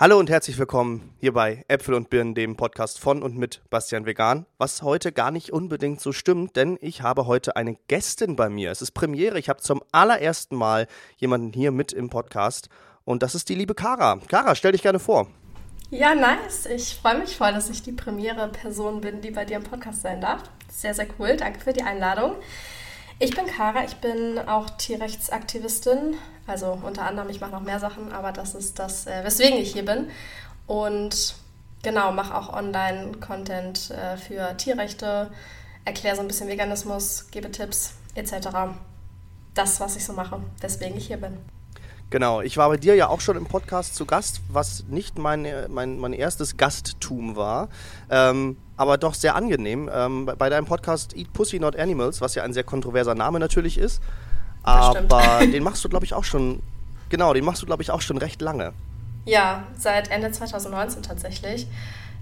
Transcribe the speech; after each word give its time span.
Hallo 0.00 0.16
und 0.16 0.30
herzlich 0.30 0.56
willkommen 0.56 1.12
hier 1.18 1.32
bei 1.32 1.64
Äpfel 1.66 1.94
und 1.94 2.08
Birnen, 2.08 2.36
dem 2.36 2.54
Podcast 2.54 3.00
von 3.00 3.20
und 3.20 3.36
mit 3.36 3.62
Bastian 3.68 4.06
Vegan. 4.06 4.46
Was 4.56 4.82
heute 4.82 5.10
gar 5.10 5.32
nicht 5.32 5.50
unbedingt 5.50 6.00
so 6.00 6.12
stimmt, 6.12 6.54
denn 6.54 6.78
ich 6.80 7.02
habe 7.02 7.26
heute 7.26 7.56
eine 7.56 7.74
Gästin 7.88 8.36
bei 8.36 8.48
mir. 8.48 8.70
Es 8.70 8.80
ist 8.80 8.92
Premiere. 8.92 9.40
Ich 9.40 9.48
habe 9.48 9.60
zum 9.60 9.82
allerersten 9.90 10.54
Mal 10.54 10.86
jemanden 11.16 11.52
hier 11.52 11.72
mit 11.72 11.92
im 11.92 12.10
Podcast 12.10 12.68
und 13.04 13.24
das 13.24 13.34
ist 13.34 13.48
die 13.48 13.56
liebe 13.56 13.74
Kara. 13.74 14.20
Kara, 14.28 14.54
stell 14.54 14.70
dich 14.70 14.82
gerne 14.82 15.00
vor. 15.00 15.26
Ja, 15.90 16.14
nice. 16.14 16.66
Ich 16.66 16.94
freue 16.94 17.18
mich 17.18 17.36
voll, 17.36 17.52
dass 17.52 17.68
ich 17.68 17.82
die 17.82 17.90
premiere 17.90 18.50
Person 18.50 19.00
bin, 19.00 19.20
die 19.20 19.32
bei 19.32 19.44
dir 19.44 19.56
im 19.56 19.64
Podcast 19.64 20.02
sein 20.02 20.20
darf. 20.20 20.44
Sehr, 20.70 20.94
sehr 20.94 21.08
cool. 21.18 21.36
Danke 21.36 21.58
für 21.58 21.72
die 21.72 21.82
Einladung. 21.82 22.36
Ich 23.20 23.34
bin 23.34 23.46
Kara, 23.46 23.82
ich 23.84 23.96
bin 23.96 24.38
auch 24.46 24.70
Tierrechtsaktivistin. 24.70 26.14
Also 26.46 26.78
unter 26.84 27.02
anderem, 27.02 27.28
ich 27.30 27.40
mache 27.40 27.50
noch 27.50 27.62
mehr 27.62 27.80
Sachen, 27.80 28.12
aber 28.12 28.30
das 28.30 28.54
ist 28.54 28.78
das, 28.78 29.08
äh, 29.08 29.24
weswegen 29.24 29.58
ich 29.58 29.72
hier 29.72 29.84
bin. 29.84 30.08
Und 30.68 31.34
genau, 31.82 32.12
mache 32.12 32.36
auch 32.36 32.52
Online-Content 32.52 33.90
äh, 33.90 34.16
für 34.16 34.56
Tierrechte, 34.56 35.32
erkläre 35.84 36.14
so 36.14 36.22
ein 36.22 36.28
bisschen 36.28 36.46
Veganismus, 36.46 37.26
gebe 37.32 37.50
Tipps 37.50 37.94
etc. 38.14 38.50
Das, 39.52 39.80
was 39.80 39.96
ich 39.96 40.04
so 40.04 40.12
mache, 40.12 40.40
weswegen 40.60 40.96
ich 40.96 41.08
hier 41.08 41.16
bin. 41.16 41.38
Genau, 42.10 42.40
ich 42.40 42.56
war 42.56 42.68
bei 42.68 42.76
dir 42.76 42.94
ja 42.94 43.08
auch 43.08 43.20
schon 43.20 43.36
im 43.36 43.46
Podcast 43.46 43.96
zu 43.96 44.06
Gast, 44.06 44.40
was 44.48 44.84
nicht 44.88 45.18
mein, 45.18 45.46
mein, 45.68 45.98
mein 45.98 46.12
erstes 46.12 46.56
Gasttum 46.56 47.34
war, 47.34 47.68
ähm, 48.10 48.56
aber 48.78 48.96
doch 48.96 49.12
sehr 49.12 49.34
angenehm. 49.34 49.90
Ähm, 49.92 50.30
bei 50.38 50.48
deinem 50.48 50.64
Podcast 50.64 51.14
Eat 51.14 51.32
Pussy 51.34 51.58
Not 51.58 51.76
Animals, 51.76 52.22
was 52.22 52.34
ja 52.34 52.44
ein 52.44 52.54
sehr 52.54 52.64
kontroverser 52.64 53.14
Name 53.14 53.38
natürlich 53.38 53.76
ist, 53.76 54.00
aber 54.62 55.40
den 55.40 55.62
machst 55.62 55.84
du, 55.84 55.88
glaube 55.88 56.06
ich, 56.06 56.14
auch 56.14 56.24
schon, 56.24 56.62
genau, 57.10 57.34
den 57.34 57.44
machst 57.44 57.60
du, 57.60 57.66
glaube 57.66 57.82
ich, 57.82 57.90
auch 57.90 58.00
schon 58.00 58.16
recht 58.16 58.40
lange. 58.40 58.72
Ja, 59.24 59.64
seit 59.76 60.10
Ende 60.10 60.30
2019 60.30 61.02
tatsächlich. 61.02 61.66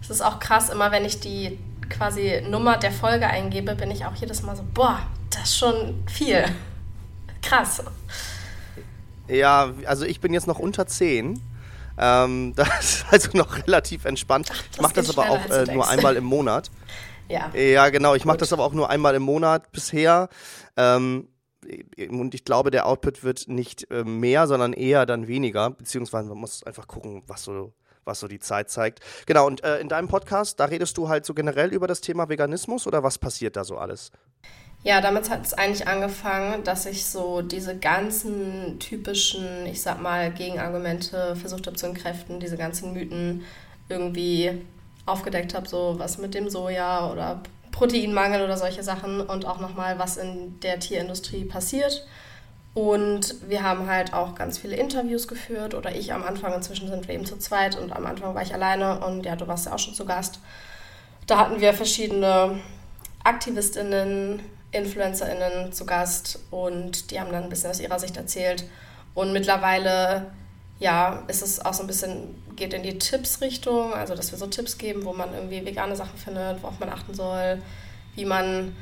Es 0.01 0.11
ist 0.11 0.23
auch 0.23 0.41
krass, 0.41 0.71
immer 0.71 0.91
wenn 0.91 1.05
ich 1.05 1.21
die 1.21 1.59
quasi 1.89 2.43
Nummer 2.49 2.79
der 2.79 2.91
Folge 2.91 3.27
eingebe, 3.27 3.75
bin 3.75 3.91
ich 3.91 4.05
auch 4.07 4.15
jedes 4.17 4.43
Mal 4.43 4.57
so, 4.57 4.65
boah, 4.75 5.01
das 5.31 5.45
ist 5.45 5.59
schon 5.59 6.03
viel. 6.07 6.45
Krass. 7.43 7.83
Ja, 9.29 9.73
also 9.87 10.05
ich 10.05 10.21
bin 10.21 10.33
jetzt 10.33 10.47
noch 10.47 10.59
unter 10.59 10.87
10. 10.87 11.41
Ähm, 11.99 12.53
das 12.57 12.85
ist 12.85 13.07
also 13.11 13.31
noch 13.35 13.57
relativ 13.67 14.05
entspannt. 14.05 14.49
Ach, 14.53 14.63
ich 14.73 14.81
mache 14.81 14.95
das 14.95 15.11
aber 15.11 15.31
auch 15.31 15.51
äh, 15.51 15.73
nur 15.73 15.89
einmal 15.89 16.17
im 16.17 16.25
Monat. 16.25 16.71
ja. 17.29 17.51
Ja, 17.55 17.89
genau. 17.91 18.15
Ich 18.15 18.25
mache 18.25 18.39
das 18.39 18.53
aber 18.53 18.65
auch 18.65 18.73
nur 18.73 18.91
einmal 18.91 19.15
im 19.15 19.23
Monat 19.23 19.73
bisher. 19.73 20.29
Ähm, 20.77 21.29
und 22.09 22.35
ich 22.35 22.45
glaube, 22.45 22.71
der 22.71 22.87
Output 22.87 23.25
wird 23.25 23.49
nicht 23.49 23.91
äh, 23.91 24.05
mehr, 24.05 24.47
sondern 24.47 24.73
eher 24.73 25.07
dann 25.07 25.27
weniger. 25.27 25.71
Beziehungsweise 25.71 26.29
man 26.29 26.39
muss 26.39 26.63
einfach 26.63 26.87
gucken, 26.87 27.23
was 27.27 27.45
so, 27.45 27.73
was 28.05 28.21
so 28.21 28.29
die 28.29 28.39
Zeit 28.39 28.71
zeigt. 28.71 29.01
Genau, 29.27 29.47
und 29.47 29.65
äh, 29.65 29.81
in 29.81 29.89
deinem 29.89 30.09
Podcast, 30.09 30.61
da 30.61 30.67
redest 30.67 30.97
du 30.97 31.09
halt 31.09 31.27
so 31.27 31.35
generell 31.35 31.73
über 31.73 31.87
das 31.87 32.01
Thema 32.01 32.29
Veganismus 32.29 32.87
oder 32.87 33.03
was 33.03 33.19
passiert 33.19 33.57
da 33.57 33.65
so 33.65 33.79
alles? 33.79 34.13
Ja, 34.83 35.01
damit 35.01 35.31
hat 35.31 35.45
es 35.45 35.53
eigentlich 35.53 35.89
angefangen, 35.89 36.63
dass 36.63 36.87
ich 36.87 37.07
so 37.07 37.43
diese 37.43 37.77
ganzen 37.77 38.79
typischen, 38.79 39.67
ich 39.67 39.83
sag 39.83 40.01
mal, 40.01 40.31
Gegenargumente 40.31 41.35
versucht 41.35 41.67
habe 41.67 41.77
zu 41.77 41.87
entkräften, 41.87 42.39
diese 42.39 42.57
ganzen 42.57 42.93
Mythen 42.93 43.45
irgendwie 43.89 44.63
aufgedeckt 45.05 45.55
habe, 45.55 45.69
so 45.69 45.95
was 45.99 46.19
mit 46.19 46.35
dem 46.35 46.49
Soja 46.49 47.11
oder 47.11 47.41
Proteinmangel 47.73 48.43
oder 48.43 48.57
solche 48.57 48.83
Sachen 48.83 49.21
und 49.21 49.45
auch 49.45 49.61
nochmal, 49.61 49.99
was 49.99 50.17
in 50.17 50.59
der 50.61 50.79
Tierindustrie 50.79 51.45
passiert. 51.45 52.07
Und 52.75 53.37
wir 53.49 53.63
haben 53.63 53.89
halt 53.89 54.13
auch 54.13 54.35
ganz 54.35 54.59
viele 54.59 54.77
Interviews 54.77 55.29
geführt 55.29 55.75
oder 55.75 55.95
ich 55.97 56.13
am 56.13 56.23
Anfang, 56.23 56.53
inzwischen 56.53 56.89
sind 56.89 57.09
wir 57.09 57.15
eben 57.15 57.25
zu 57.25 57.39
zweit 57.39 57.77
und 57.77 57.93
am 57.93 58.05
Anfang 58.07 58.35
war 58.35 58.43
ich 58.43 58.53
alleine 58.53 59.01
und 59.01 59.25
ja, 59.25 59.35
du 59.35 59.49
warst 59.49 59.67
ja 59.67 59.73
auch 59.73 59.79
schon 59.79 59.95
zu 59.95 60.05
Gast. 60.05 60.41
Da 61.27 61.39
hatten 61.39 61.61
wir 61.61 61.73
verschiedene 61.73 62.61
AktivistInnen, 63.25 64.41
InfluencerInnen 64.77 65.73
zu 65.73 65.87
Gast 65.87 66.39
und 66.51 67.11
die 67.11 67.21
haben 67.21 67.33
dann 67.33 67.45
ein 67.45 67.49
bisschen 67.49 67.71
aus 67.71 67.81
ihrer 67.81 67.99
Sicht 67.99 68.17
erzählt. 68.17 68.65
Und 69.15 69.33
mittlerweile, 69.33 70.27
ja, 70.79 71.23
ist 71.29 71.43
es 71.43 71.65
auch 71.65 71.75
so 71.75 71.83
ein 71.83 71.87
bisschen, 71.87 72.43
geht 72.55 72.73
in 72.75 72.83
die 72.83 72.99
Tipps-Richtung, 72.99 73.95
also 73.95 74.15
dass 74.15 74.31
wir 74.31 74.39
so 74.39 74.47
Tipps 74.47 74.79
geben, 74.79 75.05
wo 75.05 75.13
man 75.13 75.33
irgendwie 75.35 75.65
vegane 75.65 75.97
Sachen 75.97 76.19
findet, 76.19 76.63
worauf 76.63 76.79
man 76.79 76.91
achten 76.91 77.15
soll, 77.15 77.63
wie 78.15 78.25
man 78.25 78.77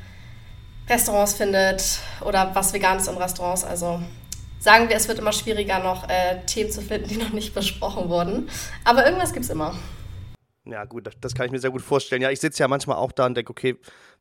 Restaurants 0.89 1.33
findet 1.33 1.99
oder 2.21 2.51
was 2.53 2.73
vegan 2.73 2.97
ist 2.97 3.07
in 3.07 3.17
Restaurants. 3.17 3.63
Also 3.63 4.01
sagen 4.59 4.89
wir, 4.89 4.95
es 4.95 5.07
wird 5.07 5.19
immer 5.19 5.31
schwieriger, 5.31 5.79
noch 5.79 6.09
äh, 6.09 6.41
Themen 6.45 6.71
zu 6.71 6.81
finden, 6.81 7.07
die 7.07 7.17
noch 7.17 7.31
nicht 7.31 7.53
besprochen 7.53 8.09
wurden. 8.09 8.49
Aber 8.83 9.05
irgendwas 9.05 9.33
gibt 9.33 9.45
es 9.45 9.51
immer. 9.51 9.75
Ja, 10.65 10.83
gut, 10.85 11.09
das 11.21 11.35
kann 11.35 11.45
ich 11.45 11.51
mir 11.51 11.59
sehr 11.59 11.69
gut 11.69 11.83
vorstellen. 11.83 12.21
Ja, 12.21 12.31
ich 12.31 12.39
sitze 12.39 12.63
ja 12.63 12.67
manchmal 12.67 12.97
auch 12.97 13.11
da 13.11 13.27
und 13.27 13.35
denke, 13.35 13.51
okay, 13.51 13.77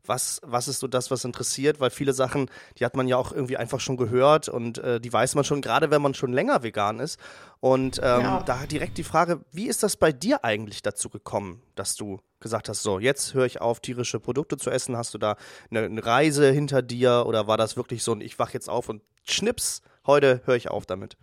was, 0.06 0.40
was 0.44 0.68
ist 0.68 0.80
so 0.80 0.86
das, 0.86 1.10
was 1.10 1.24
interessiert? 1.24 1.80
Weil 1.80 1.88
viele 1.88 2.12
Sachen, 2.12 2.50
die 2.78 2.84
hat 2.84 2.96
man 2.96 3.08
ja 3.08 3.16
auch 3.16 3.32
irgendwie 3.32 3.56
einfach 3.56 3.80
schon 3.80 3.96
gehört 3.96 4.50
und 4.50 4.78
äh, 4.78 5.00
die 5.00 5.10
weiß 5.10 5.34
man 5.36 5.44
schon, 5.44 5.62
gerade 5.62 5.90
wenn 5.90 6.02
man 6.02 6.12
schon 6.12 6.32
länger 6.32 6.62
vegan 6.62 7.00
ist. 7.00 7.18
Und 7.60 7.98
ähm, 7.98 8.20
ja. 8.20 8.42
da 8.42 8.66
direkt 8.66 8.98
die 8.98 9.04
Frage, 9.04 9.40
wie 9.52 9.68
ist 9.68 9.82
das 9.82 9.96
bei 9.96 10.12
dir 10.12 10.44
eigentlich 10.44 10.82
dazu 10.82 11.08
gekommen, 11.08 11.62
dass 11.74 11.96
du 11.96 12.20
gesagt 12.40 12.68
hast, 12.68 12.82
so, 12.82 12.98
jetzt 12.98 13.32
höre 13.32 13.46
ich 13.46 13.62
auf, 13.62 13.80
tierische 13.80 14.20
Produkte 14.20 14.58
zu 14.58 14.70
essen? 14.70 14.98
Hast 14.98 15.14
du 15.14 15.18
da 15.18 15.36
eine, 15.70 15.84
eine 15.84 16.04
Reise 16.04 16.50
hinter 16.50 16.82
dir 16.82 17.24
oder 17.26 17.46
war 17.46 17.56
das 17.56 17.76
wirklich 17.78 18.02
so 18.02 18.12
ein, 18.12 18.20
ich 18.20 18.38
wache 18.38 18.52
jetzt 18.52 18.68
auf 18.68 18.90
und 18.90 19.00
schnips, 19.26 19.80
heute 20.06 20.42
höre 20.44 20.56
ich 20.56 20.70
auf 20.70 20.84
damit? 20.84 21.16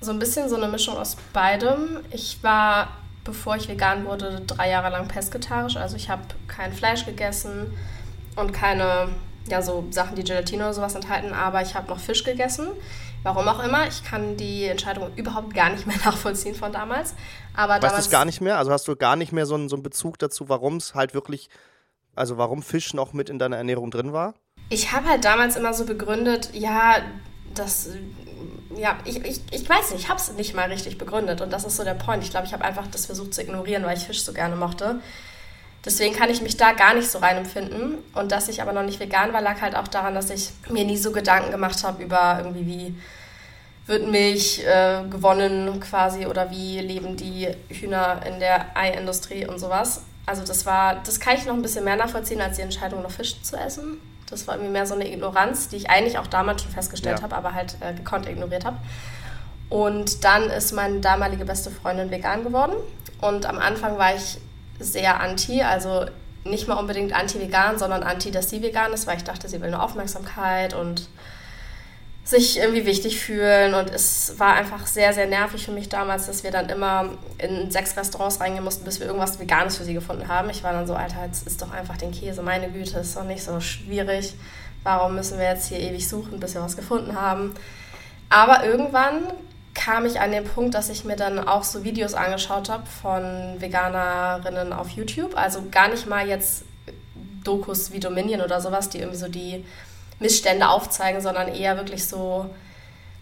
So 0.00 0.10
ein 0.10 0.18
bisschen 0.18 0.48
so 0.48 0.56
eine 0.56 0.66
Mischung 0.66 0.96
aus 0.96 1.16
beidem. 1.32 2.00
Ich 2.10 2.42
war 2.42 3.03
bevor 3.24 3.56
ich 3.56 3.68
vegan 3.68 4.04
wurde, 4.04 4.42
drei 4.46 4.70
Jahre 4.70 4.90
lang 4.90 5.08
pesketarisch. 5.08 5.76
Also 5.76 5.96
ich 5.96 6.08
habe 6.10 6.22
kein 6.46 6.72
Fleisch 6.72 7.06
gegessen 7.06 7.76
und 8.36 8.52
keine, 8.52 9.08
ja, 9.48 9.62
so 9.62 9.86
Sachen, 9.90 10.14
die 10.16 10.24
Gelatine 10.24 10.64
oder 10.64 10.74
sowas 10.74 10.94
enthalten, 10.94 11.32
aber 11.32 11.62
ich 11.62 11.74
habe 11.74 11.88
noch 11.88 11.98
Fisch 11.98 12.24
gegessen. 12.24 12.68
Warum 13.22 13.48
auch 13.48 13.64
immer, 13.64 13.88
ich 13.88 14.04
kann 14.04 14.36
die 14.36 14.66
Entscheidung 14.66 15.10
überhaupt 15.16 15.54
gar 15.54 15.70
nicht 15.70 15.86
mehr 15.86 15.96
nachvollziehen 16.04 16.54
von 16.54 16.72
damals. 16.72 17.14
Aber 17.54 17.80
weißt 17.82 17.96
du 17.96 18.00
es 18.00 18.10
gar 18.10 18.26
nicht 18.26 18.42
mehr? 18.42 18.58
Also 18.58 18.70
hast 18.70 18.86
du 18.86 18.96
gar 18.96 19.16
nicht 19.16 19.32
mehr 19.32 19.46
so 19.46 19.54
einen, 19.54 19.68
so 19.68 19.76
einen 19.76 19.82
Bezug 19.82 20.18
dazu, 20.18 20.48
warum 20.50 20.76
es 20.76 20.94
halt 20.94 21.14
wirklich, 21.14 21.48
also 22.14 22.36
warum 22.36 22.62
Fisch 22.62 22.92
noch 22.92 23.14
mit 23.14 23.30
in 23.30 23.38
deiner 23.38 23.56
Ernährung 23.56 23.90
drin 23.90 24.12
war? 24.12 24.34
Ich 24.68 24.92
habe 24.92 25.08
halt 25.08 25.24
damals 25.24 25.56
immer 25.56 25.72
so 25.72 25.86
begründet, 25.86 26.50
ja, 26.52 26.96
das 27.54 27.88
ja, 28.76 28.98
ich, 29.04 29.24
ich, 29.24 29.40
ich 29.50 29.68
weiß 29.68 29.92
nicht, 29.92 30.04
ich 30.04 30.08
habe 30.08 30.20
es 30.20 30.32
nicht 30.32 30.54
mal 30.54 30.68
richtig 30.68 30.98
begründet 30.98 31.40
und 31.40 31.52
das 31.52 31.64
ist 31.64 31.76
so 31.76 31.84
der 31.84 31.94
Point. 31.94 32.24
Ich 32.24 32.30
glaube, 32.30 32.46
ich 32.46 32.52
habe 32.52 32.64
einfach 32.64 32.86
das 32.86 33.06
versucht 33.06 33.34
zu 33.34 33.42
ignorieren, 33.42 33.84
weil 33.84 33.96
ich 33.96 34.04
Fisch 34.04 34.22
so 34.22 34.32
gerne 34.32 34.56
mochte. 34.56 35.00
Deswegen 35.84 36.14
kann 36.14 36.30
ich 36.30 36.40
mich 36.40 36.56
da 36.56 36.72
gar 36.72 36.94
nicht 36.94 37.10
so 37.10 37.18
rein 37.18 37.36
empfinden. 37.36 37.98
Und 38.14 38.32
dass 38.32 38.48
ich 38.48 38.62
aber 38.62 38.72
noch 38.72 38.82
nicht 38.82 39.00
vegan 39.00 39.32
war, 39.32 39.42
lag 39.42 39.60
halt 39.60 39.76
auch 39.76 39.88
daran, 39.88 40.14
dass 40.14 40.30
ich 40.30 40.50
mir 40.70 40.84
nie 40.84 40.96
so 40.96 41.12
Gedanken 41.12 41.50
gemacht 41.50 41.84
habe 41.84 42.02
über 42.02 42.36
irgendwie, 42.38 42.66
wie 42.66 42.94
wird 43.86 44.08
Milch 44.08 44.64
äh, 44.64 45.02
gewonnen 45.10 45.78
quasi 45.80 46.26
oder 46.26 46.50
wie 46.50 46.80
leben 46.80 47.16
die 47.18 47.48
Hühner 47.68 48.22
in 48.26 48.40
der 48.40 48.74
Eiindustrie 48.74 49.46
und 49.46 49.58
sowas. 49.58 50.02
Also 50.24 50.42
das 50.42 50.64
war, 50.64 51.02
das 51.04 51.20
kann 51.20 51.36
ich 51.36 51.44
noch 51.44 51.52
ein 51.52 51.60
bisschen 51.60 51.84
mehr 51.84 51.96
nachvollziehen, 51.96 52.40
als 52.40 52.56
die 52.56 52.62
Entscheidung, 52.62 53.02
noch 53.02 53.10
Fisch 53.10 53.42
zu 53.42 53.56
essen. 53.56 54.00
Das 54.34 54.48
war 54.48 54.56
irgendwie 54.56 54.72
mehr 54.72 54.86
so 54.86 54.94
eine 54.94 55.10
Ignoranz, 55.10 55.68
die 55.68 55.76
ich 55.76 55.90
eigentlich 55.90 56.18
auch 56.18 56.26
damals 56.26 56.62
schon 56.62 56.72
festgestellt 56.72 57.18
ja. 57.18 57.22
habe, 57.22 57.36
aber 57.36 57.54
halt 57.54 57.76
äh, 57.80 57.94
gekonnt 57.94 58.28
ignoriert 58.28 58.64
habe. 58.64 58.76
Und 59.70 60.24
dann 60.24 60.50
ist 60.50 60.72
meine 60.72 61.00
damalige 61.00 61.44
beste 61.44 61.70
Freundin 61.70 62.10
vegan 62.10 62.42
geworden. 62.44 62.74
Und 63.20 63.46
am 63.46 63.58
Anfang 63.58 63.96
war 63.96 64.14
ich 64.14 64.38
sehr 64.78 65.20
anti, 65.20 65.62
also 65.62 66.06
nicht 66.44 66.68
mal 66.68 66.74
unbedingt 66.74 67.14
anti-vegan, 67.14 67.78
sondern 67.78 68.02
anti, 68.02 68.30
dass 68.30 68.50
sie 68.50 68.60
vegan 68.60 68.92
ist, 68.92 69.06
weil 69.06 69.16
ich 69.16 69.24
dachte, 69.24 69.48
sie 69.48 69.60
will 69.60 69.70
nur 69.70 69.82
Aufmerksamkeit 69.82 70.74
und 70.74 71.08
sich 72.24 72.58
irgendwie 72.58 72.86
wichtig 72.86 73.20
fühlen. 73.20 73.74
Und 73.74 73.90
es 73.90 74.38
war 74.38 74.54
einfach 74.54 74.86
sehr, 74.86 75.12
sehr 75.12 75.26
nervig 75.26 75.66
für 75.66 75.72
mich 75.72 75.90
damals, 75.90 76.26
dass 76.26 76.42
wir 76.42 76.50
dann 76.50 76.70
immer 76.70 77.10
in 77.38 77.70
sechs 77.70 77.96
Restaurants 77.96 78.40
reingehen 78.40 78.64
mussten, 78.64 78.84
bis 78.84 78.98
wir 78.98 79.06
irgendwas 79.06 79.38
Veganes 79.38 79.76
für 79.76 79.84
sie 79.84 79.94
gefunden 79.94 80.26
haben. 80.28 80.48
Ich 80.48 80.62
war 80.64 80.72
dann 80.72 80.86
so, 80.86 80.94
Alter, 80.94 81.26
jetzt 81.26 81.46
ist 81.46 81.60
doch 81.60 81.70
einfach 81.70 81.98
den 81.98 82.12
Käse, 82.12 82.42
meine 82.42 82.70
Güte, 82.70 82.98
ist 82.98 83.16
doch 83.16 83.24
nicht 83.24 83.44
so 83.44 83.60
schwierig. 83.60 84.34
Warum 84.82 85.14
müssen 85.14 85.38
wir 85.38 85.46
jetzt 85.46 85.68
hier 85.68 85.80
ewig 85.80 86.08
suchen, 86.08 86.40
bis 86.40 86.54
wir 86.54 86.62
was 86.62 86.76
gefunden 86.76 87.20
haben? 87.20 87.54
Aber 88.30 88.64
irgendwann 88.64 89.24
kam 89.74 90.06
ich 90.06 90.20
an 90.20 90.32
den 90.32 90.44
Punkt, 90.44 90.74
dass 90.74 90.88
ich 90.88 91.04
mir 91.04 91.16
dann 91.16 91.38
auch 91.38 91.64
so 91.64 91.84
Videos 91.84 92.14
angeschaut 92.14 92.70
habe 92.70 92.84
von 92.86 93.56
Veganerinnen 93.58 94.72
auf 94.72 94.88
YouTube. 94.90 95.36
Also 95.36 95.64
gar 95.70 95.88
nicht 95.88 96.06
mal 96.06 96.26
jetzt 96.26 96.64
Dokus 97.42 97.92
wie 97.92 98.00
Dominion 98.00 98.40
oder 98.40 98.60
sowas, 98.60 98.88
die 98.88 98.98
irgendwie 98.98 99.18
so 99.18 99.28
die 99.28 99.64
Missstände 100.18 100.68
aufzeigen, 100.68 101.20
sondern 101.20 101.48
eher 101.48 101.76
wirklich 101.76 102.06
so 102.06 102.50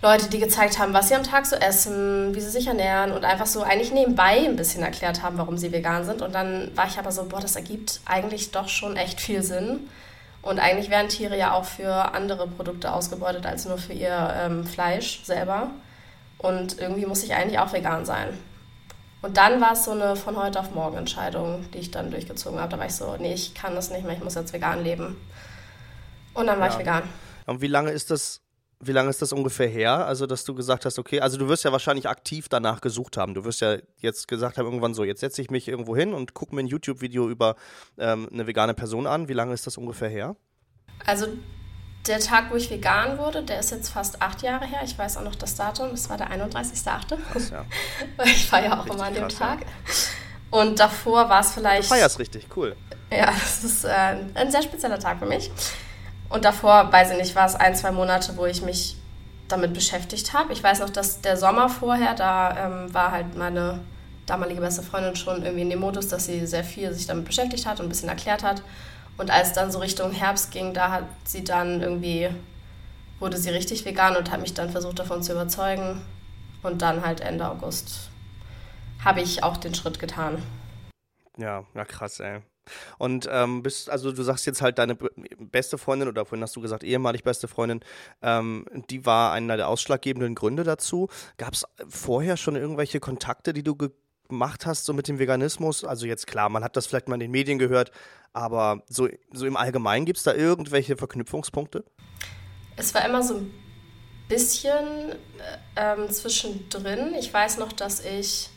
Leute, 0.03 0.29
die 0.29 0.41
gezeigt 0.41 0.81
haben, 0.81 0.93
was 0.93 1.09
sie 1.09 1.15
am 1.15 1.23
Tag 1.23 1.47
so 1.47 1.55
essen, 1.55 2.35
wie 2.35 2.41
sie 2.41 2.51
sich 2.51 2.67
ernähren 2.67 3.13
und 3.13 3.25
einfach 3.25 3.47
so 3.47 3.63
eigentlich 3.63 3.93
nebenbei 3.93 4.45
ein 4.45 4.57
bisschen 4.57 4.83
erklärt 4.83 5.23
haben, 5.23 5.39
warum 5.39 5.57
sie 5.57 5.71
vegan 5.71 6.05
sind. 6.05 6.23
Und 6.23 6.35
dann 6.35 6.77
war 6.77 6.89
ich 6.89 6.99
aber 6.99 7.13
so, 7.13 7.25
boah, 7.25 7.41
das 7.41 7.55
ergibt 7.55 8.01
eigentlich 8.05 8.51
doch 8.51 8.69
schon 8.69 8.97
echt 8.97 9.21
viel 9.21 9.45
Sinn. 9.45 9.89
Und 10.43 10.59
eigentlich 10.59 10.91
werden 10.91 11.09
Tiere 11.09 11.39
ja 11.39 11.53
auch 11.53 11.65
für 11.65 12.15
andere 12.15 12.49
Produkte 12.49 12.93
ausgebeutet 12.93 13.47
als 13.47 13.65
nur 13.65 13.79
für 13.79 13.93
ihr 13.93 14.35
ähm, 14.37 14.67
Fleisch 14.67 15.23
selber. 15.25 15.71
Und 16.39 16.81
irgendwie 16.81 17.07
muss 17.07 17.23
ich 17.23 17.35
eigentlich 17.35 17.61
auch 17.61 17.73
vegan 17.73 18.05
sein. 18.05 18.37
Und 19.23 19.37
dann 19.37 19.61
war 19.61 19.75
es 19.75 19.85
so 19.85 19.93
eine 19.93 20.17
von 20.17 20.37
heute 20.37 20.59
auf 20.59 20.73
morgen 20.73 20.97
Entscheidung, 20.97 21.65
die 21.73 21.79
ich 21.79 21.93
dann 21.93 22.11
durchgezogen 22.11 22.59
habe. 22.59 22.73
Da 22.73 22.79
war 22.81 22.87
ich 22.87 22.97
so, 22.97 23.17
nee, 23.21 23.35
ich 23.35 23.55
kann 23.55 23.77
das 23.77 23.91
nicht 23.91 24.05
mehr, 24.05 24.17
ich 24.17 24.25
muss 24.25 24.35
jetzt 24.35 24.53
vegan 24.53 24.83
leben. 24.83 25.17
Und 26.35 26.47
dann 26.47 26.59
war 26.59 26.69
ja. 26.69 26.73
ich 26.73 26.79
vegan. 26.79 27.03
Und 27.47 27.61
wie 27.61 27.67
lange 27.67 27.91
ist 27.91 28.11
das, 28.11 28.41
wie 28.81 28.93
lange 28.93 29.11
ist 29.11 29.23
das 29.23 29.33
ungefähr 29.33 29.69
her? 29.69 30.07
Also, 30.07 30.27
dass 30.27 30.45
du 30.45 30.55
gesagt 30.55 30.85
hast, 30.85 30.99
okay, 30.99 31.21
also 31.21 31.39
du 31.39 31.49
wirst 31.49 31.65
ja 31.65 31.73
wahrscheinlich 31.73 32.09
aktiv 32.09 32.49
danach 32.49 32.81
gesucht 32.81 33.17
haben. 33.17 33.35
Du 33.35 33.45
wirst 33.45 33.61
ja 33.61 33.77
jetzt 33.99 34.29
gesagt 34.29 34.59
haben, 34.59 34.67
irgendwann 34.67 34.95
so, 34.95 35.05
jetzt 35.05 35.21
setze 35.21 35.43
ich 35.43 35.51
mich 35.51 35.69
irgendwo 35.69 35.97
hin 35.97 36.15
und 36.15 36.35
gucke 36.35 36.55
mir 36.55 36.63
ein 36.63 36.67
YouTube-Video 36.67 37.29
über 37.29 37.57
ähm, 37.99 38.29
eine 38.33 38.47
vegane 38.47 38.75
Person 38.75 39.07
an. 39.07 39.29
Wie 39.29 39.35
lange 39.35 39.55
ist 39.55 39.67
das 39.67 39.77
ungefähr 39.77 40.09
her? 40.09 40.37
Also 41.07 41.27
der 42.07 42.19
Tag, 42.19 42.51
wo 42.51 42.57
ich 42.57 42.71
vegan 42.71 43.19
wurde, 43.19 43.43
der 43.43 43.61
ist 43.61 43.71
jetzt 43.71 43.89
fast 43.89 44.21
acht 44.21 44.43
Jahre 44.43 44.67
her. 44.67 44.81
Ich 44.85 44.99
weiß 44.99 45.17
auch 45.17 45.23
noch 45.23 45.37
das 45.37 45.55
Datum. 45.55 45.91
Das 45.91 46.11
war 46.11 46.17
der 46.17 46.31
31.8. 46.31 47.53
Ja. 47.53 47.65
ich 48.25 48.47
feiere 48.47 48.65
ja 48.65 48.73
auch 48.73 48.85
richtig 48.85 48.95
immer 48.95 49.05
an 49.05 49.15
dem 49.15 49.23
krass, 49.25 49.39
Tag. 49.39 49.61
Ja. 49.61 50.59
Und 50.59 50.81
davor 50.81 51.29
war 51.29 51.41
es 51.41 51.53
vielleicht. 51.53 51.85
Du 51.85 51.95
feierst 51.95 52.19
richtig, 52.19 52.49
cool. 52.57 52.77
Ja, 53.11 53.33
es 53.37 53.63
ist 53.63 53.85
äh, 53.85 54.17
ein 54.35 54.51
sehr 54.51 54.63
spezieller 54.63 54.99
Tag 54.99 55.19
für 55.19 55.27
mich. 55.27 55.51
Und 56.33 56.47
davor, 56.47 56.91
weiß 56.91 57.11
ich 57.11 57.19
nicht, 57.19 57.37
war 57.37 57.45
es 57.45 57.55
ein, 57.55 57.77
zwei 57.77 57.93
Monate, 57.93 58.39
wo 58.39 58.47
ich 58.47 58.63
mich 58.63 58.97
damit 59.49 59.75
beschäftigt 59.75 60.33
habe. 60.33 60.55
Ich 60.55 60.63
weiß 60.63 60.81
noch, 60.81 60.89
dass 60.89 61.21
der 61.21 61.37
Sommer 61.37 61.69
vorher, 61.69 62.15
da 62.15 62.57
ähm, 62.67 62.95
war 62.95 63.13
halt 63.13 63.37
meine 63.37 63.81
damalige 64.25 64.63
beste 64.63 64.83
Freundin 64.83 65.15
schon 65.15 65.43
irgendwie 65.43 65.61
in 65.61 65.69
dem 65.69 65.81
Modus, 65.81 66.09
dass 66.09 66.25
sie 66.25 66.47
sehr 66.47 66.65
viel 66.65 66.95
sich 66.95 67.07
damit 67.07 67.27
beschäftigt 67.27 67.67
hat 67.67 67.81
und 67.81 67.87
ein 67.87 67.89
bisschen 67.91 68.09
erklärt 68.09 68.43
hat. 68.43 68.63
Und 69.19 69.31
als 69.31 69.53
dann 69.53 69.71
so 69.71 69.79
Richtung 69.79 70.11
Herbst 70.13 70.51
ging, 70.51 70.73
da 70.73 70.91
hat 70.91 71.05
sie 71.25 71.45
dann 71.45 71.83
irgendwie, 71.83 72.31
wurde 73.19 73.37
sie 73.37 73.51
richtig 73.51 73.85
vegan 73.85 74.17
und 74.17 74.31
hat 74.31 74.41
mich 74.41 74.55
dann 74.55 74.71
versucht 74.71 75.01
davon 75.01 75.23
zu 75.23 75.33
überzeugen. 75.33 76.01
Und 76.63 76.81
dann 76.81 77.05
halt 77.05 77.21
Ende 77.21 77.47
August 77.47 78.09
habe 79.05 79.21
ich 79.21 79.43
auch 79.43 79.59
den 79.59 79.75
Schritt 79.75 79.99
getan. 79.99 80.43
Ja, 81.37 81.65
na 81.75 81.85
krass, 81.85 82.21
ey. 82.21 82.41
Und 82.99 83.29
ähm, 83.31 83.63
bist, 83.63 83.91
also 83.91 84.13
du 84.13 84.23
sagst 84.23 84.47
jetzt 84.47 84.63
halt 84.63 84.79
deine 84.79 84.95
beste 84.95 85.79
Freundin 85.79 86.09
oder 86.09 86.25
vorhin 86.25 86.43
hast 86.43 86.57
du 86.57 86.61
gesagt, 86.61 86.85
ehemalig 86.85 87.25
beste 87.25 87.49
Freundin, 87.49 87.81
ähm, 88.23 88.67
die 88.91 89.05
war 89.05 89.33
einer 89.33 89.57
der 89.57 89.69
ausschlaggebenden 89.69 90.35
Gründe 90.35 90.65
dazu. 90.65 91.09
Gab 91.37 91.55
es 91.55 91.65
vorher 91.89 92.37
schon 92.37 92.57
irgendwelche 92.57 93.01
Kontakte, 93.01 93.53
die 93.53 93.63
du 93.63 93.77
gemacht 94.29 94.67
hast, 94.67 94.85
so 94.85 94.93
mit 94.93 95.09
dem 95.09 95.19
Veganismus? 95.19 95.85
Also 95.85 96.07
jetzt 96.07 96.27
klar, 96.27 96.49
man 96.49 96.65
hat 96.65 96.77
das 96.77 96.87
vielleicht 96.87 97.09
mal 97.09 97.15
in 97.15 97.21
den 97.21 97.31
Medien 97.31 97.59
gehört, 97.59 97.91
aber 98.33 98.83
so, 98.89 99.09
so 99.33 99.47
im 99.47 99.57
Allgemeinen 99.57 100.07
gibt 100.07 100.19
es 100.19 100.25
da 100.25 100.35
irgendwelche 100.35 100.97
Verknüpfungspunkte? 100.97 101.85
Es 102.77 102.95
war 102.95 103.05
immer 103.05 103.23
so 103.23 103.35
ein 103.35 103.53
bisschen 104.29 105.13
äh, 105.13 105.15
ähm, 105.77 106.11
zwischendrin. 106.11 107.15
Ich 107.19 107.33
weiß 107.33 107.59
noch, 107.59 107.73
dass 107.73 108.05
ich, 108.05 108.49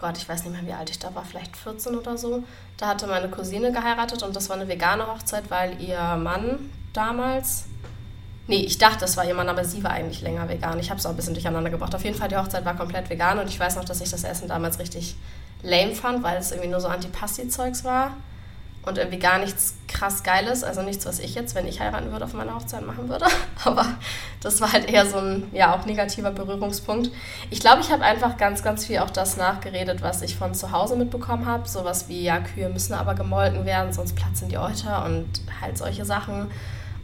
Gott, 0.00 0.16
ich 0.16 0.28
weiß 0.28 0.44
nicht 0.44 0.52
mehr, 0.52 0.66
wie 0.66 0.72
alt 0.72 0.88
ich 0.88 0.98
da 0.98 1.14
war, 1.14 1.24
vielleicht 1.24 1.56
14 1.56 1.94
oder 1.94 2.16
so. 2.16 2.42
Da 2.78 2.88
hatte 2.88 3.06
meine 3.06 3.28
Cousine 3.28 3.70
geheiratet 3.70 4.22
und 4.22 4.34
das 4.34 4.48
war 4.48 4.56
eine 4.56 4.66
vegane 4.66 5.06
Hochzeit, 5.06 5.50
weil 5.50 5.80
ihr 5.80 6.00
Mann 6.16 6.70
damals 6.92 7.66
Nee, 8.46 8.64
ich 8.64 8.78
dachte, 8.78 9.04
es 9.04 9.16
war 9.16 9.24
ihr 9.24 9.34
Mann, 9.34 9.48
aber 9.48 9.64
sie 9.64 9.84
war 9.84 9.92
eigentlich 9.92 10.22
länger 10.22 10.48
vegan. 10.48 10.80
Ich 10.80 10.90
habe 10.90 10.98
es 10.98 11.06
auch 11.06 11.10
ein 11.10 11.16
bisschen 11.16 11.34
durcheinander 11.34 11.70
gebracht. 11.70 11.94
Auf 11.94 12.02
jeden 12.02 12.16
Fall, 12.16 12.28
die 12.28 12.36
Hochzeit 12.36 12.64
war 12.64 12.74
komplett 12.74 13.08
vegan 13.08 13.38
und 13.38 13.46
ich 13.46 13.60
weiß 13.60 13.76
noch, 13.76 13.84
dass 13.84 14.00
ich 14.00 14.10
das 14.10 14.24
Essen 14.24 14.48
damals 14.48 14.80
richtig 14.80 15.14
lame 15.62 15.94
fand, 15.94 16.24
weil 16.24 16.36
es 16.36 16.50
irgendwie 16.50 16.68
nur 16.68 16.80
so 16.80 16.88
Antipasti-Zeugs 16.88 17.84
war 17.84 18.16
und 18.82 18.96
irgendwie 18.96 19.18
gar 19.18 19.38
nichts 19.38 19.74
krass 19.88 20.22
Geiles. 20.22 20.64
Also 20.64 20.82
nichts, 20.82 21.04
was 21.04 21.18
ich 21.18 21.34
jetzt, 21.34 21.54
wenn 21.54 21.66
ich 21.66 21.80
heiraten 21.80 22.12
würde, 22.12 22.24
auf 22.24 22.32
meiner 22.32 22.54
Hochzeit 22.54 22.84
machen 22.86 23.08
würde. 23.08 23.26
Aber 23.64 23.84
das 24.40 24.60
war 24.60 24.72
halt 24.72 24.88
eher 24.88 25.04
so 25.06 25.18
ein, 25.18 25.48
ja, 25.52 25.74
auch 25.74 25.84
negativer 25.84 26.30
Berührungspunkt. 26.30 27.10
Ich 27.50 27.60
glaube, 27.60 27.80
ich 27.82 27.90
habe 27.90 28.02
einfach 28.02 28.38
ganz, 28.38 28.62
ganz 28.62 28.86
viel 28.86 28.98
auch 28.98 29.10
das 29.10 29.36
nachgeredet, 29.36 30.00
was 30.02 30.22
ich 30.22 30.36
von 30.36 30.54
zu 30.54 30.72
Hause 30.72 30.96
mitbekommen 30.96 31.44
habe. 31.44 31.68
Sowas 31.68 32.08
wie, 32.08 32.22
ja, 32.22 32.40
Kühe 32.40 32.70
müssen 32.70 32.94
aber 32.94 33.14
gemolken 33.14 33.66
werden, 33.66 33.92
sonst 33.92 34.16
platzen 34.16 34.48
die 34.48 34.58
Euter 34.58 35.04
und 35.04 35.28
halt 35.60 35.76
solche 35.76 36.04
Sachen 36.04 36.50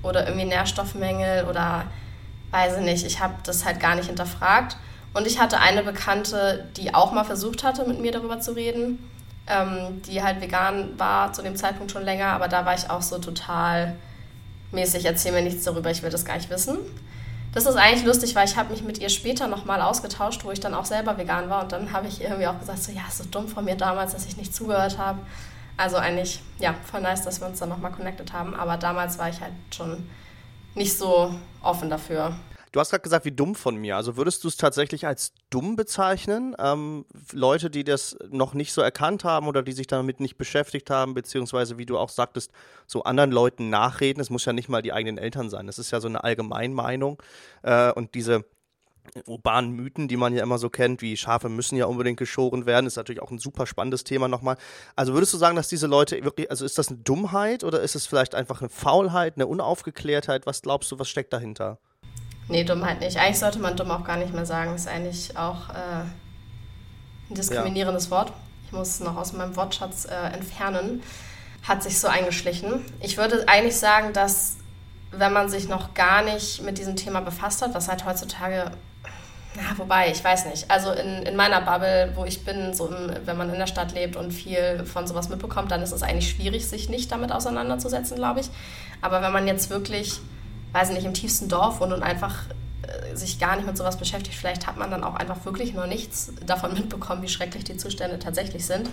oder 0.03 0.27
irgendwie 0.27 0.47
Nährstoffmängel 0.47 1.45
oder 1.45 1.85
weiß 2.53 2.79
ich 2.79 2.85
nicht. 2.85 3.05
Ich 3.05 3.21
habe 3.21 3.35
das 3.43 3.67
halt 3.67 3.81
gar 3.81 3.97
nicht 3.97 4.07
hinterfragt. 4.07 4.79
Und 5.13 5.27
ich 5.27 5.41
hatte 5.41 5.61
eine 5.61 5.83
Bekannte, 5.83 6.67
die 6.77 6.95
auch 6.95 7.13
mal 7.13 7.25
versucht 7.25 7.65
hatte, 7.65 7.87
mit 7.87 8.01
mir 8.01 8.13
darüber 8.13 8.39
zu 8.39 8.53
reden, 8.53 8.99
ähm, 9.47 10.03
die 10.03 10.23
halt 10.23 10.41
vegan 10.41 10.99
war 10.99 11.33
zu 11.33 11.43
dem 11.43 11.57
Zeitpunkt 11.57 11.93
schon 11.93 12.05
länger, 12.05 12.29
aber 12.29 12.49
da 12.49 12.65
war 12.65 12.75
ich 12.75 12.91
auch 12.91 13.03
so 13.03 13.19
total 13.19 13.95
mäßig, 14.73 15.05
erzähl 15.05 15.33
mir 15.33 15.43
nichts 15.43 15.65
darüber, 15.65 15.91
ich 15.91 16.03
will 16.03 16.11
das 16.11 16.25
gar 16.25 16.37
nicht 16.37 16.51
wissen. 16.51 16.79
Das 17.53 17.65
ist 17.65 17.77
eigentlich 17.77 18.05
lustig, 18.05 18.35
weil 18.35 18.47
ich 18.47 18.57
habe 18.57 18.71
mich 18.71 18.83
mit 18.83 18.99
ihr 18.99 19.09
später 19.09 19.47
nochmal 19.47 19.81
ausgetauscht, 19.81 20.45
wo 20.45 20.51
ich 20.51 20.61
dann 20.61 20.75
auch 20.75 20.85
selber 20.85 21.17
vegan 21.17 21.49
war 21.49 21.63
und 21.63 21.73
dann 21.73 21.93
habe 21.93 22.07
ich 22.07 22.21
irgendwie 22.21 22.47
auch 22.47 22.59
gesagt, 22.59 22.83
so 22.83 22.93
ja, 22.93 23.05
so 23.11 23.25
dumm 23.25 23.49
von 23.49 23.65
mir 23.65 23.77
damals, 23.77 24.13
dass 24.13 24.27
ich 24.27 24.37
nicht 24.37 24.55
zugehört 24.55 24.99
habe. 24.99 25.21
Also 25.79 25.97
eigentlich, 25.97 26.41
ja, 26.59 26.75
voll 26.91 27.03
nice, 27.03 27.23
dass 27.23 27.41
wir 27.41 27.49
uns 27.49 27.59
dann 27.59 27.69
nochmal 27.69 27.93
connected 27.93 28.33
haben. 28.33 28.55
Aber 28.55 28.77
damals 28.77 29.19
war 29.19 29.29
ich 29.29 29.41
halt 29.41 29.53
schon 29.75 30.09
nicht 30.75 30.97
so 30.97 31.35
offen 31.63 31.91
dafür. 31.91 32.35
Du 32.73 32.81
hast 32.81 32.91
gerade 32.91 33.03
gesagt, 33.03 33.25
wie 33.25 33.33
dumm 33.33 33.55
von 33.55 33.77
mir. 33.77 33.97
Also 33.97 34.17
würdest 34.17 34.45
du 34.45 34.49
es 34.49 34.57
tatsächlich 34.57 35.07
als 35.07 35.33
dumm 35.51 35.77
bezeichnen? 35.77 36.55
Ähm, 36.59 37.07
Leute, 37.33 37.71
die 37.71 37.85
das 37.85 38.19
noch 38.31 38.55
nicht 38.55 38.73
so 38.73 38.81
erkannt 38.81 39.25
haben 39.25 39.49
oder 39.49 39.63
die 39.63 39.73
sich 39.73 39.87
damit 39.87 40.21
nicht 40.21 40.37
beschäftigt 40.37 40.91
haben, 40.91 41.15
beziehungsweise 41.15 41.79
wie 41.79 41.87
du 41.87 41.97
auch 41.99 42.11
sagtest, 42.11 42.51
so 42.87 43.05
anderen 43.05 43.31
Leuten 43.31 43.71
nachreden. 43.71 44.21
Es 44.21 44.31
muss 44.31 44.45
ja 44.45 44.53
nicht 44.53 44.69
mal 44.69 44.83
die 44.83 44.93
eigenen 44.93 45.19
Eltern 45.19 45.49
sein. 45.49 45.67
Das 45.67 45.79
ist 45.79 45.91
ja 45.91 46.01
so 46.01 46.09
eine 46.09 46.25
Allgemeinmeinung. 46.25 47.23
Äh, 47.63 47.93
und 47.93 48.15
diese 48.15 48.45
urbanen 49.27 49.71
Mythen, 49.71 50.09
die 50.09 50.17
man 50.17 50.35
ja 50.35 50.43
immer 50.43 50.59
so 50.59 50.69
kennt, 50.71 51.03
wie 51.03 51.17
Schafe 51.17 51.49
müssen 51.49 51.77
ja 51.77 51.87
unbedingt 51.87 52.19
geschoren 52.19 52.67
werden, 52.67 52.87
ist 52.87 52.97
natürlich 52.97 53.23
auch 53.23 53.31
ein 53.31 53.39
super 53.39 53.67
spannendes 53.67 54.05
Thema 54.05 54.29
nochmal. 54.29 54.57
Also 54.95 55.15
würdest 55.15 55.33
du 55.33 55.39
sagen, 55.39 55.57
dass 55.57 55.69
diese 55.69 55.87
Leute 55.87 56.23
wirklich, 56.25 56.51
also 56.51 56.65
ist 56.65 56.79
das 56.79 56.89
eine 56.89 56.99
Dummheit 56.99 57.65
oder 57.65 57.81
ist 57.81 57.95
es 57.95 58.07
vielleicht 58.07 58.35
einfach 58.35 58.61
eine 58.61 58.69
Faulheit, 58.69 59.35
eine 59.37 59.47
Unaufgeklärtheit? 59.47 60.47
Was 60.47 60.63
glaubst 60.63 60.91
du, 60.91 60.99
was 60.99 61.09
steckt 61.09 61.33
dahinter? 61.33 61.79
Nee, 62.49 62.65
Dummheit 62.65 63.01
nicht. 63.01 63.17
Eigentlich 63.17 63.39
sollte 63.39 63.59
man 63.59 63.77
dumm 63.77 63.91
auch 63.91 64.05
gar 64.05 64.17
nicht 64.17 64.33
mehr 64.33 64.47
sagen. 64.47 64.75
Ist 64.75 64.89
eigentlich 64.89 65.37
auch 65.37 65.71
äh, 65.71 66.05
ein 67.31 67.35
diskriminierendes 67.35 68.07
ja. 68.07 68.11
Wort. 68.13 68.33
Ich 68.67 68.73
muss 68.73 68.89
es 68.89 69.01
noch 69.01 69.17
aus 69.17 69.33
meinem 69.33 69.57
Wortschatz 69.57 70.07
äh, 70.07 70.35
entfernen. 70.35 71.03
Hat 71.63 71.83
sich 71.83 71.99
so 71.99 72.09
eingeschlichen. 72.09 72.85
Ich 73.01 73.17
würde 73.17 73.45
eigentlich 73.49 73.77
sagen, 73.77 74.13
dass 74.13 74.57
wenn 75.11 75.33
man 75.33 75.49
sich 75.49 75.69
noch 75.69 75.95
gar 75.95 76.23
nicht 76.23 76.63
mit 76.63 76.79
diesem 76.79 76.97
Thema 76.97 77.21
befasst 77.21 77.63
hat, 77.63 77.75
was 77.75 77.89
halt 77.89 78.05
heutzutage 78.05 78.71
na, 79.57 79.79
wobei, 79.79 80.11
ich 80.11 80.23
weiß 80.23 80.47
nicht. 80.47 80.71
Also 80.71 80.93
in, 80.93 81.23
in 81.23 81.35
meiner 81.35 81.63
Bubble, 81.63 82.13
wo 82.15 82.25
ich 82.25 82.45
bin, 82.45 82.75
so 82.75 82.89
im, 82.89 83.11
wenn 83.25 83.39
man 83.39 83.51
in 83.51 83.59
der 83.59 83.67
Stadt 83.67 83.93
lebt 83.93 84.17
und 84.17 84.31
viel 84.31 84.85
von 84.85 85.07
sowas 85.07 85.29
mitbekommt, 85.31 85.71
dann 85.71 85.81
ist 85.83 85.93
es 85.93 86.03
eigentlich 86.03 86.29
schwierig, 86.29 86.69
sich 86.69 86.91
nicht 86.91 87.11
damit 87.11 87.33
auseinanderzusetzen, 87.33 88.17
glaube 88.17 88.41
ich. 88.41 88.51
Aber 89.01 89.23
wenn 89.23 89.33
man 89.33 89.47
jetzt 89.47 89.71
wirklich, 89.71 90.21
weiß 90.77 90.91
nicht, 90.91 91.07
im 91.07 91.15
tiefsten 91.15 91.49
Dorf 91.49 91.81
wohnt 91.81 91.93
und 91.93 92.03
einfach 92.03 92.45
äh, 92.83 93.17
sich 93.17 93.39
gar 93.39 93.57
nicht 93.57 93.67
mit 93.67 93.77
sowas 93.77 93.97
beschäftigt, 93.97 94.37
vielleicht 94.37 94.67
hat 94.67 94.77
man 94.77 94.91
dann 94.91 95.03
auch 95.03 95.15
einfach 95.15 95.45
wirklich 95.45 95.73
noch 95.73 95.87
nichts 95.87 96.33
davon 96.45 96.75
mitbekommen, 96.75 97.23
wie 97.23 97.29
schrecklich 97.29 97.65
die 97.65 97.77
Zustände 97.77 98.19
tatsächlich 98.19 98.67
sind. 98.67 98.91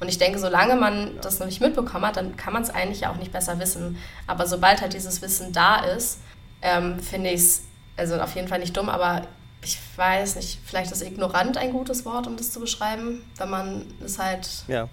Und 0.00 0.08
ich 0.08 0.18
denke, 0.18 0.38
solange 0.38 0.76
man 0.76 1.20
das 1.20 1.38
noch 1.40 1.46
nicht 1.46 1.60
mitbekommen 1.60 2.06
hat, 2.06 2.16
dann 2.16 2.36
kann 2.36 2.52
man 2.52 2.62
es 2.62 2.70
eigentlich 2.70 3.00
ja 3.00 3.10
auch 3.12 3.16
nicht 3.16 3.32
besser 3.32 3.58
wissen. 3.58 3.98
Aber 4.26 4.46
sobald 4.46 4.80
halt 4.80 4.92
dieses 4.92 5.22
Wissen 5.22 5.52
da 5.52 5.84
ist, 5.84 6.20
ähm, 6.62 7.00
finde 7.00 7.30
ich 7.30 7.40
es, 7.40 7.62
also 7.96 8.20
auf 8.20 8.34
jeden 8.34 8.48
Fall 8.48 8.58
nicht 8.58 8.76
dumm, 8.76 8.88
aber 8.88 9.22
ich 9.62 9.78
weiß 9.96 10.36
nicht, 10.36 10.60
vielleicht 10.64 10.92
ist 10.92 11.02
ignorant 11.02 11.56
ein 11.56 11.72
gutes 11.72 12.04
Wort, 12.04 12.26
um 12.26 12.36
das 12.36 12.52
zu 12.52 12.60
beschreiben, 12.60 13.22
wenn 13.38 13.50
man 13.50 13.86
es 14.04 14.18
halt 14.18 14.48
ja. 14.68 14.88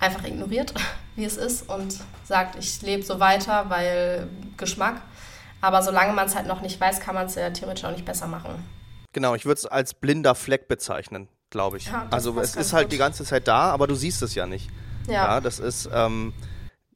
einfach 0.00 0.24
ignoriert, 0.24 0.72
wie 1.16 1.24
es 1.24 1.36
ist 1.36 1.68
und 1.68 1.98
sagt, 2.24 2.56
ich 2.56 2.80
lebe 2.82 3.02
so 3.02 3.20
weiter, 3.20 3.68
weil 3.68 4.28
Geschmack. 4.56 5.02
Aber 5.64 5.80
solange 5.80 6.12
man 6.12 6.26
es 6.26 6.34
halt 6.36 6.46
noch 6.46 6.60
nicht 6.60 6.78
weiß, 6.78 7.00
kann 7.00 7.14
man 7.14 7.24
es 7.24 7.36
ja 7.36 7.48
theoretisch 7.48 7.86
auch 7.86 7.90
nicht 7.90 8.04
besser 8.04 8.26
machen. 8.26 8.62
Genau, 9.14 9.34
ich 9.34 9.46
würde 9.46 9.60
es 9.60 9.64
als 9.64 9.94
blinder 9.94 10.34
Fleck 10.34 10.68
bezeichnen, 10.68 11.26
glaube 11.48 11.78
ich. 11.78 11.86
Ja, 11.86 12.06
also 12.10 12.38
es 12.38 12.54
ist 12.54 12.74
halt 12.74 12.86
gut. 12.86 12.92
die 12.92 12.98
ganze 12.98 13.24
Zeit 13.24 13.48
da, 13.48 13.70
aber 13.70 13.86
du 13.86 13.94
siehst 13.94 14.20
es 14.20 14.34
ja 14.34 14.46
nicht. 14.46 14.68
Ja, 15.06 15.12
ja 15.12 15.40
das 15.40 15.60
ist, 15.60 15.88
ähm, 15.90 16.34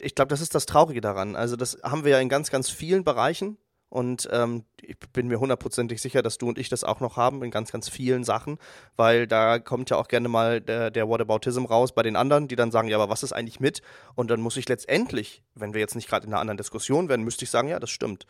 ich 0.03 0.15
glaube, 0.15 0.29
das 0.29 0.43
ist 0.43 0.55
das 0.55 0.67
Traurige 0.67 1.01
daran. 1.01 1.35
Also 1.35 1.57
das 1.57 1.79
haben 1.83 2.05
wir 2.05 2.13
ja 2.13 2.19
in 2.19 2.29
ganz, 2.29 2.51
ganz 2.51 2.69
vielen 2.69 3.05
Bereichen 3.05 3.57
und 3.89 4.29
ähm, 4.33 4.65
ich 4.83 4.99
bin 5.15 5.29
mir 5.29 5.41
hundertprozentig 5.41 6.03
sicher, 6.03 6.21
dass 6.21 6.37
du 6.37 6.49
und 6.49 6.59
ich 6.59 6.69
das 6.69 6.85
auch 6.85 7.01
noch 7.01 7.17
haben 7.17 7.43
in 7.43 7.51
ganz, 7.51 7.73
ganz 7.73 7.89
vielen 7.89 8.23
Sachen, 8.23 8.59
weil 8.97 9.27
da 9.27 9.59
kommt 9.61 9.89
ja 9.89 9.97
auch 9.97 10.09
gerne 10.09 10.29
mal 10.29 10.61
der, 10.61 10.91
der 10.91 11.09
Whataboutism 11.09 11.65
raus 11.65 11.93
bei 11.93 12.03
den 12.03 12.17
anderen, 12.17 12.49
die 12.49 12.57
dann 12.57 12.71
sagen, 12.71 12.89
ja, 12.89 12.99
aber 12.99 13.09
was 13.09 13.23
ist 13.23 13.33
eigentlich 13.33 13.61
mit? 13.61 13.81
Und 14.15 14.31
dann 14.31 14.43
muss 14.43 14.59
ich 14.59 14.69
letztendlich, 14.69 15.43
wenn 15.55 15.73
wir 15.73 15.81
jetzt 15.81 15.95
nicht 15.95 16.09
gerade 16.09 16.27
in 16.27 16.35
einer 16.35 16.41
anderen 16.41 16.59
Diskussion 16.59 17.09
wären, 17.09 17.23
müsste 17.23 17.45
ich 17.45 17.51
sagen, 17.51 17.69
ja, 17.69 17.81
das 17.81 17.91
stimmt. 17.91 18.27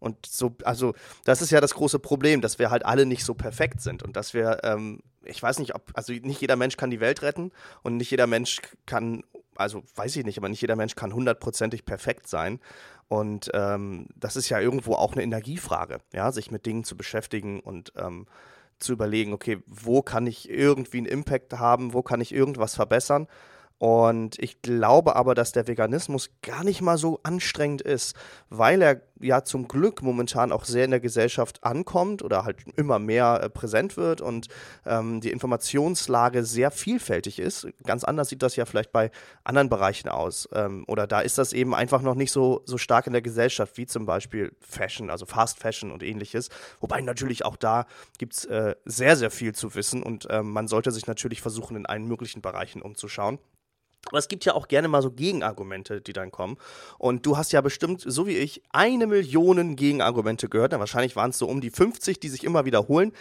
Und 0.00 0.26
so, 0.26 0.56
also 0.64 0.94
das 1.24 1.42
ist 1.42 1.50
ja 1.50 1.60
das 1.60 1.74
große 1.74 1.98
Problem, 1.98 2.40
dass 2.40 2.58
wir 2.58 2.70
halt 2.70 2.84
alle 2.84 3.06
nicht 3.06 3.24
so 3.24 3.34
perfekt 3.34 3.80
sind 3.80 4.02
und 4.02 4.16
dass 4.16 4.34
wir, 4.34 4.60
ähm, 4.64 5.00
ich 5.24 5.40
weiß 5.42 5.58
nicht, 5.58 5.74
ob, 5.74 5.92
also 5.94 6.12
nicht 6.12 6.40
jeder 6.40 6.56
Mensch 6.56 6.76
kann 6.76 6.90
die 6.90 7.00
Welt 7.00 7.22
retten 7.22 7.52
und 7.82 7.98
nicht 7.98 8.10
jeder 8.10 8.26
Mensch 8.26 8.60
kann, 8.86 9.22
also 9.54 9.82
weiß 9.94 10.16
ich 10.16 10.24
nicht, 10.24 10.38
aber 10.38 10.48
nicht 10.48 10.62
jeder 10.62 10.76
Mensch 10.76 10.96
kann 10.96 11.14
hundertprozentig 11.14 11.84
perfekt 11.84 12.26
sein. 12.26 12.60
Und 13.08 13.50
ähm, 13.54 14.06
das 14.16 14.36
ist 14.36 14.48
ja 14.48 14.60
irgendwo 14.60 14.94
auch 14.94 15.12
eine 15.12 15.22
Energiefrage, 15.22 15.98
ja, 16.12 16.32
sich 16.32 16.50
mit 16.50 16.64
Dingen 16.64 16.84
zu 16.84 16.96
beschäftigen 16.96 17.60
und 17.60 17.92
ähm, 17.96 18.26
zu 18.78 18.92
überlegen, 18.92 19.32
okay, 19.32 19.58
wo 19.66 20.00
kann 20.00 20.26
ich 20.26 20.48
irgendwie 20.48 20.98
einen 20.98 21.06
Impact 21.06 21.52
haben, 21.58 21.92
wo 21.92 22.02
kann 22.02 22.20
ich 22.20 22.32
irgendwas 22.32 22.74
verbessern 22.74 23.26
und 23.80 24.38
ich 24.38 24.60
glaube 24.60 25.16
aber, 25.16 25.34
dass 25.34 25.52
der 25.52 25.66
Veganismus 25.66 26.28
gar 26.42 26.64
nicht 26.64 26.82
mal 26.82 26.98
so 26.98 27.18
anstrengend 27.22 27.80
ist, 27.80 28.14
weil 28.50 28.82
er 28.82 29.00
ja 29.20 29.42
zum 29.42 29.68
Glück 29.68 30.02
momentan 30.02 30.52
auch 30.52 30.66
sehr 30.66 30.84
in 30.84 30.90
der 30.90 31.00
Gesellschaft 31.00 31.64
ankommt 31.64 32.22
oder 32.22 32.44
halt 32.44 32.58
immer 32.76 32.98
mehr 32.98 33.40
äh, 33.42 33.48
präsent 33.48 33.96
wird 33.96 34.20
und 34.20 34.48
ähm, 34.84 35.22
die 35.22 35.30
Informationslage 35.30 36.44
sehr 36.44 36.70
vielfältig 36.70 37.38
ist. 37.38 37.68
Ganz 37.82 38.04
anders 38.04 38.28
sieht 38.28 38.42
das 38.42 38.54
ja 38.54 38.66
vielleicht 38.66 38.92
bei 38.92 39.10
anderen 39.44 39.70
Bereichen 39.70 40.10
aus. 40.10 40.46
Ähm, 40.52 40.84
oder 40.86 41.06
da 41.06 41.22
ist 41.22 41.38
das 41.38 41.54
eben 41.54 41.74
einfach 41.74 42.02
noch 42.02 42.16
nicht 42.16 42.32
so, 42.32 42.60
so 42.66 42.76
stark 42.76 43.06
in 43.06 43.14
der 43.14 43.22
Gesellschaft, 43.22 43.78
wie 43.78 43.86
zum 43.86 44.04
Beispiel 44.04 44.54
Fashion, 44.60 45.08
also 45.08 45.24
Fast 45.24 45.58
Fashion 45.58 45.90
und 45.90 46.02
ähnliches. 46.02 46.50
Wobei 46.80 47.00
natürlich 47.00 47.46
auch 47.46 47.56
da 47.56 47.86
gibt 48.18 48.34
es 48.34 48.44
äh, 48.44 48.74
sehr, 48.84 49.16
sehr 49.16 49.30
viel 49.30 49.54
zu 49.54 49.74
wissen 49.74 50.02
und 50.02 50.26
ähm, 50.28 50.50
man 50.50 50.68
sollte 50.68 50.90
sich 50.90 51.06
natürlich 51.06 51.40
versuchen, 51.40 51.78
in 51.78 51.86
allen 51.86 52.04
möglichen 52.04 52.42
Bereichen 52.42 52.82
umzuschauen. 52.82 53.38
Aber 54.06 54.18
es 54.18 54.28
gibt 54.28 54.44
ja 54.44 54.54
auch 54.54 54.68
gerne 54.68 54.88
mal 54.88 55.02
so 55.02 55.10
Gegenargumente, 55.10 56.00
die 56.00 56.12
dann 56.12 56.30
kommen. 56.30 56.56
Und 56.98 57.26
du 57.26 57.36
hast 57.36 57.52
ja 57.52 57.60
bestimmt, 57.60 58.02
so 58.04 58.26
wie 58.26 58.36
ich, 58.36 58.62
eine 58.70 59.06
Million 59.06 59.76
Gegenargumente 59.76 60.48
gehört. 60.48 60.72
Ja, 60.72 60.78
wahrscheinlich 60.78 61.16
waren 61.16 61.30
es 61.30 61.38
so 61.38 61.46
um 61.46 61.60
die 61.60 61.70
50, 61.70 62.18
die 62.18 62.28
sich 62.28 62.44
immer 62.44 62.64
wiederholen. 62.64 63.12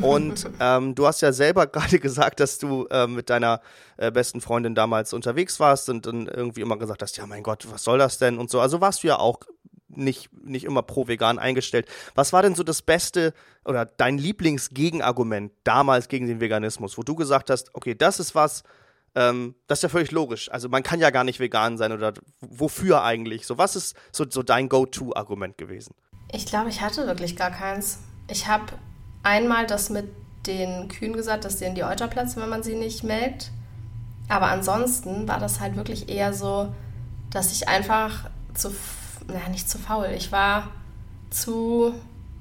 Und 0.00 0.48
ähm, 0.60 0.94
du 0.94 1.06
hast 1.06 1.20
ja 1.20 1.32
selber 1.32 1.66
gerade 1.66 1.98
gesagt, 1.98 2.40
dass 2.40 2.58
du 2.58 2.86
äh, 2.86 3.06
mit 3.06 3.28
deiner 3.28 3.60
äh, 3.96 4.10
besten 4.10 4.40
Freundin 4.40 4.74
damals 4.74 5.12
unterwegs 5.12 5.58
warst 5.58 5.88
und 5.88 6.06
dann 6.06 6.26
irgendwie 6.26 6.60
immer 6.60 6.78
gesagt 6.78 7.02
hast, 7.02 7.16
ja 7.16 7.26
mein 7.26 7.42
Gott, 7.42 7.66
was 7.70 7.84
soll 7.84 7.98
das 7.98 8.18
denn 8.18 8.38
und 8.38 8.50
so. 8.50 8.60
Also 8.60 8.80
warst 8.80 9.02
du 9.02 9.08
ja 9.08 9.18
auch 9.18 9.40
nicht, 9.88 10.30
nicht 10.44 10.64
immer 10.64 10.82
pro 10.82 11.08
vegan 11.08 11.38
eingestellt. 11.38 11.86
Was 12.14 12.32
war 12.32 12.42
denn 12.42 12.54
so 12.54 12.62
das 12.62 12.82
Beste 12.82 13.34
oder 13.64 13.84
dein 13.84 14.18
Lieblingsgegenargument 14.18 15.52
damals 15.64 16.08
gegen 16.08 16.28
den 16.28 16.40
Veganismus, 16.40 16.96
wo 16.96 17.02
du 17.02 17.14
gesagt 17.14 17.50
hast, 17.50 17.74
okay, 17.74 17.94
das 17.94 18.20
ist 18.20 18.34
was, 18.34 18.62
ähm, 19.14 19.54
das 19.66 19.78
ist 19.78 19.82
ja 19.84 19.88
völlig 19.88 20.10
logisch. 20.12 20.50
Also 20.50 20.68
man 20.68 20.82
kann 20.82 21.00
ja 21.00 21.10
gar 21.10 21.24
nicht 21.24 21.40
vegan 21.40 21.76
sein 21.76 21.92
oder 21.92 22.14
wofür 22.40 23.02
eigentlich? 23.02 23.46
So, 23.46 23.58
was 23.58 23.76
ist 23.76 23.96
so, 24.12 24.24
so 24.28 24.42
dein 24.42 24.68
Go-To-Argument 24.68 25.58
gewesen? 25.58 25.94
Ich 26.32 26.46
glaube, 26.46 26.70
ich 26.70 26.80
hatte 26.80 27.06
wirklich 27.06 27.36
gar 27.36 27.50
keins. 27.50 27.98
Ich 28.28 28.46
habe 28.46 28.64
einmal 29.22 29.66
das 29.66 29.90
mit 29.90 30.08
den 30.46 30.88
Kühen 30.88 31.12
gesagt, 31.12 31.44
dass 31.44 31.58
denen 31.58 31.74
die 31.74 31.84
Euter 31.84 32.08
platzen, 32.08 32.40
wenn 32.40 32.48
man 32.48 32.62
sie 32.62 32.74
nicht 32.74 33.02
melkt. 33.02 33.50
Aber 34.28 34.46
ansonsten 34.46 35.26
war 35.26 35.40
das 35.40 35.60
halt 35.60 35.76
wirklich 35.76 36.08
eher 36.08 36.32
so, 36.32 36.72
dass 37.30 37.52
ich 37.52 37.68
einfach 37.68 38.30
zu, 38.54 38.72
naja, 39.26 39.48
nicht 39.50 39.68
zu 39.68 39.78
faul. 39.78 40.10
Ich 40.16 40.30
war 40.30 40.68
zu, 41.30 41.94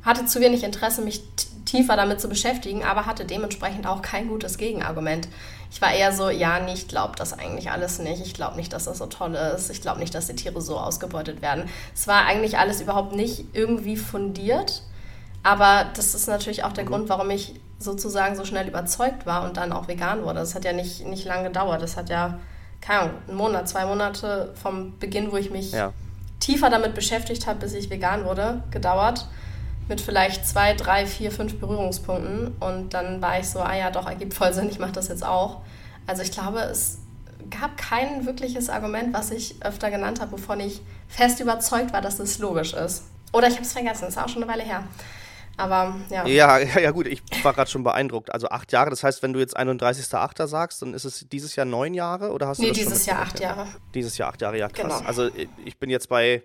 hatte 0.04 0.26
zu 0.26 0.40
wenig 0.40 0.64
Interesse, 0.64 1.02
mich 1.02 1.24
tiefer 1.66 1.96
damit 1.96 2.22
zu 2.22 2.30
beschäftigen, 2.30 2.84
aber 2.84 3.06
hatte 3.06 3.26
dementsprechend 3.26 3.88
auch 3.88 4.02
kein 4.02 4.28
gutes 4.28 4.58
Gegenargument. 4.58 5.28
Ich 5.72 5.82
war 5.82 5.94
eher 5.94 6.12
so, 6.12 6.30
ja, 6.30 6.60
nee, 6.60 6.74
ich 6.74 6.88
glaube 6.88 7.16
das 7.16 7.38
eigentlich 7.38 7.70
alles 7.70 8.00
nicht. 8.00 8.26
Ich 8.26 8.34
glaube 8.34 8.56
nicht, 8.56 8.74
dass 8.74 8.86
das 8.86 8.98
so 8.98 9.06
toll 9.06 9.36
ist. 9.36 9.70
Ich 9.70 9.82
glaube 9.82 10.00
nicht, 10.00 10.16
dass 10.16 10.28
die 10.28 10.36
Tiere 10.36 10.62
so 10.62 10.78
ausgebeutet 10.78 11.42
werden. 11.42 11.70
Es 11.94 12.08
war 12.08 12.26
eigentlich 12.26 12.58
alles 12.58 12.82
überhaupt 12.82 13.16
nicht 13.16 13.46
irgendwie 13.54 13.96
fundiert. 13.96 14.82
Aber 15.44 15.86
das 15.96 16.16
ist 16.16 16.28
natürlich 16.28 16.64
auch 16.64 16.74
der 16.74 16.86
mhm. 16.86 16.90
Grund, 16.90 17.10
warum 17.10 17.30
ich 17.30 17.60
sozusagen 17.78 18.36
so 18.36 18.46
schnell 18.46 18.68
überzeugt 18.68 19.26
war 19.26 19.44
und 19.46 19.58
dann 19.58 19.72
auch 19.72 19.88
vegan 19.88 20.24
wurde. 20.24 20.40
Das 20.40 20.56
hat 20.56 20.66
ja 20.66 20.74
nicht, 20.74 21.06
nicht 21.06 21.26
lange 21.26 21.48
gedauert. 21.48 21.82
Das 21.82 21.96
hat 21.96 22.10
ja, 22.10 22.40
keine 22.82 23.02
Ahnung, 23.02 23.14
einen 23.28 23.38
Monat, 23.38 23.70
zwei 23.70 23.86
Monate 23.86 24.54
vom 24.62 24.98
Beginn, 25.00 25.32
wo 25.32 25.38
ich 25.38 25.52
mich 25.52 25.72
ja. 25.72 25.94
tiefer 26.40 26.70
damit 26.70 26.96
beschäftigt 26.96 27.48
habe, 27.48 27.60
bis 27.60 27.74
ich 27.74 27.90
vegan 27.90 28.26
wurde, 28.26 28.64
gedauert 28.72 29.28
mit 29.90 30.00
vielleicht 30.00 30.48
zwei, 30.48 30.74
drei, 30.74 31.06
vier, 31.06 31.32
fünf 31.32 31.60
Berührungspunkten. 31.60 32.56
Und 32.60 32.94
dann 32.94 33.22
war 33.22 33.40
ich 33.40 33.50
so, 33.50 33.60
ah 33.60 33.76
ja, 33.76 33.92
doch, 33.92 34.08
ergibt 34.08 34.34
voll 34.34 34.54
Sinn, 34.54 34.70
ich 34.70 34.80
mache 34.80 34.94
das 34.94 35.08
jetzt 35.08 35.26
auch. 35.26 35.62
Also 36.08 36.22
ich 36.22 36.32
glaube, 36.32 36.60
es 36.60 37.00
gab 37.50 37.76
kein 37.78 38.26
wirkliches 38.26 38.70
Argument, 38.70 39.14
was 39.14 39.32
ich 39.32 39.56
öfter 39.62 39.90
genannt 39.90 40.22
habe, 40.22 40.34
wovon 40.34 40.60
ich 40.60 40.82
fest 41.08 41.40
überzeugt 41.40 41.92
war, 41.92 42.02
dass 42.02 42.20
es 42.20 42.38
logisch 42.40 42.74
ist. 42.74 43.04
Oder 43.34 43.48
ich 43.48 43.56
habe 43.56 43.64
es 43.64 43.74
vergessen, 43.74 44.06
das 44.06 44.16
ist 44.16 44.18
auch 44.18 44.30
schon 44.30 44.44
eine 44.44 44.52
Weile 44.52 44.64
her. 44.64 44.84
Aber 45.58 45.96
ja. 46.10 46.26
Ja, 46.26 46.58
ja, 46.80 46.92
gut, 46.92 47.08
ich 47.08 47.22
war 47.44 47.54
gerade 47.54 47.70
schon 47.70 47.84
beeindruckt. 47.84 48.34
Also 48.34 48.48
acht 48.50 48.72
Jahre, 48.72 48.90
das 48.90 49.04
heißt, 49.04 49.22
wenn 49.24 49.34
du 49.34 49.40
jetzt 49.40 49.58
31.8. 49.58 50.48
sagst, 50.48 50.82
dann 50.82 50.94
ist 50.94 51.04
es 51.04 51.28
dieses 51.30 51.56
Jahr 51.56 51.66
neun 51.66 51.94
Jahre 51.94 52.32
oder 52.32 52.48
hast 52.48 52.60
du 52.60 52.64
Nee, 52.64 52.72
dieses 52.72 53.06
Jahr 53.06 53.20
acht 53.22 53.40
Jahre. 53.40 53.68
Dieses 53.94 54.18
Jahr 54.18 54.30
acht 54.30 54.42
Jahre, 54.42 54.58
ja 54.58 54.70
krass. 54.70 55.00
Genau. 55.00 55.08
Also 55.08 55.30
ich 55.66 55.78
bin 55.78 55.90
jetzt 55.90 56.10
bei 56.10 56.44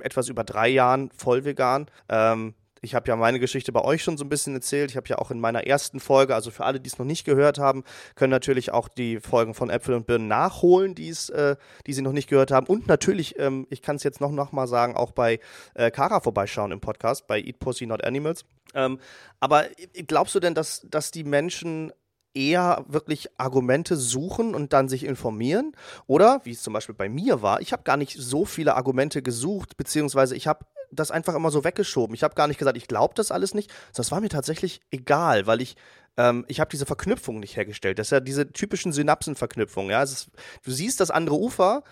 etwas 0.00 0.28
über 0.28 0.42
drei 0.42 0.68
Jahren 0.68 1.10
voll 1.16 1.44
vegan. 1.44 1.86
Ähm, 2.08 2.54
ich 2.82 2.94
habe 2.94 3.08
ja 3.08 3.16
meine 3.16 3.40
Geschichte 3.40 3.72
bei 3.72 3.82
euch 3.82 4.02
schon 4.02 4.16
so 4.16 4.24
ein 4.24 4.28
bisschen 4.28 4.54
erzählt. 4.54 4.90
Ich 4.90 4.96
habe 4.96 5.08
ja 5.08 5.18
auch 5.18 5.30
in 5.30 5.40
meiner 5.40 5.66
ersten 5.66 6.00
Folge, 6.00 6.34
also 6.34 6.50
für 6.50 6.64
alle, 6.64 6.80
die 6.80 6.88
es 6.88 6.98
noch 6.98 7.06
nicht 7.06 7.24
gehört 7.24 7.58
haben, 7.58 7.84
können 8.14 8.30
natürlich 8.30 8.72
auch 8.72 8.88
die 8.88 9.20
Folgen 9.20 9.54
von 9.54 9.70
Äpfel 9.70 9.94
und 9.94 10.06
Birnen 10.06 10.28
nachholen, 10.28 10.94
die's, 10.94 11.28
äh, 11.30 11.56
die 11.86 11.92
sie 11.92 12.02
noch 12.02 12.12
nicht 12.12 12.28
gehört 12.28 12.50
haben. 12.50 12.66
Und 12.66 12.86
natürlich, 12.86 13.38
ähm, 13.38 13.66
ich 13.70 13.82
kann 13.82 13.96
es 13.96 14.02
jetzt 14.02 14.20
noch, 14.20 14.30
noch 14.30 14.52
mal 14.52 14.66
sagen, 14.66 14.96
auch 14.96 15.12
bei 15.12 15.40
äh, 15.74 15.90
Kara 15.90 16.20
vorbeischauen 16.20 16.72
im 16.72 16.80
Podcast, 16.80 17.26
bei 17.26 17.40
Eat 17.40 17.58
Pussy 17.58 17.86
Not 17.86 18.04
Animals. 18.04 18.44
Ähm, 18.74 18.98
aber 19.40 19.64
glaubst 20.06 20.34
du 20.34 20.40
denn, 20.40 20.54
dass, 20.54 20.86
dass 20.88 21.10
die 21.10 21.24
Menschen 21.24 21.92
eher 22.36 22.84
wirklich 22.86 23.30
Argumente 23.38 23.96
suchen 23.96 24.54
und 24.54 24.74
dann 24.74 24.88
sich 24.88 25.04
informieren. 25.04 25.72
Oder, 26.06 26.42
wie 26.44 26.50
es 26.50 26.62
zum 26.62 26.74
Beispiel 26.74 26.94
bei 26.94 27.08
mir 27.08 27.40
war, 27.40 27.62
ich 27.62 27.72
habe 27.72 27.82
gar 27.82 27.96
nicht 27.96 28.14
so 28.18 28.44
viele 28.44 28.76
Argumente 28.76 29.22
gesucht, 29.22 29.78
beziehungsweise 29.78 30.36
ich 30.36 30.46
habe 30.46 30.66
das 30.90 31.10
einfach 31.10 31.34
immer 31.34 31.50
so 31.50 31.64
weggeschoben. 31.64 32.14
Ich 32.14 32.22
habe 32.22 32.34
gar 32.34 32.48
nicht 32.48 32.58
gesagt, 32.58 32.76
ich 32.76 32.88
glaube 32.88 33.14
das 33.14 33.30
alles 33.30 33.54
nicht. 33.54 33.72
Das 33.94 34.10
war 34.10 34.20
mir 34.20 34.28
tatsächlich 34.28 34.80
egal, 34.90 35.46
weil 35.46 35.60
ich 35.60 35.76
ähm, 36.16 36.44
ich 36.48 36.60
habe 36.60 36.70
diese 36.70 36.86
Verknüpfung 36.86 37.40
nicht 37.40 37.56
hergestellt. 37.56 37.98
Das 37.98 38.08
ist 38.08 38.12
ja 38.12 38.20
diese 38.20 38.52
typischen 38.52 38.92
Synapsenverknüpfungen. 38.92 39.90
Ja? 39.90 40.02
Ist, 40.02 40.28
du 40.64 40.70
siehst 40.70 41.00
das 41.00 41.10
andere 41.10 41.36
Ufer, 41.36 41.82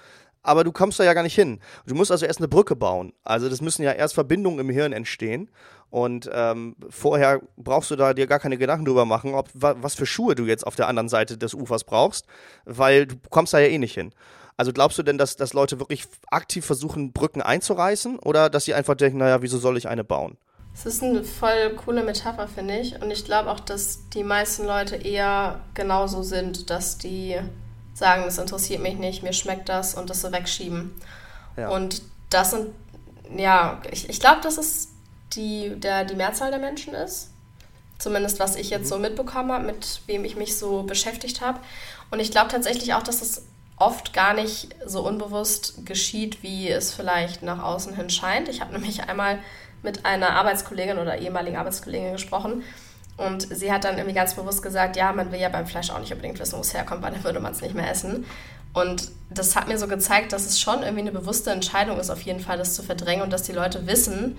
aber 0.43 0.65
du 0.65 0.73
kommst 0.73 1.01
da 1.01 1.05
ja 1.05 1.15
gar 1.15 1.23
nicht 1.23 1.35
hin. 1.35 1.61
Du 1.87 1.95
musst 1.95 2.11
also 2.11 2.27
erst 2.27 2.41
eine 2.41 2.49
Brücke 2.49 2.77
bauen. 2.77 3.13
Also 3.25 3.49
das 3.49 3.61
müssen 3.61 3.83
ja 3.83 3.93
erst 3.93 4.15
Verbindungen 4.15 4.61
im 4.61 4.71
Hirn 4.71 4.93
entstehen. 4.93 5.51
Und 5.91 6.29
ähm, 6.33 6.77
vorher 6.91 7.41
brauchst 7.57 7.91
du 7.91 7.97
da 7.97 8.15
dir 8.15 8.27
gar 8.27 8.41
keine 8.41 8.59
Gedanken 8.59 8.85
drüber 8.85 9.05
machen, 9.05 9.35
ob 9.35 9.49
was 9.55 9.95
für 9.95 10.07
Schuhe 10.07 10.35
du 10.35 10.45
jetzt 10.45 10.67
auf 10.67 10.75
der 10.77 10.89
anderen 10.89 11.09
Seite 11.09 11.39
des 11.39 11.55
Ufers 11.55 11.85
brauchst, 11.85 12.27
weil 12.65 13.07
du 13.07 13.15
kommst 13.31 13.55
da 13.55 13.61
ja 13.61 13.69
eh 13.69 13.79
nicht 13.79 13.95
hin. 13.95 14.13
Also 14.57 14.73
glaubst 14.73 14.99
du 14.99 15.03
denn, 15.03 15.19
dass, 15.19 15.37
dass 15.37 15.53
Leute 15.53 15.81
wirklich 15.81 16.05
aktiv 16.31 16.65
versuchen, 16.65 17.13
Brücken 17.13 17.43
einzureißen 17.43 18.19
oder 18.21 18.49
dass 18.51 18.65
sie 18.65 18.75
einfach 18.75 18.95
denken, 18.95 19.19
naja, 19.19 19.43
wieso 19.43 19.59
soll 19.59 19.77
ich 19.77 19.89
eine 19.89 20.05
bauen? 20.05 20.37
Das 20.75 20.87
ist 20.87 21.03
eine 21.03 21.23
voll 21.23 21.75
coole 21.77 22.03
Metapher, 22.03 22.49
finde 22.49 22.79
ich. 22.79 23.01
Und 23.01 23.11
ich 23.11 23.25
glaube 23.25 23.51
auch, 23.51 23.61
dass 23.61 24.09
die 24.11 24.25
meisten 24.25 24.65
Leute 24.67 24.97
eher 24.97 25.61
genauso 25.75 26.23
sind, 26.23 26.71
dass 26.71 26.99
die 26.99 27.39
sagen, 27.95 28.25
das 28.25 28.39
interessiert 28.39 28.83
mich 28.83 28.97
nicht, 28.97 29.23
mir 29.23 29.33
schmeckt 29.33 29.69
das 29.69 29.95
und 29.95 30.11
das 30.11 30.21
so 30.21 30.33
wegschieben. 30.33 30.93
Ja. 31.57 31.69
Und 31.69 32.03
das 32.31 32.51
sind, 32.51 32.69
ja, 33.37 33.81
ich, 33.91 34.09
ich 34.09 34.19
glaube, 34.19 34.41
dass 34.43 34.59
es 34.59 34.89
die, 35.35 35.75
der, 35.77 36.05
die 36.05 36.17
Mehrzahl 36.17 36.51
der 36.51 36.61
Menschen 36.61 36.95
ist. 36.95 37.31
Zumindest 37.99 38.41
was 38.41 38.57
ich 38.57 38.71
jetzt 38.71 38.87
mhm. 38.87 38.89
so 38.89 38.99
mitbekommen 38.99 39.53
habe, 39.53 39.65
mit 39.65 40.01
wem 40.07 40.25
ich 40.25 40.35
mich 40.35 40.57
so 40.57 40.83
beschäftigt 40.83 41.41
habe. 41.41 41.61
Und 42.11 42.19
ich 42.19 42.33
glaube 42.33 42.51
tatsächlich 42.51 42.95
auch, 42.95 43.03
dass 43.05 43.23
es 43.23 43.45
oft 43.85 44.13
gar 44.13 44.35
nicht 44.35 44.75
so 44.87 45.07
unbewusst 45.07 45.85
geschieht, 45.85 46.43
wie 46.43 46.71
es 46.71 46.93
vielleicht 46.93 47.43
nach 47.43 47.63
außen 47.63 47.95
hin 47.95 48.09
scheint. 48.09 48.49
Ich 48.49 48.61
habe 48.61 48.73
nämlich 48.73 49.05
einmal 49.05 49.39
mit 49.83 50.07
einer 50.07 50.31
Arbeitskollegin 50.31 50.99
oder 50.99 51.19
ehemaligen 51.19 51.57
Arbeitskollegin 51.57 52.13
gesprochen 52.13 52.63
und 53.17 53.47
sie 53.55 53.71
hat 53.71 53.85
dann 53.85 53.97
irgendwie 53.97 54.15
ganz 54.15 54.35
bewusst 54.35 54.63
gesagt, 54.63 54.97
ja, 54.97 55.13
man 55.13 55.31
will 55.31 55.41
ja 55.41 55.49
beim 55.49 55.67
Fleisch 55.67 55.91
auch 55.91 56.01
nicht 56.01 56.13
unbedingt 56.13 56.41
wissen, 56.41 56.57
wo 56.57 56.63
es 56.63 56.75
herkommt, 56.75 57.03
weil 57.03 57.13
dann 57.13 57.23
würde 57.25 57.41
man 57.41 57.53
es 57.53 57.61
nicht 57.61 57.75
mehr 57.75 57.91
essen. 57.91 58.25
Und 58.73 59.11
das 59.31 59.55
hat 59.55 59.69
mir 59.69 59.79
so 59.79 59.87
gezeigt, 59.87 60.33
dass 60.33 60.47
es 60.47 60.59
schon 60.59 60.83
irgendwie 60.83 61.03
eine 61.03 61.13
bewusste 61.13 61.51
Entscheidung 61.53 62.01
ist, 62.01 62.11
auf 62.11 62.23
jeden 62.23 62.41
Fall 62.41 62.59
das 62.59 62.75
zu 62.75 62.83
verdrängen 62.83 63.23
und 63.23 63.33
dass 63.33 63.45
die 63.45 63.53
Leute 63.53 63.87
wissen, 63.87 64.37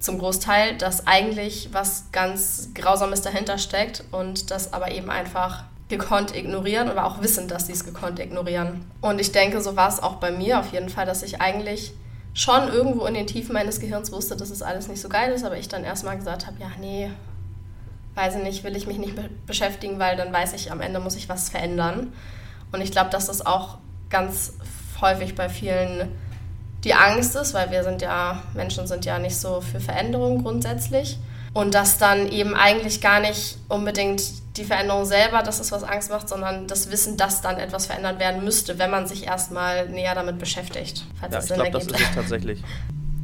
zum 0.00 0.18
Großteil, 0.18 0.76
dass 0.76 1.06
eigentlich 1.06 1.70
was 1.72 2.06
ganz 2.12 2.70
Grausames 2.74 3.20
dahinter 3.22 3.58
steckt 3.58 4.04
und 4.12 4.50
das 4.50 4.72
aber 4.72 4.92
eben 4.92 5.10
einfach 5.10 5.64
gekonnt 5.88 6.34
ignorieren 6.34 6.90
oder 6.90 7.06
auch 7.06 7.22
wissen, 7.22 7.48
dass 7.48 7.66
sie 7.66 7.72
es 7.72 7.84
gekonnt 7.84 8.18
ignorieren. 8.18 8.84
Und 9.00 9.20
ich 9.20 9.32
denke, 9.32 9.60
so 9.60 9.76
war 9.76 9.88
es 9.88 10.02
auch 10.02 10.16
bei 10.16 10.30
mir 10.30 10.60
auf 10.60 10.72
jeden 10.72 10.90
Fall, 10.90 11.06
dass 11.06 11.22
ich 11.22 11.40
eigentlich 11.40 11.94
schon 12.34 12.68
irgendwo 12.68 13.06
in 13.06 13.14
den 13.14 13.26
Tiefen 13.26 13.54
meines 13.54 13.80
Gehirns 13.80 14.12
wusste, 14.12 14.36
dass 14.36 14.50
es 14.50 14.62
alles 14.62 14.88
nicht 14.88 15.00
so 15.00 15.08
geil 15.08 15.32
ist, 15.32 15.44
aber 15.44 15.56
ich 15.56 15.68
dann 15.68 15.84
erstmal 15.84 16.16
gesagt 16.16 16.46
habe, 16.46 16.56
ja, 16.60 16.70
nee, 16.78 17.10
weiß 18.14 18.36
ich 18.36 18.42
nicht, 18.42 18.64
will 18.64 18.76
ich 18.76 18.86
mich 18.86 18.98
nicht 18.98 19.14
beschäftigen, 19.46 19.98
weil 19.98 20.16
dann 20.16 20.32
weiß 20.32 20.52
ich, 20.52 20.70
am 20.70 20.80
Ende 20.80 21.00
muss 21.00 21.16
ich 21.16 21.28
was 21.28 21.48
verändern. 21.48 22.12
Und 22.70 22.80
ich 22.80 22.92
glaube, 22.92 23.10
dass 23.10 23.26
das 23.26 23.44
auch 23.44 23.78
ganz 24.10 24.54
häufig 25.00 25.34
bei 25.34 25.48
vielen 25.48 26.08
die 26.84 26.94
Angst 26.94 27.34
ist, 27.34 27.54
weil 27.54 27.70
wir 27.70 27.82
sind 27.82 28.02
ja, 28.02 28.42
Menschen 28.54 28.86
sind 28.86 29.04
ja 29.04 29.18
nicht 29.18 29.36
so 29.36 29.60
für 29.60 29.80
Veränderung 29.80 30.42
grundsätzlich. 30.42 31.18
Und 31.58 31.74
dass 31.74 31.98
dann 31.98 32.28
eben 32.28 32.54
eigentlich 32.54 33.00
gar 33.00 33.18
nicht 33.18 33.58
unbedingt 33.68 34.22
die 34.56 34.64
Veränderung 34.64 35.04
selber 35.04 35.42
das 35.42 35.58
ist, 35.58 35.72
was 35.72 35.82
Angst 35.82 36.08
macht, 36.08 36.28
sondern 36.28 36.68
das 36.68 36.92
Wissen, 36.92 37.16
dass 37.16 37.40
dann 37.40 37.58
etwas 37.58 37.86
verändert 37.86 38.20
werden 38.20 38.44
müsste, 38.44 38.78
wenn 38.78 38.92
man 38.92 39.08
sich 39.08 39.26
erstmal 39.26 39.88
näher 39.88 40.14
damit 40.14 40.38
beschäftigt. 40.38 41.04
Falls 41.18 41.32
ja, 41.32 41.40
ich 41.40 41.46
glaube, 41.48 41.70
das 41.72 41.86
ist 41.86 42.00
es 42.00 42.14
tatsächlich. 42.14 42.62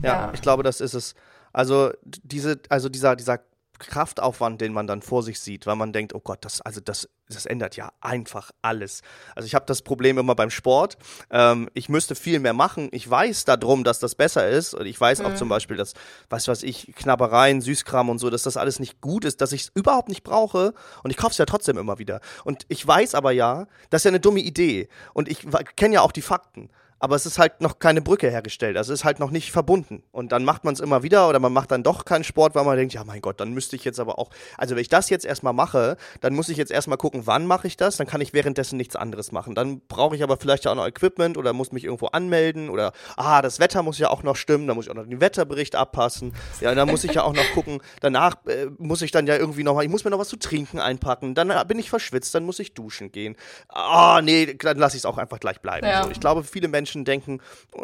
Ja, 0.02 0.10
ja, 0.10 0.32
ich 0.34 0.42
glaube, 0.42 0.62
das 0.64 0.82
ist 0.82 0.92
es. 0.92 1.14
Also 1.52 1.92
diese, 2.24 2.58
also 2.68 2.90
dieser, 2.90 3.16
dieser 3.16 3.38
Kraftaufwand, 3.78 4.60
den 4.60 4.72
man 4.72 4.86
dann 4.86 5.02
vor 5.02 5.22
sich 5.22 5.40
sieht, 5.40 5.66
weil 5.66 5.76
man 5.76 5.92
denkt, 5.92 6.14
oh 6.14 6.20
Gott, 6.20 6.44
das, 6.44 6.60
also 6.60 6.80
das, 6.80 7.08
das 7.28 7.46
ändert 7.46 7.76
ja 7.76 7.92
einfach 8.00 8.50
alles. 8.62 9.02
Also 9.34 9.46
ich 9.46 9.54
habe 9.54 9.64
das 9.66 9.82
Problem 9.82 10.18
immer 10.18 10.34
beim 10.34 10.50
Sport. 10.50 10.96
Ähm, 11.30 11.68
ich 11.74 11.88
müsste 11.88 12.14
viel 12.14 12.38
mehr 12.38 12.52
machen. 12.52 12.88
Ich 12.92 13.08
weiß 13.08 13.44
darum, 13.44 13.84
dass 13.84 13.98
das 13.98 14.14
besser 14.14 14.48
ist. 14.48 14.74
Und 14.74 14.86
ich 14.86 15.00
weiß 15.00 15.20
mhm. 15.20 15.26
auch 15.26 15.34
zum 15.34 15.48
Beispiel, 15.48 15.76
dass, 15.76 15.94
was 16.30 16.48
weiß 16.48 16.62
ich, 16.62 16.92
Knabbereien, 16.96 17.60
Süßkram 17.60 18.08
und 18.08 18.18
so, 18.18 18.30
dass 18.30 18.42
das 18.42 18.56
alles 18.56 18.80
nicht 18.80 19.00
gut 19.00 19.24
ist, 19.24 19.40
dass 19.40 19.52
ich 19.52 19.62
es 19.62 19.72
überhaupt 19.74 20.08
nicht 20.08 20.22
brauche. 20.22 20.74
Und 21.02 21.10
ich 21.10 21.16
kaufe 21.16 21.32
es 21.32 21.38
ja 21.38 21.46
trotzdem 21.46 21.78
immer 21.78 21.98
wieder. 21.98 22.20
Und 22.44 22.64
ich 22.68 22.86
weiß 22.86 23.14
aber 23.14 23.32
ja, 23.32 23.66
das 23.90 24.00
ist 24.00 24.04
ja 24.04 24.10
eine 24.10 24.20
dumme 24.20 24.40
Idee. 24.40 24.88
Und 25.12 25.28
ich 25.28 25.46
kenne 25.76 25.94
ja 25.94 26.00
auch 26.02 26.12
die 26.12 26.22
Fakten 26.22 26.70
aber 26.98 27.16
es 27.16 27.26
ist 27.26 27.38
halt 27.38 27.60
noch 27.60 27.78
keine 27.78 28.00
Brücke 28.00 28.30
hergestellt. 28.30 28.76
Also 28.76 28.92
es 28.92 29.00
ist 29.00 29.04
halt 29.04 29.20
noch 29.20 29.30
nicht 29.30 29.52
verbunden. 29.52 30.02
Und 30.12 30.32
dann 30.32 30.44
macht 30.44 30.64
man 30.64 30.74
es 30.74 30.80
immer 30.80 31.02
wieder 31.02 31.28
oder 31.28 31.38
man 31.38 31.52
macht 31.52 31.70
dann 31.70 31.82
doch 31.82 32.04
keinen 32.04 32.24
Sport, 32.24 32.54
weil 32.54 32.64
man 32.64 32.76
denkt, 32.76 32.94
ja 32.94 33.04
mein 33.04 33.20
Gott, 33.20 33.40
dann 33.40 33.52
müsste 33.52 33.76
ich 33.76 33.84
jetzt 33.84 34.00
aber 34.00 34.18
auch, 34.18 34.30
also 34.56 34.74
wenn 34.74 34.82
ich 34.82 34.88
das 34.88 35.10
jetzt 35.10 35.24
erstmal 35.24 35.52
mache, 35.52 35.96
dann 36.20 36.34
muss 36.34 36.48
ich 36.48 36.56
jetzt 36.56 36.70
erstmal 36.70 36.98
gucken, 36.98 37.26
wann 37.26 37.46
mache 37.46 37.66
ich 37.66 37.76
das, 37.76 37.96
dann 37.96 38.06
kann 38.06 38.20
ich 38.20 38.32
währenddessen 38.32 38.76
nichts 38.76 38.96
anderes 38.96 39.32
machen. 39.32 39.54
Dann 39.54 39.80
brauche 39.86 40.16
ich 40.16 40.22
aber 40.22 40.36
vielleicht 40.36 40.66
auch 40.66 40.74
noch 40.74 40.86
Equipment 40.86 41.36
oder 41.36 41.52
muss 41.52 41.72
mich 41.72 41.84
irgendwo 41.84 42.06
anmelden 42.06 42.70
oder, 42.70 42.92
ah, 43.16 43.42
das 43.42 43.60
Wetter 43.60 43.82
muss 43.82 43.98
ja 43.98 44.10
auch 44.10 44.22
noch 44.22 44.36
stimmen, 44.36 44.66
dann 44.66 44.76
muss 44.76 44.86
ich 44.86 44.90
auch 44.90 44.96
noch 44.96 45.06
den 45.06 45.20
Wetterbericht 45.20 45.76
abpassen. 45.76 46.34
Ja, 46.60 46.74
dann 46.74 46.88
muss 46.88 47.04
ich 47.04 47.14
ja 47.14 47.22
auch 47.22 47.34
noch 47.34 47.50
gucken, 47.52 47.80
danach 48.00 48.36
äh, 48.46 48.66
muss 48.78 49.02
ich 49.02 49.10
dann 49.10 49.26
ja 49.26 49.36
irgendwie 49.36 49.62
noch 49.62 49.74
mal, 49.74 49.84
ich 49.84 49.90
muss 49.90 50.04
mir 50.04 50.10
noch 50.10 50.18
was 50.18 50.28
zu 50.28 50.38
trinken 50.38 50.78
einpacken, 50.78 51.34
dann 51.34 51.52
bin 51.68 51.78
ich 51.78 51.90
verschwitzt, 51.90 52.34
dann 52.34 52.44
muss 52.44 52.58
ich 52.58 52.74
duschen 52.74 53.12
gehen. 53.12 53.36
Ah, 53.68 54.20
nee, 54.22 54.54
dann 54.54 54.78
lasse 54.78 54.96
ich 54.96 55.02
es 55.02 55.06
auch 55.06 55.18
einfach 55.18 55.40
gleich 55.40 55.60
bleiben. 55.60 55.86
Ja. 55.86 56.04
So, 56.04 56.10
ich 56.10 56.20
glaube, 56.20 56.44
viele 56.44 56.68
Menschen 56.68 56.83
Menschen 56.84 57.04
denken, 57.06 57.40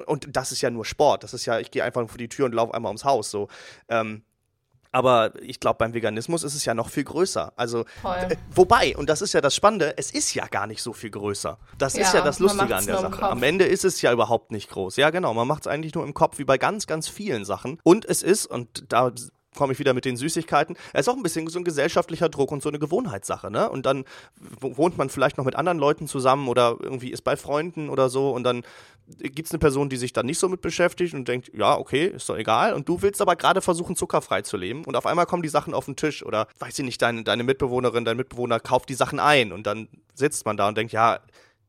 und 0.06 0.36
das 0.36 0.52
ist 0.52 0.60
ja 0.60 0.70
nur 0.70 0.84
Sport, 0.84 1.24
das 1.24 1.32
ist 1.32 1.46
ja, 1.46 1.58
ich 1.58 1.70
gehe 1.70 1.82
einfach 1.82 2.06
vor 2.06 2.18
die 2.18 2.28
Tür 2.28 2.46
und 2.46 2.54
laufe 2.54 2.74
einmal 2.74 2.90
ums 2.90 3.04
Haus, 3.04 3.30
so. 3.30 3.48
Ähm, 3.88 4.22
aber 4.92 5.32
ich 5.40 5.60
glaube, 5.60 5.78
beim 5.78 5.94
Veganismus 5.94 6.42
ist 6.42 6.56
es 6.56 6.64
ja 6.64 6.74
noch 6.74 6.90
viel 6.90 7.04
größer. 7.04 7.52
Also, 7.54 7.84
äh, 8.02 8.34
wobei, 8.52 8.96
und 8.96 9.08
das 9.08 9.22
ist 9.22 9.32
ja 9.32 9.40
das 9.40 9.54
Spannende, 9.54 9.96
es 9.96 10.10
ist 10.10 10.34
ja 10.34 10.48
gar 10.48 10.66
nicht 10.66 10.82
so 10.82 10.92
viel 10.92 11.10
größer. 11.10 11.58
Das 11.78 11.94
ja, 11.94 12.02
ist 12.02 12.12
ja 12.12 12.22
das 12.22 12.40
Lustige 12.40 12.74
an 12.74 12.84
der 12.84 12.98
Sache. 12.98 13.22
Am 13.22 13.42
Ende 13.44 13.66
ist 13.66 13.84
es 13.84 14.02
ja 14.02 14.12
überhaupt 14.12 14.50
nicht 14.50 14.68
groß. 14.68 14.96
Ja, 14.96 15.10
genau, 15.10 15.32
man 15.32 15.46
macht 15.46 15.62
es 15.62 15.66
eigentlich 15.68 15.94
nur 15.94 16.04
im 16.04 16.12
Kopf, 16.12 16.38
wie 16.38 16.44
bei 16.44 16.58
ganz, 16.58 16.88
ganz 16.88 17.08
vielen 17.08 17.44
Sachen. 17.44 17.78
Und 17.84 18.04
es 18.04 18.22
ist, 18.24 18.46
und 18.46 18.92
da 18.92 19.12
komme 19.56 19.72
ich 19.72 19.78
wieder 19.78 19.94
mit 19.94 20.04
den 20.04 20.16
Süßigkeiten. 20.16 20.76
Es 20.92 21.02
ist 21.02 21.08
auch 21.08 21.16
ein 21.16 21.22
bisschen 21.22 21.48
so 21.48 21.58
ein 21.58 21.64
gesellschaftlicher 21.64 22.28
Druck 22.28 22.52
und 22.52 22.62
so 22.62 22.68
eine 22.68 22.78
Gewohnheitssache, 22.78 23.50
ne? 23.50 23.68
Und 23.68 23.86
dann 23.86 24.04
wohnt 24.60 24.96
man 24.96 25.10
vielleicht 25.10 25.38
noch 25.38 25.44
mit 25.44 25.56
anderen 25.56 25.78
Leuten 25.78 26.06
zusammen 26.06 26.48
oder 26.48 26.76
irgendwie 26.80 27.10
ist 27.10 27.22
bei 27.22 27.36
Freunden 27.36 27.88
oder 27.88 28.08
so 28.08 28.30
und 28.30 28.44
dann 28.44 28.62
gibt 29.18 29.46
es 29.46 29.52
eine 29.52 29.58
Person, 29.58 29.88
die 29.88 29.96
sich 29.96 30.12
dann 30.12 30.26
nicht 30.26 30.38
so 30.38 30.48
mit 30.48 30.60
beschäftigt 30.60 31.14
und 31.14 31.26
denkt, 31.26 31.50
ja, 31.52 31.76
okay, 31.76 32.06
ist 32.06 32.28
doch 32.28 32.36
egal. 32.36 32.74
Und 32.74 32.88
du 32.88 33.02
willst 33.02 33.20
aber 33.20 33.34
gerade 33.34 33.60
versuchen, 33.60 33.96
zuckerfrei 33.96 34.42
zu 34.42 34.56
leben 34.56 34.84
und 34.84 34.96
auf 34.96 35.06
einmal 35.06 35.26
kommen 35.26 35.42
die 35.42 35.48
Sachen 35.48 35.74
auf 35.74 35.86
den 35.86 35.96
Tisch 35.96 36.24
oder, 36.24 36.46
weiß 36.58 36.78
ich 36.78 36.84
nicht, 36.84 37.02
deine, 37.02 37.24
deine 37.24 37.42
Mitbewohnerin, 37.42 38.04
dein 38.04 38.16
Mitbewohner 38.16 38.60
kauft 38.60 38.88
die 38.88 38.94
Sachen 38.94 39.18
ein 39.18 39.52
und 39.52 39.66
dann 39.66 39.88
sitzt 40.14 40.46
man 40.46 40.56
da 40.56 40.68
und 40.68 40.76
denkt, 40.76 40.92
ja, 40.92 41.18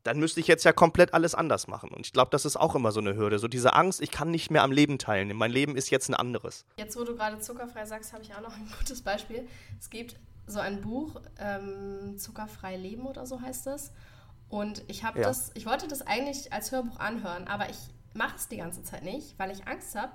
dann 0.04 0.20
müsste 0.20 0.40
ich 0.40 0.48
jetzt 0.48 0.64
ja 0.64 0.74
komplett 0.74 1.14
alles 1.14 1.36
anders 1.36 1.68
machen. 1.68 1.90
Und 1.90 2.06
ich 2.06 2.14
glaube, 2.14 2.32
das 2.32 2.46
ist 2.46 2.58
auch 2.58 2.76
immer 2.76 2.92
so 2.92 3.00
eine 3.00 3.16
Hürde. 3.16 3.40
So 3.40 3.48
diese 3.48 3.74
Angst, 3.74 4.02
ich 4.02 4.12
kann 4.12 4.32
nicht 4.32 4.52
mehr 4.52 4.64
am 4.64 4.72
Leben 4.72 4.98
teilnehmen. 4.98 5.38
Mein 5.38 5.52
Leben 5.52 5.76
ist 5.76 5.90
jetzt 5.90 6.10
ein 6.10 6.16
anderes. 6.16 6.66
Jetzt, 6.78 6.98
wo 6.98 7.04
du 7.04 7.16
gerade 7.16 7.40
zuckerfrei 7.40 7.86
sagst, 7.86 8.14
habe 8.14 8.24
ich 8.24 8.34
auch 8.34 8.42
noch 8.42 8.56
ein 8.56 8.72
gutes 8.80 9.02
Beispiel. 9.02 9.48
Es 9.80 9.90
gibt 9.90 10.16
so 10.48 10.60
ein 10.60 10.82
Buch, 10.82 11.22
ähm, 11.40 12.18
Zuckerfrei 12.18 12.78
Leben 12.78 13.06
oder 13.06 13.26
so 13.26 13.42
heißt 13.42 13.68
es. 13.68 13.92
Und 14.50 14.84
ich 14.88 15.04
habe 15.04 15.20
ja. 15.20 15.28
das, 15.28 15.52
ich 15.54 15.66
wollte 15.66 15.88
das 15.88 16.02
eigentlich 16.02 16.52
als 16.52 16.72
Hörbuch 16.72 17.00
anhören, 17.00 17.48
aber 17.48 17.70
ich 17.70 17.78
mache 18.14 18.36
es 18.36 18.50
die 18.50 18.58
ganze 18.58 18.84
Zeit 18.84 19.04
nicht, 19.04 19.40
weil 19.40 19.52
ich 19.52 19.68
Angst 19.68 19.96
habe, 19.96 20.12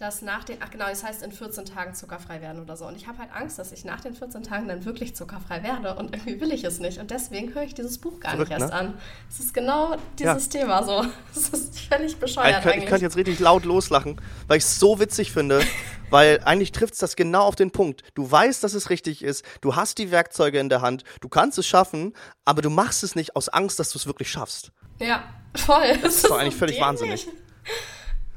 dass 0.00 0.22
nach 0.22 0.44
den, 0.44 0.56
ach 0.60 0.70
genau, 0.70 0.86
das 0.88 1.04
heißt 1.04 1.22
in 1.22 1.30
14 1.30 1.66
Tagen 1.66 1.94
zuckerfrei 1.94 2.40
werden 2.40 2.62
oder 2.62 2.76
so. 2.76 2.86
Und 2.86 2.96
ich 2.96 3.06
habe 3.06 3.18
halt 3.18 3.30
Angst, 3.34 3.58
dass 3.58 3.70
ich 3.70 3.84
nach 3.84 4.00
den 4.00 4.14
14 4.14 4.42
Tagen 4.42 4.66
dann 4.66 4.86
wirklich 4.86 5.14
zuckerfrei 5.14 5.62
werde 5.62 5.94
und 5.96 6.14
irgendwie 6.14 6.40
will 6.40 6.52
ich 6.52 6.64
es 6.64 6.80
nicht. 6.80 6.98
Und 6.98 7.10
deswegen 7.10 7.54
höre 7.54 7.64
ich 7.64 7.74
dieses 7.74 7.98
Buch 7.98 8.18
gar 8.18 8.32
Verrückt, 8.32 8.50
nicht 8.50 8.60
erst 8.60 8.72
ne? 8.72 8.78
an. 8.78 8.94
Es 9.28 9.40
ist 9.40 9.52
genau 9.52 9.96
dieses 10.18 10.52
ja. 10.52 10.60
Thema 10.60 10.82
so. 10.84 11.04
Es 11.34 11.48
ist 11.50 11.80
völlig 11.80 12.16
bescheuert 12.16 12.58
ich, 12.58 12.62
kann, 12.62 12.78
ich 12.78 12.86
könnte 12.86 13.04
jetzt 13.04 13.16
richtig 13.16 13.38
laut 13.40 13.64
loslachen, 13.64 14.20
weil 14.48 14.58
ich 14.58 14.64
es 14.64 14.78
so 14.78 14.98
witzig 14.98 15.32
finde. 15.32 15.62
weil 16.10 16.40
eigentlich 16.44 16.72
trifft 16.72 16.94
es 16.94 16.98
das 16.98 17.14
genau 17.14 17.42
auf 17.42 17.54
den 17.54 17.70
Punkt. 17.70 18.02
Du 18.14 18.28
weißt, 18.28 18.64
dass 18.64 18.74
es 18.74 18.90
richtig 18.90 19.22
ist, 19.22 19.44
du 19.60 19.76
hast 19.76 19.98
die 19.98 20.10
Werkzeuge 20.10 20.58
in 20.58 20.68
der 20.68 20.80
Hand, 20.80 21.04
du 21.20 21.28
kannst 21.28 21.58
es 21.58 21.66
schaffen, 21.66 22.14
aber 22.44 22.62
du 22.62 22.70
machst 22.70 23.04
es 23.04 23.14
nicht 23.14 23.36
aus 23.36 23.48
Angst, 23.48 23.78
dass 23.78 23.90
du 23.90 23.98
es 23.98 24.06
wirklich 24.06 24.30
schaffst. 24.30 24.72
Ja, 24.98 25.22
voll. 25.54 25.88
Das, 25.88 26.02
das 26.02 26.14
ist 26.16 26.30
doch 26.30 26.38
eigentlich 26.38 26.56
völlig 26.56 26.76
dämlich. 26.76 26.88
wahnsinnig. 26.88 27.28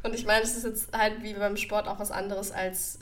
Und 0.03 0.13
ich 0.13 0.25
meine, 0.25 0.43
es 0.43 0.55
ist 0.55 0.65
jetzt 0.65 0.95
halt 0.95 1.23
wie 1.23 1.33
beim 1.33 1.57
Sport 1.57 1.87
auch 1.87 1.99
was 1.99 2.11
anderes 2.11 2.51
als 2.51 2.99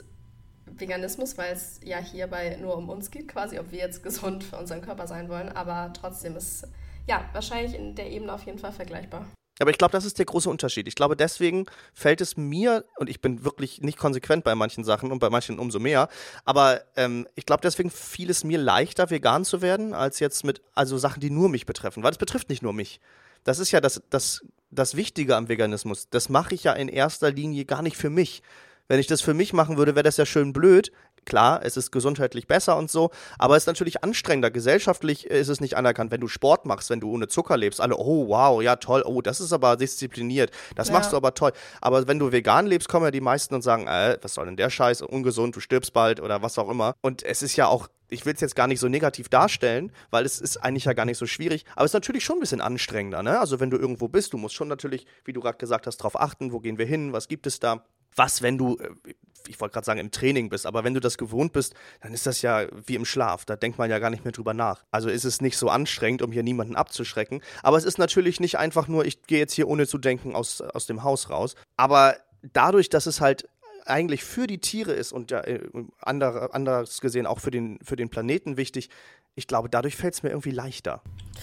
Veganismus, 0.66 1.36
weil 1.36 1.52
es 1.52 1.80
ja 1.84 1.98
hierbei 1.98 2.56
nur 2.60 2.76
um 2.76 2.88
uns 2.88 3.10
geht, 3.10 3.28
quasi, 3.28 3.58
ob 3.58 3.72
wir 3.72 3.80
jetzt 3.80 4.02
gesund 4.02 4.44
für 4.44 4.56
unseren 4.56 4.80
Körper 4.80 5.06
sein 5.06 5.28
wollen. 5.28 5.48
Aber 5.48 5.92
trotzdem 5.92 6.36
ist 6.36 6.66
ja 7.06 7.28
wahrscheinlich 7.32 7.74
in 7.74 7.94
der 7.94 8.10
Ebene 8.10 8.32
auf 8.32 8.44
jeden 8.44 8.58
Fall 8.58 8.72
vergleichbar. 8.72 9.26
Aber 9.60 9.70
ich 9.70 9.78
glaube, 9.78 9.92
das 9.92 10.04
ist 10.04 10.18
der 10.18 10.26
große 10.26 10.48
Unterschied. 10.48 10.88
Ich 10.88 10.94
glaube, 10.94 11.14
deswegen 11.14 11.66
fällt 11.92 12.20
es 12.20 12.36
mir, 12.36 12.84
und 12.96 13.10
ich 13.10 13.20
bin 13.20 13.44
wirklich 13.44 13.80
nicht 13.80 13.98
konsequent 13.98 14.44
bei 14.44 14.54
manchen 14.54 14.82
Sachen 14.82 15.12
und 15.12 15.18
bei 15.18 15.30
manchen 15.30 15.58
umso 15.58 15.78
mehr, 15.78 16.08
aber 16.44 16.80
ähm, 16.96 17.28
ich 17.34 17.46
glaube, 17.46 17.60
deswegen 17.62 17.90
fiel 17.90 18.30
es 18.30 18.44
mir 18.44 18.58
leichter, 18.58 19.10
vegan 19.10 19.44
zu 19.44 19.60
werden, 19.60 19.94
als 19.94 20.20
jetzt 20.20 20.44
mit 20.44 20.62
also 20.74 20.96
Sachen, 20.98 21.20
die 21.20 21.30
nur 21.30 21.48
mich 21.48 21.66
betreffen. 21.66 22.02
Weil 22.02 22.12
es 22.12 22.18
betrifft 22.18 22.48
nicht 22.48 22.62
nur 22.62 22.72
mich. 22.72 22.98
Das 23.44 23.58
ist 23.58 23.72
ja 23.72 23.80
das, 23.80 24.02
das 24.08 24.44
das 24.72 24.96
Wichtige 24.96 25.36
am 25.36 25.48
Veganismus. 25.48 26.08
Das 26.10 26.28
mache 26.28 26.54
ich 26.54 26.64
ja 26.64 26.72
in 26.72 26.88
erster 26.88 27.30
Linie 27.30 27.64
gar 27.64 27.82
nicht 27.82 27.96
für 27.96 28.10
mich. 28.10 28.42
Wenn 28.88 28.98
ich 28.98 29.06
das 29.06 29.20
für 29.20 29.34
mich 29.34 29.52
machen 29.52 29.76
würde, 29.76 29.94
wäre 29.94 30.02
das 30.02 30.16
ja 30.16 30.26
schön 30.26 30.52
blöd. 30.52 30.90
Klar, 31.24 31.60
es 31.62 31.76
ist 31.76 31.92
gesundheitlich 31.92 32.48
besser 32.48 32.76
und 32.76 32.90
so, 32.90 33.10
aber 33.38 33.56
es 33.56 33.62
ist 33.62 33.68
natürlich 33.68 34.02
anstrengender. 34.02 34.50
Gesellschaftlich 34.50 35.26
ist 35.26 35.46
es 35.46 35.60
nicht 35.60 35.76
anerkannt, 35.76 36.10
wenn 36.10 36.20
du 36.20 36.26
Sport 36.26 36.66
machst, 36.66 36.90
wenn 36.90 36.98
du 36.98 37.12
ohne 37.12 37.28
Zucker 37.28 37.56
lebst. 37.56 37.80
Alle, 37.80 37.96
oh 37.96 38.26
wow, 38.26 38.60
ja 38.60 38.74
toll, 38.74 39.04
oh, 39.06 39.22
das 39.22 39.40
ist 39.40 39.52
aber 39.52 39.76
diszipliniert, 39.76 40.50
das 40.74 40.88
ja. 40.88 40.94
machst 40.94 41.12
du 41.12 41.16
aber 41.16 41.34
toll. 41.34 41.52
Aber 41.80 42.08
wenn 42.08 42.18
du 42.18 42.32
vegan 42.32 42.66
lebst, 42.66 42.88
kommen 42.88 43.04
ja 43.04 43.12
die 43.12 43.20
meisten 43.20 43.54
und 43.54 43.62
sagen, 43.62 43.86
äh, 43.86 44.18
was 44.20 44.34
soll 44.34 44.46
denn 44.46 44.56
der 44.56 44.68
Scheiß, 44.68 45.02
ungesund, 45.02 45.54
du 45.54 45.60
stirbst 45.60 45.92
bald 45.92 46.20
oder 46.20 46.42
was 46.42 46.58
auch 46.58 46.68
immer. 46.68 46.96
Und 47.02 47.22
es 47.22 47.42
ist 47.42 47.54
ja 47.54 47.68
auch 47.68 47.86
ich 48.12 48.26
will 48.26 48.34
es 48.34 48.40
jetzt 48.40 48.54
gar 48.54 48.66
nicht 48.66 48.80
so 48.80 48.88
negativ 48.88 49.28
darstellen, 49.28 49.92
weil 50.10 50.24
es 50.24 50.40
ist 50.40 50.58
eigentlich 50.58 50.84
ja 50.84 50.92
gar 50.92 51.04
nicht 51.04 51.18
so 51.18 51.26
schwierig, 51.26 51.64
aber 51.74 51.84
es 51.84 51.90
ist 51.90 51.94
natürlich 51.94 52.24
schon 52.24 52.36
ein 52.36 52.40
bisschen 52.40 52.60
anstrengender. 52.60 53.22
Ne? 53.22 53.40
Also 53.40 53.58
wenn 53.58 53.70
du 53.70 53.78
irgendwo 53.78 54.08
bist, 54.08 54.32
du 54.32 54.38
musst 54.38 54.54
schon 54.54 54.68
natürlich, 54.68 55.06
wie 55.24 55.32
du 55.32 55.40
gerade 55.40 55.58
gesagt 55.58 55.86
hast, 55.86 55.96
darauf 55.98 56.20
achten, 56.20 56.52
wo 56.52 56.60
gehen 56.60 56.78
wir 56.78 56.86
hin, 56.86 57.12
was 57.12 57.28
gibt 57.28 57.46
es 57.46 57.58
da. 57.58 57.84
Was, 58.14 58.42
wenn 58.42 58.58
du, 58.58 58.76
äh, 58.76 59.14
ich 59.48 59.58
wollte 59.58 59.72
gerade 59.72 59.86
sagen, 59.86 59.98
im 59.98 60.10
Training 60.10 60.50
bist, 60.50 60.66
aber 60.66 60.84
wenn 60.84 60.92
du 60.92 61.00
das 61.00 61.16
gewohnt 61.16 61.54
bist, 61.54 61.74
dann 62.02 62.12
ist 62.12 62.26
das 62.26 62.42
ja 62.42 62.66
wie 62.86 62.94
im 62.94 63.06
Schlaf. 63.06 63.46
Da 63.46 63.56
denkt 63.56 63.78
man 63.78 63.90
ja 63.90 63.98
gar 63.98 64.10
nicht 64.10 64.24
mehr 64.24 64.32
drüber 64.32 64.52
nach. 64.52 64.84
Also 64.90 65.08
ist 65.08 65.24
es 65.24 65.40
nicht 65.40 65.56
so 65.56 65.70
anstrengend, 65.70 66.20
um 66.20 66.30
hier 66.30 66.42
niemanden 66.42 66.76
abzuschrecken. 66.76 67.40
Aber 67.62 67.78
es 67.78 67.84
ist 67.84 67.98
natürlich 67.98 68.38
nicht 68.38 68.58
einfach 68.58 68.86
nur, 68.86 69.06
ich 69.06 69.22
gehe 69.22 69.38
jetzt 69.38 69.54
hier 69.54 69.66
ohne 69.66 69.86
zu 69.86 69.96
denken 69.96 70.34
aus, 70.34 70.60
aus 70.60 70.84
dem 70.86 71.02
Haus 71.02 71.30
raus. 71.30 71.54
Aber 71.76 72.16
dadurch, 72.52 72.90
dass 72.90 73.06
es 73.06 73.20
halt 73.20 73.48
eigentlich 73.86 74.24
für 74.24 74.46
die 74.46 74.58
Tiere 74.58 74.92
ist 74.92 75.12
und 75.12 75.30
ja, 75.30 75.40
äh, 75.40 75.60
andere, 76.00 76.54
anders 76.54 77.00
gesehen 77.00 77.26
auch 77.26 77.40
für 77.40 77.50
den, 77.50 77.78
für 77.82 77.96
den 77.96 78.08
Planeten 78.08 78.56
wichtig, 78.56 78.90
ich 79.34 79.46
glaube, 79.46 79.68
dadurch 79.68 79.96
fällt 79.96 80.14
es 80.14 80.22
mir 80.22 80.30
irgendwie 80.30 80.50
leichter. 80.50 81.02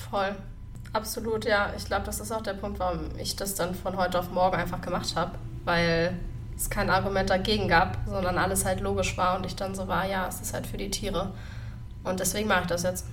Voll. 0.09 0.35
Absolut, 0.93 1.45
ja. 1.45 1.73
Ich 1.77 1.85
glaube, 1.85 2.05
das 2.05 2.19
ist 2.19 2.31
auch 2.31 2.41
der 2.41 2.53
Punkt, 2.53 2.79
warum 2.79 3.01
ich 3.19 3.35
das 3.35 3.55
dann 3.55 3.75
von 3.75 3.97
heute 3.97 4.19
auf 4.19 4.31
morgen 4.31 4.55
einfach 4.55 4.81
gemacht 4.81 5.15
habe, 5.15 5.37
weil 5.65 6.17
es 6.55 6.69
kein 6.69 6.89
Argument 6.89 7.29
dagegen 7.29 7.67
gab, 7.67 7.97
sondern 8.07 8.37
alles 8.37 8.65
halt 8.65 8.81
logisch 8.81 9.17
war 9.17 9.37
und 9.37 9.45
ich 9.45 9.55
dann 9.55 9.75
so 9.75 9.87
war, 9.87 10.07
ja, 10.07 10.27
es 10.27 10.41
ist 10.41 10.53
halt 10.53 10.67
für 10.67 10.77
die 10.77 10.89
Tiere. 10.89 11.33
Und 12.03 12.19
deswegen 12.19 12.47
mache 12.47 12.61
ich 12.61 12.67
das 12.67 12.83
jetzt. 12.83 13.05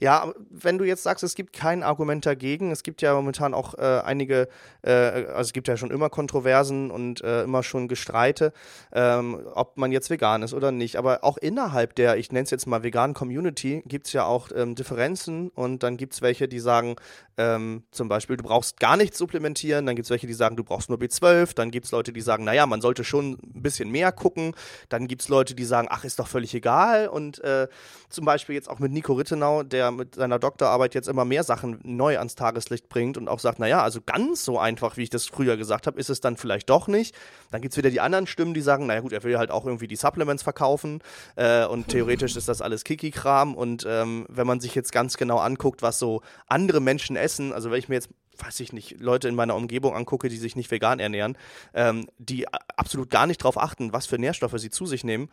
Ja, 0.00 0.32
wenn 0.50 0.78
du 0.78 0.84
jetzt 0.84 1.02
sagst, 1.02 1.24
es 1.24 1.34
gibt 1.34 1.52
kein 1.52 1.82
Argument 1.82 2.24
dagegen, 2.24 2.70
es 2.70 2.82
gibt 2.82 3.02
ja 3.02 3.14
momentan 3.14 3.54
auch 3.54 3.74
äh, 3.74 4.00
einige, 4.04 4.48
äh, 4.82 4.90
also 4.90 5.40
es 5.40 5.52
gibt 5.52 5.68
ja 5.68 5.76
schon 5.76 5.90
immer 5.90 6.10
Kontroversen 6.10 6.90
und 6.90 7.22
äh, 7.22 7.42
immer 7.42 7.62
schon 7.62 7.88
Gestreite, 7.88 8.52
ähm, 8.92 9.40
ob 9.54 9.76
man 9.76 9.92
jetzt 9.92 10.10
vegan 10.10 10.42
ist 10.42 10.54
oder 10.54 10.72
nicht. 10.72 10.96
Aber 10.96 11.24
auch 11.24 11.36
innerhalb 11.36 11.94
der, 11.94 12.16
ich 12.16 12.32
nenne 12.32 12.44
es 12.44 12.50
jetzt 12.50 12.66
mal 12.66 12.82
veganen 12.82 13.14
Community, 13.14 13.82
gibt 13.86 14.06
es 14.06 14.12
ja 14.12 14.24
auch 14.24 14.48
ähm, 14.54 14.74
Differenzen 14.74 15.48
und 15.50 15.82
dann 15.82 15.96
gibt 15.96 16.14
es 16.14 16.22
welche, 16.22 16.48
die 16.48 16.60
sagen, 16.60 16.96
ähm, 17.36 17.82
zum 17.90 18.08
Beispiel, 18.08 18.36
du 18.36 18.44
brauchst 18.44 18.78
gar 18.78 18.96
nichts 18.96 19.18
supplementieren, 19.18 19.86
dann 19.86 19.96
gibt 19.96 20.06
es 20.06 20.10
welche, 20.10 20.26
die 20.26 20.34
sagen, 20.34 20.56
du 20.56 20.64
brauchst 20.64 20.88
nur 20.88 20.98
B12, 20.98 21.54
dann 21.54 21.70
gibt 21.70 21.86
es 21.86 21.92
Leute, 21.92 22.12
die 22.12 22.20
sagen, 22.20 22.44
naja, 22.44 22.66
man 22.66 22.80
sollte 22.80 23.04
schon 23.04 23.32
ein 23.32 23.62
bisschen 23.62 23.90
mehr 23.90 24.12
gucken, 24.12 24.54
dann 24.88 25.08
gibt 25.08 25.22
es 25.22 25.28
Leute, 25.28 25.54
die 25.54 25.64
sagen, 25.64 25.88
ach, 25.90 26.04
ist 26.04 26.18
doch 26.18 26.28
völlig 26.28 26.54
egal 26.54 27.08
und 27.08 27.42
äh, 27.42 27.68
zum 28.08 28.24
Beispiel 28.24 28.54
jetzt 28.54 28.70
auch 28.70 28.78
mit 28.78 28.92
Nico 28.92 29.14
Rittenau, 29.14 29.53
der 29.62 29.90
mit 29.90 30.14
seiner 30.14 30.38
Doktorarbeit 30.38 30.94
jetzt 30.94 31.08
immer 31.08 31.24
mehr 31.24 31.44
Sachen 31.44 31.78
neu 31.82 32.18
ans 32.18 32.34
Tageslicht 32.34 32.88
bringt 32.88 33.16
und 33.16 33.28
auch 33.28 33.38
sagt, 33.38 33.58
naja, 33.58 33.82
also 33.82 34.00
ganz 34.04 34.44
so 34.44 34.58
einfach, 34.58 34.96
wie 34.96 35.02
ich 35.02 35.10
das 35.10 35.26
früher 35.26 35.56
gesagt 35.56 35.86
habe, 35.86 35.98
ist 35.98 36.10
es 36.10 36.20
dann 36.20 36.36
vielleicht 36.36 36.70
doch 36.70 36.88
nicht. 36.88 37.14
Dann 37.50 37.60
gibt 37.60 37.72
es 37.72 37.78
wieder 37.78 37.90
die 37.90 38.00
anderen 38.00 38.26
Stimmen, 38.26 38.54
die 38.54 38.60
sagen, 38.60 38.86
naja 38.86 39.00
gut, 39.00 39.12
er 39.12 39.22
will 39.22 39.38
halt 39.38 39.50
auch 39.50 39.66
irgendwie 39.66 39.88
die 39.88 39.96
Supplements 39.96 40.42
verkaufen 40.42 41.00
äh, 41.36 41.64
und 41.66 41.88
theoretisch 41.88 42.36
ist 42.36 42.48
das 42.48 42.62
alles 42.62 42.84
Kiki-Kram 42.84 43.54
und 43.54 43.86
ähm, 43.88 44.26
wenn 44.28 44.46
man 44.46 44.60
sich 44.60 44.74
jetzt 44.74 44.92
ganz 44.92 45.16
genau 45.16 45.38
anguckt, 45.38 45.82
was 45.82 45.98
so 45.98 46.22
andere 46.46 46.80
Menschen 46.80 47.16
essen, 47.16 47.52
also 47.52 47.70
wenn 47.70 47.78
ich 47.78 47.88
mir 47.88 47.96
jetzt 47.96 48.08
weiß 48.38 48.60
ich 48.60 48.72
nicht, 48.72 49.00
Leute 49.00 49.28
in 49.28 49.34
meiner 49.34 49.54
Umgebung 49.54 49.94
angucke, 49.94 50.28
die 50.28 50.36
sich 50.36 50.56
nicht 50.56 50.70
vegan 50.70 50.98
ernähren, 50.98 51.36
ähm, 51.72 52.06
die 52.18 52.46
absolut 52.48 53.10
gar 53.10 53.26
nicht 53.26 53.40
darauf 53.40 53.58
achten, 53.58 53.92
was 53.92 54.06
für 54.06 54.18
Nährstoffe 54.18 54.58
sie 54.58 54.70
zu 54.70 54.86
sich 54.86 55.04
nehmen, 55.04 55.28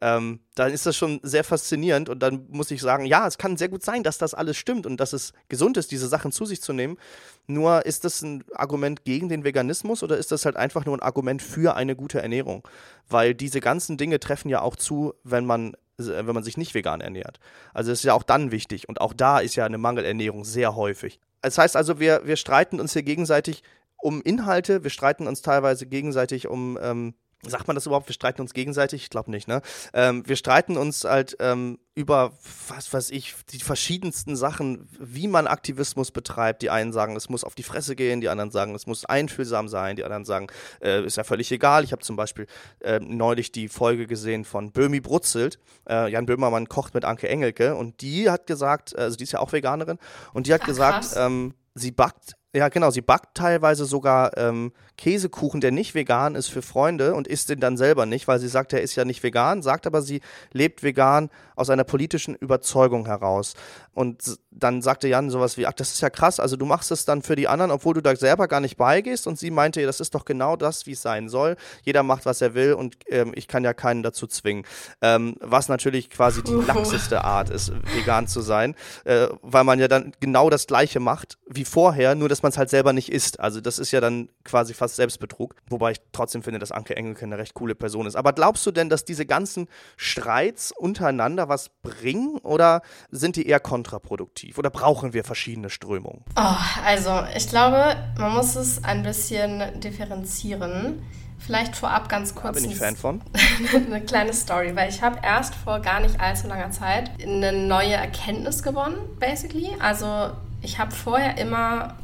ähm, 0.00 0.40
dann 0.54 0.72
ist 0.72 0.86
das 0.86 0.96
schon 0.96 1.20
sehr 1.22 1.44
faszinierend 1.44 2.08
und 2.08 2.20
dann 2.20 2.46
muss 2.50 2.70
ich 2.70 2.80
sagen, 2.80 3.06
ja, 3.06 3.26
es 3.26 3.38
kann 3.38 3.56
sehr 3.56 3.68
gut 3.68 3.84
sein, 3.84 4.02
dass 4.02 4.18
das 4.18 4.34
alles 4.34 4.56
stimmt 4.56 4.86
und 4.86 4.98
dass 4.98 5.12
es 5.12 5.32
gesund 5.48 5.76
ist, 5.76 5.90
diese 5.92 6.08
Sachen 6.08 6.32
zu 6.32 6.44
sich 6.44 6.60
zu 6.60 6.72
nehmen. 6.72 6.98
Nur 7.46 7.86
ist 7.86 8.04
das 8.04 8.22
ein 8.22 8.44
Argument 8.54 9.04
gegen 9.04 9.28
den 9.28 9.44
Veganismus 9.44 10.02
oder 10.02 10.16
ist 10.16 10.32
das 10.32 10.44
halt 10.44 10.56
einfach 10.56 10.84
nur 10.84 10.96
ein 10.96 11.02
Argument 11.02 11.42
für 11.42 11.76
eine 11.76 11.96
gute 11.96 12.20
Ernährung? 12.20 12.66
Weil 13.08 13.34
diese 13.34 13.60
ganzen 13.60 13.96
Dinge 13.96 14.20
treffen 14.20 14.48
ja 14.48 14.62
auch 14.62 14.76
zu, 14.76 15.14
wenn 15.22 15.44
man 15.44 15.74
wenn 15.96 16.26
man 16.26 16.42
sich 16.42 16.56
nicht 16.56 16.74
vegan 16.74 17.00
ernährt. 17.00 17.38
Also 17.72 17.92
das 17.92 18.00
ist 18.00 18.04
ja 18.04 18.14
auch 18.14 18.24
dann 18.24 18.50
wichtig 18.50 18.88
und 18.88 19.00
auch 19.00 19.12
da 19.12 19.38
ist 19.38 19.54
ja 19.54 19.64
eine 19.64 19.78
Mangelernährung 19.78 20.44
sehr 20.44 20.74
häufig. 20.74 21.20
Das 21.40 21.58
heißt 21.58 21.76
also, 21.76 22.00
wir, 22.00 22.22
wir 22.24 22.36
streiten 22.36 22.80
uns 22.80 22.94
hier 22.94 23.02
gegenseitig 23.02 23.62
um 23.96 24.20
Inhalte, 24.22 24.82
wir 24.82 24.90
streiten 24.90 25.26
uns 25.26 25.40
teilweise 25.40 25.86
gegenseitig 25.86 26.48
um 26.48 26.78
ähm, 26.82 27.14
Sagt 27.48 27.66
man 27.66 27.74
das 27.74 27.86
überhaupt? 27.86 28.08
Wir 28.08 28.14
streiten 28.14 28.40
uns 28.40 28.54
gegenseitig? 28.54 29.02
Ich 29.02 29.10
glaube 29.10 29.30
nicht, 29.30 29.48
ne? 29.48 29.62
Ähm, 29.92 30.22
wir 30.26 30.36
streiten 30.36 30.76
uns 30.76 31.04
halt 31.04 31.36
ähm, 31.40 31.78
über, 31.94 32.32
was 32.68 32.92
weiß 32.92 33.10
ich, 33.10 33.34
die 33.50 33.60
verschiedensten 33.60 34.36
Sachen, 34.36 34.88
wie 34.98 35.28
man 35.28 35.46
Aktivismus 35.46 36.10
betreibt. 36.10 36.62
Die 36.62 36.70
einen 36.70 36.92
sagen, 36.92 37.14
es 37.16 37.28
muss 37.28 37.44
auf 37.44 37.54
die 37.54 37.62
Fresse 37.62 37.94
gehen, 37.94 38.20
die 38.20 38.28
anderen 38.28 38.50
sagen, 38.50 38.74
es 38.74 38.86
muss 38.86 39.04
einfühlsam 39.04 39.68
sein, 39.68 39.96
die 39.96 40.04
anderen 40.04 40.24
sagen, 40.24 40.48
äh, 40.80 41.04
ist 41.04 41.16
ja 41.16 41.24
völlig 41.24 41.52
egal. 41.52 41.84
Ich 41.84 41.92
habe 41.92 42.02
zum 42.02 42.16
Beispiel 42.16 42.46
äh, 42.80 42.98
neulich 43.00 43.52
die 43.52 43.68
Folge 43.68 44.06
gesehen 44.06 44.44
von 44.44 44.72
Böhmi 44.72 45.00
Brutzelt. 45.00 45.58
Äh, 45.88 46.10
Jan 46.10 46.26
Böhmermann 46.26 46.68
kocht 46.68 46.94
mit 46.94 47.04
Anke 47.04 47.28
Engelke 47.28 47.76
und 47.76 48.00
die 48.00 48.30
hat 48.30 48.46
gesagt, 48.46 48.96
also 48.96 49.16
die 49.16 49.24
ist 49.24 49.32
ja 49.32 49.40
auch 49.40 49.52
Veganerin, 49.52 49.98
und 50.32 50.46
die 50.46 50.54
hat 50.54 50.62
Ach, 50.62 50.66
gesagt, 50.66 51.08
ähm, 51.16 51.54
sie 51.74 51.90
backt 51.90 52.36
ja, 52.54 52.68
genau. 52.68 52.90
Sie 52.90 53.00
backt 53.00 53.36
teilweise 53.36 53.84
sogar 53.84 54.36
ähm, 54.38 54.72
Käsekuchen, 54.96 55.60
der 55.60 55.72
nicht 55.72 55.94
vegan 55.94 56.36
ist, 56.36 56.46
für 56.48 56.62
Freunde 56.62 57.14
und 57.14 57.26
isst 57.26 57.48
den 57.48 57.58
dann 57.58 57.76
selber 57.76 58.06
nicht, 58.06 58.28
weil 58.28 58.38
sie 58.38 58.48
sagt, 58.48 58.72
er 58.72 58.80
ist 58.80 58.94
ja 58.94 59.04
nicht 59.04 59.24
vegan, 59.24 59.60
sagt 59.60 59.88
aber, 59.88 60.02
sie 60.02 60.20
lebt 60.52 60.84
vegan 60.84 61.30
aus 61.56 61.68
einer 61.68 61.82
politischen 61.82 62.36
Überzeugung 62.36 63.06
heraus. 63.06 63.54
Und 63.92 64.38
dann 64.56 64.82
sagte 64.82 65.08
Jan 65.08 65.30
sowas 65.30 65.56
wie, 65.56 65.66
ach, 65.66 65.72
das 65.72 65.92
ist 65.92 66.00
ja 66.00 66.10
krass, 66.10 66.38
also 66.38 66.56
du 66.56 66.64
machst 66.64 66.90
es 66.90 67.04
dann 67.04 67.22
für 67.22 67.36
die 67.36 67.48
anderen, 67.48 67.70
obwohl 67.70 67.94
du 67.94 68.00
da 68.00 68.14
selber 68.14 68.48
gar 68.48 68.60
nicht 68.60 68.76
beigehst. 68.76 69.26
Und 69.26 69.38
sie 69.38 69.50
meinte, 69.50 69.84
das 69.84 70.00
ist 70.00 70.14
doch 70.14 70.24
genau 70.24 70.56
das, 70.56 70.86
wie 70.86 70.92
es 70.92 71.02
sein 71.02 71.28
soll. 71.28 71.56
Jeder 71.82 72.02
macht, 72.02 72.24
was 72.24 72.40
er 72.40 72.54
will 72.54 72.74
und 72.74 72.96
ähm, 73.08 73.32
ich 73.34 73.48
kann 73.48 73.64
ja 73.64 73.74
keinen 73.74 74.02
dazu 74.02 74.26
zwingen. 74.26 74.64
Ähm, 75.02 75.36
was 75.40 75.68
natürlich 75.68 76.10
quasi 76.10 76.42
die 76.42 76.52
laxeste 76.52 77.24
Art 77.24 77.50
ist, 77.50 77.72
vegan 77.94 78.28
zu 78.28 78.40
sein, 78.40 78.74
äh, 79.04 79.28
weil 79.42 79.64
man 79.64 79.78
ja 79.80 79.88
dann 79.88 80.12
genau 80.20 80.50
das 80.50 80.66
Gleiche 80.66 81.00
macht 81.00 81.38
wie 81.46 81.64
vorher, 81.64 82.14
nur 82.14 82.28
dass 82.28 82.42
man 82.42 82.50
es 82.50 82.58
halt 82.58 82.70
selber 82.70 82.92
nicht 82.92 83.10
isst. 83.10 83.40
Also 83.40 83.60
das 83.60 83.78
ist 83.78 83.90
ja 83.90 84.00
dann 84.00 84.28
quasi 84.44 84.74
fast 84.74 84.96
Selbstbetrug. 84.96 85.54
Wobei 85.68 85.92
ich 85.92 86.00
trotzdem 86.12 86.42
finde, 86.42 86.60
dass 86.60 86.72
Anke 86.72 86.96
Engelke 86.96 87.24
eine 87.24 87.38
recht 87.38 87.54
coole 87.54 87.74
Person 87.74 88.06
ist. 88.06 88.16
Aber 88.16 88.32
glaubst 88.32 88.64
du 88.66 88.70
denn, 88.70 88.88
dass 88.88 89.04
diese 89.04 89.26
ganzen 89.26 89.68
Streits 89.96 90.72
untereinander 90.72 91.48
was 91.48 91.70
bringen 91.82 92.38
oder 92.38 92.82
sind 93.10 93.36
die 93.36 93.46
eher 93.46 93.60
kontraproduktiv? 93.60 94.43
Oder 94.56 94.70
brauchen 94.70 95.12
wir 95.12 95.24
verschiedene 95.24 95.70
Strömungen? 95.70 96.22
Oh, 96.36 96.56
also 96.84 97.22
ich 97.36 97.48
glaube, 97.48 97.96
man 98.18 98.32
muss 98.34 98.56
es 98.56 98.82
ein 98.84 99.02
bisschen 99.02 99.80
differenzieren. 99.80 101.02
Vielleicht 101.38 101.76
vorab 101.76 102.08
ganz 102.08 102.34
kurz. 102.34 102.56
Da 102.56 102.62
bin 102.62 102.70
ich 102.70 102.78
Fan 102.78 102.96
von. 102.96 103.20
eine 103.74 104.00
kleine 104.00 104.32
Story, 104.32 104.74
weil 104.74 104.88
ich 104.88 105.02
habe 105.02 105.18
erst 105.22 105.54
vor 105.54 105.80
gar 105.80 106.00
nicht 106.00 106.18
allzu 106.20 106.46
langer 106.46 106.70
Zeit 106.70 107.10
eine 107.22 107.52
neue 107.52 107.92
Erkenntnis 107.92 108.62
gewonnen, 108.62 108.96
basically. 109.20 109.70
Also 109.78 110.30
ich 110.62 110.78
habe 110.78 110.92
vorher 110.92 111.36
immer 111.36 111.96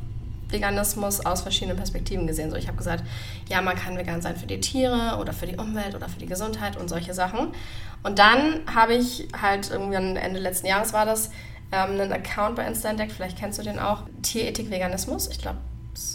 Veganismus 0.50 1.24
aus 1.24 1.42
verschiedenen 1.42 1.76
Perspektiven 1.76 2.26
gesehen. 2.26 2.50
So, 2.50 2.57
ich 2.57 2.66
habe 2.66 2.76
gesagt, 2.76 3.05
ja, 3.48 3.62
man 3.62 3.76
kann 3.76 3.96
vegan 3.96 4.20
sein 4.20 4.37
für 4.37 4.46
die 4.46 4.61
Tiere 4.61 5.16
oder 5.18 5.33
für 5.33 5.46
die 5.46 5.57
Umwelt 5.57 5.94
oder 5.94 6.09
für 6.09 6.18
die 6.18 6.26
Gesundheit 6.26 6.76
und 6.76 6.88
solche 6.88 7.14
Sachen. 7.14 7.53
Und 8.03 8.18
dann 8.18 8.62
habe 8.72 8.94
ich 8.94 9.29
halt 9.40 9.70
irgendwann 9.70 10.16
Ende 10.16 10.40
letzten 10.40 10.66
Jahres 10.66 10.92
war 10.92 11.07
das 11.07 11.31
ähm, 11.72 11.90
einen 11.92 12.12
Account 12.12 12.56
bei 12.56 12.66
Insta 12.66 12.90
entdeckt, 12.90 13.12
vielleicht 13.12 13.38
kennst 13.38 13.59
du 13.59 13.62
den 13.62 13.78
auch, 13.78 14.02
Tierethik 14.22 14.70
Veganismus. 14.70 15.28
Ich 15.28 15.38
glaube, 15.38 15.59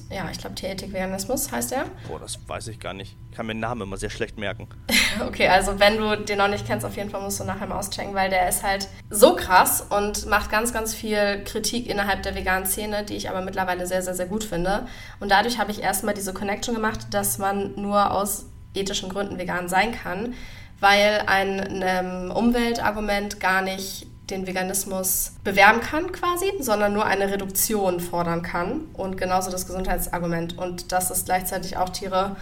ja, 0.10 0.30
ich 0.32 0.40
glaube, 0.40 0.56
Tierethik 0.56 0.94
Veganismus 0.94 1.52
heißt 1.52 1.74
er. 1.74 1.86
Boah, 2.08 2.20
das 2.20 2.40
weiß 2.48 2.68
ich 2.68 2.80
gar 2.80 2.94
nicht. 2.94 3.16
Ich 3.30 3.38
kann 3.38 3.46
mir 3.46 3.54
den 3.54 3.60
Namen 3.60 3.82
immer 3.82 3.98
sehr 3.98 4.10
schlecht 4.10 4.38
merken. 4.38 4.68
okay, 5.28 5.48
also 5.48 5.80
wenn 5.80 5.98
du 5.98 6.16
den 6.18 6.38
noch 6.38 6.48
nicht 6.48 6.66
kennst, 6.66 6.86
auf 6.86 6.96
jeden 6.96 7.10
Fall 7.10 7.22
musst 7.22 7.40
du 7.40 7.44
nachher 7.44 7.68
mal 7.68 7.78
auschecken, 7.78 8.14
weil 8.14 8.30
der 8.30 8.48
ist 8.48 8.64
halt 8.64 8.88
so 9.10 9.36
krass 9.36 9.82
und 9.82 10.26
macht 10.28 10.50
ganz, 10.50 10.74
ganz 10.74 10.94
viel 10.94 11.44
Kritik 11.44 11.88
innerhalb 11.88 12.24
der 12.24 12.36
veganen 12.36 12.66
Szene, 12.66 13.04
die 13.04 13.16
ich 13.16 13.30
aber 13.30 13.42
mittlerweile 13.42 13.86
sehr, 13.86 14.02
sehr, 14.02 14.16
sehr 14.16 14.28
gut 14.28 14.44
finde. 14.44 14.88
Und 15.20 15.30
dadurch 15.30 15.60
habe 15.60 15.72
ich 15.72 15.82
erstmal 15.82 16.14
diese 16.14 16.34
Connection 16.34 16.74
gemacht, 16.74 17.08
dass 17.12 17.38
man 17.38 17.74
nur 17.76 18.12
aus 18.12 18.46
ethischen 18.74 19.10
Gründen 19.10 19.38
vegan 19.38 19.70
sein 19.70 19.92
kann, 19.92 20.34
weil 20.80 21.24
ein 21.28 21.84
ähm, 21.86 22.32
Umweltargument 22.32 23.40
gar 23.40 23.62
nicht 23.62 24.08
den 24.30 24.48
Veganismus 24.48 25.34
bewerben 25.44 25.82
kann 25.82 26.12
quasi, 26.12 26.52
sondern 26.60 26.94
nur 26.94 27.06
eine 27.06 27.32
Reduktion 27.32 28.00
fordern 28.00 28.42
kann 28.42 28.82
und 28.94 29.18
genauso 29.18 29.52
das 29.52 29.68
Gesundheitsargument. 29.68 30.58
Und 30.58 30.92
das 30.92 31.12
ist 31.12 31.26
gleichzeitig 31.26 31.78
auch 31.78 31.90
Tiere 31.90 32.36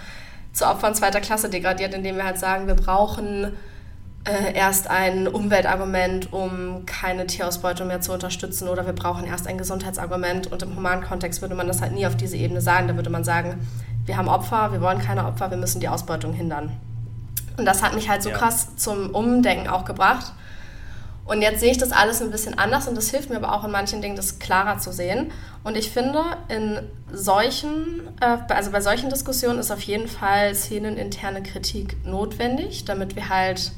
zu 0.54 0.66
Opfern 0.66 0.96
zweiter 0.96 1.20
Klasse 1.20 1.50
degradiert, 1.50 1.94
indem 1.94 2.16
wir 2.16 2.26
halt 2.26 2.40
sagen, 2.40 2.68
wir 2.68 2.76
brauchen 2.76 3.54
äh, 4.26 4.54
erst 4.54 4.90
ein 4.90 5.28
Umweltargument, 5.28 6.32
um 6.32 6.86
keine 6.86 7.28
Tierausbeutung 7.28 7.88
mehr 7.88 8.00
zu 8.00 8.14
unterstützen 8.14 8.70
oder 8.70 8.86
wir 8.86 8.94
brauchen 8.94 9.26
erst 9.26 9.48
ein 9.48 9.58
Gesundheitsargument 9.58 10.52
und 10.52 10.64
im 10.64 10.76
humanen 10.78 11.04
Kontext 11.04 11.42
würde 11.42 11.56
man 11.56 11.68
das 11.68 11.82
halt 11.82 11.92
nie 11.92 12.06
auf 12.08 12.16
diese 12.16 12.38
Ebene 12.38 12.62
sagen. 12.62 12.88
Da 12.88 12.96
würde 12.96 13.10
man 13.10 13.26
sagen, 13.26 13.60
wir 14.06 14.16
haben 14.16 14.30
Opfer, 14.30 14.72
wir 14.72 14.80
wollen 14.80 15.00
keine 15.00 15.26
Opfer, 15.26 15.50
wir 15.50 15.58
müssen 15.58 15.82
die 15.82 15.90
Ausbeutung 15.90 16.32
hindern. 16.32 16.72
Und 17.58 17.66
das 17.66 17.84
hat 17.84 17.94
mich 17.94 18.08
halt 18.08 18.24
so 18.24 18.30
ja. 18.30 18.38
krass 18.38 18.78
zum 18.78 19.10
Umdenken 19.10 19.68
auch 19.68 19.84
gebracht 19.84 20.34
und 21.26 21.42
jetzt 21.42 21.62
sehe 21.62 21.72
ich 21.72 21.78
das 21.78 21.92
alles 21.92 22.22
ein 22.22 22.32
bisschen 22.32 22.58
anders 22.58 22.88
und 22.88 22.96
das 22.96 23.10
hilft 23.10 23.30
mir 23.30 23.38
aber 23.38 23.54
auch 23.54 23.64
in 23.64 23.72
manchen 23.72 24.02
Dingen, 24.02 24.18
das 24.18 24.40
klarer 24.40 24.80
zu 24.80 24.92
sehen. 24.92 25.32
Und 25.64 25.78
ich 25.78 25.90
finde, 25.90 26.22
in 26.50 26.80
solchen, 27.12 28.02
äh, 28.20 28.38
also 28.50 28.72
bei 28.72 28.82
solchen 28.82 29.10
Diskussionen 29.10 29.60
ist 29.60 29.72
auf 29.72 29.82
jeden 29.82 30.10
Fall 30.10 30.54
szeneninterne 30.54 31.42
Kritik 31.42 31.96
notwendig, 32.06 32.84
damit 32.84 33.16
wir 33.16 33.30
halt 33.30 33.72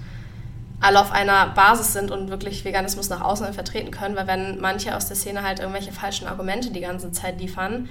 alle 0.81 0.99
auf 0.99 1.11
einer 1.11 1.47
Basis 1.49 1.93
sind 1.93 2.11
und 2.11 2.29
wirklich 2.29 2.65
Veganismus 2.65 3.09
nach 3.09 3.21
außen 3.21 3.53
vertreten 3.53 3.91
können, 3.91 4.15
weil 4.15 4.27
wenn 4.27 4.59
manche 4.59 4.95
aus 4.95 5.07
der 5.07 5.15
Szene 5.15 5.43
halt 5.43 5.59
irgendwelche 5.59 5.91
falschen 5.91 6.27
Argumente 6.27 6.71
die 6.71 6.81
ganze 6.81 7.11
Zeit 7.11 7.39
liefern, 7.39 7.87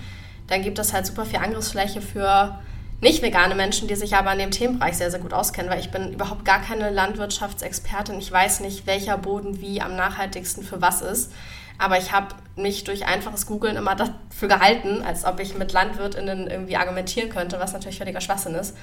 dann 0.48 0.62
gibt 0.62 0.78
das 0.78 0.92
halt 0.92 1.06
super 1.06 1.24
viel 1.24 1.38
Angriffsfläche 1.38 2.02
für 2.02 2.58
nicht 3.00 3.22
vegane 3.22 3.54
Menschen, 3.54 3.88
die 3.88 3.96
sich 3.96 4.16
aber 4.16 4.32
in 4.32 4.38
dem 4.38 4.50
Themenbereich 4.50 4.96
sehr, 4.96 5.10
sehr 5.10 5.20
gut 5.20 5.34
auskennen, 5.34 5.70
weil 5.70 5.80
ich 5.80 5.90
bin 5.90 6.12
überhaupt 6.12 6.44
gar 6.44 6.62
keine 6.62 6.90
Landwirtschaftsexpertin. 6.90 8.18
Ich 8.18 8.32
weiß 8.32 8.60
nicht, 8.60 8.86
welcher 8.86 9.18
Boden 9.18 9.60
wie 9.60 9.80
am 9.80 9.96
nachhaltigsten 9.96 10.64
für 10.64 10.80
was 10.80 11.02
ist. 11.02 11.32
Aber 11.76 11.98
ich 11.98 12.12
habe 12.12 12.34
mich 12.56 12.84
durch 12.84 13.04
einfaches 13.06 13.46
Googlen 13.46 13.76
immer 13.76 13.96
dafür 13.96 14.48
gehalten, 14.48 15.02
als 15.02 15.24
ob 15.24 15.40
ich 15.40 15.56
mit 15.56 15.72
LandwirtInnen 15.72 16.48
irgendwie 16.48 16.76
argumentieren 16.76 17.30
könnte, 17.30 17.58
was 17.58 17.72
natürlich 17.72 17.98
völliger 17.98 18.20
Schwachsinn 18.20 18.54
ist. 18.54 18.76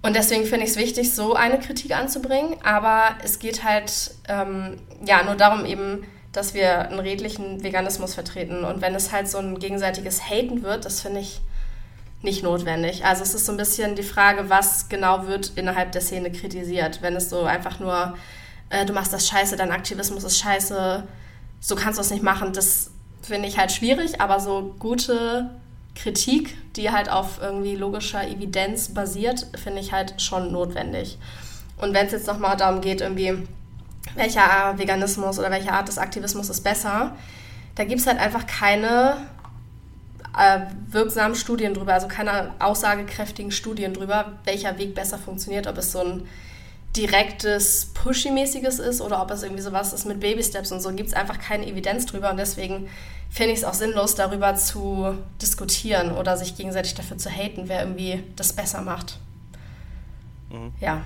Und 0.00 0.14
deswegen 0.14 0.44
finde 0.44 0.64
ich 0.64 0.72
es 0.72 0.76
wichtig, 0.76 1.14
so 1.14 1.34
eine 1.34 1.58
Kritik 1.58 1.96
anzubringen. 1.96 2.56
Aber 2.62 3.16
es 3.24 3.38
geht 3.38 3.64
halt 3.64 4.12
ähm, 4.28 4.76
ja 5.04 5.24
nur 5.24 5.34
darum 5.34 5.64
eben, 5.64 6.04
dass 6.32 6.54
wir 6.54 6.88
einen 6.88 7.00
redlichen 7.00 7.64
Veganismus 7.64 8.14
vertreten. 8.14 8.64
Und 8.64 8.80
wenn 8.80 8.94
es 8.94 9.10
halt 9.10 9.28
so 9.28 9.38
ein 9.38 9.58
gegenseitiges 9.58 10.28
Haten 10.28 10.62
wird, 10.62 10.84
das 10.84 11.00
finde 11.00 11.20
ich 11.20 11.40
nicht 12.22 12.42
notwendig. 12.42 13.04
Also 13.04 13.22
es 13.22 13.34
ist 13.34 13.46
so 13.46 13.52
ein 13.52 13.58
bisschen 13.58 13.94
die 13.94 14.02
Frage, 14.02 14.50
was 14.50 14.88
genau 14.88 15.26
wird 15.26 15.52
innerhalb 15.54 15.92
der 15.92 16.00
Szene 16.00 16.32
kritisiert. 16.32 17.00
Wenn 17.00 17.14
es 17.14 17.30
so 17.30 17.42
einfach 17.42 17.78
nur, 17.78 18.16
äh, 18.70 18.84
du 18.84 18.92
machst 18.92 19.12
das 19.12 19.28
scheiße, 19.28 19.56
dein 19.56 19.70
Aktivismus 19.70 20.24
ist 20.24 20.38
scheiße, 20.38 21.04
so 21.60 21.76
kannst 21.76 21.98
du 21.98 22.02
es 22.02 22.10
nicht 22.10 22.22
machen, 22.22 22.52
das 22.52 22.90
finde 23.22 23.48
ich 23.48 23.58
halt 23.58 23.72
schwierig, 23.72 24.20
aber 24.20 24.40
so 24.40 24.74
gute 24.78 25.50
Kritik, 25.94 26.56
die 26.74 26.90
halt 26.90 27.10
auf 27.10 27.40
irgendwie 27.40 27.76
logischer 27.76 28.26
Evidenz 28.26 28.94
basiert, 28.94 29.46
finde 29.56 29.80
ich 29.80 29.92
halt 29.92 30.20
schon 30.20 30.52
notwendig. 30.52 31.18
Und 31.76 31.94
wenn 31.94 32.06
es 32.06 32.12
jetzt 32.12 32.26
nochmal 32.26 32.56
darum 32.56 32.80
geht, 32.80 33.00
irgendwie, 33.00 33.46
welcher 34.14 34.74
Veganismus 34.76 35.38
oder 35.38 35.50
welche 35.50 35.72
Art 35.72 35.88
des 35.88 35.98
Aktivismus 35.98 36.48
ist 36.48 36.62
besser, 36.62 37.16
da 37.74 37.84
gibt 37.84 38.00
es 38.00 38.06
halt 38.06 38.18
einfach 38.18 38.46
keine 38.46 39.18
äh, 40.38 40.60
wirksamen 40.90 41.34
Studien 41.34 41.74
drüber, 41.74 41.94
also 41.94 42.08
keine 42.08 42.52
aussagekräftigen 42.60 43.50
Studien 43.50 43.92
drüber, 43.92 44.38
welcher 44.44 44.78
Weg 44.78 44.94
besser 44.94 45.18
funktioniert, 45.18 45.66
ob 45.66 45.76
es 45.78 45.92
so 45.92 46.00
ein 46.00 46.28
direktes, 46.96 47.92
pushy-mäßiges 47.94 48.78
ist 48.78 49.00
oder 49.00 49.20
ob 49.20 49.30
es 49.30 49.42
irgendwie 49.42 49.62
sowas 49.62 49.92
ist 49.92 50.06
mit 50.06 50.20
Baby-Steps 50.20 50.72
und 50.72 50.80
so, 50.80 50.92
gibt 50.92 51.08
es 51.08 51.14
einfach 51.14 51.38
keine 51.38 51.66
Evidenz 51.66 52.06
drüber 52.06 52.30
und 52.30 52.36
deswegen 52.38 52.88
finde 53.30 53.52
ich 53.52 53.58
es 53.58 53.64
auch 53.64 53.74
sinnlos, 53.74 54.14
darüber 54.14 54.54
zu 54.54 55.18
diskutieren 55.42 56.12
oder 56.12 56.36
sich 56.36 56.56
gegenseitig 56.56 56.94
dafür 56.94 57.18
zu 57.18 57.30
haten, 57.30 57.64
wer 57.68 57.80
irgendwie 57.80 58.22
das 58.36 58.52
besser 58.52 58.80
macht. 58.80 59.18
Mhm. 60.50 60.72
Ja. 60.80 61.02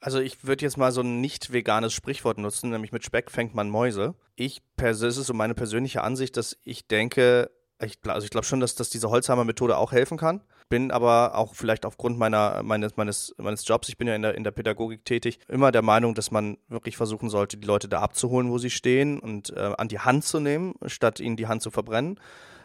Also 0.00 0.18
ich 0.18 0.44
würde 0.44 0.64
jetzt 0.64 0.78
mal 0.78 0.92
so 0.92 1.02
ein 1.02 1.20
nicht 1.20 1.52
veganes 1.52 1.92
Sprichwort 1.92 2.38
nutzen, 2.38 2.70
nämlich 2.70 2.90
mit 2.90 3.04
Speck 3.04 3.30
fängt 3.30 3.54
man 3.54 3.68
Mäuse. 3.68 4.14
Ich, 4.34 4.62
es 4.78 5.02
ist 5.02 5.16
so 5.16 5.34
meine 5.34 5.54
persönliche 5.54 6.02
Ansicht, 6.02 6.38
dass 6.38 6.56
ich 6.64 6.86
denke, 6.88 7.50
Ich, 7.82 7.98
also 8.06 8.24
ich 8.24 8.30
glaube 8.30 8.46
schon, 8.46 8.60
dass, 8.60 8.74
dass 8.74 8.90
diese 8.90 9.10
Holzhammer-Methode 9.10 9.76
auch 9.76 9.92
helfen 9.92 10.18
kann. 10.18 10.42
Bin 10.68 10.90
aber 10.90 11.36
auch 11.36 11.54
vielleicht 11.54 11.86
aufgrund 11.86 12.18
meiner, 12.18 12.62
meines, 12.62 12.96
meines, 12.96 13.34
meines 13.38 13.66
Jobs, 13.66 13.88
ich 13.88 13.96
bin 13.96 14.06
ja 14.06 14.14
in 14.14 14.22
der, 14.22 14.34
in 14.34 14.44
der 14.44 14.50
Pädagogik 14.50 15.04
tätig, 15.04 15.38
immer 15.48 15.72
der 15.72 15.82
Meinung, 15.82 16.14
dass 16.14 16.30
man 16.30 16.58
wirklich 16.68 16.96
versuchen 16.96 17.30
sollte, 17.30 17.56
die 17.56 17.66
Leute 17.66 17.88
da 17.88 18.00
abzuholen, 18.00 18.50
wo 18.50 18.58
sie 18.58 18.70
stehen 18.70 19.18
und 19.18 19.50
äh, 19.56 19.74
an 19.78 19.88
die 19.88 19.98
Hand 19.98 20.24
zu 20.24 20.40
nehmen, 20.40 20.74
statt 20.86 21.20
ihnen 21.20 21.36
die 21.36 21.48
Hand 21.48 21.62
zu 21.62 21.70
verbrennen. 21.70 22.20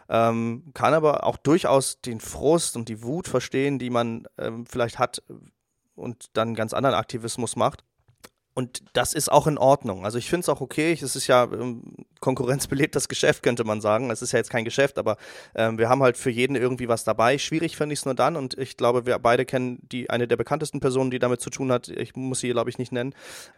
Ähm, 0.08 0.70
kann 0.74 0.94
aber 0.94 1.24
auch 1.24 1.36
durchaus 1.36 2.00
den 2.00 2.20
Frust 2.20 2.76
und 2.76 2.88
die 2.88 3.02
Wut 3.02 3.26
verstehen, 3.26 3.78
die 3.78 3.90
man 3.90 4.28
ähm, 4.38 4.66
vielleicht 4.66 4.98
hat 4.98 5.22
und 5.96 6.26
dann 6.34 6.54
ganz 6.54 6.74
anderen 6.74 6.94
Aktivismus 6.94 7.56
macht. 7.56 7.82
Und 8.54 8.84
das 8.94 9.12
ist 9.12 9.30
auch 9.30 9.46
in 9.46 9.58
Ordnung. 9.58 10.04
Also 10.04 10.16
ich 10.16 10.30
finde 10.30 10.42
es 10.42 10.48
auch 10.48 10.62
okay. 10.62 10.92
Es 10.92 11.14
ist 11.14 11.26
ja 11.26 11.44
ähm, 11.44 11.82
Konkurrenz 12.20 12.66
belebt 12.66 12.96
das 12.96 13.08
Geschäft, 13.08 13.42
könnte 13.42 13.64
man 13.64 13.80
sagen. 13.80 14.10
Es 14.10 14.22
ist 14.22 14.32
ja 14.32 14.38
jetzt 14.38 14.50
kein 14.50 14.64
Geschäft, 14.64 14.98
aber 14.98 15.16
ähm, 15.54 15.78
wir 15.78 15.88
haben 15.88 16.02
halt 16.02 16.16
für 16.16 16.30
jeden 16.30 16.56
irgendwie 16.56 16.88
was 16.88 17.04
dabei. 17.04 17.38
Schwierig 17.38 17.76
finde 17.76 17.92
ich 17.92 18.00
es 18.00 18.04
nur 18.04 18.14
dann. 18.14 18.36
Und 18.36 18.56
ich 18.58 18.76
glaube, 18.76 19.06
wir 19.06 19.18
beide 19.18 19.44
kennen 19.44 19.78
die 19.82 20.10
eine 20.10 20.26
der 20.26 20.36
bekanntesten 20.36 20.80
Personen, 20.80 21.10
die 21.10 21.18
damit 21.18 21.40
zu 21.40 21.50
tun 21.50 21.70
hat. 21.72 21.88
Ich 21.88 22.16
muss 22.16 22.40
sie, 22.40 22.50
glaube 22.50 22.70
ich, 22.70 22.78
nicht 22.78 22.92
nennen. 22.92 23.14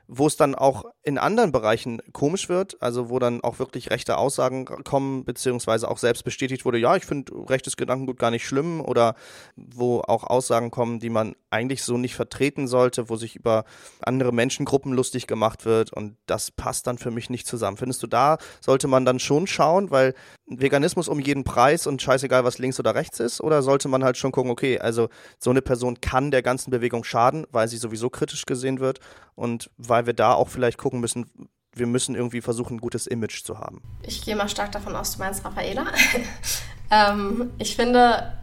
Wo 0.06 0.26
es 0.26 0.36
dann 0.36 0.54
auch 0.54 0.84
in 1.02 1.18
anderen 1.18 1.52
Bereichen 1.52 2.00
komisch 2.12 2.48
wird. 2.48 2.80
Also 2.82 3.10
wo 3.10 3.18
dann 3.18 3.42
auch 3.42 3.58
wirklich 3.58 3.90
rechte 3.90 4.18
Aussagen 4.18 4.64
kommen, 4.64 5.24
beziehungsweise 5.24 5.88
auch 5.88 5.98
selbst 5.98 6.24
bestätigt 6.24 6.64
wurde, 6.64 6.78
ja, 6.78 6.96
ich 6.96 7.06
finde 7.06 7.32
rechtes 7.48 7.76
Gedankengut 7.76 8.18
gar 8.18 8.30
nicht 8.30 8.46
schlimm. 8.46 8.80
Oder 8.80 9.14
wo 9.56 10.00
auch 10.00 10.24
Aussagen 10.24 10.70
kommen, 10.70 10.98
die 10.98 11.10
man 11.10 11.34
eigentlich 11.50 11.82
so 11.82 11.96
nicht 11.96 12.14
vertreten 12.14 12.68
sollte, 12.68 13.08
wo 13.08 13.16
sich 13.16 13.36
über 13.36 13.64
andere 14.00 14.32
Menschengruppen 14.32 14.92
lustig 14.92 15.26
gemacht 15.26 15.64
wird 15.64 15.92
und 15.92 16.16
das 16.26 16.50
passt 16.50 16.86
dann 16.86 16.98
für 16.98 17.10
mich 17.10 17.30
nicht 17.30 17.46
zusammen. 17.46 17.76
Findest 17.76 18.02
du, 18.02 18.06
da 18.06 18.38
sollte 18.60 18.88
man 18.88 19.04
dann 19.04 19.18
schon 19.18 19.46
schauen, 19.46 19.90
weil 19.90 20.14
Veganismus 20.46 21.08
um 21.08 21.20
jeden 21.20 21.44
Preis 21.44 21.86
und 21.86 22.00
scheißegal, 22.00 22.44
was 22.44 22.58
links 22.58 22.78
oder 22.80 22.94
rechts 22.94 23.20
ist, 23.20 23.40
oder 23.40 23.62
sollte 23.62 23.88
man 23.88 24.04
halt 24.04 24.16
schon 24.16 24.32
gucken, 24.32 24.50
okay, 24.50 24.78
also 24.78 25.08
so 25.38 25.50
eine 25.50 25.62
Person 25.62 26.00
kann 26.00 26.30
der 26.30 26.42
ganzen 26.42 26.70
Bewegung 26.70 27.04
schaden, 27.04 27.46
weil 27.50 27.68
sie 27.68 27.76
sowieso 27.76 28.10
kritisch 28.10 28.46
gesehen 28.46 28.80
wird 28.80 29.00
und 29.34 29.70
weil 29.76 30.06
wir 30.06 30.14
da 30.14 30.34
auch 30.34 30.48
vielleicht 30.48 30.78
gucken 30.78 31.00
müssen, 31.00 31.30
wir 31.74 31.86
müssen 31.86 32.14
irgendwie 32.14 32.40
versuchen, 32.40 32.76
ein 32.76 32.80
gutes 32.80 33.06
Image 33.06 33.44
zu 33.44 33.58
haben. 33.58 33.82
Ich 34.02 34.24
gehe 34.24 34.36
mal 34.36 34.48
stark 34.48 34.72
davon 34.72 34.96
aus, 34.96 35.12
du 35.12 35.18
meinst 35.20 35.44
Raffaela. 35.44 35.86
ähm, 36.90 37.50
ich 37.58 37.76
finde, 37.76 38.38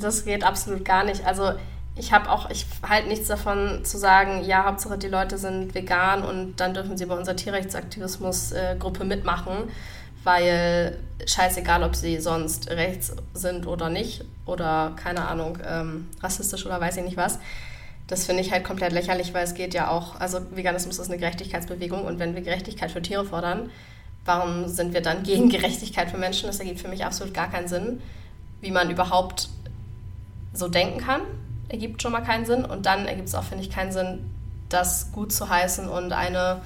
das 0.00 0.24
geht 0.24 0.44
absolut 0.44 0.84
gar 0.84 1.04
nicht. 1.04 1.24
Also 1.26 1.52
ich 1.98 2.12
habe 2.12 2.30
auch, 2.30 2.50
ich 2.50 2.66
halte 2.86 3.08
nichts 3.08 3.26
davon 3.26 3.84
zu 3.84 3.96
sagen, 3.96 4.44
ja, 4.44 4.66
Hauptsache 4.66 4.98
die 4.98 5.08
Leute 5.08 5.38
sind 5.38 5.74
vegan 5.74 6.22
und 6.22 6.56
dann 6.56 6.74
dürfen 6.74 6.98
sie 6.98 7.06
bei 7.06 7.16
unserer 7.16 7.36
Tierrechtsaktivismusgruppe 7.36 9.04
mitmachen, 9.04 9.70
weil 10.22 10.98
scheißegal, 11.26 11.82
ob 11.82 11.96
sie 11.96 12.20
sonst 12.20 12.70
rechts 12.70 13.16
sind 13.32 13.66
oder 13.66 13.88
nicht 13.88 14.24
oder 14.44 14.92
keine 14.96 15.26
Ahnung, 15.26 15.58
ähm, 15.66 16.08
rassistisch 16.22 16.66
oder 16.66 16.80
weiß 16.80 16.98
ich 16.98 17.04
nicht 17.04 17.16
was. 17.16 17.38
Das 18.08 18.26
finde 18.26 18.42
ich 18.42 18.52
halt 18.52 18.62
komplett 18.62 18.92
lächerlich, 18.92 19.32
weil 19.32 19.44
es 19.44 19.54
geht 19.54 19.72
ja 19.72 19.88
auch, 19.88 20.20
also 20.20 20.40
Veganismus 20.50 20.98
ist 20.98 21.08
eine 21.08 21.18
Gerechtigkeitsbewegung 21.18 22.04
und 22.04 22.18
wenn 22.18 22.34
wir 22.34 22.42
Gerechtigkeit 22.42 22.90
für 22.90 23.00
Tiere 23.00 23.24
fordern, 23.24 23.70
warum 24.26 24.68
sind 24.68 24.92
wir 24.92 25.00
dann 25.00 25.22
gegen 25.22 25.48
Gerechtigkeit 25.48 26.10
für 26.10 26.18
Menschen? 26.18 26.46
Das 26.46 26.60
ergibt 26.60 26.78
für 26.78 26.88
mich 26.88 27.06
absolut 27.06 27.32
gar 27.32 27.50
keinen 27.50 27.68
Sinn, 27.68 28.02
wie 28.60 28.70
man 28.70 28.90
überhaupt 28.90 29.48
so 30.52 30.68
denken 30.68 31.00
kann 31.00 31.22
ergibt 31.68 32.02
schon 32.02 32.12
mal 32.12 32.22
keinen 32.22 32.46
Sinn. 32.46 32.64
Und 32.64 32.86
dann 32.86 33.06
ergibt 33.06 33.28
es 33.28 33.34
auch, 33.34 33.44
finde 33.44 33.64
ich, 33.64 33.70
keinen 33.70 33.92
Sinn, 33.92 34.30
das 34.68 35.12
gut 35.12 35.32
zu 35.32 35.48
heißen 35.48 35.88
und 35.88 36.12
eine 36.12 36.60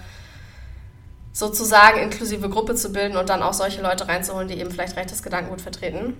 sozusagen 1.32 2.00
inklusive 2.00 2.48
Gruppe 2.48 2.74
zu 2.74 2.92
bilden 2.92 3.16
und 3.16 3.28
dann 3.28 3.42
auch 3.42 3.52
solche 3.52 3.82
Leute 3.82 4.08
reinzuholen, 4.08 4.48
die 4.48 4.58
eben 4.58 4.70
vielleicht 4.70 4.96
rechtes 4.96 5.22
Gedankengut 5.22 5.60
vertreten. 5.60 6.16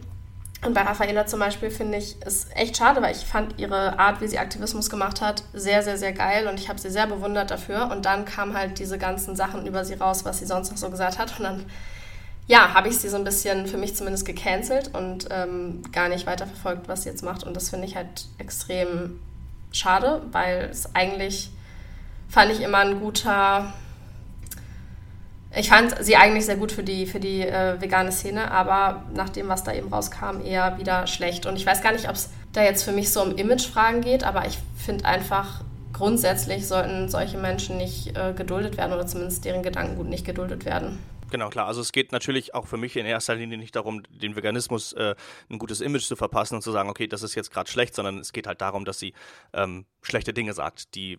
Und 0.64 0.75
bei 0.75 0.83
Raffaela 0.83 1.27
zum 1.27 1.40
Beispiel 1.40 1.71
finde 1.71 1.97
ich 1.97 2.16
es 2.21 2.49
echt 2.55 2.77
schade, 2.77 3.01
weil 3.01 3.16
ich 3.16 3.25
fand 3.25 3.59
ihre 3.59 3.99
Art, 3.99 4.21
wie 4.21 4.29
sie 4.29 4.38
Aktivismus 4.38 4.90
gemacht 4.90 5.23
hat, 5.23 5.43
sehr, 5.55 5.83
sehr, 5.83 5.97
sehr 5.97 6.12
geil 6.12 6.47
und 6.49 6.61
ich 6.61 6.69
habe 6.69 6.79
sie 6.79 6.90
sehr 6.90 7.07
bewundert 7.07 7.51
dafür. 7.51 7.90
Und 7.90 8.05
dann 8.05 8.27
kamen 8.27 8.57
halt 8.57 8.79
diese 8.79 8.99
ganzen 8.99 9.37
Sachen 9.37 9.66
über 9.66 9.87
sie 9.87 9.95
raus, 9.95 10.25
was 10.27 10.38
sie 10.38 10.47
sonst 10.47 10.71
noch 10.71 10.77
so 10.77 10.90
gesagt 10.90 11.19
hat. 11.19 11.38
Und 11.38 11.45
dann 11.45 11.66
ja, 12.46 12.74
habe 12.74 12.88
ich 12.88 12.98
sie 12.98 13.09
so 13.09 13.16
ein 13.16 13.24
bisschen 13.24 13.66
für 13.66 13.76
mich 13.76 13.94
zumindest 13.94 14.26
gecancelt 14.26 14.94
und 14.94 15.29
ähm, 15.31 15.83
gar 15.92 16.09
nicht 16.09 16.26
weiterverfolgt, 16.26 16.88
was 16.88 17.05
sie 17.05 17.09
jetzt 17.09 17.22
macht. 17.22 17.44
Und 17.44 17.55
das 17.55 17.70
finde 17.70 17.87
ich 17.87 17.96
halt 17.96 18.26
extrem 18.38 19.20
schade, 19.72 20.22
weil 20.33 20.68
es 20.70 20.94
eigentlich 20.94 21.50
fand 22.29 22.53
ich 22.53 22.61
immer 22.61 22.79
ein 22.79 23.00
guter. 23.00 23.72
Ich 25.55 25.68
fand 25.68 25.94
sie 26.00 26.16
eigentlich 26.16 26.46
sehr 26.46 26.57
gut 26.57 26.70
für 26.70 26.85
die, 26.85 27.07
für 27.07 27.18
die 27.18 27.42
äh, 27.42 27.81
vegane 27.81 28.12
Szene, 28.12 28.50
aber 28.50 29.05
nach 29.14 29.31
dem, 29.31 29.48
was 29.48 29.64
da 29.64 29.72
eben 29.72 29.88
rauskam, 29.88 30.40
eher 30.44 30.79
wieder 30.79 31.09
schlecht. 31.09 31.46
Und 31.46 31.57
ich 31.57 31.66
weiß 31.66 31.83
gar 31.83 31.92
nicht, 31.92 32.09
ob 32.09 32.14
es 32.14 32.31
da 32.53 32.62
jetzt 32.62 32.85
für 32.85 32.92
mich 32.92 33.12
so 33.12 33.22
um 33.22 33.37
Imagefragen 33.37 34.00
geht, 34.00 34.22
aber 34.22 34.46
ich 34.46 34.59
finde 34.76 35.05
einfach, 35.05 35.62
grundsätzlich 35.92 36.66
sollten 36.66 37.09
solche 37.09 37.37
Menschen 37.37 37.76
nicht 37.76 38.16
äh, 38.16 38.33
geduldet 38.33 38.76
werden 38.76 38.92
oder 38.92 39.07
zumindest 39.07 39.44
deren 39.44 39.62
Gedankengut 39.62 40.09
nicht 40.09 40.24
geduldet 40.24 40.64
werden. 40.64 40.98
Genau, 41.31 41.49
klar. 41.49 41.66
Also 41.66 41.81
es 41.81 41.93
geht 41.93 42.12
natürlich 42.12 42.55
auch 42.55 42.66
für 42.66 42.77
mich 42.77 42.97
in 42.97 43.07
erster 43.07 43.35
Linie 43.35 43.59
nicht 43.59 43.77
darum, 43.77 44.03
den 44.09 44.37
Veganismus 44.37 44.93
äh, 44.93 45.14
ein 45.49 45.59
gutes 45.59 45.81
Image 45.81 46.05
zu 46.05 46.16
verpassen 46.16 46.57
und 46.57 46.62
zu 46.62 46.73
sagen, 46.73 46.88
okay, 46.88 47.07
das 47.07 47.23
ist 47.23 47.35
jetzt 47.35 47.51
gerade 47.51 47.71
schlecht, 47.71 47.95
sondern 47.95 48.19
es 48.19 48.33
geht 48.33 48.47
halt 48.47 48.61
darum, 48.61 48.85
dass 48.85 48.99
sie 48.99 49.14
ähm, 49.53 49.87
schlechte 50.03 50.33
Dinge 50.33 50.53
sagt, 50.53 50.95
die 50.95 51.19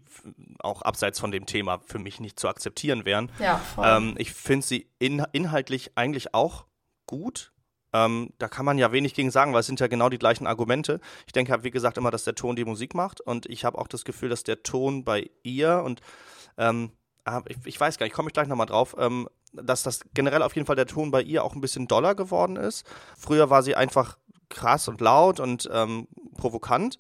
auch 0.60 0.82
abseits 0.82 1.20
von 1.20 1.32
dem 1.32 1.46
Thema 1.46 1.80
für 1.86 2.00
mich 2.00 2.20
nicht 2.20 2.40
zu 2.40 2.48
akzeptieren 2.48 3.06
wären. 3.06 3.32
Ja, 3.40 3.58
voll. 3.58 3.86
Ähm, 3.88 4.16
ich 4.18 4.34
finde 4.34 4.66
sie 4.66 4.88
in, 5.00 5.26
inhaltlich 5.32 5.92
eigentlich 5.96 6.34
auch 6.34 6.66
gut. 7.06 7.52
Ähm, 7.94 8.32
da 8.38 8.48
kann 8.48 8.66
man 8.66 8.78
ja 8.78 8.92
wenig 8.92 9.14
gegen 9.14 9.32
sagen, 9.32 9.54
weil 9.54 9.60
es 9.60 9.66
sind 9.66 9.80
ja 9.80 9.88
genau 9.88 10.10
die 10.10 10.18
gleichen 10.18 10.48
Argumente. 10.48 11.02
Ich 11.28 11.34
denke 11.34 11.52
halt, 11.52 11.64
wie 11.64 11.72
gesagt, 11.72 11.98
immer, 11.98 12.12
dass 12.12 12.24
der 12.24 12.36
Ton 12.36 12.56
die 12.56 12.66
Musik 12.66 12.96
macht 12.96 13.20
und 13.20 13.46
ich 13.48 13.66
habe 13.66 13.78
auch 13.78 13.88
das 13.88 14.06
Gefühl, 14.06 14.30
dass 14.30 14.44
der 14.44 14.64
Ton 14.64 15.04
bei 15.04 15.30
ihr 15.44 15.82
und 15.84 16.00
ähm, 16.58 16.92
ah, 17.26 17.42
ich, 17.48 17.58
ich, 17.66 17.80
weiß 17.80 17.98
gar 17.98 18.06
nicht, 18.06 18.14
komme 18.14 18.30
ich 18.30 18.34
gleich 18.34 18.48
nochmal 18.48 18.68
drauf, 18.68 18.96
ähm, 18.98 19.28
dass 19.54 19.84
das 19.84 20.02
generell 20.14 20.42
auf 20.42 20.56
jeden 20.56 20.66
Fall 20.66 20.76
der 20.76 20.88
Ton 20.88 21.12
bei 21.12 21.22
ihr 21.22 21.44
auch 21.44 21.56
ein 21.56 21.62
bisschen 21.62 21.88
doller 21.88 22.16
geworden 22.16 22.56
ist. 22.56 22.86
Früher 23.18 23.50
war 23.50 23.64
sie 23.64 23.76
einfach 23.76 24.18
krass 24.50 24.88
und 24.88 25.02
laut 25.02 25.40
und 25.40 25.70
ähm, 25.72 26.08
provokant. 26.38 26.98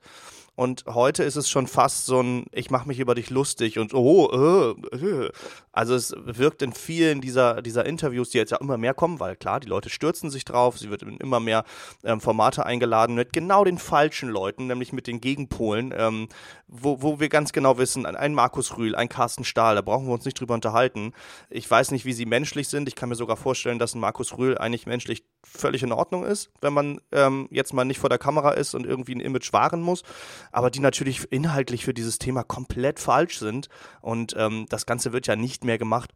Und 0.55 0.85
heute 0.85 1.23
ist 1.23 1.37
es 1.37 1.49
schon 1.49 1.65
fast 1.65 2.05
so 2.05 2.21
ein, 2.21 2.45
ich 2.51 2.69
mache 2.69 2.87
mich 2.87 2.99
über 2.99 3.15
dich 3.15 3.29
lustig 3.29 3.79
und 3.79 3.93
oh, 3.93 4.75
äh, 4.91 4.95
äh. 4.97 5.31
Also 5.71 5.95
es 5.95 6.13
wirkt 6.17 6.61
in 6.61 6.73
vielen 6.73 7.21
dieser, 7.21 7.61
dieser 7.61 7.85
Interviews, 7.85 8.29
die 8.29 8.37
jetzt 8.37 8.51
ja 8.51 8.57
immer 8.57 8.77
mehr 8.77 8.93
kommen, 8.93 9.19
weil 9.19 9.35
klar, 9.35 9.59
die 9.59 9.67
Leute 9.67 9.89
stürzen 9.89 10.29
sich 10.29 10.45
drauf, 10.45 10.77
sie 10.77 10.89
wird 10.89 11.03
in 11.03 11.17
immer 11.17 11.39
mehr 11.39 11.63
ähm, 12.03 12.21
Formate 12.21 12.65
eingeladen 12.65 13.15
mit 13.15 13.33
genau 13.33 13.63
den 13.63 13.77
falschen 13.77 14.29
Leuten, 14.29 14.67
nämlich 14.67 14.93
mit 14.93 15.07
den 15.07 15.21
Gegenpolen, 15.21 15.93
ähm, 15.95 16.27
wo, 16.67 17.01
wo 17.01 17.19
wir 17.19 17.29
ganz 17.29 17.51
genau 17.51 17.77
wissen, 17.77 18.05
ein 18.05 18.33
Markus 18.33 18.77
Rühl, 18.77 18.95
ein 18.95 19.09
Carsten 19.09 19.43
Stahl, 19.43 19.75
da 19.75 19.81
brauchen 19.81 20.07
wir 20.07 20.13
uns 20.13 20.25
nicht 20.25 20.39
drüber 20.39 20.53
unterhalten. 20.53 21.13
Ich 21.49 21.69
weiß 21.69 21.91
nicht, 21.91 22.05
wie 22.05 22.13
sie 22.13 22.25
menschlich 22.25 22.67
sind, 22.67 22.87
ich 22.87 22.95
kann 22.95 23.09
mir 23.09 23.15
sogar 23.15 23.37
vorstellen, 23.37 23.79
dass 23.79 23.95
ein 23.95 23.99
Markus 23.99 24.37
Rühl 24.37 24.57
eigentlich 24.57 24.85
menschlich 24.85 25.23
völlig 25.43 25.83
in 25.83 25.91
Ordnung 25.91 26.23
ist, 26.23 26.51
wenn 26.61 26.73
man 26.73 27.01
ähm, 27.11 27.47
jetzt 27.51 27.73
mal 27.73 27.83
nicht 27.83 27.99
vor 27.99 28.09
der 28.09 28.19
Kamera 28.19 28.51
ist 28.51 28.75
und 28.75 28.85
irgendwie 28.85 29.15
ein 29.15 29.19
Image 29.19 29.51
wahren 29.53 29.81
muss 29.81 30.03
aber 30.51 30.69
die 30.69 30.79
natürlich 30.79 31.31
inhaltlich 31.31 31.85
für 31.85 31.93
dieses 31.93 32.19
Thema 32.19 32.43
komplett 32.43 32.99
falsch 32.99 33.39
sind. 33.39 33.69
Und 34.01 34.35
ähm, 34.37 34.65
das 34.69 34.85
Ganze 34.85 35.13
wird 35.13 35.27
ja 35.27 35.35
nicht 35.35 35.60
mehr 35.63 35.77
gemacht, 35.77 36.11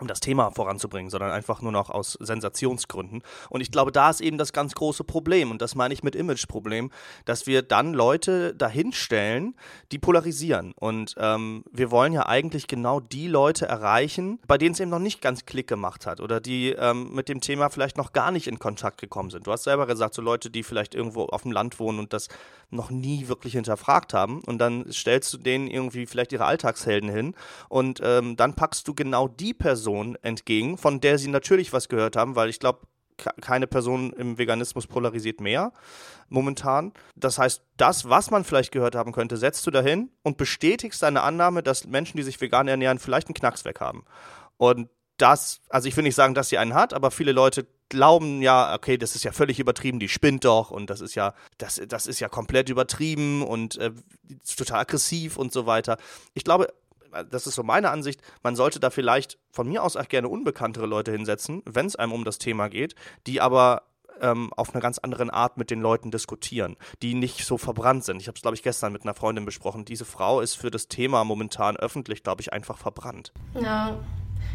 um 0.00 0.06
das 0.06 0.20
Thema 0.20 0.50
voranzubringen, 0.50 1.10
sondern 1.10 1.30
einfach 1.30 1.62
nur 1.62 1.72
noch 1.72 1.90
aus 1.90 2.18
Sensationsgründen. 2.20 3.22
Und 3.48 3.60
ich 3.60 3.70
glaube, 3.70 3.92
da 3.92 4.10
ist 4.10 4.20
eben 4.20 4.38
das 4.38 4.52
ganz 4.52 4.74
große 4.74 5.04
Problem, 5.04 5.50
und 5.50 5.62
das 5.62 5.74
meine 5.74 5.94
ich 5.94 6.02
mit 6.02 6.14
Imageproblem, 6.14 6.90
dass 7.24 7.46
wir 7.46 7.62
dann 7.62 7.94
Leute 7.94 8.54
dahinstellen, 8.54 9.54
die 9.92 9.98
polarisieren. 9.98 10.72
Und 10.76 11.14
ähm, 11.18 11.64
wir 11.72 11.90
wollen 11.90 12.12
ja 12.12 12.26
eigentlich 12.26 12.66
genau 12.66 13.00
die 13.00 13.28
Leute 13.28 13.66
erreichen, 13.66 14.38
bei 14.46 14.58
denen 14.58 14.72
es 14.72 14.80
eben 14.80 14.90
noch 14.90 14.98
nicht 14.98 15.20
ganz 15.20 15.46
Klick 15.46 15.66
gemacht 15.66 16.06
hat 16.06 16.20
oder 16.20 16.40
die 16.40 16.70
ähm, 16.70 17.12
mit 17.14 17.28
dem 17.28 17.40
Thema 17.40 17.70
vielleicht 17.70 17.96
noch 17.96 18.12
gar 18.12 18.30
nicht 18.30 18.46
in 18.46 18.58
Kontakt 18.58 19.00
gekommen 19.00 19.30
sind. 19.30 19.46
Du 19.46 19.52
hast 19.52 19.64
selber 19.64 19.86
gesagt, 19.86 20.14
so 20.14 20.22
Leute, 20.22 20.50
die 20.50 20.62
vielleicht 20.62 20.94
irgendwo 20.94 21.24
auf 21.24 21.42
dem 21.42 21.52
Land 21.52 21.78
wohnen 21.78 21.98
und 21.98 22.12
das 22.12 22.28
noch 22.70 22.90
nie 22.90 23.28
wirklich 23.28 23.54
hinterfragt 23.54 24.12
haben. 24.12 24.40
Und 24.40 24.58
dann 24.58 24.90
stellst 24.92 25.32
du 25.32 25.38
denen 25.38 25.68
irgendwie 25.68 26.06
vielleicht 26.06 26.32
ihre 26.32 26.44
Alltagshelden 26.44 27.08
hin 27.08 27.34
und 27.68 28.00
ähm, 28.02 28.36
dann 28.36 28.54
packst 28.54 28.86
du 28.88 28.94
genau 28.94 29.28
die 29.28 29.54
Person 29.54 29.85
entgegen, 30.22 30.78
von 30.78 31.00
der 31.00 31.18
sie 31.18 31.28
natürlich 31.28 31.72
was 31.72 31.88
gehört 31.88 32.16
haben, 32.16 32.36
weil 32.36 32.48
ich 32.48 32.60
glaube, 32.60 32.80
keine 33.40 33.66
Person 33.66 34.12
im 34.12 34.38
Veganismus 34.38 34.86
polarisiert 34.86 35.40
mehr 35.40 35.72
momentan. 36.28 36.92
Das 37.14 37.38
heißt, 37.38 37.62
das, 37.76 38.08
was 38.08 38.30
man 38.30 38.44
vielleicht 38.44 38.72
gehört 38.72 38.94
haben 38.94 39.12
könnte, 39.12 39.36
setzt 39.36 39.66
du 39.66 39.70
dahin 39.70 40.10
und 40.22 40.36
bestätigst 40.36 41.02
deine 41.02 41.22
Annahme, 41.22 41.62
dass 41.62 41.86
Menschen, 41.86 42.16
die 42.16 42.22
sich 42.22 42.40
vegan 42.40 42.68
ernähren, 42.68 42.98
vielleicht 42.98 43.28
einen 43.28 43.34
Knacks 43.34 43.64
weg 43.64 43.80
haben. 43.80 44.04
Und 44.58 44.90
das, 45.16 45.60
also 45.70 45.88
ich 45.88 45.96
will 45.96 46.04
nicht 46.04 46.14
sagen, 46.14 46.34
dass 46.34 46.48
sie 46.48 46.58
einen 46.58 46.74
hat, 46.74 46.92
aber 46.92 47.10
viele 47.10 47.32
Leute 47.32 47.66
glauben 47.88 48.42
ja, 48.42 48.74
okay, 48.74 48.98
das 48.98 49.14
ist 49.14 49.24
ja 49.24 49.32
völlig 49.32 49.60
übertrieben, 49.60 50.00
die 50.00 50.08
spinnt 50.08 50.44
doch 50.44 50.70
und 50.70 50.90
das 50.90 51.00
ist 51.00 51.14
ja, 51.14 51.34
das, 51.58 51.80
das 51.88 52.06
ist 52.06 52.20
ja 52.20 52.28
komplett 52.28 52.68
übertrieben 52.68 53.42
und 53.42 53.78
äh, 53.78 53.92
total 54.56 54.80
aggressiv 54.80 55.36
und 55.36 55.52
so 55.52 55.66
weiter. 55.66 55.96
Ich 56.34 56.44
glaube, 56.44 56.68
das 57.24 57.46
ist 57.46 57.54
so 57.54 57.62
meine 57.62 57.90
Ansicht, 57.90 58.20
man 58.42 58.56
sollte 58.56 58.80
da 58.80 58.90
vielleicht 58.90 59.38
von 59.50 59.68
mir 59.68 59.82
aus 59.82 59.96
auch 59.96 60.08
gerne 60.08 60.28
unbekanntere 60.28 60.86
Leute 60.86 61.12
hinsetzen, 61.12 61.62
wenn 61.64 61.86
es 61.86 61.96
einem 61.96 62.12
um 62.12 62.24
das 62.24 62.38
Thema 62.38 62.68
geht, 62.68 62.94
die 63.26 63.40
aber 63.40 63.82
ähm, 64.20 64.52
auf 64.54 64.74
einer 64.74 64.80
ganz 64.80 64.98
anderen 64.98 65.30
Art 65.30 65.56
mit 65.56 65.70
den 65.70 65.80
Leuten 65.80 66.10
diskutieren, 66.10 66.76
die 67.02 67.14
nicht 67.14 67.44
so 67.44 67.58
verbrannt 67.58 68.04
sind. 68.04 68.20
Ich 68.20 68.28
habe 68.28 68.36
es, 68.36 68.42
glaube 68.42 68.56
ich, 68.56 68.62
gestern 68.62 68.92
mit 68.92 69.02
einer 69.02 69.14
Freundin 69.14 69.44
besprochen. 69.44 69.84
Diese 69.84 70.04
Frau 70.04 70.40
ist 70.40 70.54
für 70.54 70.70
das 70.70 70.88
Thema 70.88 71.24
momentan 71.24 71.76
öffentlich, 71.76 72.22
glaube 72.22 72.40
ich, 72.40 72.52
einfach 72.52 72.78
verbrannt. 72.78 73.32
Ja, 73.60 73.96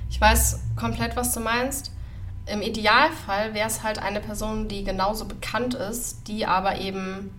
ich 0.10 0.20
weiß 0.20 0.60
komplett, 0.76 1.16
was 1.16 1.34
du 1.34 1.40
meinst. 1.40 1.92
Im 2.48 2.62
Idealfall 2.62 3.54
wäre 3.54 3.68
es 3.68 3.84
halt 3.84 4.00
eine 4.00 4.20
Person, 4.20 4.68
die 4.68 4.84
genauso 4.84 5.26
bekannt 5.26 5.76
ist, 5.76 6.28
die 6.28 6.46
aber 6.46 6.80
eben 6.80 7.30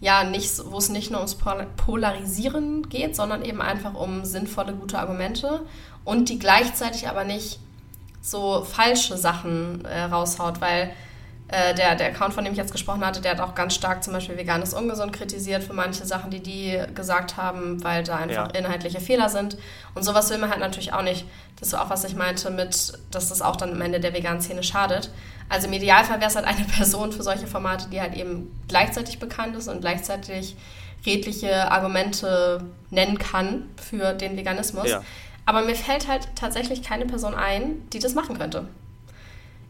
ja 0.00 0.24
nicht, 0.24 0.52
wo 0.70 0.78
es 0.78 0.88
nicht 0.88 1.10
nur 1.10 1.20
ums 1.20 1.36
Polarisieren 1.76 2.88
geht, 2.88 3.16
sondern 3.16 3.44
eben 3.44 3.60
einfach 3.60 3.94
um 3.94 4.24
sinnvolle, 4.24 4.74
gute 4.74 4.98
Argumente 4.98 5.62
und 6.04 6.28
die 6.28 6.38
gleichzeitig 6.38 7.08
aber 7.08 7.24
nicht 7.24 7.58
so 8.20 8.64
falsche 8.64 9.16
Sachen 9.16 9.84
äh, 9.84 10.02
raushaut, 10.02 10.60
weil 10.60 10.92
äh, 11.48 11.74
der, 11.74 11.94
der 11.94 12.08
Account, 12.08 12.34
von 12.34 12.44
dem 12.44 12.52
ich 12.52 12.58
jetzt 12.58 12.72
gesprochen 12.72 13.04
hatte, 13.04 13.22
der 13.22 13.32
hat 13.32 13.40
auch 13.40 13.54
ganz 13.54 13.74
stark 13.74 14.04
zum 14.04 14.12
Beispiel 14.12 14.36
veganes 14.36 14.74
Ungesund 14.74 15.14
kritisiert 15.14 15.64
für 15.64 15.72
manche 15.72 16.04
Sachen, 16.04 16.30
die 16.30 16.40
die 16.40 16.78
gesagt 16.94 17.38
haben, 17.38 17.82
weil 17.82 18.04
da 18.04 18.16
einfach 18.16 18.52
ja. 18.52 18.58
inhaltliche 18.58 19.00
Fehler 19.00 19.30
sind. 19.30 19.56
Und 19.94 20.02
sowas 20.02 20.28
will 20.28 20.36
man 20.38 20.50
halt 20.50 20.60
natürlich 20.60 20.92
auch 20.92 21.02
nicht. 21.02 21.24
Das 21.58 21.68
ist 21.68 21.74
auch, 21.74 21.88
was 21.88 22.04
ich 22.04 22.14
meinte 22.14 22.50
mit, 22.50 22.92
dass 23.10 23.28
das 23.30 23.40
auch 23.40 23.56
dann 23.56 23.72
am 23.72 23.80
Ende 23.80 23.98
der 23.98 24.12
veganen 24.12 24.42
Szene 24.42 24.62
schadet. 24.62 25.10
Also 25.48 25.68
im 25.68 25.72
Idealfall 25.72 26.20
wäre 26.20 26.28
es 26.28 26.36
halt 26.36 26.46
eine 26.46 26.64
Person 26.76 27.12
für 27.12 27.22
solche 27.22 27.46
Formate, 27.46 27.88
die 27.88 28.00
halt 28.00 28.14
eben 28.14 28.50
gleichzeitig 28.68 29.18
bekannt 29.18 29.56
ist 29.56 29.68
und 29.68 29.80
gleichzeitig 29.80 30.54
redliche 31.06 31.70
Argumente 31.70 32.62
nennen 32.90 33.18
kann 33.18 33.70
für 33.76 34.12
den 34.12 34.36
Veganismus. 34.36 34.90
Ja. 34.90 35.02
Aber 35.46 35.62
mir 35.62 35.74
fällt 35.74 36.08
halt 36.08 36.28
tatsächlich 36.34 36.82
keine 36.82 37.06
Person 37.06 37.34
ein, 37.34 37.88
die 37.94 38.00
das 38.00 38.14
machen 38.14 38.36
könnte. 38.36 38.66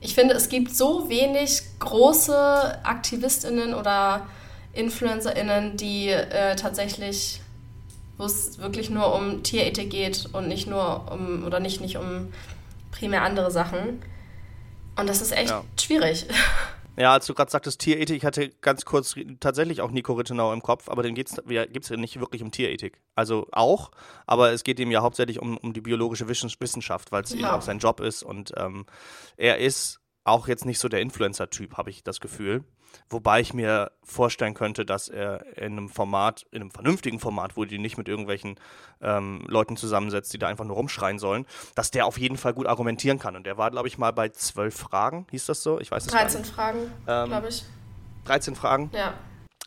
Ich 0.01 0.15
finde, 0.15 0.35
es 0.35 0.49
gibt 0.49 0.75
so 0.75 1.09
wenig 1.09 1.63
große 1.81 2.79
AktivistInnen 2.85 3.75
oder 3.75 4.27
InfluencerInnen, 4.73 5.77
die 5.77 6.09
äh, 6.09 6.55
tatsächlich, 6.55 7.41
wo 8.17 8.25
es 8.25 8.59
wirklich 8.59 8.91
nur 8.91 9.15
um 9.15 9.43
Tierethik 9.43 9.91
geht 9.91 10.27
und 10.33 10.47
nicht 10.49 10.69
nur 10.69 11.11
um, 11.11 11.45
oder 11.45 11.59
nicht, 11.59 11.81
nicht 11.81 11.97
um 11.97 12.33
primär 12.93 13.23
andere 13.23 13.51
Sachen. 13.51 14.03
Und 14.97 15.09
das 15.09 15.21
ist 15.21 15.33
echt 15.33 15.51
ja. 15.51 15.65
schwierig. 15.79 16.27
Ja, 16.99 17.13
als 17.13 17.27
du 17.27 17.35
gerade 17.35 17.51
sagtest 17.51 17.81
Tierethik, 17.81 18.17
ich 18.17 18.25
hatte 18.25 18.49
ganz 18.61 18.85
kurz 18.85 19.15
tatsächlich 19.39 19.81
auch 19.81 19.93
Nico 19.93 20.15
Rittenau 20.15 20.53
im 20.53 20.63
Kopf, 20.63 20.89
aber 20.89 21.05
den 21.05 21.15
geht 21.15 21.29
es 21.31 21.89
ja 21.89 21.97
nicht 21.97 22.19
wirklich 22.19 22.43
um 22.43 22.51
Tierethik. 22.51 23.01
Also 23.15 23.47
auch, 23.53 23.93
aber 24.27 24.53
es 24.53 24.65
geht 24.65 24.81
ihm 24.81 24.91
ja 24.91 25.01
hauptsächlich 25.03 25.41
um, 25.41 25.57
um 25.59 25.73
die 25.73 25.81
biologische 25.81 26.29
Wissenschaft, 26.29 27.13
weil 27.13 27.23
es 27.23 27.31
ja. 27.31 27.37
eben 27.37 27.47
auch 27.47 27.63
sein 27.63 27.79
Job 27.79 28.01
ist 28.01 28.25
und 28.25 28.53
ähm, 28.57 28.85
er 29.37 29.59
ist 29.59 30.01
auch 30.25 30.49
jetzt 30.49 30.67
nicht 30.67 30.81
so 30.81 30.89
der 30.89 31.01
Influencer-Typ, 31.01 31.77
habe 31.77 31.91
ich 31.91 32.03
das 32.03 32.19
Gefühl. 32.19 32.65
Wobei 33.11 33.40
ich 33.40 33.55
mir 33.55 33.90
vorstellen 34.03 34.55
könnte, 34.55 34.85
dass 34.85 35.09
er 35.09 35.57
in 35.57 35.72
einem 35.72 35.88
Format, 35.88 36.46
in 36.51 36.61
einem 36.61 36.70
vernünftigen 36.70 37.20
Format, 37.20 37.57
wo 37.57 37.64
die 37.64 37.79
nicht 37.79 37.96
mit 37.96 38.09
irgendwelchen 38.09 38.57
ähm, 39.01 39.44
Leuten 39.48 39.77
zusammensetzt, 39.77 40.33
die 40.33 40.38
da 40.38 40.48
einfach 40.48 40.64
nur 40.64 40.77
rumschreien 40.77 41.18
sollen, 41.18 41.46
dass 41.74 41.90
der 41.90 42.07
auf 42.07 42.18
jeden 42.18 42.37
Fall 42.37 42.53
gut 42.53 42.66
argumentieren 42.66 43.18
kann. 43.18 43.37
Und 43.37 43.46
der 43.46 43.57
war, 43.57 43.70
glaube 43.70 43.88
ich, 43.88 43.98
mal 43.98 44.12
bei 44.12 44.29
zwölf 44.29 44.77
Fragen, 44.77 45.27
hieß 45.31 45.46
das 45.46 45.62
so? 45.62 45.81
Ich 45.81 45.90
weiß 45.90 46.07
es 46.07 46.12
13 46.12 46.44
Fragen, 46.44 46.90
ähm, 47.07 47.29
glaube 47.29 47.48
ich. 47.48 47.64
13 48.24 48.55
Fragen? 48.55 48.90
Ja. 48.92 49.14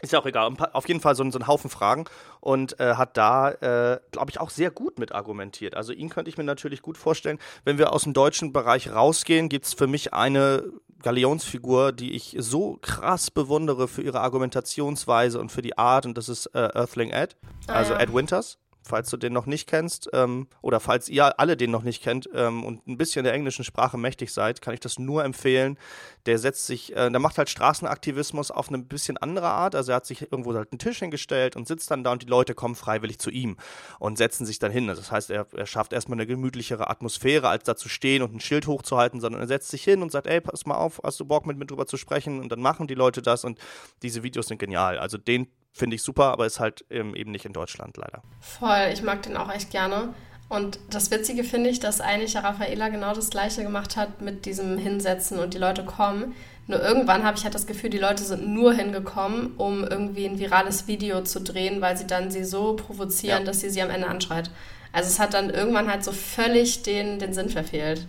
Ist 0.01 0.13
ja 0.13 0.19
auch 0.19 0.25
egal. 0.25 0.51
Auf 0.73 0.87
jeden 0.87 0.99
Fall 0.99 1.15
so, 1.15 1.29
so 1.29 1.37
ein 1.37 1.47
Haufen 1.47 1.69
Fragen 1.69 2.05
und 2.41 2.79
äh, 2.79 2.95
hat 2.95 3.15
da, 3.15 3.51
äh, 3.51 3.99
glaube 4.11 4.31
ich, 4.31 4.39
auch 4.39 4.49
sehr 4.49 4.71
gut 4.71 4.99
mit 4.99 5.13
argumentiert. 5.13 5.75
Also 5.75 5.93
ihn 5.93 6.09
könnte 6.09 6.29
ich 6.29 6.37
mir 6.37 6.43
natürlich 6.43 6.81
gut 6.81 6.97
vorstellen. 6.97 7.39
Wenn 7.63 7.77
wir 7.77 7.93
aus 7.93 8.03
dem 8.03 8.13
deutschen 8.13 8.51
Bereich 8.51 8.91
rausgehen, 8.91 9.47
gibt 9.47 9.65
es 9.67 9.73
für 9.73 9.87
mich 9.87 10.13
eine 10.13 10.63
Galionsfigur, 11.01 11.91
die 11.91 12.13
ich 12.13 12.35
so 12.39 12.77
krass 12.81 13.31
bewundere 13.31 13.87
für 13.87 14.01
ihre 14.01 14.21
Argumentationsweise 14.21 15.39
und 15.39 15.51
für 15.51 15.61
die 15.61 15.77
Art 15.77 16.05
und 16.05 16.17
das 16.17 16.29
ist 16.29 16.47
äh, 16.47 16.59
Earthling 16.59 17.09
Ed, 17.11 17.35
ah, 17.67 17.73
also 17.73 17.93
ja. 17.93 17.99
Ed 17.99 18.13
Winters 18.13 18.57
falls 18.83 19.09
du 19.09 19.17
den 19.17 19.33
noch 19.33 19.45
nicht 19.45 19.67
kennst, 19.67 20.09
ähm, 20.13 20.47
oder 20.61 20.79
falls 20.79 21.09
ihr 21.09 21.39
alle 21.39 21.57
den 21.57 21.71
noch 21.71 21.83
nicht 21.83 22.03
kennt 22.03 22.29
ähm, 22.33 22.63
und 22.63 22.87
ein 22.87 22.97
bisschen 22.97 23.23
der 23.23 23.33
englischen 23.33 23.63
Sprache 23.63 23.97
mächtig 23.97 24.33
seid, 24.33 24.61
kann 24.61 24.73
ich 24.73 24.79
das 24.79 24.99
nur 24.99 25.23
empfehlen. 25.23 25.77
Der 26.25 26.37
setzt 26.37 26.65
sich, 26.65 26.95
äh, 26.95 27.09
der 27.09 27.19
macht 27.19 27.37
halt 27.37 27.49
Straßenaktivismus 27.49 28.51
auf 28.51 28.69
eine 28.69 28.79
bisschen 28.79 29.17
andere 29.17 29.49
Art. 29.49 29.75
Also 29.75 29.91
er 29.91 29.97
hat 29.97 30.05
sich 30.05 30.21
irgendwo 30.21 30.53
halt 30.53 30.71
einen 30.71 30.79
Tisch 30.79 30.99
hingestellt 30.99 31.55
und 31.55 31.67
sitzt 31.67 31.91
dann 31.91 32.03
da 32.03 32.11
und 32.11 32.21
die 32.23 32.27
Leute 32.27 32.55
kommen 32.55 32.75
freiwillig 32.75 33.19
zu 33.19 33.29
ihm 33.29 33.57
und 33.99 34.17
setzen 34.17 34.45
sich 34.45 34.59
dann 34.59 34.71
hin. 34.71 34.89
Also 34.89 35.01
das 35.01 35.11
heißt, 35.11 35.29
er, 35.29 35.47
er 35.55 35.65
schafft 35.65 35.93
erstmal 35.93 36.17
eine 36.17 36.27
gemütlichere 36.27 36.89
Atmosphäre, 36.89 37.49
als 37.49 37.63
da 37.63 37.75
zu 37.75 37.89
stehen 37.89 38.23
und 38.23 38.33
ein 38.33 38.39
Schild 38.39 38.67
hochzuhalten, 38.67 39.21
sondern 39.21 39.41
er 39.41 39.47
setzt 39.47 39.69
sich 39.69 39.83
hin 39.83 40.01
und 40.01 40.11
sagt, 40.11 40.27
ey, 40.27 40.41
pass 40.41 40.65
mal 40.65 40.75
auf, 40.75 41.01
hast 41.03 41.19
du 41.19 41.25
Bock 41.25 41.45
mit 41.45 41.57
mir 41.57 41.65
drüber 41.65 41.85
zu 41.85 41.97
sprechen? 41.97 42.39
Und 42.39 42.51
dann 42.51 42.61
machen 42.61 42.87
die 42.87 42.95
Leute 42.95 43.21
das 43.21 43.43
und 43.43 43.59
diese 44.01 44.23
Videos 44.23 44.47
sind 44.47 44.57
genial. 44.57 44.97
Also 44.97 45.17
den 45.17 45.47
finde 45.71 45.95
ich 45.95 46.03
super, 46.03 46.31
aber 46.31 46.45
ist 46.45 46.59
halt 46.59 46.85
ähm, 46.89 47.15
eben 47.15 47.31
nicht 47.31 47.45
in 47.45 47.53
Deutschland 47.53 47.97
leider. 47.97 48.21
Voll, 48.39 48.89
ich 48.93 49.01
mag 49.01 49.21
den 49.23 49.37
auch 49.37 49.51
echt 49.51 49.71
gerne. 49.71 50.13
Und 50.49 50.79
das 50.89 51.11
Witzige 51.11 51.45
finde 51.45 51.69
ich, 51.69 51.79
dass 51.79 52.01
eigentlich 52.01 52.35
Raffaela 52.35 52.89
genau 52.89 53.13
das 53.13 53.29
Gleiche 53.29 53.63
gemacht 53.63 53.95
hat 53.95 54.21
mit 54.21 54.45
diesem 54.45 54.77
Hinsetzen 54.77 55.39
und 55.39 55.53
die 55.53 55.57
Leute 55.57 55.85
kommen. 55.85 56.35
Nur 56.67 56.81
irgendwann 56.81 57.23
habe 57.23 57.37
ich 57.37 57.45
halt 57.45 57.55
das 57.55 57.67
Gefühl, 57.67 57.89
die 57.89 57.97
Leute 57.97 58.23
sind 58.23 58.47
nur 58.47 58.73
hingekommen, 58.73 59.53
um 59.57 59.85
irgendwie 59.85 60.25
ein 60.25 60.39
virales 60.39 60.87
Video 60.87 61.21
zu 61.23 61.39
drehen, 61.39 61.79
weil 61.79 61.95
sie 61.95 62.05
dann 62.05 62.31
sie 62.31 62.43
so 62.43 62.75
provozieren, 62.75 63.39
ja. 63.39 63.45
dass 63.45 63.61
sie 63.61 63.69
sie 63.69 63.81
am 63.81 63.89
Ende 63.89 64.07
anschreit. 64.07 64.51
Also 64.91 65.07
es 65.07 65.19
hat 65.19 65.33
dann 65.33 65.49
irgendwann 65.49 65.89
halt 65.89 66.03
so 66.03 66.11
völlig 66.11 66.83
den, 66.83 67.17
den 67.17 67.33
Sinn 67.33 67.49
verfehlt. 67.49 68.07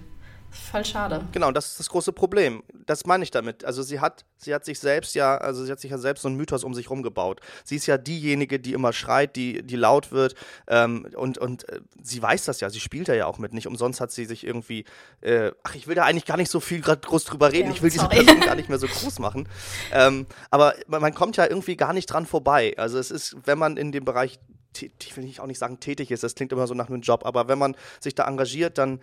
Voll 0.53 0.85
schade. 0.85 1.25
Genau, 1.33 1.51
das 1.51 1.73
ist 1.73 1.81
das 1.81 1.89
große 1.89 2.13
Problem. 2.13 2.63
Das 2.85 3.07
meine 3.07 3.25
ich 3.25 3.31
damit. 3.31 3.65
Also 3.65 3.83
sie 3.83 4.01
hat, 4.01 4.27
sie 4.37 4.55
hat 4.55 4.67
sich 4.67 4.79
selbst 4.79 5.15
ja, 5.15 5.39
also 5.39 5.65
sie 5.65 5.73
hat 5.73 5.81
sich 5.81 5.91
ja 5.91 5.97
selbst 5.97 6.23
so 6.23 6.29
einen 6.29 6.37
Mythos 6.37 6.63
um 6.63 6.75
sich 6.75 6.91
rumgebaut. 6.91 7.41
Sie 7.65 7.77
ist 7.77 7.87
ja 7.87 7.97
diejenige, 7.97 8.61
die 8.61 8.75
immer 8.75 8.93
schreit, 8.93 9.35
die, 9.35 9.63
die 9.63 9.77
laut 9.77 10.13
wird. 10.13 10.35
Ähm, 10.69 11.09
und 11.17 11.39
und 11.39 11.67
äh, 11.71 11.81
sie 12.03 12.21
weiß 12.21 12.45
das 12.45 12.61
ja, 12.61 12.69
sie 12.69 12.81
spielt 12.81 13.09
da 13.09 13.15
ja 13.15 13.27
auch 13.27 13.39
mit. 13.39 13.55
Nicht 13.55 13.67
umsonst 13.67 14.01
hat 14.03 14.13
sie 14.13 14.27
sich 14.27 14.47
irgendwie, 14.47 14.85
äh, 15.23 15.53
ach, 15.63 15.75
ich 15.75 15.87
will 15.87 15.95
da 15.95 16.05
eigentlich 16.05 16.27
gar 16.27 16.37
nicht 16.37 16.51
so 16.51 16.61
viel 16.61 16.83
gerade 16.83 17.01
groß 17.01 17.25
drüber 17.25 17.51
reden. 17.51 17.71
Ja, 17.71 17.75
ich 17.75 17.83
will 17.83 17.91
sorry. 17.91 18.11
diese 18.11 18.25
Person 18.27 18.41
gar 18.47 18.55
nicht 18.55 18.69
mehr 18.69 18.79
so 18.79 18.89
groß 18.89 19.21
machen. 19.21 19.49
Ähm, 19.91 20.27
aber 20.51 20.75
man 20.87 21.15
kommt 21.15 21.39
ja 21.39 21.47
irgendwie 21.49 21.77
gar 21.77 21.95
nicht 21.95 22.07
dran 22.07 22.27
vorbei. 22.27 22.75
Also 22.77 22.99
es 22.99 23.11
ist, 23.11 23.37
wenn 23.45 23.59
man 23.59 23.79
in 23.79 23.91
dem 23.91 24.05
Bereich 24.05 24.39
ich 24.81 25.17
will 25.19 25.31
auch 25.39 25.47
nicht 25.47 25.59
sagen 25.59 25.81
tätig 25.81 26.11
ist, 26.11 26.23
das 26.23 26.35
klingt 26.35 26.51
immer 26.51 26.67
so 26.67 26.73
nach 26.73 26.89
einem 26.89 27.03
Job, 27.03 27.27
aber 27.27 27.47
wenn 27.47 27.59
man 27.59 27.77
sich 28.01 28.15
da 28.15 28.27
engagiert, 28.27 28.79
dann 28.79 29.01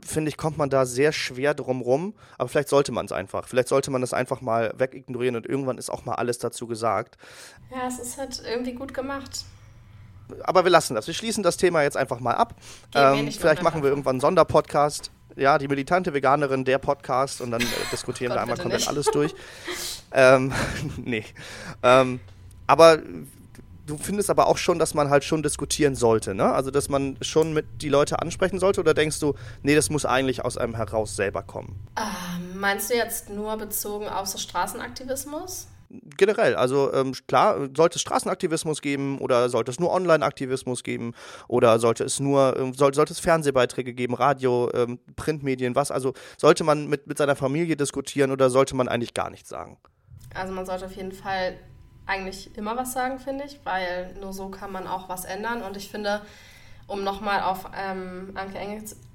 finde 0.00 0.28
ich, 0.30 0.36
kommt 0.36 0.58
man 0.58 0.70
da 0.70 0.86
sehr 0.86 1.12
schwer 1.12 1.54
drum 1.54 1.80
rum. 1.80 2.14
Aber 2.38 2.48
vielleicht 2.48 2.68
sollte 2.68 2.92
man 2.92 3.06
es 3.06 3.12
einfach. 3.12 3.46
Vielleicht 3.48 3.68
sollte 3.68 3.90
man 3.90 4.00
das 4.00 4.12
einfach 4.12 4.40
mal 4.40 4.72
wegignorieren 4.76 5.36
und 5.36 5.46
irgendwann 5.46 5.78
ist 5.78 5.90
auch 5.90 6.04
mal 6.04 6.14
alles 6.14 6.38
dazu 6.38 6.66
gesagt. 6.66 7.16
Ja, 7.70 7.86
es 7.88 7.98
ist 7.98 8.18
halt 8.18 8.42
irgendwie 8.46 8.74
gut 8.74 8.94
gemacht. 8.94 9.44
Aber 10.44 10.64
wir 10.64 10.70
lassen 10.70 10.94
das. 10.94 11.06
Wir 11.06 11.14
schließen 11.14 11.42
das 11.42 11.56
Thema 11.56 11.82
jetzt 11.82 11.96
einfach 11.96 12.20
mal 12.20 12.34
ab. 12.34 12.54
Ähm, 12.94 13.30
vielleicht 13.32 13.62
machen 13.62 13.82
wir 13.82 13.90
irgendwann 13.90 14.12
einen 14.14 14.20
Sonderpodcast. 14.20 15.10
Ja, 15.34 15.56
die 15.58 15.66
militante 15.68 16.12
Veganerin, 16.12 16.64
der 16.64 16.78
Podcast 16.78 17.40
und 17.40 17.50
dann 17.50 17.62
äh, 17.62 17.66
diskutieren 17.90 18.28
Gott, 18.32 18.36
wir 18.38 18.42
einmal 18.42 18.58
komplett 18.58 18.80
nicht. 18.80 18.88
alles 18.88 19.06
durch. 19.06 19.34
ähm, 20.12 20.52
nee. 20.96 21.24
Ähm, 21.82 22.20
aber 22.66 22.98
du 23.86 23.96
findest 23.96 24.30
aber 24.30 24.46
auch 24.46 24.58
schon, 24.58 24.78
dass 24.78 24.94
man 24.94 25.10
halt 25.10 25.24
schon 25.24 25.42
diskutieren 25.42 25.94
sollte, 25.94 26.34
ne? 26.34 26.52
Also, 26.52 26.70
dass 26.70 26.88
man 26.88 27.16
schon 27.20 27.52
mit 27.52 27.66
die 27.82 27.88
Leute 27.88 28.20
ansprechen 28.20 28.58
sollte 28.58 28.80
oder 28.80 28.94
denkst 28.94 29.18
du, 29.20 29.34
nee, 29.62 29.74
das 29.74 29.90
muss 29.90 30.04
eigentlich 30.04 30.44
aus 30.44 30.56
einem 30.56 30.74
heraus 30.74 31.16
selber 31.16 31.42
kommen? 31.42 31.80
Ähm, 31.96 32.60
meinst 32.60 32.90
du 32.90 32.94
jetzt 32.94 33.30
nur 33.30 33.56
bezogen 33.56 34.08
auf 34.08 34.26
so 34.26 34.38
Straßenaktivismus? 34.38 35.68
Generell, 36.16 36.54
also 36.54 36.90
ähm, 36.94 37.12
klar, 37.28 37.68
sollte 37.76 37.96
es 37.96 38.00
Straßenaktivismus 38.00 38.80
geben 38.80 39.18
oder 39.18 39.50
sollte 39.50 39.70
es 39.70 39.78
nur 39.78 39.92
Online-Aktivismus 39.92 40.84
geben 40.84 41.12
oder 41.48 41.78
sollte 41.78 42.04
es 42.04 42.18
nur, 42.18 42.56
äh, 42.56 42.72
soll, 42.74 42.94
sollte 42.94 43.12
es 43.12 43.20
Fernsehbeiträge 43.20 43.92
geben, 43.92 44.14
Radio, 44.14 44.70
ähm, 44.72 45.00
Printmedien, 45.16 45.74
was? 45.74 45.90
Also 45.90 46.14
sollte 46.38 46.64
man 46.64 46.86
mit, 46.88 47.06
mit 47.08 47.18
seiner 47.18 47.36
Familie 47.36 47.76
diskutieren 47.76 48.30
oder 48.30 48.48
sollte 48.48 48.74
man 48.74 48.88
eigentlich 48.88 49.12
gar 49.12 49.28
nichts 49.28 49.50
sagen? 49.50 49.76
Also 50.34 50.54
man 50.54 50.64
sollte 50.64 50.86
auf 50.86 50.96
jeden 50.96 51.12
Fall 51.12 51.58
eigentlich 52.06 52.56
immer 52.56 52.76
was 52.76 52.92
sagen, 52.92 53.18
finde 53.18 53.44
ich, 53.44 53.60
weil 53.64 54.14
nur 54.20 54.32
so 54.32 54.48
kann 54.48 54.72
man 54.72 54.86
auch 54.86 55.08
was 55.08 55.24
ändern. 55.24 55.62
Und 55.62 55.76
ich 55.76 55.90
finde, 55.90 56.22
um 56.86 57.04
nochmal 57.04 57.42
auf 57.42 57.68
ähm, 57.76 58.32
Anke 58.34 58.58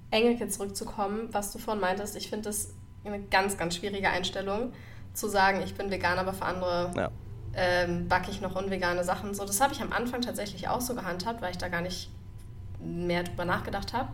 Engelke 0.10 0.48
zurückzukommen, 0.48 1.28
was 1.32 1.52
du 1.52 1.60
vorhin 1.60 1.82
meintest, 1.82 2.16
ich 2.16 2.30
finde 2.30 2.46
das 2.46 2.74
eine 3.04 3.20
ganz, 3.24 3.58
ganz 3.58 3.76
schwierige 3.76 4.10
Einstellung, 4.10 4.72
zu 5.14 5.28
sagen, 5.28 5.62
ich 5.64 5.76
bin 5.76 5.92
vegan, 5.92 6.18
aber 6.20 6.34
für 6.34 6.46
andere 6.46 6.92
ja. 6.96 7.10
ähm, 7.56 8.08
backe 8.08 8.32
ich 8.32 8.40
noch 8.40 8.56
unvegane 8.56 9.04
Sachen. 9.04 9.34
So, 9.34 9.46
das 9.46 9.60
habe 9.60 9.74
ich 9.74 9.82
am 9.82 9.92
Anfang 9.92 10.22
tatsächlich 10.22 10.68
auch 10.70 10.82
so 10.82 10.96
gehandhabt, 10.96 11.42
weil 11.42 11.52
ich 11.52 11.58
da 11.58 11.68
gar 11.68 11.82
nicht 11.82 12.10
mehr 12.80 13.24
drüber 13.24 13.46
nachgedacht 13.46 13.94
habe. 13.94 14.10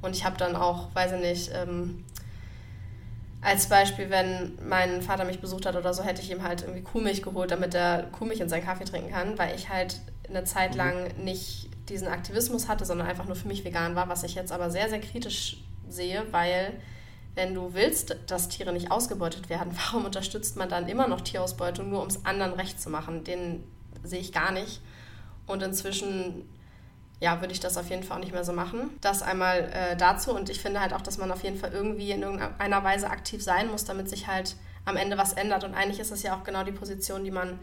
Und 0.00 0.16
ich 0.16 0.24
habe 0.24 0.36
dann 0.36 0.56
auch, 0.56 0.94
weiß 0.94 1.12
ich 1.12 1.20
nicht, 1.20 1.50
ähm, 1.54 2.04
als 3.40 3.68
Beispiel, 3.68 4.10
wenn 4.10 4.58
mein 4.66 5.02
Vater 5.02 5.24
mich 5.24 5.40
besucht 5.40 5.66
hat 5.66 5.76
oder 5.76 5.94
so, 5.94 6.02
hätte 6.02 6.22
ich 6.22 6.30
ihm 6.30 6.42
halt 6.42 6.62
irgendwie 6.62 6.82
Kuhmilch 6.82 7.22
geholt, 7.22 7.50
damit 7.50 7.74
er 7.74 8.04
Kuhmilch 8.12 8.40
in 8.40 8.48
seinen 8.48 8.64
Kaffee 8.64 8.84
trinken 8.84 9.10
kann, 9.10 9.38
weil 9.38 9.54
ich 9.54 9.68
halt 9.68 10.00
eine 10.28 10.44
Zeit 10.44 10.72
mhm. 10.72 10.76
lang 10.76 11.16
nicht 11.22 11.68
diesen 11.88 12.08
Aktivismus 12.08 12.68
hatte, 12.68 12.84
sondern 12.84 13.06
einfach 13.06 13.26
nur 13.26 13.36
für 13.36 13.48
mich 13.48 13.64
vegan 13.64 13.94
war, 13.94 14.08
was 14.08 14.24
ich 14.24 14.34
jetzt 14.34 14.52
aber 14.52 14.70
sehr, 14.70 14.88
sehr 14.88 15.00
kritisch 15.00 15.58
sehe, 15.88 16.26
weil 16.32 16.72
wenn 17.34 17.54
du 17.54 17.72
willst, 17.72 18.16
dass 18.26 18.48
Tiere 18.48 18.72
nicht 18.72 18.90
ausgebeutet 18.90 19.48
werden, 19.48 19.72
warum 19.86 20.04
unterstützt 20.04 20.56
man 20.56 20.68
dann 20.68 20.88
immer 20.88 21.08
noch 21.08 21.20
Tierausbeutung, 21.20 21.88
nur 21.88 22.02
um 22.02 22.08
es 22.08 22.24
anderen 22.24 22.54
recht 22.54 22.80
zu 22.80 22.90
machen? 22.90 23.24
Den 23.24 23.62
sehe 24.02 24.20
ich 24.20 24.32
gar 24.32 24.52
nicht. 24.52 24.80
Und 25.46 25.62
inzwischen, 25.62 26.48
ja, 27.20 27.40
würde 27.40 27.52
ich 27.52 27.60
das 27.60 27.76
auf 27.76 27.90
jeden 27.90 28.02
Fall 28.02 28.18
auch 28.18 28.22
nicht 28.22 28.32
mehr 28.32 28.44
so 28.44 28.52
machen. 28.52 28.90
Das 29.00 29.22
einmal 29.22 29.70
äh, 29.72 29.96
dazu. 29.96 30.32
Und 30.32 30.50
ich 30.50 30.60
finde 30.60 30.80
halt 30.80 30.92
auch, 30.92 31.00
dass 31.00 31.18
man 31.18 31.32
auf 31.32 31.42
jeden 31.42 31.58
Fall 31.58 31.72
irgendwie 31.72 32.10
in 32.12 32.22
irgendeiner 32.22 32.84
Weise 32.84 33.10
aktiv 33.10 33.42
sein 33.42 33.70
muss, 33.70 33.84
damit 33.84 34.08
sich 34.08 34.28
halt 34.28 34.54
am 34.84 34.96
Ende 34.96 35.18
was 35.18 35.32
ändert. 35.32 35.64
Und 35.64 35.74
eigentlich 35.74 35.98
ist 35.98 36.12
es 36.12 36.22
ja 36.22 36.36
auch 36.36 36.44
genau 36.44 36.62
die 36.62 36.72
Position, 36.72 37.24
die 37.24 37.32
man 37.32 37.58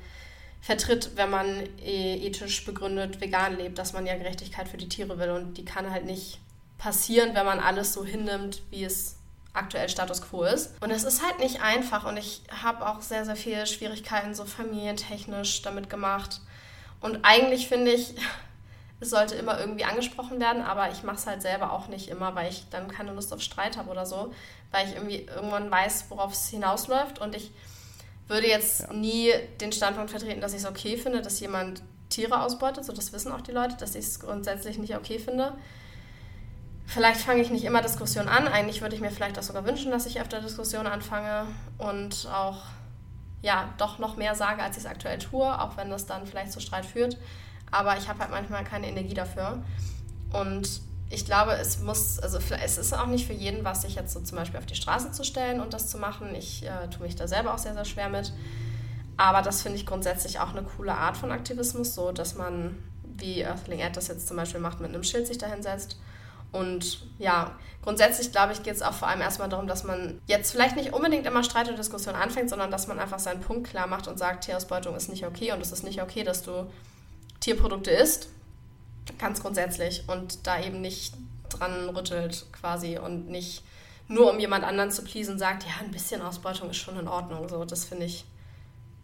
vertritt, 0.61 1.11
wenn 1.15 1.29
man 1.29 1.47
äh, 1.79 2.25
ethisch 2.25 2.65
begründet 2.65 3.21
vegan 3.21 3.57
lebt, 3.57 3.77
dass 3.77 3.93
man 3.93 4.05
ja 4.05 4.15
Gerechtigkeit 4.15 4.67
für 4.67 4.77
die 4.77 4.89
Tiere 4.89 5.19
will. 5.19 5.29
Und 5.29 5.53
die 5.55 5.63
kann 5.63 5.89
halt 5.89 6.05
nicht 6.05 6.39
passieren, 6.77 7.33
wenn 7.33 7.45
man 7.45 7.59
alles 7.59 7.93
so 7.93 8.03
hinnimmt, 8.03 8.61
wie 8.71 8.83
es 8.83 9.15
aktuell 9.53 9.87
Status 9.87 10.21
quo 10.21 10.43
ist. 10.43 10.73
Und 10.81 10.91
es 10.91 11.03
ist 11.03 11.23
halt 11.23 11.39
nicht 11.39 11.61
einfach 11.61 12.05
und 12.05 12.17
ich 12.17 12.41
habe 12.61 12.85
auch 12.87 13.01
sehr, 13.01 13.23
sehr 13.25 13.35
viele 13.35 13.65
Schwierigkeiten 13.65 14.35
so 14.35 14.43
familientechnisch 14.43 15.61
damit 15.61 15.89
gemacht. 15.89 16.41
Und 16.99 17.19
eigentlich 17.23 17.67
finde 17.67 17.91
ich, 17.91 18.15
es 18.99 19.09
sollte 19.09 19.35
immer 19.35 19.59
irgendwie 19.59 19.83
angesprochen 19.83 20.39
werden, 20.39 20.61
aber 20.61 20.91
ich 20.91 21.03
mache 21.03 21.17
es 21.17 21.27
halt 21.27 21.41
selber 21.41 21.73
auch 21.73 21.87
nicht 21.87 22.07
immer, 22.09 22.33
weil 22.35 22.49
ich 22.49 22.65
dann 22.69 22.87
keine 22.87 23.13
Lust 23.13 23.33
auf 23.33 23.41
Streit 23.41 23.77
habe 23.77 23.89
oder 23.89 24.05
so, 24.05 24.33
weil 24.71 24.87
ich 24.87 24.95
irgendwie 24.95 25.27
irgendwann 25.35 25.69
weiß, 25.69 26.05
worauf 26.09 26.33
es 26.33 26.47
hinausläuft 26.47 27.19
und 27.19 27.35
ich 27.35 27.51
würde 28.27 28.47
jetzt 28.47 28.81
ja. 28.81 28.93
nie 28.93 29.31
den 29.61 29.71
Standpunkt 29.71 30.09
vertreten, 30.09 30.41
dass 30.41 30.53
ich 30.53 30.59
es 30.59 30.65
okay 30.65 30.97
finde, 30.97 31.21
dass 31.21 31.39
jemand 31.39 31.81
Tiere 32.09 32.41
ausbeutet, 32.41 32.85
so 32.85 32.93
das 32.93 33.13
wissen 33.13 33.31
auch 33.31 33.41
die 33.41 33.51
Leute, 33.51 33.75
dass 33.77 33.95
ich 33.95 34.05
es 34.05 34.19
grundsätzlich 34.19 34.77
nicht 34.77 34.95
okay 34.95 35.19
finde. 35.19 35.53
Vielleicht 36.87 37.21
fange 37.21 37.41
ich 37.41 37.49
nicht 37.49 37.63
immer 37.63 37.81
Diskussionen 37.81 38.29
an. 38.29 38.47
Eigentlich 38.47 38.81
würde 38.81 38.93
ich 38.95 39.01
mir 39.01 39.09
vielleicht 39.09 39.39
auch 39.39 39.43
sogar 39.43 39.65
wünschen, 39.65 39.91
dass 39.91 40.05
ich 40.05 40.21
öfter 40.21 40.39
Diskussionen 40.39 40.85
anfange 40.85 41.47
und 41.79 42.27
auch 42.31 42.61
ja, 43.41 43.73
doch 43.77 43.99
noch 43.99 44.17
mehr 44.17 44.35
sage, 44.35 44.61
als 44.61 44.77
ich 44.77 44.83
es 44.83 44.89
aktuell 44.89 45.19
tue, 45.19 45.61
auch 45.61 45.77
wenn 45.77 45.89
das 45.89 46.05
dann 46.05 46.25
vielleicht 46.25 46.51
zu 46.51 46.59
Streit 46.59 46.85
führt. 46.85 47.17
Aber 47.71 47.97
ich 47.97 48.07
habe 48.07 48.19
halt 48.19 48.31
manchmal 48.31 48.63
keine 48.63 48.87
Energie 48.87 49.13
dafür. 49.13 49.63
Und 50.31 50.81
ich 51.09 51.25
glaube, 51.25 51.53
es 51.53 51.79
muss, 51.79 52.19
also 52.19 52.39
es 52.63 52.77
ist 52.77 52.93
auch 52.93 53.07
nicht 53.07 53.27
für 53.27 53.33
jeden 53.33 53.63
was, 53.63 53.83
sich 53.83 53.95
jetzt 53.95 54.13
so 54.13 54.21
zum 54.21 54.37
Beispiel 54.37 54.59
auf 54.59 54.65
die 54.65 54.75
Straße 54.75 55.11
zu 55.11 55.23
stellen 55.23 55.61
und 55.61 55.73
das 55.73 55.89
zu 55.89 55.97
machen. 55.97 56.33
Ich 56.35 56.65
äh, 56.65 56.89
tue 56.89 57.05
mich 57.05 57.15
da 57.15 57.27
selber 57.27 57.53
auch 57.53 57.59
sehr, 57.59 57.73
sehr 57.73 57.85
schwer 57.85 58.09
mit. 58.09 58.33
Aber 59.17 59.41
das 59.41 59.61
finde 59.61 59.77
ich 59.77 59.85
grundsätzlich 59.85 60.39
auch 60.39 60.49
eine 60.49 60.63
coole 60.63 60.95
Art 60.95 61.15
von 61.15 61.31
Aktivismus, 61.31 61.95
so 61.95 62.11
dass 62.11 62.35
man, 62.35 62.77
wie 63.17 63.41
Earthling 63.41 63.79
Ed 63.79 63.95
das 63.95 64.07
jetzt 64.07 64.27
zum 64.27 64.37
Beispiel 64.37 64.59
macht, 64.59 64.81
mit 64.81 64.89
einem 64.89 65.03
Schild 65.03 65.27
sich 65.27 65.37
da 65.37 65.47
hinsetzt 65.47 65.97
und 66.55 66.99
ja, 67.19 67.51
grundsätzlich 67.83 68.31
glaube 68.31 68.53
ich, 68.53 68.63
geht 68.63 68.75
es 68.75 68.81
auch 68.81 68.93
vor 68.93 69.09
allem 69.09 69.19
erstmal 69.19 69.49
darum, 69.49 69.67
dass 69.67 69.83
man 69.83 70.21
jetzt 70.25 70.51
vielleicht 70.51 70.77
nicht 70.77 70.93
unbedingt 70.93 71.25
immer 71.25 71.43
Streit 71.43 71.67
und 71.67 71.77
Diskussion 71.77 72.15
anfängt, 72.15 72.49
sondern 72.49 72.71
dass 72.71 72.87
man 72.87 72.97
einfach 72.97 73.19
seinen 73.19 73.41
Punkt 73.41 73.69
klar 73.69 73.87
macht 73.87 74.07
und 74.07 74.17
sagt, 74.17 74.45
Tierausbeutung 74.45 74.95
ist 74.95 75.09
nicht 75.09 75.25
okay 75.25 75.51
und 75.51 75.61
es 75.61 75.73
ist 75.73 75.83
nicht 75.83 76.01
okay, 76.01 76.23
dass 76.23 76.43
du 76.43 76.65
Tierprodukte 77.45 77.91
isst. 77.91 78.29
Ganz 79.19 79.39
grundsätzlich. 79.39 80.03
Und 80.07 80.47
da 80.47 80.59
eben 80.59 80.81
nicht 80.81 81.13
dran 81.49 81.89
rüttelt 81.89 82.47
quasi 82.51 82.97
und 82.97 83.29
nicht 83.29 83.63
nur 84.07 84.31
um 84.31 84.39
jemand 84.39 84.63
anderen 84.63 84.89
zu 84.89 85.03
pleasen 85.03 85.37
sagt, 85.37 85.63
ja, 85.63 85.73
ein 85.79 85.91
bisschen 85.91 86.23
Ausbeutung 86.23 86.71
ist 86.71 86.77
schon 86.77 86.99
in 86.99 87.07
Ordnung. 87.07 87.47
So, 87.47 87.63
das 87.63 87.85
finde 87.85 88.05
ich 88.05 88.25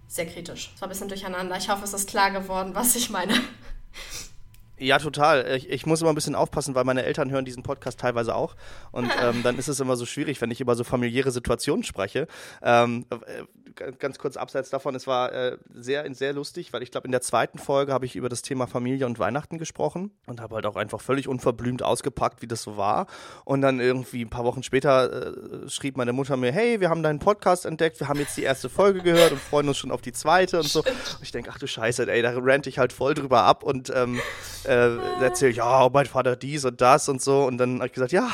sehr 0.08 0.26
kritisch. 0.26 0.72
Es 0.74 0.82
war 0.82 0.88
ein 0.88 0.90
bisschen 0.90 1.08
durcheinander. 1.08 1.56
Ich 1.56 1.70
hoffe, 1.70 1.84
es 1.84 1.94
ist 1.94 2.10
klar 2.10 2.32
geworden, 2.32 2.72
was 2.74 2.96
ich 2.96 3.12
meine. 3.12 3.36
Ja, 4.80 4.98
total. 4.98 5.56
Ich, 5.56 5.70
ich, 5.70 5.86
muss 5.86 6.02
immer 6.02 6.12
ein 6.12 6.16
bisschen 6.16 6.34
aufpassen, 6.34 6.74
weil 6.74 6.86
meine 6.86 7.04
Eltern 7.04 7.30
hören 7.30 7.46
diesen 7.46 7.62
Podcast 7.62 8.00
teilweise 8.00 8.34
auch. 8.34 8.56
Und 8.92 9.12
ähm, 9.22 9.44
dann 9.44 9.60
ist 9.60 9.68
es 9.68 9.80
immer 9.80 9.96
so 9.96 10.08
schwierig, 10.08 10.42
wenn 10.42 10.50
ich 10.50 10.60
über 10.60 10.76
so 10.76 10.84
familiäre 10.84 11.30
Situationen 11.30 11.84
spreche. 11.84 12.28
Ähm, 12.64 13.06
äh, 13.12 13.44
ganz 13.76 14.18
kurz 14.20 14.38
abseits 14.38 14.70
davon, 14.70 14.96
es 14.96 15.08
war 15.08 15.32
äh, 15.32 15.58
sehr, 15.74 16.12
sehr 16.14 16.34
lustig, 16.34 16.74
weil 16.74 16.84
ich 16.84 16.92
glaube, 16.92 17.06
in 17.06 17.12
der 17.12 17.22
zweiten 17.22 17.58
Folge 17.58 17.94
habe 17.94 18.06
ich 18.06 18.16
über 18.16 18.30
das 18.30 18.42
Thema 18.42 18.68
Familie 18.68 19.06
und 19.06 19.20
Weihnachten 19.20 19.58
gesprochen 19.58 20.12
und 20.26 20.42
habe 20.42 20.56
halt 20.56 20.66
auch 20.66 20.76
einfach 20.76 21.02
völlig 21.02 21.28
unverblümt 21.28 21.84
ausgepackt, 21.84 22.42
wie 22.42 22.48
das 22.48 22.64
so 22.64 22.78
war. 22.78 23.08
Und 23.46 23.62
dann 23.62 23.80
irgendwie 23.80 24.24
ein 24.24 24.30
paar 24.30 24.44
Wochen 24.44 24.64
später 24.64 25.34
äh, 25.64 25.70
schrieb 25.70 25.98
meine 25.98 26.14
Mutter 26.14 26.38
mir, 26.38 26.52
hey, 26.52 26.80
wir 26.80 26.90
haben 26.90 27.04
deinen 27.04 27.20
Podcast 27.20 27.66
entdeckt, 27.66 28.00
wir 28.00 28.08
haben 28.08 28.20
jetzt 28.20 28.38
die 28.38 28.44
erste 28.44 28.70
Folge 28.70 29.02
gehört 29.02 29.32
und 29.32 29.40
freuen 29.40 29.68
uns 29.68 29.78
schon 29.78 29.92
auf 29.92 30.02
die 30.02 30.12
zweite 30.12 30.58
und 30.60 30.68
so. 30.68 30.80
Und 30.80 31.22
ich 31.22 31.32
denke, 31.32 31.50
ach 31.54 31.60
du 31.60 31.68
Scheiße, 31.68 32.12
ey, 32.12 32.22
da 32.22 32.32
rente 32.32 32.70
ich 32.70 32.80
halt 32.80 32.94
voll 32.94 33.14
drüber 33.14 33.44
ab 33.44 33.64
und 33.64 33.92
ähm, 33.96 34.20
äh, 34.66 34.98
erzähle, 35.22 35.54
ja, 35.54 35.90
mein 35.92 36.06
Vater 36.06 36.36
dies 36.36 36.66
und 36.66 36.82
das 36.82 37.10
und 37.10 37.22
so. 37.22 37.44
Und 37.46 37.58
dann 37.58 37.76
habe 37.76 37.88
ich 37.88 37.94
gesagt, 37.94 38.12
ja, 38.12 38.30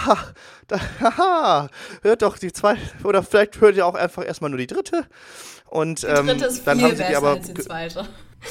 da, 0.67 0.79
haha, 0.99 1.69
hört 2.01 2.21
doch 2.21 2.37
die 2.37 2.51
zweite, 2.51 2.81
oder 3.03 3.23
vielleicht 3.23 3.59
hört 3.61 3.75
ihr 3.75 3.85
auch 3.85 3.95
einfach 3.95 4.25
erstmal 4.25 4.49
nur 4.49 4.59
die 4.59 4.67
dritte. 4.67 5.05
Und 5.69 6.03
ähm, 6.03 6.27
dann 6.65 6.81
haben 6.81 6.95
sie 6.95 7.03
die 7.03 7.15
aber. 7.15 7.31
Als 7.31 7.53
die 7.53 7.61
zweite. 7.61 8.07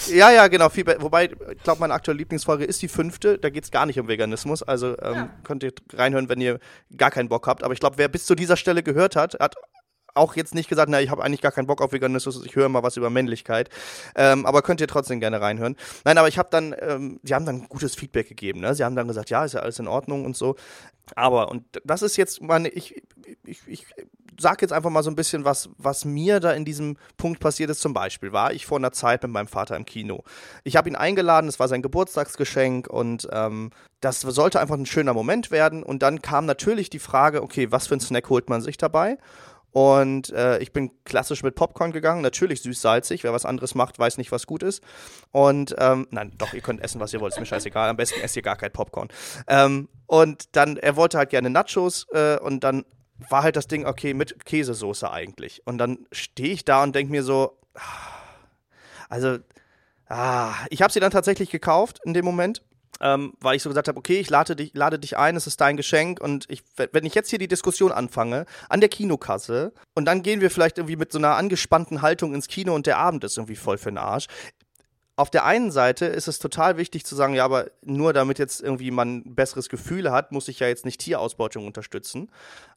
Ja, 0.09 0.31
ja, 0.31 0.49
genau. 0.49 0.69
Viel 0.69 0.85
Wobei, 0.99 1.31
ich 1.53 1.63
glaube, 1.63 1.81
meine 1.81 1.95
aktuelle 1.95 2.19
Lieblingsfolge 2.19 2.65
ist 2.65 2.83
die 2.83 2.89
fünfte. 2.89 3.39
Da 3.39 3.51
geht 3.51 3.65
es 3.65 3.71
gar 3.71 3.87
nicht 3.87 3.99
um 3.99 4.09
Veganismus. 4.09 4.63
Also 4.63 4.99
ähm, 5.01 5.15
ja. 5.15 5.31
könnt 5.45 5.63
ihr 5.63 5.73
reinhören, 5.93 6.29
wenn 6.29 6.41
ihr 6.41 6.59
gar 6.97 7.11
keinen 7.11 7.29
Bock 7.29 7.47
habt. 7.47 7.63
Aber 7.63 7.73
ich 7.73 7.81
glaube, 7.81 7.97
wer 7.99 8.09
bis 8.09 8.27
zu 8.27 8.35
dieser 8.35 8.57
Stelle 8.57 8.83
gehört 8.83 9.17
hat, 9.17 9.39
hat 9.41 9.55
auch 10.17 10.35
jetzt 10.35 10.55
nicht 10.55 10.69
gesagt, 10.69 10.91
na, 10.91 11.01
ich 11.01 11.11
habe 11.11 11.23
eigentlich 11.23 11.43
gar 11.43 11.53
keinen 11.53 11.67
Bock 11.67 11.83
auf 11.83 11.93
Veganismus, 11.93 12.45
ich 12.45 12.57
höre 12.57 12.69
mal 12.69 12.83
was 12.83 12.97
über 12.97 13.11
Männlichkeit. 13.11 13.69
Ähm, 14.15 14.47
aber 14.47 14.63
könnt 14.63 14.81
ihr 14.81 14.89
trotzdem 14.89 15.21
gerne 15.21 15.41
reinhören. 15.41 15.77
Nein, 16.05 16.19
aber 16.19 16.29
ich 16.29 16.39
habe 16.39 16.49
dann, 16.51 16.75
ähm, 16.81 17.21
sie 17.23 17.35
haben 17.35 17.45
dann 17.45 17.69
gutes 17.69 17.95
Feedback 17.95 18.29
gegeben. 18.29 18.61
Ne? 18.61 18.75
Sie 18.75 18.83
haben 18.83 18.97
dann 18.97 19.09
gesagt, 19.09 19.31
ja, 19.31 19.45
ist 19.45 19.55
ja 19.55 19.61
alles 19.61 19.79
in 19.79 19.89
Ordnung 19.89 20.25
und 20.25 20.37
so. 20.37 20.57
Aber, 21.15 21.51
und 21.51 21.65
das 21.85 22.03
ist 22.03 22.17
jetzt 22.17 22.43
meine, 22.43 22.69
ich, 22.69 23.03
ich, 23.45 23.61
ich 23.67 23.87
sage 24.39 24.59
jetzt 24.63 24.73
einfach 24.73 24.91
mal 24.91 25.03
so 25.03 25.11
ein 25.11 25.17
bisschen, 25.17 25.45
was, 25.45 25.69
was 25.79 26.05
mir 26.05 26.41
da 26.41 26.53
in 26.53 26.65
diesem 26.65 26.97
Punkt 27.17 27.41
passiert 27.41 27.71
ist. 27.71 27.81
Zum 27.81 27.93
Beispiel 27.93 28.33
war 28.33 28.53
ich 28.53 28.67
vor 28.67 28.79
einer 28.79 28.93
Zeit 28.93 29.23
mit 29.23 29.33
meinem 29.33 29.49
Vater 29.49 29.77
im 29.77 29.87
Kino. 29.87 30.25
Ich 30.65 30.77
habe 30.77 30.89
ihn 30.89 30.97
eingeladen, 30.97 31.49
es 31.49 31.59
war 31.59 31.69
sein 31.69 31.83
Geburtstagsgeschenk 31.83 32.89
und 32.89 33.29
ähm, 33.33 33.71
das 34.01 34.21
sollte 34.21 34.61
einfach 34.61 34.77
ein 34.77 34.87
schöner 34.87 35.15
Moment 35.15 35.51
werden. 35.51 35.83
Und 35.83 36.03
dann 36.03 36.23
kam 36.23 36.47
natürlich 36.47 36.91
die 36.91 36.99
Frage, 36.99 37.43
okay, 37.43 37.73
was 37.73 37.87
für 37.87 37.95
einen 37.95 38.01
Snack 38.01 38.29
holt 38.29 38.49
man 38.49 38.61
sich 38.61 38.77
dabei? 38.77 39.19
Und 39.77 40.31
äh, 40.31 40.59
ich 40.61 40.73
bin 40.73 40.91
klassisch 41.05 41.43
mit 41.43 41.55
Popcorn 41.55 41.93
gegangen, 41.93 42.23
natürlich 42.23 42.63
süß-salzig. 42.63 43.25
Wer 43.25 43.35
was 43.35 43.45
anderes 43.45 43.75
macht, 43.75 43.99
weiß 43.99 44.17
nicht, 44.17 44.33
was 44.33 44.47
gut 44.47 44.63
ist. 44.63 44.83
Und 45.33 45.75
ähm, 45.79 46.07
nein, 46.11 46.33
doch, 46.39 46.55
ihr 46.55 46.63
könnt 46.63 46.81
essen, 46.81 46.99
was 46.99 47.13
ihr 47.13 47.21
wollt, 47.21 47.35
ist 47.35 47.41
mir 47.41 47.45
scheißegal. 47.45 47.91
Am 47.91 47.97
besten 47.99 48.21
esst 48.23 48.37
ihr 48.37 48.43
gar 48.43 48.57
kein 48.57 48.73
Popcorn. 48.73 49.09
Ähm, 49.49 49.91
und 50.07 50.57
dann, 50.57 50.79
er 50.79 50.97
wollte 50.97 51.19
halt 51.19 51.29
gerne 51.29 51.51
Nachos 51.51 52.07
äh, 52.13 52.39
und 52.39 52.65
dann 52.65 52.87
war 53.29 53.43
halt 53.43 53.57
das 53.57 53.67
Ding, 53.67 53.87
okay, 53.87 54.15
mit 54.15 54.45
Käsesoße 54.45 55.11
eigentlich. 55.11 55.63
Und 55.65 55.79
dann 55.79 56.07
stehe 56.13 56.53
ich 56.53 56.65
da 56.65 56.83
und 56.83 56.95
denke 56.95 57.11
mir 57.11 57.23
so, 57.23 57.59
ah, 57.75 57.81
also, 59.09 59.39
ah, 60.09 60.55
ich 60.71 60.83
habe 60.83 60.93
sie 60.93 61.01
dann 61.01 61.11
tatsächlich 61.11 61.51
gekauft 61.51 62.01
in 62.05 62.15
dem 62.15 62.25
Moment 62.25 62.63
ähm, 63.01 63.33
weil 63.41 63.57
ich 63.57 63.63
so 63.63 63.69
gesagt 63.69 63.89
habe, 63.89 63.99
okay, 63.99 64.19
ich 64.19 64.31
lade 64.31 64.57
dich, 64.57 64.73
lade 64.75 64.99
dich 64.99 65.17
ein, 65.17 65.37
es 65.37 65.47
ist 65.47 65.61
dein 65.61 65.77
Geschenk 65.77 66.21
und 66.21 66.47
ich, 66.49 66.63
wenn 66.93 67.05
ich 67.05 67.15
jetzt 67.15 67.31
hier 67.31 67.39
die 67.39 67.49
Diskussion 67.49 67.93
anfange 67.93 68.47
an 68.69 68.81
der 68.81 68.89
Kinokasse 68.89 69.73
und 69.95 70.07
dann 70.07 70.23
gehen 70.23 70.41
wir 70.41 70.51
vielleicht 70.51 70.79
irgendwie 70.79 70.97
mit 70.97 71.13
so 71.13 71.19
einer 71.19 71.37
angespannten 71.37 72.03
Haltung 72.03 72.35
ins 72.35 72.49
Kino 72.49 72.75
und 72.75 72.87
der 72.87 72.99
Abend 72.99 73.25
ist 73.25 73.37
irgendwie 73.37 73.57
voll 73.57 73.79
für 73.79 73.91
den 73.91 73.99
Arsch. 73.99 74.27
Auf 75.19 75.31
der 75.31 75.47
einen 75.47 75.71
Seite 75.71 76.05
ist 76.05 76.29
es 76.29 76.39
total 76.39 76.77
wichtig 76.77 77.07
zu 77.07 77.17
sagen, 77.17 77.33
ja, 77.33 77.45
aber 77.45 77.71
nur 77.83 78.13
damit 78.13 78.39
jetzt 78.39 78.61
irgendwie 78.61 78.91
man 78.91 79.23
ein 79.27 79.35
besseres 79.35 79.71
Gefühl 79.71 80.13
hat, 80.13 80.31
muss 80.31 80.49
ich 80.49 80.61
ja 80.61 80.69
jetzt 80.69 80.85
nicht 80.85 81.01
Tierausbeutung 81.01 81.67
unterstützen. 81.67 82.31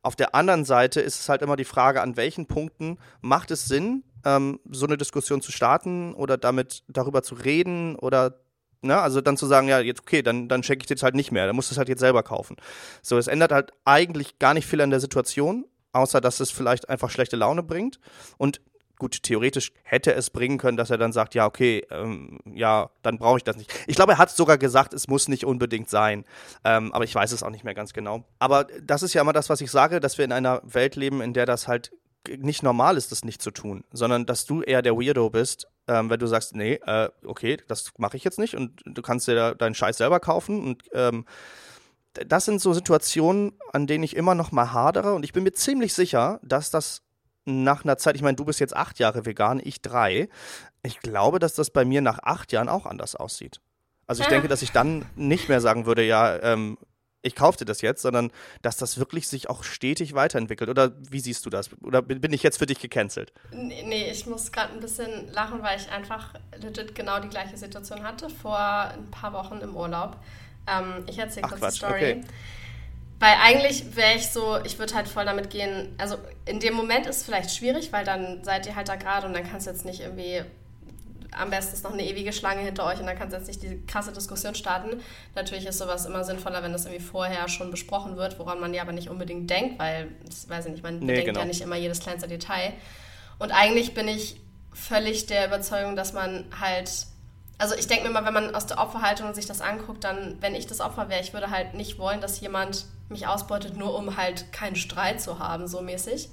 Auf 0.03 0.15
der 0.15 0.33
anderen 0.35 0.63
Seite 0.63 1.01
ist 1.01 1.19
es 1.19 1.27
halt 1.27 1.41
immer 1.41 1.57
die 1.57 1.65
Frage, 1.65 2.01
an 2.01 2.15
welchen 2.15 2.45
Punkten 2.45 2.97
macht 3.19 3.51
es 3.51 3.65
Sinn, 3.65 4.03
ähm, 4.23 4.59
so 4.69 4.85
eine 4.85 4.95
Diskussion 4.95 5.41
zu 5.41 5.51
starten 5.51 6.13
oder 6.13 6.37
damit 6.37 6.83
darüber 6.87 7.23
zu 7.23 7.35
reden 7.35 7.95
oder 7.97 8.39
Ne? 8.81 8.97
Also 8.97 9.19
dann 9.19 9.35
zu 9.35 9.45
sagen, 9.45 9.67
ja, 9.67 9.79
jetzt 9.81 9.99
okay, 9.99 10.21
dann, 10.21 10.47
dann 10.47 10.63
schenke 10.63 10.83
ich 10.83 10.87
dir 10.87 11.03
halt 11.03 11.15
nicht 11.15 11.33
mehr, 11.33 11.45
dann 11.45 11.55
musst 11.55 11.69
du 11.69 11.73
es 11.73 11.77
halt 11.77 11.89
jetzt 11.89 11.99
selber 11.99 12.23
kaufen. 12.23 12.55
So, 13.01 13.17
es 13.17 13.27
ändert 13.27 13.51
halt 13.51 13.73
eigentlich 13.83 14.39
gar 14.39 14.53
nicht 14.53 14.67
viel 14.67 14.79
an 14.79 14.89
der 14.89 15.01
Situation, 15.01 15.65
außer 15.91 16.21
dass 16.21 16.39
es 16.39 16.49
vielleicht 16.49 16.87
einfach 16.87 17.09
schlechte 17.09 17.35
Laune 17.35 17.61
bringt. 17.61 17.99
Und 18.37 18.61
gut, 18.99 19.23
theoretisch 19.23 19.71
hätte 19.83 20.13
es 20.13 20.29
bringen 20.29 20.57
können, 20.57 20.77
dass 20.77 20.91
er 20.91 20.97
dann 20.97 21.11
sagt, 21.11 21.33
ja, 21.33 21.45
okay, 21.47 21.85
ähm, 21.89 22.39
ja, 22.53 22.91
dann 23.01 23.17
brauche 23.17 23.37
ich 23.37 23.43
das 23.43 23.57
nicht. 23.57 23.73
Ich 23.87 23.95
glaube, 23.95 24.13
er 24.13 24.17
hat 24.19 24.29
sogar 24.29 24.57
gesagt, 24.57 24.93
es 24.93 25.07
muss 25.07 25.27
nicht 25.27 25.45
unbedingt 25.45 25.89
sein, 25.89 26.25
ähm, 26.63 26.93
aber 26.93 27.05
ich 27.05 27.15
weiß 27.15 27.31
es 27.31 27.41
auch 27.41 27.49
nicht 27.49 27.63
mehr 27.63 27.73
ganz 27.73 27.93
genau. 27.93 28.25
Aber 28.37 28.67
das 28.83 29.01
ist 29.01 29.13
ja 29.13 29.21
immer 29.21 29.33
das, 29.33 29.49
was 29.49 29.61
ich 29.61 29.71
sage, 29.71 29.99
dass 29.99 30.17
wir 30.17 30.25
in 30.25 30.31
einer 30.31 30.61
Welt 30.63 30.95
leben, 30.95 31.21
in 31.21 31.33
der 31.33 31.45
das 31.45 31.67
halt 31.67 31.91
nicht 32.27 32.63
normal 32.63 32.97
ist, 32.97 33.11
das 33.11 33.23
nicht 33.23 33.41
zu 33.41 33.51
tun, 33.51 33.83
sondern 33.91 34.25
dass 34.25 34.45
du 34.45 34.61
eher 34.61 34.81
der 34.81 34.95
Weirdo 34.95 35.29
bist, 35.29 35.67
ähm, 35.87 36.09
wenn 36.09 36.19
du 36.19 36.27
sagst, 36.27 36.55
nee, 36.55 36.73
äh, 36.85 37.09
okay, 37.25 37.57
das 37.67 37.91
mache 37.97 38.17
ich 38.17 38.23
jetzt 38.23 38.39
nicht 38.39 38.55
und 38.55 38.81
du 38.85 39.01
kannst 39.01 39.27
dir 39.27 39.55
deinen 39.55 39.73
Scheiß 39.73 39.97
selber 39.97 40.19
kaufen 40.19 40.61
und 40.61 40.83
ähm, 40.93 41.25
das 42.13 42.45
sind 42.45 42.59
so 42.59 42.73
Situationen, 42.73 43.53
an 43.71 43.87
denen 43.87 44.03
ich 44.03 44.15
immer 44.15 44.35
noch 44.35 44.51
mal 44.51 44.73
hadere 44.73 45.13
und 45.13 45.23
ich 45.23 45.33
bin 45.33 45.43
mir 45.43 45.53
ziemlich 45.53 45.93
sicher, 45.93 46.39
dass 46.43 46.71
das 46.71 47.03
nach 47.45 47.83
einer 47.83 47.97
Zeit, 47.97 48.15
ich 48.15 48.21
meine, 48.21 48.35
du 48.35 48.45
bist 48.45 48.59
jetzt 48.59 48.75
acht 48.75 48.99
Jahre 48.99 49.25
vegan, 49.25 49.59
ich 49.63 49.81
drei, 49.81 50.29
ich 50.83 50.99
glaube, 50.99 51.39
dass 51.39 51.55
das 51.55 51.71
bei 51.71 51.85
mir 51.85 52.01
nach 52.01 52.19
acht 52.19 52.51
Jahren 52.51 52.69
auch 52.69 52.85
anders 52.85 53.15
aussieht. 53.15 53.59
Also 54.07 54.23
ich 54.23 54.29
denke, 54.29 54.47
dass 54.47 54.63
ich 54.63 54.71
dann 54.71 55.05
nicht 55.15 55.49
mehr 55.49 55.61
sagen 55.61 55.85
würde, 55.85 56.03
ja, 56.03 56.41
ähm, 56.41 56.79
ich 57.21 57.35
kaufe 57.35 57.57
dir 57.57 57.65
das 57.65 57.81
jetzt, 57.81 58.01
sondern 58.01 58.31
dass 58.61 58.77
das 58.77 58.97
wirklich 58.97 59.27
sich 59.27 59.49
auch 59.49 59.63
stetig 59.63 60.13
weiterentwickelt. 60.13 60.69
Oder 60.69 60.93
wie 61.11 61.19
siehst 61.19 61.45
du 61.45 61.49
das? 61.49 61.69
Oder 61.83 62.01
bin 62.01 62.33
ich 62.33 62.43
jetzt 62.43 62.57
für 62.57 62.65
dich 62.65 62.79
gecancelt? 62.79 63.33
Nee, 63.51 64.09
ich 64.09 64.25
muss 64.25 64.51
gerade 64.51 64.73
ein 64.73 64.79
bisschen 64.79 65.31
lachen, 65.33 65.61
weil 65.61 65.77
ich 65.79 65.91
einfach 65.91 66.33
legit 66.57 66.95
genau 66.95 67.19
die 67.19 67.29
gleiche 67.29 67.57
Situation 67.57 68.03
hatte 68.03 68.29
vor 68.29 68.57
ein 68.57 69.11
paar 69.11 69.33
Wochen 69.33 69.57
im 69.57 69.75
Urlaub. 69.75 70.17
Ähm, 70.67 71.03
ich 71.07 71.17
erzähle 71.17 71.47
kurz 71.47 71.73
die 71.73 71.77
Story. 71.77 71.93
Okay. 71.93 72.21
Weil 73.19 73.35
eigentlich 73.43 73.95
wäre 73.95 74.15
ich 74.15 74.29
so, 74.29 74.57
ich 74.63 74.79
würde 74.79 74.95
halt 74.95 75.07
voll 75.07 75.25
damit 75.25 75.49
gehen, 75.49 75.93
also 75.97 76.15
in 76.45 76.59
dem 76.61 76.73
Moment 76.73 77.05
ist 77.05 77.17
es 77.17 77.23
vielleicht 77.23 77.53
schwierig, 77.53 77.91
weil 77.91 78.05
dann 78.05 78.43
seid 78.45 78.65
ihr 78.65 78.75
halt 78.75 78.87
da 78.87 78.95
gerade 78.95 79.27
und 79.27 79.33
dann 79.33 79.49
kannst 79.49 79.67
du 79.67 79.71
jetzt 79.71 79.85
nicht 79.85 79.99
irgendwie 79.99 80.41
am 81.31 81.49
besten 81.49 81.73
ist 81.73 81.83
noch 81.83 81.93
eine 81.93 82.03
ewige 82.03 82.33
Schlange 82.33 82.61
hinter 82.61 82.85
euch 82.85 82.99
und 82.99 83.05
dann 83.05 83.17
kannst 83.17 83.33
du 83.33 83.37
jetzt 83.37 83.47
nicht 83.47 83.61
die 83.61 83.85
krasse 83.85 84.11
Diskussion 84.11 84.55
starten. 84.55 84.99
Natürlich 85.35 85.65
ist 85.65 85.77
sowas 85.77 86.05
immer 86.05 86.23
sinnvoller, 86.23 86.63
wenn 86.63 86.71
das 86.71 86.85
irgendwie 86.85 87.03
vorher 87.03 87.47
schon 87.47 87.71
besprochen 87.71 88.17
wird, 88.17 88.39
woran 88.39 88.59
man 88.59 88.73
ja 88.73 88.81
aber 88.81 88.93
nicht 88.93 89.09
unbedingt 89.09 89.49
denkt, 89.49 89.79
weil, 89.79 90.07
das 90.25 90.49
weiß 90.49 90.65
ich 90.65 90.71
nicht, 90.71 90.83
man 90.83 90.99
nee, 90.99 91.05
bedenkt 91.05 91.25
genau. 91.27 91.39
ja 91.41 91.45
nicht 91.45 91.61
immer 91.61 91.75
jedes 91.75 91.99
kleinste 91.99 92.27
Detail. 92.27 92.73
Und 93.37 93.51
eigentlich 93.51 93.93
bin 93.93 94.07
ich 94.07 94.41
völlig 94.73 95.27
der 95.27 95.45
Überzeugung, 95.45 95.95
dass 95.95 96.13
man 96.13 96.45
halt 96.59 96.89
also 97.59 97.75
ich 97.75 97.87
denke 97.87 98.07
mir 98.07 98.13
mal, 98.13 98.23
wenn 98.23 98.33
man 98.33 98.55
aus 98.55 98.67
der 98.67 98.79
Opferhaltung 98.79 99.33
sich 99.33 99.45
das 99.45 99.59
anguckt, 99.59 100.05
dann, 100.05 100.37
wenn 100.39 100.55
ich 100.55 100.65
das 100.65 100.79
Opfer 100.79 101.09
wäre, 101.09 101.19
ich 101.21 101.33
würde 101.33 101.51
halt 101.51 101.73
nicht 101.73 101.99
wollen, 101.99 102.21
dass 102.21 102.39
jemand 102.39 102.85
mich 103.09 103.27
ausbeutet, 103.27 103.75
nur 103.77 103.95
um 103.95 104.17
halt 104.17 104.51
keinen 104.51 104.75
Streit 104.75 105.21
zu 105.21 105.39
haben, 105.39 105.67
so 105.67 105.81
mäßig. 105.81 106.29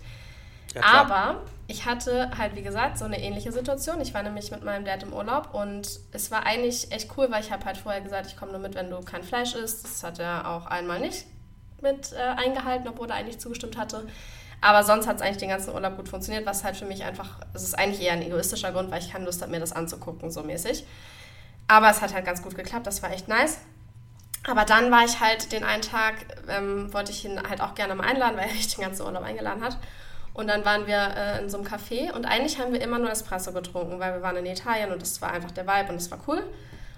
Ja, 0.75 0.83
Aber 0.83 1.43
ich 1.69 1.87
hatte 1.87 2.31
halt, 2.37 2.55
wie 2.55 2.63
gesagt, 2.63 2.99
so 2.99 3.05
eine 3.05 3.21
ähnliche 3.21 3.51
Situation. 3.51 4.01
Ich 4.01 4.13
war 4.13 4.23
nämlich 4.23 4.51
mit 4.51 4.63
meinem 4.63 4.85
Dad 4.85 5.03
im 5.03 5.13
Urlaub 5.13 5.55
und 5.55 6.01
es 6.13 6.31
war 6.31 6.45
eigentlich 6.45 6.93
echt 6.93 7.17
cool, 7.17 7.31
weil 7.31 7.43
ich 7.43 7.51
habe 7.51 7.65
halt 7.65 7.79
vorher 7.79 8.01
gesagt, 8.03 8.27
ich 8.27 8.37
komme 8.37 8.53
nur 8.53 8.61
mit, 8.61 8.75
wenn 8.75 8.91
du 8.91 9.01
kein 9.01 9.23
Fleisch 9.23 9.55
isst. 9.55 9.85
Das 9.85 10.03
hat 10.03 10.19
er 10.19 10.49
auch 10.49 10.67
einmal 10.67 11.01
nicht 11.01 11.27
mit 11.81 12.13
äh, 12.13 12.17
eingehalten, 12.17 12.89
obwohl 12.89 13.09
er 13.09 13.17
eigentlich 13.17 13.39
zugestimmt 13.39 13.77
hatte. 13.77 14.07
Aber 14.61 14.83
sonst 14.85 15.07
hat 15.07 15.17
es 15.17 15.23
eigentlich 15.23 15.37
den 15.37 15.51
ganzen 15.51 15.75
Urlaub 15.75 15.97
gut 15.97 16.09
funktioniert, 16.09 16.47
was 16.47 16.65
halt 16.65 16.77
für 16.77 16.87
mich 16.87 17.05
einfach, 17.05 17.41
es 17.53 17.63
ist 17.63 17.79
eigentlich 17.79 18.01
eher 18.01 18.13
ein 18.13 18.23
egoistischer 18.23 18.73
Grund, 18.73 18.91
weil 18.91 19.01
ich 19.03 19.13
keine 19.13 19.25
Lust 19.25 19.43
habe, 19.43 19.51
mir 19.51 19.61
das 19.61 19.73
anzugucken, 19.73 20.31
so 20.31 20.43
mäßig. 20.43 20.85
Aber 21.69 21.91
es 21.91 22.01
hat 22.01 22.15
halt 22.15 22.25
ganz 22.25 22.43
gut 22.43 22.55
geklappt, 22.55 22.87
das 22.87 23.03
war 23.03 23.13
echt 23.13 23.29
nice. 23.29 23.59
Aber 24.47 24.65
dann 24.65 24.91
war 24.91 25.05
ich 25.05 25.21
halt 25.21 25.51
den 25.53 25.65
einen 25.65 25.83
Tag, 25.83 26.15
ähm, 26.49 26.93
wollte 26.93 27.11
ich 27.11 27.25
ihn 27.25 27.41
halt 27.49 27.61
auch 27.61 27.75
gerne 27.75 27.95
mal 27.95 28.07
einladen, 28.07 28.37
weil 28.37 28.49
er 28.49 28.55
mich 28.55 28.75
den 28.75 28.85
ganzen 28.85 29.03
Urlaub 29.05 29.25
eingeladen 29.25 29.63
hat. 29.63 29.77
Und 30.35 30.49
dann 30.49 30.65
waren 30.65 30.87
wir 30.87 31.15
äh, 31.17 31.43
in 31.43 31.49
so 31.49 31.57
einem 31.57 31.67
Café 31.67 32.13
und 32.13 32.27
eigentlich 32.27 32.59
haben 32.59 32.73
wir 32.73 32.81
immer 32.81 32.99
nur 32.99 33.11
Espresso 33.11 33.53
getrunken, 33.53 33.99
weil 33.99 34.13
wir 34.13 34.23
waren 34.23 34.37
in 34.37 34.47
Italien 34.47 34.93
und 34.93 35.01
das 35.01 35.21
war 35.23 35.33
einfach 35.33 35.51
der 35.51 35.67
Vibe 35.67 35.89
und 35.89 35.97
das 35.97 36.11
war 36.11 36.19
cool. 36.29 36.43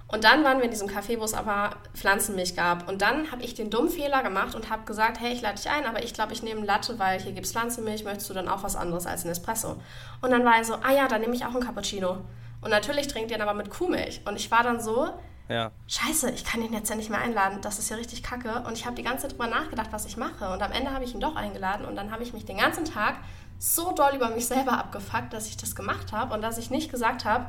Und 0.09 0.25
dann 0.25 0.43
waren 0.43 0.57
wir 0.57 0.65
in 0.65 0.71
diesem 0.71 0.89
Café, 0.89 1.21
wo 1.21 1.25
es 1.25 1.35
aber 1.35 1.77
Pflanzenmilch 1.95 2.57
gab. 2.57 2.89
Und 2.89 3.03
dann 3.03 3.31
habe 3.31 3.43
ich 3.43 3.55
den 3.55 3.71
dummen 3.71 3.91
Fehler 3.91 4.23
gemacht 4.23 4.55
und 4.55 4.71
habe 4.71 4.85
gesagt, 4.87 5.21
hey, 5.21 5.33
ich 5.33 5.43
lade 5.43 5.57
dich 5.57 5.71
ein, 5.71 5.85
aber 5.85 6.03
ich 6.03 6.15
glaube, 6.15 6.33
ich 6.33 6.43
nehme 6.43 6.65
Latte, 6.65 6.99
weil 6.99 7.21
hier 7.21 7.33
gibt 7.33 7.47
es 7.47 7.53
Pflanzenmilch, 7.53 8.05
möchtest 8.05 8.29
du 8.31 8.35
dann 8.35 8.49
auch 8.49 8.63
was 8.63 8.75
anderes 8.75 9.07
als 9.07 9.25
ein 9.25 9.31
Espresso? 9.31 9.77
Und 10.23 10.31
dann 10.31 10.45
war 10.45 10.57
er 10.57 10.65
so, 10.65 10.75
ah 10.75 10.93
ja, 10.93 11.09
dann 11.09 11.21
nehme 11.21 11.35
ich 11.35 11.45
auch 11.45 11.55
einen 11.55 11.63
Cappuccino. 11.63 12.19
Und 12.63 12.71
natürlich 12.71 13.07
trinkt 13.07 13.31
ihr 13.31 13.39
dann 13.39 13.49
aber 13.49 13.57
mit 13.57 13.71
Kuhmilch. 13.71 14.23
Und 14.25 14.37
ich 14.37 14.51
war 14.51 14.63
dann 14.63 14.81
so, 14.81 15.11
ja. 15.49 15.71
Scheiße, 15.87 16.31
ich 16.31 16.45
kann 16.45 16.63
ihn 16.63 16.73
jetzt 16.73 16.91
ja 16.91 16.97
nicht 16.97 17.11
mehr 17.11 17.21
einladen. 17.21 17.61
Das 17.63 17.79
ist 17.79 17.89
ja 17.89 17.97
richtig 17.97 18.23
kacke. 18.23 18.63
Und 18.67 18.75
ich 18.75 18.85
habe 18.85 18.97
die 18.97 19.03
ganze 19.03 19.23
Zeit 19.23 19.33
drüber 19.33 19.47
nachgedacht, 19.47 19.89
was 19.93 20.05
ich 20.05 20.17
mache. 20.17 20.51
Und 20.53 20.63
am 20.63 20.73
Ende 20.73 20.93
habe 20.93 21.05
ich 21.05 21.15
ihn 21.15 21.21
doch 21.21 21.37
eingeladen. 21.37 21.87
Und 21.87 21.97
dann 21.97 22.11
habe 22.11 22.23
ich 22.23 22.33
mich 22.33 22.45
den 22.45 22.59
ganzen 22.59 22.85
Tag 22.85 23.17
so 23.59 23.93
doll 23.93 24.13
über 24.15 24.29
mich 24.31 24.47
selber 24.47 24.79
abgefuckt, 24.79 25.33
dass 25.33 25.49
ich 25.49 25.57
das 25.57 25.75
gemacht 25.75 26.13
habe 26.13 26.33
und 26.33 26.43
dass 26.43 26.59
ich 26.59 26.71
nicht 26.71 26.91
gesagt 26.91 27.25
habe, 27.25 27.47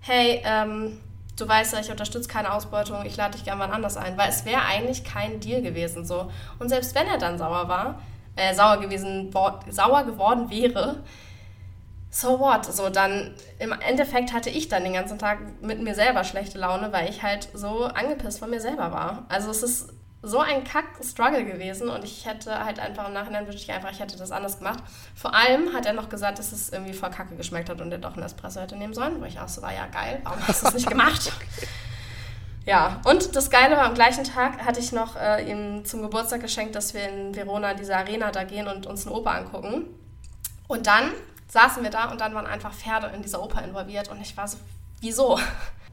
hey, 0.00 0.42
ähm, 0.44 1.00
du 1.38 1.48
weißt 1.48 1.72
ja, 1.72 1.80
ich 1.80 1.90
unterstütze 1.90 2.28
keine 2.28 2.52
Ausbeutung, 2.52 3.04
ich 3.04 3.16
lade 3.16 3.34
dich 3.34 3.44
gerne 3.44 3.60
wann 3.60 3.72
anders 3.72 3.96
ein. 3.96 4.18
Weil 4.18 4.28
es 4.28 4.44
wäre 4.44 4.62
eigentlich 4.62 5.04
kein 5.04 5.40
Deal 5.40 5.62
gewesen 5.62 6.04
so. 6.04 6.30
Und 6.58 6.68
selbst 6.68 6.94
wenn 6.94 7.06
er 7.06 7.18
dann 7.18 7.38
sauer 7.38 7.68
war, 7.68 8.00
äh, 8.36 8.54
sauer 8.54 8.78
gewesen, 8.78 9.32
sauer 9.32 10.04
geworden 10.04 10.50
wäre, 10.50 11.02
so 12.16 12.40
what? 12.40 12.64
So, 12.64 12.88
dann 12.88 13.34
im 13.58 13.72
Endeffekt 13.72 14.32
hatte 14.32 14.48
ich 14.48 14.68
dann 14.68 14.84
den 14.84 14.94
ganzen 14.94 15.18
Tag 15.18 15.38
mit 15.60 15.82
mir 15.82 15.94
selber 15.94 16.24
schlechte 16.24 16.58
Laune, 16.58 16.92
weil 16.92 17.10
ich 17.10 17.22
halt 17.22 17.48
so 17.52 17.84
angepisst 17.84 18.38
von 18.38 18.48
mir 18.48 18.60
selber 18.60 18.90
war. 18.90 19.26
Also 19.28 19.50
es 19.50 19.62
ist 19.62 19.92
so 20.22 20.40
ein 20.40 20.64
Kack-Struggle 20.64 21.44
gewesen 21.44 21.88
und 21.90 22.04
ich 22.04 22.24
hätte 22.24 22.64
halt 22.64 22.80
einfach 22.80 23.06
im 23.06 23.12
Nachhinein 23.12 23.46
wünsche 23.46 23.58
ich 23.58 23.70
einfach, 23.70 23.92
ich 23.92 24.00
hätte 24.00 24.16
das 24.16 24.32
anders 24.32 24.58
gemacht. 24.58 24.82
Vor 25.14 25.34
allem 25.34 25.74
hat 25.74 25.84
er 25.84 25.92
noch 25.92 26.08
gesagt, 26.08 26.38
dass 26.38 26.52
es 26.52 26.70
irgendwie 26.70 26.94
voll 26.94 27.10
Kacke 27.10 27.36
geschmeckt 27.36 27.68
hat 27.68 27.80
und 27.82 27.92
er 27.92 27.98
doch 27.98 28.14
einen 28.14 28.24
Espresso 28.24 28.60
hätte 28.60 28.76
nehmen 28.76 28.94
sollen, 28.94 29.20
wo 29.20 29.26
ich 29.26 29.38
auch 29.38 29.48
so 29.48 29.60
war, 29.60 29.74
ja 29.74 29.86
geil, 29.86 30.20
warum 30.24 30.40
hast 30.48 30.62
du 30.62 30.64
das 30.64 30.74
nicht 30.74 30.88
gemacht? 30.88 31.32
okay. 31.36 31.68
Ja, 32.64 33.00
und 33.04 33.36
das 33.36 33.50
Geile 33.50 33.76
war, 33.76 33.84
am 33.84 33.94
gleichen 33.94 34.24
Tag 34.24 34.64
hatte 34.64 34.80
ich 34.80 34.90
noch 34.90 35.14
äh, 35.16 35.48
ihm 35.48 35.84
zum 35.84 36.02
Geburtstag 36.02 36.40
geschenkt, 36.40 36.74
dass 36.74 36.94
wir 36.94 37.08
in 37.08 37.36
Verona 37.36 37.74
diese 37.74 37.94
Arena 37.94 38.32
da 38.32 38.42
gehen 38.42 38.66
und 38.66 38.86
uns 38.86 39.06
eine 39.06 39.14
Oper 39.14 39.32
angucken. 39.32 39.84
Und 40.66 40.88
dann 40.88 41.12
saßen 41.48 41.82
wir 41.82 41.90
da 41.90 42.10
und 42.10 42.20
dann 42.20 42.34
waren 42.34 42.46
einfach 42.46 42.72
Pferde 42.72 43.08
in 43.08 43.22
dieser 43.22 43.42
Oper 43.42 43.62
involviert 43.62 44.08
und 44.08 44.20
ich 44.20 44.36
war 44.36 44.48
so, 44.48 44.58
wieso? 45.00 45.38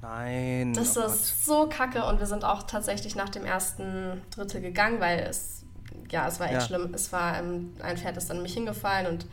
Nein. 0.02 0.74
Das 0.74 0.98
oh 0.98 1.04
ist 1.04 1.46
so 1.46 1.70
kacke 1.70 2.04
und 2.06 2.20
wir 2.20 2.28
sind 2.28 2.44
auch 2.44 2.64
tatsächlich 2.64 3.16
nach 3.16 3.30
dem 3.30 3.46
ersten 3.46 4.22
Drittel 4.32 4.62
gegangen, 4.62 5.00
weil 5.00 5.20
es, 5.20 5.64
ja, 6.10 6.28
es 6.28 6.40
war 6.40 6.48
echt 6.48 6.56
ja. 6.56 6.62
schlimm. 6.62 6.94
Es 6.94 7.14
war, 7.14 7.38
ähm, 7.38 7.74
ein 7.82 7.98
Pferd 7.98 8.18
ist 8.18 8.30
dann 8.30 8.42
mich 8.42 8.54
hingefallen 8.54 9.08
und 9.08 9.26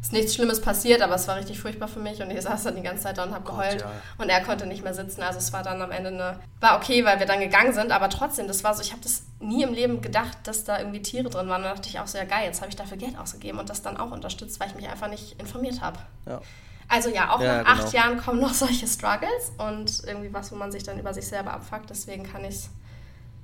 ist 0.00 0.12
nichts 0.12 0.34
Schlimmes 0.34 0.60
passiert, 0.60 1.02
aber 1.02 1.14
es 1.16 1.26
war 1.26 1.36
richtig 1.36 1.58
furchtbar 1.58 1.88
für 1.88 1.98
mich 1.98 2.22
und 2.22 2.30
ich 2.30 2.40
saß 2.40 2.64
dann 2.64 2.76
die 2.76 2.82
ganze 2.82 3.04
Zeit 3.04 3.18
da 3.18 3.24
und 3.24 3.34
habe 3.34 3.44
geheult 3.44 3.80
ja. 3.80 3.90
und 4.18 4.28
er 4.28 4.40
konnte 4.42 4.66
nicht 4.66 4.84
mehr 4.84 4.94
sitzen. 4.94 5.22
Also 5.22 5.38
es 5.38 5.52
war 5.52 5.62
dann 5.62 5.82
am 5.82 5.90
Ende 5.90 6.10
eine, 6.10 6.40
war 6.60 6.76
okay, 6.76 7.04
weil 7.04 7.18
wir 7.18 7.26
dann 7.26 7.40
gegangen 7.40 7.72
sind, 7.72 7.90
aber 7.90 8.08
trotzdem, 8.08 8.46
das 8.46 8.62
war 8.62 8.74
so, 8.74 8.82
ich 8.82 8.92
habe 8.92 9.02
das 9.02 9.22
nie 9.40 9.62
im 9.62 9.74
Leben 9.74 10.00
gedacht, 10.00 10.38
dass 10.44 10.64
da 10.64 10.78
irgendwie 10.78 11.02
Tiere 11.02 11.28
drin 11.28 11.48
waren. 11.48 11.62
Und 11.62 11.68
da 11.68 11.74
dachte 11.74 11.88
ich 11.88 11.98
auch 11.98 12.06
so, 12.06 12.18
ja 12.18 12.24
geil, 12.24 12.44
jetzt 12.44 12.60
habe 12.60 12.70
ich 12.70 12.76
dafür 12.76 12.96
Geld 12.96 13.18
ausgegeben 13.18 13.58
und 13.58 13.68
das 13.68 13.82
dann 13.82 13.96
auch 13.96 14.12
unterstützt, 14.12 14.60
weil 14.60 14.68
ich 14.68 14.74
mich 14.74 14.88
einfach 14.88 15.08
nicht 15.08 15.40
informiert 15.40 15.80
habe. 15.80 15.98
Ja. 16.26 16.40
Also 16.88 17.10
ja, 17.10 17.34
auch 17.34 17.40
ja, 17.40 17.62
nach 17.62 17.70
acht 17.70 17.90
genau. 17.90 18.04
Jahren 18.04 18.18
kommen 18.18 18.40
noch 18.40 18.54
solche 18.54 18.86
Struggles 18.86 19.52
und 19.58 20.04
irgendwie 20.06 20.32
was, 20.32 20.52
wo 20.52 20.56
man 20.56 20.70
sich 20.70 20.84
dann 20.84 20.98
über 20.98 21.12
sich 21.14 21.26
selber 21.26 21.52
abfuckt. 21.52 21.90
Deswegen 21.90 22.24
kann 22.24 22.44
ich 22.44 22.54
es 22.54 22.70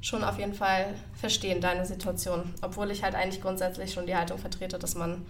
schon 0.00 0.24
auf 0.24 0.38
jeden 0.38 0.55
Fall 0.55 0.94
verstehen, 1.14 1.61
deine 1.61 1.86
Situation. 1.86 2.55
Obwohl 2.62 2.90
ich 2.90 3.03
halt 3.03 3.14
eigentlich 3.14 3.42
grundsätzlich 3.42 3.92
schon 3.92 4.07
die 4.07 4.16
Haltung 4.16 4.38
vertrete, 4.38 4.78
dass 4.78 4.94
man 4.94 5.24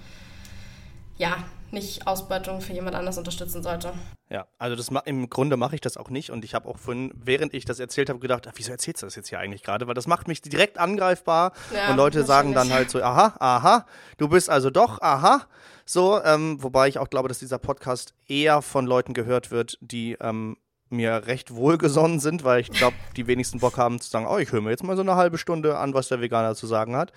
ja, 1.22 1.36
nicht 1.70 2.06
Ausbeutung 2.06 2.60
für 2.60 2.72
jemand 2.72 2.96
anders 2.96 3.16
unterstützen 3.16 3.62
sollte. 3.62 3.92
Ja, 4.28 4.46
also 4.58 4.74
das 4.74 4.90
im 5.06 5.30
Grunde 5.30 5.56
mache 5.56 5.76
ich 5.76 5.80
das 5.80 5.96
auch 5.96 6.10
nicht 6.10 6.30
und 6.30 6.44
ich 6.44 6.52
habe 6.52 6.68
auch 6.68 6.78
vorhin, 6.78 7.12
während 7.14 7.54
ich 7.54 7.64
das 7.64 7.78
erzählt 7.78 8.10
habe, 8.10 8.18
gedacht, 8.18 8.46
ach, 8.48 8.52
wieso 8.56 8.72
erzählst 8.72 9.02
du 9.02 9.06
das 9.06 9.14
jetzt 9.14 9.28
hier 9.28 9.38
eigentlich 9.38 9.62
gerade? 9.62 9.86
Weil 9.86 9.94
das 9.94 10.08
macht 10.08 10.26
mich 10.26 10.42
direkt 10.42 10.78
angreifbar 10.78 11.52
ja, 11.72 11.90
und 11.90 11.96
Leute 11.96 12.24
sagen 12.24 12.54
dann 12.54 12.72
halt 12.72 12.90
so, 12.90 13.00
aha, 13.00 13.36
aha, 13.38 13.86
du 14.18 14.28
bist 14.28 14.50
also 14.50 14.70
doch, 14.70 15.00
aha, 15.00 15.46
so, 15.86 16.20
ähm, 16.24 16.60
wobei 16.60 16.88
ich 16.88 16.98
auch 16.98 17.08
glaube, 17.08 17.28
dass 17.28 17.38
dieser 17.38 17.58
Podcast 17.58 18.14
eher 18.26 18.60
von 18.60 18.84
Leuten 18.84 19.14
gehört 19.14 19.52
wird, 19.52 19.78
die 19.80 20.16
ähm, 20.20 20.56
mir 20.92 21.26
recht 21.26 21.54
wohlgesonnen 21.54 22.20
sind, 22.20 22.44
weil 22.44 22.60
ich 22.60 22.70
glaube, 22.70 22.96
die 23.16 23.26
wenigsten 23.26 23.58
Bock 23.58 23.78
haben 23.78 24.00
zu 24.00 24.10
sagen, 24.10 24.26
oh, 24.28 24.38
ich 24.38 24.52
höre 24.52 24.60
mir 24.60 24.70
jetzt 24.70 24.84
mal 24.84 24.96
so 24.96 25.02
eine 25.02 25.16
halbe 25.16 25.38
Stunde 25.38 25.78
an, 25.78 25.94
was 25.94 26.08
der 26.08 26.20
Veganer 26.20 26.54
zu 26.54 26.66
sagen 26.66 26.96
hat. 26.96 27.12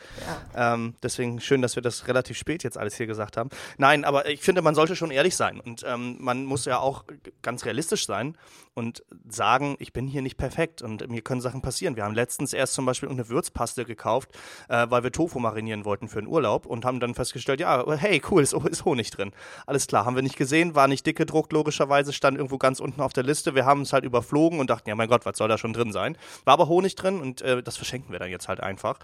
Ja. 0.55 0.73
Ähm, 0.73 0.95
deswegen 1.03 1.39
schön, 1.39 1.61
dass 1.61 1.75
wir 1.75 1.83
das 1.83 2.07
relativ 2.07 2.37
spät 2.37 2.63
jetzt 2.63 2.77
alles 2.77 2.95
hier 2.95 3.07
gesagt 3.07 3.37
haben. 3.37 3.49
Nein, 3.77 4.05
aber 4.05 4.29
ich 4.29 4.41
finde, 4.41 4.61
man 4.61 4.75
sollte 4.75 4.95
schon 4.95 5.11
ehrlich 5.11 5.35
sein 5.35 5.59
und 5.59 5.83
ähm, 5.85 6.17
man 6.19 6.45
muss 6.45 6.65
ja 6.65 6.79
auch 6.79 7.03
ganz 7.41 7.65
realistisch 7.65 8.05
sein 8.05 8.37
und 8.75 9.03
sagen, 9.27 9.77
ich 9.79 9.93
bin 9.93 10.05
hier 10.05 10.21
nicht 10.21 10.37
perfekt 10.37 10.81
und 10.81 11.09
mir 11.09 11.21
können 11.21 11.41
Sachen 11.41 11.61
passieren. 11.61 11.95
Wir 11.95 12.03
haben 12.03 12.13
letztens 12.13 12.53
erst 12.53 12.73
zum 12.73 12.85
Beispiel 12.85 13.09
eine 13.09 13.29
Würzpaste 13.29 13.85
gekauft, 13.85 14.29
äh, 14.67 14.85
weil 14.89 15.03
wir 15.03 15.11
Tofu 15.11 15.39
marinieren 15.39 15.85
wollten 15.85 16.09
für 16.09 16.19
den 16.19 16.27
Urlaub 16.27 16.65
und 16.65 16.83
haben 16.83 16.99
dann 16.99 17.15
festgestellt, 17.15 17.61
ja, 17.61 17.85
hey, 17.97 18.21
cool, 18.29 18.43
ist, 18.43 18.53
ist 18.53 18.85
Honig 18.85 19.11
drin. 19.11 19.31
Alles 19.65 19.87
klar, 19.87 20.05
haben 20.05 20.15
wir 20.15 20.23
nicht 20.23 20.37
gesehen, 20.37 20.75
war 20.75 20.87
nicht 20.87 21.05
dick 21.05 21.17
gedruckt, 21.17 21.53
logischerweise, 21.53 22.11
stand 22.11 22.37
irgendwo 22.37 22.57
ganz 22.57 22.81
unten 22.81 23.01
auf 23.01 23.13
der 23.13 23.23
Liste. 23.23 23.55
Wir 23.55 23.64
haben 23.65 23.81
es 23.81 23.93
halt 23.93 24.05
überflogen 24.05 24.59
und 24.59 24.69
dachten, 24.69 24.89
ja 24.89 24.95
mein 24.95 25.09
Gott, 25.09 25.25
was 25.25 25.37
soll 25.37 25.49
da 25.49 25.57
schon 25.57 25.73
drin 25.73 25.91
sein? 25.91 26.17
War 26.43 26.53
aber 26.53 26.67
Honig 26.67 26.95
drin 26.95 27.19
und 27.19 27.41
äh, 27.41 27.61
das 27.61 27.77
verschenken 27.77 28.11
wir 28.11 28.19
dann 28.19 28.29
jetzt 28.29 28.47
halt 28.47 28.61
einfach. 28.61 28.99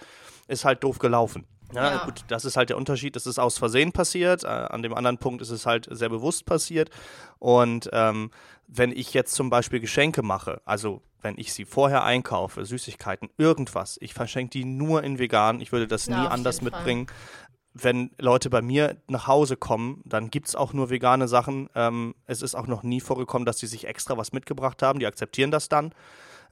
Ist 0.47 0.65
halt 0.65 0.83
doof 0.83 0.99
gelaufen. 0.99 1.45
Ja, 1.73 1.91
ja, 1.91 2.05
gut, 2.05 2.25
das 2.27 2.45
ist 2.45 2.57
halt 2.57 2.69
der 2.69 2.77
Unterschied. 2.77 3.15
Das 3.15 3.25
ist 3.25 3.39
aus 3.39 3.57
Versehen 3.57 3.91
passiert. 3.91 4.43
Äh, 4.43 4.47
an 4.47 4.83
dem 4.83 4.93
anderen 4.93 5.17
Punkt 5.17 5.41
ist 5.41 5.51
es 5.51 5.65
halt 5.65 5.87
sehr 5.89 6.09
bewusst 6.09 6.45
passiert. 6.45 6.89
Und 7.39 7.89
ähm, 7.93 8.31
wenn 8.67 8.91
ich 8.91 9.13
jetzt 9.13 9.33
zum 9.35 9.49
Beispiel 9.49 9.79
Geschenke 9.79 10.21
mache, 10.21 10.61
also 10.65 11.01
wenn 11.21 11.37
ich 11.37 11.53
sie 11.53 11.65
vorher 11.65 12.03
einkaufe, 12.03 12.65
Süßigkeiten, 12.65 13.29
irgendwas, 13.37 13.97
ich 14.01 14.13
verschenke 14.13 14.51
die 14.51 14.65
nur 14.65 15.03
in 15.03 15.19
vegan. 15.19 15.61
Ich 15.61 15.71
würde 15.71 15.87
das 15.87 16.07
ja, 16.07 16.21
nie 16.21 16.27
anders 16.27 16.61
mitbringen. 16.61 17.07
Wenn 17.73 18.11
Leute 18.17 18.49
bei 18.49 18.61
mir 18.61 18.97
nach 19.07 19.27
Hause 19.27 19.55
kommen, 19.55 20.01
dann 20.05 20.29
gibt 20.29 20.49
es 20.49 20.55
auch 20.55 20.73
nur 20.73 20.89
vegane 20.89 21.27
Sachen. 21.27 21.69
Ähm, 21.73 22.15
es 22.25 22.41
ist 22.41 22.55
auch 22.55 22.67
noch 22.67 22.83
nie 22.83 22.99
vorgekommen, 22.99 23.45
dass 23.45 23.59
sie 23.59 23.67
sich 23.67 23.87
extra 23.87 24.17
was 24.17 24.33
mitgebracht 24.33 24.81
haben. 24.83 24.99
Die 24.99 25.05
akzeptieren 25.05 25.51
das 25.51 25.69
dann. 25.69 25.93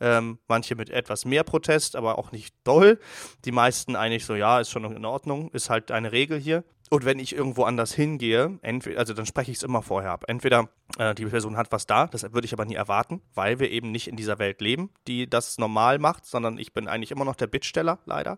Ähm, 0.01 0.39
manche 0.47 0.75
mit 0.75 0.89
etwas 0.89 1.25
mehr 1.25 1.43
Protest, 1.43 1.97
aber 1.97 2.17
auch 2.17 2.31
nicht 2.31 2.55
doll. 2.63 2.99
Die 3.43 3.51
meisten 3.51 3.97
eigentlich 3.97 4.25
so, 4.25 4.35
ja, 4.35 4.61
ist 4.61 4.69
schon 4.69 4.85
in 4.85 5.03
Ordnung, 5.03 5.49
ist 5.51 5.69
halt 5.69 5.91
eine 5.91 6.13
Regel 6.13 6.39
hier. 6.39 6.63
Und 6.89 7.05
wenn 7.05 7.19
ich 7.19 7.35
irgendwo 7.35 7.63
anders 7.63 7.93
hingehe, 7.93 8.57
entweder, 8.63 8.99
also 8.99 9.13
dann 9.13 9.27
spreche 9.27 9.51
ich 9.51 9.57
es 9.57 9.63
immer 9.63 9.83
vorher 9.83 10.11
ab. 10.11 10.25
Entweder 10.27 10.69
äh, 10.97 11.13
die 11.13 11.25
Person 11.27 11.55
hat 11.55 11.71
was 11.71 11.85
da, 11.85 12.07
das 12.07 12.23
würde 12.33 12.45
ich 12.45 12.53
aber 12.53 12.65
nie 12.65 12.73
erwarten, 12.73 13.21
weil 13.35 13.59
wir 13.59 13.69
eben 13.69 13.91
nicht 13.91 14.07
in 14.07 14.15
dieser 14.15 14.39
Welt 14.39 14.59
leben, 14.59 14.89
die 15.07 15.29
das 15.29 15.59
normal 15.59 15.99
macht, 15.99 16.25
sondern 16.25 16.57
ich 16.57 16.73
bin 16.73 16.87
eigentlich 16.87 17.11
immer 17.11 17.25
noch 17.25 17.35
der 17.35 17.45
Bittsteller, 17.45 17.99
leider. 18.05 18.37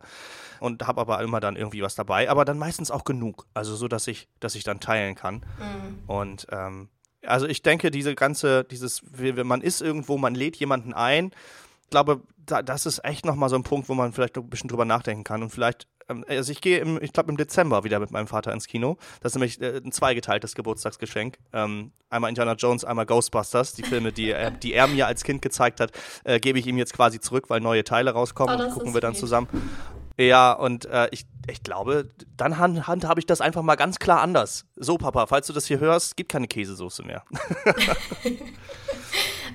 Und 0.59 0.85
habe 0.85 0.99
aber 0.99 1.21
immer 1.21 1.39
dann 1.39 1.55
irgendwie 1.55 1.81
was 1.81 1.95
dabei, 1.95 2.29
aber 2.29 2.43
dann 2.43 2.59
meistens 2.59 2.91
auch 2.91 3.05
genug. 3.05 3.47
Also 3.53 3.75
so, 3.75 3.87
dass 3.87 4.07
ich, 4.07 4.27
dass 4.41 4.55
ich 4.55 4.65
dann 4.65 4.81
teilen 4.81 5.15
kann. 5.15 5.35
Mhm. 5.35 5.99
Und 6.07 6.47
ähm, 6.51 6.89
also 7.25 7.47
ich 7.47 7.61
denke, 7.61 7.89
diese 7.89 8.15
ganze, 8.15 8.65
dieses, 8.65 9.01
man 9.43 9.61
ist 9.61 9.81
irgendwo, 9.81 10.17
man 10.17 10.35
lädt 10.35 10.57
jemanden 10.57 10.93
ein. 10.93 11.31
Ich 11.83 11.89
glaube, 11.89 12.21
das 12.45 12.85
ist 12.85 13.03
echt 13.05 13.25
nochmal 13.25 13.49
so 13.49 13.55
ein 13.55 13.63
Punkt, 13.63 13.87
wo 13.87 13.93
man 13.93 14.11
vielleicht 14.11 14.37
ein 14.37 14.49
bisschen 14.49 14.69
drüber 14.69 14.85
nachdenken 14.85 15.23
kann 15.23 15.41
und 15.41 15.51
vielleicht 15.51 15.87
also 16.27 16.51
ich 16.51 16.61
gehe, 16.61 16.79
im, 16.79 17.01
ich 17.01 17.13
glaube, 17.13 17.29
im 17.29 17.37
Dezember 17.37 17.83
wieder 17.83 17.99
mit 17.99 18.11
meinem 18.11 18.27
Vater 18.27 18.53
ins 18.53 18.67
Kino. 18.67 18.97
Das 19.21 19.31
ist 19.31 19.35
nämlich 19.35 19.61
äh, 19.61 19.81
ein 19.83 19.91
zweigeteiltes 19.91 20.55
Geburtstagsgeschenk. 20.55 21.37
Ähm, 21.53 21.91
einmal 22.09 22.29
Indiana 22.29 22.53
Jones, 22.53 22.85
einmal 22.85 23.05
Ghostbusters. 23.05 23.73
Die 23.73 23.83
Filme, 23.83 24.11
die, 24.11 24.31
er, 24.31 24.51
die 24.51 24.73
er 24.73 24.87
mir 24.87 25.07
als 25.07 25.23
Kind 25.23 25.41
gezeigt 25.41 25.79
hat, 25.79 25.91
äh, 26.23 26.39
gebe 26.39 26.59
ich 26.59 26.67
ihm 26.67 26.77
jetzt 26.77 26.93
quasi 26.93 27.19
zurück, 27.19 27.49
weil 27.49 27.61
neue 27.61 27.83
Teile 27.83 28.11
rauskommen. 28.11 28.59
Oh, 28.59 28.63
die 28.63 28.71
gucken 28.71 28.93
wir 28.93 29.01
dann 29.01 29.15
zusammen. 29.15 29.47
Ja, 30.17 30.51
und 30.51 30.85
äh, 30.85 31.07
ich, 31.11 31.25
ich 31.47 31.63
glaube, 31.63 32.09
dann 32.37 32.57
hand, 32.57 32.87
handhabe 32.87 33.19
ich 33.19 33.25
das 33.25 33.41
einfach 33.41 33.61
mal 33.63 33.75
ganz 33.75 33.97
klar 33.97 34.21
anders. 34.21 34.65
So, 34.75 34.97
Papa, 34.97 35.25
falls 35.27 35.47
du 35.47 35.53
das 35.53 35.65
hier 35.65 35.79
hörst, 35.79 36.17
gibt 36.17 36.31
keine 36.31 36.47
Käsesoße 36.47 37.03
mehr. 37.03 37.23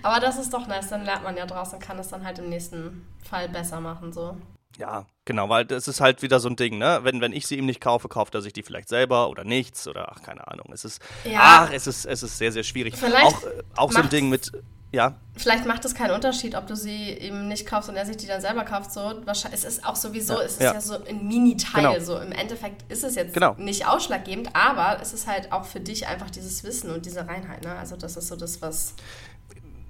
Aber 0.02 0.20
das 0.20 0.38
ist 0.38 0.52
doch 0.52 0.66
nice, 0.66 0.88
dann 0.88 1.04
lernt 1.04 1.24
man 1.24 1.36
ja 1.36 1.46
draus 1.46 1.72
und 1.72 1.80
kann 1.80 1.98
es 1.98 2.09
dann 2.09 2.24
halt 2.24 2.38
im 2.38 2.48
nächsten 2.48 3.07
Fall 3.22 3.48
besser 3.48 3.80
machen, 3.80 4.12
so. 4.12 4.36
Ja, 4.79 5.07
genau, 5.24 5.49
weil 5.49 5.64
das 5.64 5.89
ist 5.89 6.01
halt 6.01 6.22
wieder 6.22 6.39
so 6.39 6.49
ein 6.49 6.57
Ding, 6.57 6.79
ne? 6.79 7.01
Wenn, 7.03 7.20
wenn 7.20 7.33
ich 7.33 7.47
sie 7.47 7.57
ihm 7.57 7.66
nicht 7.66 7.81
kaufe, 7.81 8.09
kauft 8.09 8.35
er 8.35 8.43
sich 8.43 8.53
die 8.53 8.62
vielleicht 8.62 8.89
selber 8.89 9.31
oder 9.31 9.45
nichts 9.45 9.89
oder 9.89 10.12
ach, 10.12 10.22
keine 10.22 10.47
Ahnung. 10.49 10.66
Es 10.72 10.85
ist, 10.85 11.01
ja. 11.24 11.41
ach, 11.41 11.70
es 11.72 11.87
ist, 11.87 12.05
es 12.05 12.22
ist 12.22 12.37
sehr, 12.37 12.53
sehr 12.53 12.62
schwierig. 12.62 12.95
Vielleicht 12.95 13.24
auch, 13.24 13.43
äh, 13.45 13.62
auch 13.77 13.93
so 13.93 14.01
ein 14.01 14.11
Ding 14.11 14.29
mit, 14.29 14.53
ja. 14.93 15.14
Vielleicht 15.37 15.66
macht 15.66 15.85
es 15.85 15.95
keinen 15.95 16.12
Unterschied, 16.12 16.55
ob 16.55 16.66
du 16.66 16.77
sie 16.77 17.12
ihm 17.12 17.49
nicht 17.49 17.66
kaufst 17.66 17.89
und 17.89 17.97
er 17.97 18.07
sich 18.07 18.16
die 18.16 18.27
dann 18.27 18.41
selber 18.41 18.64
kauft. 18.64 18.93
So, 18.93 19.14
es 19.27 19.64
ist 19.64 19.85
auch 19.85 19.97
sowieso, 19.97 20.35
ja, 20.35 20.43
es 20.43 20.53
ist 20.53 20.62
ja, 20.62 20.72
ja 20.74 20.81
so 20.81 21.03
ein 21.05 21.27
Mini-Teil. 21.27 21.95
Genau. 21.95 22.05
So 22.05 22.18
im 22.18 22.33
Endeffekt 22.33 22.91
ist 22.91 23.05
es 23.05 23.14
jetzt 23.14 23.35
genau. 23.35 23.55
nicht 23.59 23.87
ausschlaggebend, 23.87 24.51
aber 24.55 25.01
es 25.01 25.12
ist 25.12 25.27
halt 25.27 25.53
auch 25.53 25.64
für 25.64 25.81
dich 25.81 26.07
einfach 26.07 26.31
dieses 26.31 26.64
Wissen 26.64 26.91
und 26.91 27.07
diese 27.07 27.27
Reinheit. 27.27 27.64
Ne? 27.64 27.74
Also 27.74 27.97
das 27.97 28.16
ist 28.16 28.29
so 28.29 28.37
das, 28.37 28.62
was 28.62 28.95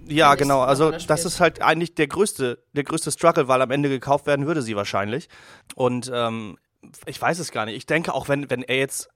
ja, 0.09 0.35
genau. 0.35 0.63
Also 0.63 0.91
das 0.91 1.25
ist 1.25 1.41
halt 1.41 1.63
eigentlich 1.63 1.95
der 1.95 2.07
größte, 2.07 2.63
der 2.73 2.85
größte 2.85 3.11
Struggle, 3.11 3.49
weil 3.49 3.63
am 3.63 3.71
Ende 3.71 3.89
gekauft 3.89 4.27
werden 4.27 4.47
würde 4.47 4.63
sie 4.63 4.77
wahrscheinlich. 4.77 5.29
Und 5.75 6.11
ähm, 6.13 6.59
ich 7.07 7.21
weiß 7.21 7.39
es 7.39 7.51
gar 7.51 7.67
nicht. 7.67 7.77
Ich 7.77 7.87
denke 7.87 8.15
auch, 8.15 8.29
wenn, 8.29 8.49
wenn 8.51 8.63
er 8.63 8.79
jetzt 8.79 9.09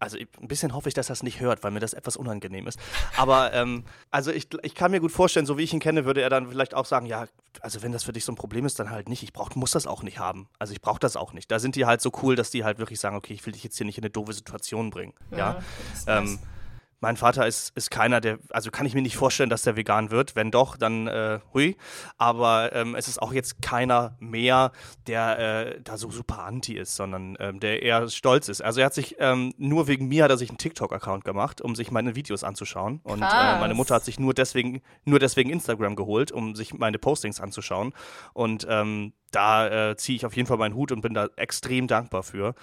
also 0.00 0.16
ein 0.18 0.48
bisschen 0.48 0.74
hoffe 0.74 0.88
ich, 0.88 0.94
dass 0.94 1.10
er 1.10 1.12
es 1.12 1.22
nicht 1.22 1.40
hört, 1.40 1.62
weil 1.62 1.70
mir 1.70 1.80
das 1.80 1.92
etwas 1.92 2.16
unangenehm 2.16 2.66
ist. 2.66 2.80
Aber 3.16 3.52
ähm, 3.54 3.84
also 4.10 4.32
ich, 4.32 4.48
ich 4.62 4.74
kann 4.74 4.90
mir 4.90 5.00
gut 5.00 5.12
vorstellen, 5.12 5.46
so 5.46 5.58
wie 5.58 5.62
ich 5.62 5.74
ihn 5.74 5.80
kenne, 5.80 6.06
würde 6.06 6.22
er 6.22 6.30
dann 6.30 6.48
vielleicht 6.48 6.74
auch 6.74 6.86
sagen, 6.86 7.06
ja, 7.06 7.26
also 7.60 7.82
wenn 7.82 7.92
das 7.92 8.04
für 8.04 8.12
dich 8.12 8.24
so 8.24 8.32
ein 8.32 8.36
Problem 8.36 8.64
ist, 8.64 8.78
dann 8.78 8.90
halt 8.90 9.08
nicht. 9.08 9.22
Ich 9.22 9.32
brauch, 9.32 9.54
muss 9.54 9.72
das 9.72 9.86
auch 9.86 10.02
nicht 10.02 10.18
haben. 10.18 10.48
Also 10.58 10.72
ich 10.72 10.80
brauche 10.80 10.98
das 10.98 11.16
auch 11.16 11.34
nicht. 11.34 11.50
Da 11.50 11.58
sind 11.58 11.76
die 11.76 11.84
halt 11.84 12.00
so 12.00 12.10
cool, 12.22 12.34
dass 12.34 12.50
die 12.50 12.64
halt 12.64 12.78
wirklich 12.78 12.98
sagen, 12.98 13.14
okay, 13.14 13.34
ich 13.34 13.44
will 13.44 13.52
dich 13.52 13.62
jetzt 13.62 13.76
hier 13.76 13.84
nicht 13.84 13.98
in 13.98 14.04
eine 14.04 14.10
doofe 14.10 14.32
Situation 14.32 14.90
bringen. 14.90 15.12
Ja. 15.30 15.60
ja? 16.06 16.18
Ähm, 16.18 16.38
mein 17.00 17.16
Vater 17.16 17.46
ist, 17.46 17.72
ist 17.76 17.90
keiner, 17.90 18.20
der, 18.20 18.38
also 18.50 18.70
kann 18.70 18.86
ich 18.86 18.94
mir 18.94 19.02
nicht 19.02 19.16
vorstellen, 19.16 19.50
dass 19.50 19.62
der 19.62 19.76
vegan 19.76 20.10
wird. 20.10 20.36
Wenn 20.36 20.50
doch, 20.50 20.76
dann 20.76 21.06
äh, 21.06 21.40
hui. 21.52 21.76
Aber 22.18 22.74
ähm, 22.74 22.94
es 22.94 23.08
ist 23.08 23.20
auch 23.20 23.32
jetzt 23.32 23.62
keiner 23.62 24.16
mehr, 24.20 24.72
der 25.06 25.38
äh, 25.38 25.80
da 25.82 25.96
so 25.96 26.10
super 26.10 26.44
anti 26.44 26.76
ist, 26.76 26.96
sondern 26.96 27.36
ähm, 27.40 27.58
der 27.58 27.82
eher 27.82 28.08
stolz 28.08 28.48
ist. 28.48 28.62
Also 28.62 28.80
er 28.80 28.86
hat 28.86 28.94
sich, 28.94 29.16
ähm, 29.18 29.54
nur 29.56 29.88
wegen 29.88 30.08
mir 30.08 30.24
hat 30.24 30.30
er 30.30 30.36
sich 30.36 30.50
einen 30.50 30.58
TikTok-Account 30.58 31.24
gemacht, 31.24 31.62
um 31.62 31.74
sich 31.74 31.90
meine 31.90 32.14
Videos 32.14 32.44
anzuschauen. 32.44 33.00
Und 33.02 33.22
äh, 33.22 33.58
meine 33.60 33.74
Mutter 33.74 33.94
hat 33.94 34.04
sich 34.04 34.20
nur 34.20 34.34
deswegen, 34.34 34.82
nur 35.04 35.18
deswegen 35.18 35.50
Instagram 35.50 35.96
geholt, 35.96 36.32
um 36.32 36.54
sich 36.54 36.74
meine 36.74 36.98
Postings 36.98 37.40
anzuschauen. 37.40 37.94
Und 38.34 38.66
ähm, 38.68 39.14
da 39.30 39.90
äh, 39.90 39.96
ziehe 39.96 40.16
ich 40.16 40.26
auf 40.26 40.36
jeden 40.36 40.46
Fall 40.46 40.58
meinen 40.58 40.74
Hut 40.74 40.92
und 40.92 41.00
bin 41.00 41.14
da 41.14 41.28
extrem 41.36 41.86
dankbar 41.86 42.22
für 42.22 42.54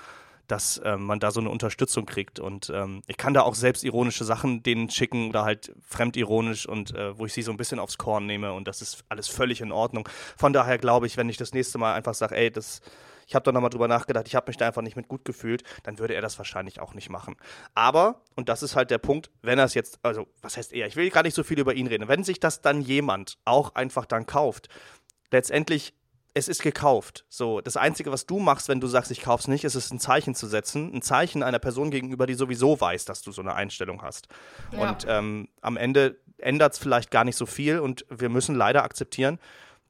dass 0.48 0.82
ähm, 0.84 1.04
man 1.04 1.20
da 1.20 1.32
so 1.32 1.40
eine 1.40 1.50
Unterstützung 1.50 2.06
kriegt. 2.06 2.40
Und 2.40 2.72
ähm, 2.74 3.02
ich 3.08 3.18
kann 3.18 3.34
da 3.34 3.42
auch 3.42 3.56
selbstironische 3.56 4.24
Sachen 4.24 4.64
denen 4.64 4.90
schicken 4.90 5.30
oder 5.30 5.44
halt 5.44 5.74
fremdironisch 5.82 6.68
und 6.68 6.96
äh, 6.96 7.18
wo 7.18 7.26
ich 7.26 7.34
sie 7.34 7.42
so 7.42 7.52
ein 7.52 7.58
bisschen 7.58 7.80
aufs 7.80 7.98
Korn 7.98 8.26
nehme 8.26 8.54
und 8.54 8.68
das 8.68 8.82
ist 8.82 9.04
alles 9.10 9.28
völlig 9.28 9.62
in 9.62 9.72
Ordnung. 9.72 10.08
Von 10.38 10.54
daher 10.54 10.78
glaube 10.78 11.08
ich, 11.08 11.18
wenn 11.18 11.30
ich 11.30 11.38
das 11.38 11.54
nächste 11.54 11.78
Mal 11.78 11.94
einfach 11.94 12.14
sage, 12.14 12.36
ey, 12.36 12.52
das 12.52 12.82
ich 13.28 13.36
habe 13.36 13.44
da 13.44 13.52
nochmal 13.52 13.70
drüber 13.70 13.90
nachgedacht, 13.90 14.26
ich 14.28 14.36
habe 14.36 14.50
mich 14.50 14.58
da 14.58 14.68
einfach 14.68 14.82
nicht 14.82 14.96
mit 14.96 15.10
gut 15.10 15.26
gefühlt, 15.26 15.64
dann 15.84 16.00
würde 16.00 16.16
er 16.16 16.22
das 16.22 16.38
wahrscheinlich 16.38 16.80
auch 16.80 16.94
nicht 16.94 17.10
machen. 17.10 17.36
Aber, 17.76 18.22
und 18.36 18.48
das 18.48 18.64
ist 18.64 18.78
halt 18.78 18.90
der 18.90 19.00
Punkt, 19.00 19.30
wenn 19.42 19.60
er 19.60 19.66
es 19.66 19.74
jetzt, 19.74 20.00
also 20.02 20.28
was 20.42 20.56
heißt 20.56 20.72
er, 20.72 20.88
ich 20.88 20.96
will 20.96 21.10
gar 21.10 21.24
nicht 21.24 21.34
so 21.34 21.44
viel 21.44 21.60
über 21.60 21.74
ihn 21.74 21.88
reden, 21.88 22.08
wenn 22.08 22.24
sich 22.24 22.40
das 22.40 22.62
dann 22.62 22.80
jemand 22.80 23.38
auch 23.44 23.76
einfach 23.76 24.06
dann 24.06 24.26
kauft, 24.26 24.70
letztendlich 25.30 25.94
es 26.38 26.48
ist 26.48 26.62
gekauft. 26.62 27.26
So, 27.30 27.62
das 27.62 27.78
Einzige, 27.78 28.12
was 28.12 28.26
du 28.26 28.40
machst, 28.40 28.70
wenn 28.70 28.80
du 28.80 28.88
sagst, 28.88 29.12
ich 29.12 29.22
kauf's 29.22 29.48
nicht, 29.48 29.64
ist 29.64 29.76
es 29.76 29.92
ein 29.92 30.00
Zeichen 30.00 30.36
zu 30.36 30.48
setzen. 30.48 30.94
Ein 30.94 31.02
Zeichen 31.02 31.42
einer 31.42 31.60
Person 31.60 31.90
gegenüber, 31.90 32.28
die 32.28 32.36
sowieso 32.36 32.80
weiß, 32.80 33.06
dass 33.06 33.22
du 33.22 33.32
so 33.32 33.42
eine 33.42 33.56
Einstellung 33.56 34.04
hast. 34.04 34.28
Ja. 34.72 34.90
Und 34.90 35.06
ähm, 35.10 35.48
am 35.62 35.78
Ende 35.78 36.20
ändert 36.38 36.74
es 36.74 36.80
vielleicht 36.80 37.10
gar 37.10 37.24
nicht 37.24 37.36
so 37.36 37.46
viel 37.46 37.80
und 37.80 38.06
wir 38.10 38.30
müssen 38.30 38.56
leider 38.56 38.84
akzeptieren, 38.84 39.40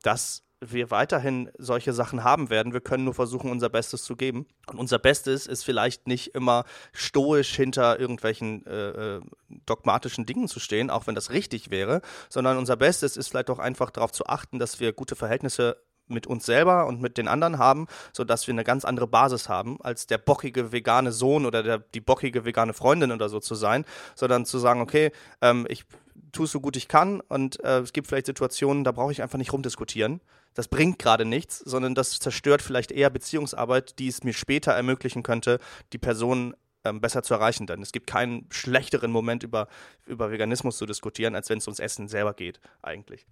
dass 0.02 0.44
wir 0.60 0.90
weiterhin 0.90 1.52
solche 1.58 1.94
Sachen 1.94 2.24
haben 2.24 2.50
werden. 2.50 2.74
Wir 2.74 2.82
können 2.82 3.04
nur 3.04 3.14
versuchen, 3.14 3.52
unser 3.52 3.70
Bestes 3.70 4.04
zu 4.04 4.16
geben. 4.16 4.48
Und 4.68 4.80
unser 4.80 4.98
Bestes 4.98 5.46
ist 5.46 5.64
vielleicht 5.64 6.08
nicht 6.08 6.34
immer 6.34 6.64
stoisch 6.94 7.56
hinter 7.56 8.00
irgendwelchen 8.00 8.66
äh, 8.66 9.18
äh 9.18 9.22
dogmatischen 9.66 10.26
Dingen 10.26 10.48
zu 10.48 10.60
stehen, 10.60 10.90
auch 10.90 11.08
wenn 11.08 11.16
das 11.16 11.32
richtig 11.32 11.72
wäre, 11.72 12.02
sondern 12.30 12.58
unser 12.58 12.76
Bestes 12.76 13.18
ist 13.18 13.28
vielleicht 13.30 13.50
auch 13.50 13.60
einfach 13.60 13.92
darauf 13.92 14.12
zu 14.12 14.26
achten, 14.26 14.60
dass 14.60 14.80
wir 14.80 14.94
gute 14.94 15.16
Verhältnisse 15.16 15.78
mit 16.08 16.28
uns 16.28 16.46
selber 16.46 16.88
und 16.88 17.02
mit 17.02 17.18
den 17.18 17.28
anderen 17.28 17.58
haben, 17.58 17.88
sodass 18.14 18.48
wir 18.48 18.54
eine 18.54 18.64
ganz 18.64 18.86
andere 18.86 19.08
Basis 19.08 19.50
haben, 19.50 19.80
als 19.82 20.08
der 20.08 20.18
bockige 20.18 20.72
vegane 20.72 21.12
Sohn 21.12 21.46
oder 21.46 21.64
der, 21.64 21.80
die 21.80 22.02
bockige 22.02 22.46
vegane 22.46 22.74
Freundin 22.74 23.12
oder 23.12 23.30
so 23.30 23.40
zu 23.40 23.56
sein, 23.56 23.86
sondern 24.16 24.46
zu 24.46 24.60
sagen, 24.60 24.82
okay, 24.82 25.12
ähm, 25.42 25.66
ich 25.70 25.86
tue 26.32 26.46
es 26.46 26.52
so 26.52 26.60
gut 26.60 26.76
ich 26.76 26.88
kann 26.88 27.22
und 27.22 27.64
äh, 27.64 27.80
es 27.80 27.94
gibt 27.94 28.08
vielleicht 28.08 28.26
Situationen, 28.26 28.84
da 28.84 28.92
brauche 28.92 29.12
ich 29.12 29.22
einfach 29.22 29.38
nicht 29.38 29.54
rumdiskutieren. 29.54 30.22
Das 30.54 30.68
bringt 30.68 30.98
gerade 30.98 31.26
nichts, 31.26 31.60
sondern 31.60 31.94
das 31.94 32.20
zerstört 32.20 32.62
vielleicht 32.62 32.92
eher 32.92 33.12
Beziehungsarbeit, 33.12 34.00
die 34.00 34.08
es 34.08 34.24
mir 34.24 34.34
später 34.34 34.72
ermöglichen 34.72 35.22
könnte, 35.22 35.60
die 35.94 36.00
Person 36.00 36.56
ähm, 36.88 37.02
besser 37.02 37.24
zu 37.24 37.34
erreichen. 37.34 37.68
Denn 37.68 37.82
es 37.82 37.92
gibt 37.92 38.08
keinen 38.08 38.46
schlechteren 38.50 39.12
Moment 39.12 39.44
über, 39.44 39.68
über 40.06 40.32
Veganismus 40.32 40.78
zu 40.78 40.86
diskutieren, 40.86 41.36
als 41.36 41.50
wenn 41.50 41.58
es 41.58 41.68
ums 41.68 41.80
Essen 41.80 42.08
selber 42.08 42.34
geht, 42.34 42.60
eigentlich. 42.82 43.26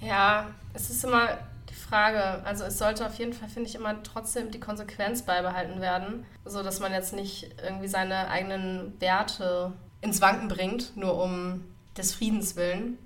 Ja, 0.00 0.50
es 0.74 0.90
ist 0.90 1.04
immer 1.04 1.38
die 1.68 1.74
Frage. 1.74 2.44
Also 2.44 2.64
es 2.64 2.78
sollte 2.78 3.06
auf 3.06 3.14
jeden 3.14 3.32
Fall, 3.32 3.48
finde 3.48 3.68
ich, 3.68 3.74
immer 3.74 4.02
trotzdem 4.02 4.50
die 4.50 4.60
Konsequenz 4.60 5.22
beibehalten 5.22 5.80
werden, 5.80 6.24
so 6.44 6.62
dass 6.62 6.80
man 6.80 6.92
jetzt 6.92 7.12
nicht 7.12 7.50
irgendwie 7.62 7.88
seine 7.88 8.28
eigenen 8.28 9.00
Werte 9.00 9.72
ins 10.00 10.20
Wanken 10.20 10.48
bringt, 10.48 10.96
nur 10.96 11.22
um 11.22 11.64
des 11.96 12.14
Friedens 12.14 12.56
willen. 12.56 12.98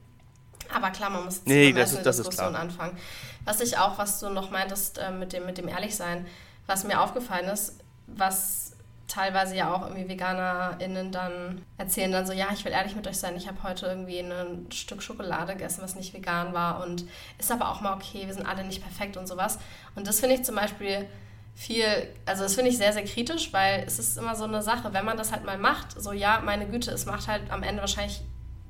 Aber 0.72 0.90
klar, 0.90 1.10
man 1.10 1.24
muss 1.24 1.42
nee, 1.44 1.72
das 1.72 1.92
ist, 1.92 2.06
das 2.06 2.16
Diskussion 2.16 2.56
anfangen. 2.56 2.96
Was 3.44 3.60
ich 3.60 3.76
auch, 3.76 3.98
was 3.98 4.20
du 4.20 4.30
noch 4.30 4.50
meintest 4.50 4.98
äh, 4.98 5.10
mit, 5.10 5.32
dem, 5.32 5.44
mit 5.46 5.58
dem 5.58 5.68
Ehrlichsein, 5.68 6.26
was 6.66 6.84
mir 6.84 7.00
aufgefallen 7.00 7.46
ist, 7.46 7.78
was 8.06 8.63
teilweise 9.08 9.54
ja 9.56 9.72
auch 9.72 9.82
irgendwie 9.82 10.08
VeganerInnen 10.08 11.12
dann 11.12 11.62
erzählen 11.76 12.10
dann 12.10 12.26
so, 12.26 12.32
ja, 12.32 12.48
ich 12.52 12.64
will 12.64 12.72
ehrlich 12.72 12.96
mit 12.96 13.06
euch 13.06 13.18
sein, 13.18 13.36
ich 13.36 13.46
habe 13.46 13.62
heute 13.62 13.86
irgendwie 13.86 14.18
ein 14.18 14.66
Stück 14.72 15.02
Schokolade 15.02 15.52
gegessen, 15.52 15.82
was 15.82 15.94
nicht 15.94 16.14
vegan 16.14 16.52
war 16.54 16.82
und 16.82 17.04
ist 17.38 17.52
aber 17.52 17.70
auch 17.70 17.80
mal 17.80 17.94
okay, 17.94 18.26
wir 18.26 18.34
sind 18.34 18.46
alle 18.46 18.64
nicht 18.64 18.82
perfekt 18.82 19.16
und 19.16 19.26
sowas. 19.26 19.58
Und 19.94 20.06
das 20.06 20.20
finde 20.20 20.36
ich 20.36 20.44
zum 20.44 20.56
Beispiel 20.56 21.06
viel, 21.54 21.86
also 22.26 22.42
das 22.42 22.54
finde 22.54 22.70
ich 22.70 22.78
sehr, 22.78 22.92
sehr 22.92 23.04
kritisch, 23.04 23.52
weil 23.52 23.84
es 23.86 23.98
ist 23.98 24.16
immer 24.16 24.34
so 24.34 24.44
eine 24.44 24.62
Sache, 24.62 24.92
wenn 24.92 25.04
man 25.04 25.16
das 25.16 25.32
halt 25.32 25.44
mal 25.44 25.58
macht, 25.58 26.00
so 26.00 26.12
ja, 26.12 26.40
meine 26.44 26.66
Güte, 26.66 26.90
es 26.90 27.06
macht 27.06 27.28
halt 27.28 27.50
am 27.50 27.62
Ende 27.62 27.80
wahrscheinlich 27.80 28.22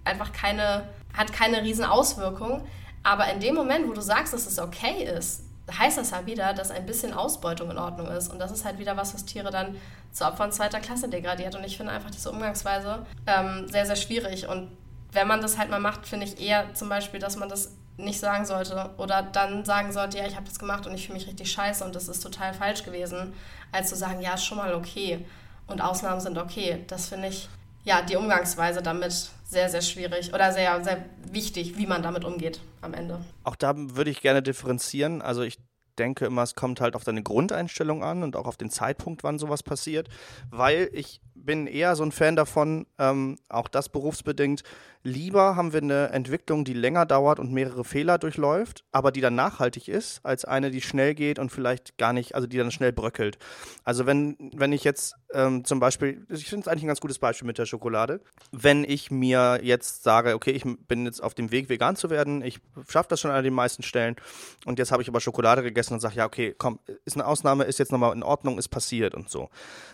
einfach 0.04 0.32
keine, 0.32 0.88
hat 1.16 1.32
keine 1.32 1.62
riesen 1.62 1.84
Auswirkung, 1.84 2.66
aber 3.02 3.30
in 3.32 3.40
dem 3.40 3.54
Moment, 3.54 3.88
wo 3.88 3.92
du 3.92 4.00
sagst, 4.00 4.34
dass 4.34 4.46
es 4.46 4.58
okay 4.58 5.04
ist, 5.04 5.44
heißt 5.70 5.98
das 5.98 6.10
ja 6.10 6.26
wieder, 6.26 6.52
dass 6.52 6.70
ein 6.70 6.86
bisschen 6.86 7.14
Ausbeutung 7.14 7.70
in 7.70 7.78
Ordnung 7.78 8.08
ist. 8.08 8.30
Und 8.30 8.38
das 8.38 8.50
ist 8.50 8.64
halt 8.64 8.78
wieder 8.78 8.96
was, 8.96 9.14
was 9.14 9.24
Tiere 9.24 9.50
dann 9.50 9.76
zu 10.12 10.24
Opfern 10.24 10.52
zweiter 10.52 10.80
Klasse 10.80 11.08
degradiert. 11.08 11.54
Und 11.54 11.64
ich 11.64 11.76
finde 11.76 11.92
einfach 11.92 12.10
diese 12.10 12.30
Umgangsweise 12.30 13.06
ähm, 13.26 13.66
sehr, 13.68 13.86
sehr 13.86 13.96
schwierig. 13.96 14.48
Und 14.48 14.70
wenn 15.12 15.26
man 15.26 15.40
das 15.40 15.58
halt 15.58 15.70
mal 15.70 15.80
macht, 15.80 16.06
finde 16.06 16.26
ich 16.26 16.40
eher 16.40 16.74
zum 16.74 16.88
Beispiel, 16.88 17.20
dass 17.20 17.36
man 17.36 17.48
das 17.48 17.72
nicht 17.96 18.18
sagen 18.18 18.44
sollte 18.44 18.90
oder 18.96 19.22
dann 19.22 19.64
sagen 19.64 19.92
sollte, 19.92 20.18
ja, 20.18 20.26
ich 20.26 20.34
habe 20.34 20.46
das 20.46 20.58
gemacht 20.58 20.86
und 20.86 20.94
ich 20.94 21.06
fühle 21.06 21.18
mich 21.18 21.28
richtig 21.28 21.50
scheiße 21.52 21.84
und 21.84 21.94
das 21.94 22.08
ist 22.08 22.20
total 22.20 22.52
falsch 22.52 22.82
gewesen, 22.82 23.32
als 23.70 23.88
zu 23.88 23.96
sagen, 23.96 24.20
ja, 24.20 24.34
ist 24.34 24.44
schon 24.44 24.58
mal 24.58 24.74
okay 24.74 25.24
und 25.68 25.80
Ausnahmen 25.80 26.20
sind 26.20 26.36
okay. 26.36 26.84
Das 26.88 27.08
finde 27.08 27.28
ich, 27.28 27.48
ja, 27.84 28.02
die 28.02 28.16
Umgangsweise 28.16 28.82
damit 28.82 29.30
sehr, 29.54 29.70
sehr 29.70 29.80
schwierig 29.80 30.34
oder 30.34 30.52
sehr, 30.52 30.84
sehr 30.84 31.06
wichtig, 31.32 31.78
wie 31.78 31.86
man 31.86 32.02
damit 32.02 32.24
umgeht 32.24 32.60
am 32.82 32.92
Ende. 32.92 33.20
Auch 33.42 33.56
da 33.56 33.72
würde 33.74 34.10
ich 34.10 34.20
gerne 34.20 34.42
differenzieren. 34.42 35.22
Also 35.22 35.40
ich 35.40 35.58
denke 35.98 36.26
immer, 36.26 36.42
es 36.42 36.54
kommt 36.54 36.80
halt 36.80 36.96
auf 36.96 37.04
deine 37.04 37.22
Grundeinstellung 37.22 38.02
an 38.02 38.22
und 38.22 38.36
auch 38.36 38.46
auf 38.46 38.56
den 38.56 38.68
Zeitpunkt, 38.68 39.24
wann 39.24 39.38
sowas 39.38 39.62
passiert, 39.62 40.08
weil 40.50 40.90
ich 40.92 41.20
bin 41.34 41.66
eher 41.66 41.96
so 41.96 42.04
ein 42.04 42.12
Fan 42.12 42.36
davon, 42.36 42.86
ähm, 42.98 43.38
auch 43.48 43.68
das 43.68 43.88
berufsbedingt, 43.88 44.62
lieber 45.04 45.54
haben 45.54 45.72
wir 45.72 45.82
eine 45.82 46.08
Entwicklung, 46.08 46.64
die 46.64 46.72
länger 46.72 47.04
dauert 47.04 47.38
und 47.38 47.52
mehrere 47.52 47.84
Fehler 47.84 48.18
durchläuft, 48.18 48.84
aber 48.90 49.12
die 49.12 49.20
dann 49.20 49.34
nachhaltig 49.34 49.86
ist, 49.88 50.20
als 50.24 50.44
eine, 50.44 50.70
die 50.70 50.80
schnell 50.80 51.14
geht 51.14 51.38
und 51.38 51.52
vielleicht 51.52 51.98
gar 51.98 52.12
nicht, 52.12 52.34
also 52.34 52.46
die 52.46 52.56
dann 52.56 52.70
schnell 52.70 52.92
bröckelt. 52.92 53.38
Also 53.84 54.06
wenn, 54.06 54.36
wenn 54.54 54.72
ich 54.72 54.82
jetzt 54.82 55.14
ähm, 55.34 55.64
zum 55.64 55.78
Beispiel, 55.78 56.26
ich 56.30 56.48
finde 56.48 56.62
es 56.62 56.68
eigentlich 56.68 56.84
ein 56.84 56.88
ganz 56.88 57.00
gutes 57.00 57.18
Beispiel 57.18 57.46
mit 57.46 57.58
der 57.58 57.66
Schokolade, 57.66 58.22
wenn 58.50 58.82
ich 58.82 59.10
mir 59.10 59.60
jetzt 59.62 60.02
sage, 60.02 60.34
okay, 60.34 60.52
ich 60.52 60.64
bin 60.64 61.04
jetzt 61.04 61.22
auf 61.22 61.34
dem 61.34 61.52
Weg, 61.52 61.68
vegan 61.68 61.96
zu 61.96 62.08
werden, 62.08 62.42
ich 62.42 62.60
schaffe 62.88 63.10
das 63.10 63.20
schon 63.20 63.30
an 63.30 63.44
den 63.44 63.54
meisten 63.54 63.82
Stellen 63.82 64.16
und 64.64 64.78
jetzt 64.78 64.90
habe 64.90 65.02
ich 65.02 65.08
aber 65.08 65.20
Schokolade 65.20 65.62
gegessen 65.62 65.92
und 65.94 66.00
sage, 66.00 66.16
ja, 66.16 66.24
okay, 66.24 66.54
komm, 66.56 66.80
ist 67.04 67.16
eine 67.16 67.26
Ausnahme, 67.26 67.64
ist 67.64 67.78
jetzt 67.78 67.92
nochmal 67.92 68.14
in 68.14 68.22
Ordnung, 68.22 68.58
ist 68.58 68.68
passiert 68.68 69.14
und 69.14 69.28
so. 69.28 69.50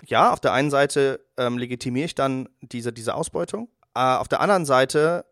Ja, 0.07 0.33
auf 0.33 0.39
der 0.39 0.53
einen 0.53 0.71
Seite 0.71 1.21
ähm, 1.37 1.59
legitimiere 1.59 2.07
ich 2.07 2.15
dann 2.15 2.49
diese, 2.61 2.93
diese 2.93 3.17
Ausbeutung. 3.17 3.69
Äh, 4.01 4.17
auf 4.17 4.29
der 4.29 4.41
anderen 4.41 4.65
Seite 4.65 5.27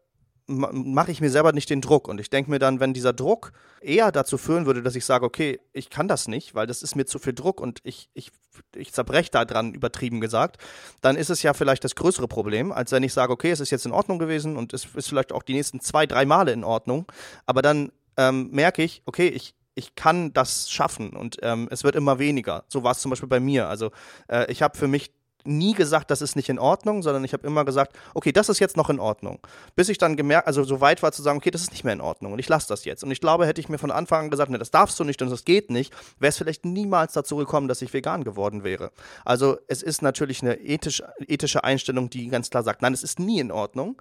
mache 0.46 1.10
ich 1.10 1.20
mir 1.20 1.30
selber 1.30 1.52
nicht 1.52 1.68
den 1.68 1.82
Druck. 1.82 2.08
Und 2.08 2.20
ich 2.20 2.30
denke 2.30 2.50
mir 2.50 2.58
dann, 2.58 2.80
wenn 2.80 2.94
dieser 2.94 3.12
Druck 3.12 3.52
eher 3.82 4.10
dazu 4.12 4.38
führen 4.38 4.64
würde, 4.64 4.82
dass 4.82 4.94
ich 4.94 5.04
sage, 5.04 5.26
okay, 5.26 5.60
ich 5.72 5.90
kann 5.90 6.08
das 6.08 6.26
nicht, 6.26 6.54
weil 6.54 6.66
das 6.66 6.82
ist 6.82 6.96
mir 6.96 7.04
zu 7.04 7.18
viel 7.18 7.34
Druck 7.34 7.60
und 7.60 7.80
ich, 7.82 8.08
ich, 8.14 8.30
ich 8.74 8.92
zerbreche 8.92 9.30
da 9.30 9.44
dran, 9.44 9.74
übertrieben 9.74 10.20
gesagt, 10.20 10.56
dann 11.02 11.16
ist 11.16 11.28
es 11.28 11.42
ja 11.42 11.52
vielleicht 11.52 11.84
das 11.84 11.94
größere 11.94 12.28
Problem, 12.28 12.72
als 12.72 12.92
wenn 12.92 13.02
ich 13.02 13.12
sage, 13.12 13.32
okay, 13.32 13.50
es 13.50 13.60
ist 13.60 13.70
jetzt 13.70 13.84
in 13.84 13.92
Ordnung 13.92 14.18
gewesen 14.18 14.56
und 14.56 14.72
es 14.72 14.86
ist 14.94 15.08
vielleicht 15.08 15.32
auch 15.32 15.42
die 15.42 15.52
nächsten 15.52 15.80
zwei, 15.80 16.06
drei 16.06 16.24
Male 16.24 16.52
in 16.52 16.64
Ordnung. 16.64 17.04
Aber 17.44 17.60
dann 17.60 17.92
ähm, 18.16 18.48
merke 18.50 18.82
ich, 18.82 19.02
okay, 19.04 19.28
ich, 19.28 19.54
ich 19.74 19.96
kann 19.96 20.32
das 20.32 20.70
schaffen 20.70 21.10
und 21.10 21.36
ähm, 21.42 21.68
es 21.70 21.84
wird 21.84 21.94
immer 21.94 22.18
weniger. 22.18 22.64
So 22.68 22.84
war 22.84 22.92
es 22.92 23.00
zum 23.00 23.10
Beispiel 23.10 23.28
bei 23.28 23.40
mir. 23.40 23.68
Also 23.68 23.90
äh, 24.28 24.50
ich 24.50 24.62
habe 24.62 24.78
für 24.78 24.88
mich 24.88 25.12
nie 25.48 25.74
gesagt, 25.74 26.10
das 26.10 26.22
ist 26.22 26.36
nicht 26.36 26.48
in 26.48 26.58
Ordnung, 26.58 27.02
sondern 27.02 27.24
ich 27.24 27.32
habe 27.32 27.46
immer 27.46 27.64
gesagt, 27.64 27.96
okay, 28.14 28.32
das 28.32 28.48
ist 28.48 28.58
jetzt 28.58 28.76
noch 28.76 28.90
in 28.90 29.00
Ordnung. 29.00 29.40
Bis 29.74 29.88
ich 29.88 29.98
dann 29.98 30.16
gemerkt, 30.16 30.46
also 30.46 30.64
so 30.64 30.80
weit 30.80 31.02
war 31.02 31.12
zu 31.12 31.22
sagen, 31.22 31.38
okay, 31.38 31.50
das 31.50 31.62
ist 31.62 31.72
nicht 31.72 31.84
mehr 31.84 31.94
in 31.94 32.00
Ordnung 32.00 32.32
und 32.32 32.38
ich 32.38 32.48
lasse 32.48 32.68
das 32.68 32.84
jetzt. 32.84 33.02
Und 33.02 33.10
ich 33.10 33.20
glaube, 33.20 33.46
hätte 33.46 33.60
ich 33.60 33.68
mir 33.68 33.78
von 33.78 33.90
Anfang 33.90 34.24
an 34.24 34.30
gesagt, 34.30 34.50
ne, 34.50 34.58
das 34.58 34.70
darfst 34.70 34.98
du 35.00 35.04
nicht 35.04 35.20
und 35.22 35.30
das 35.30 35.44
geht 35.44 35.70
nicht, 35.70 35.92
wäre 36.18 36.30
es 36.30 36.38
vielleicht 36.38 36.64
niemals 36.64 37.12
dazu 37.12 37.36
gekommen, 37.36 37.68
dass 37.68 37.82
ich 37.82 37.92
vegan 37.92 38.24
geworden 38.24 38.64
wäre. 38.64 38.90
Also 39.24 39.58
es 39.66 39.82
ist 39.82 40.02
natürlich 40.02 40.42
eine 40.42 40.54
ethisch, 40.56 41.02
ethische 41.26 41.64
Einstellung, 41.64 42.10
die 42.10 42.28
ganz 42.28 42.50
klar 42.50 42.62
sagt, 42.62 42.82
nein, 42.82 42.92
es 42.92 43.02
ist 43.02 43.18
nie 43.18 43.40
in 43.40 43.50
Ordnung. 43.50 44.00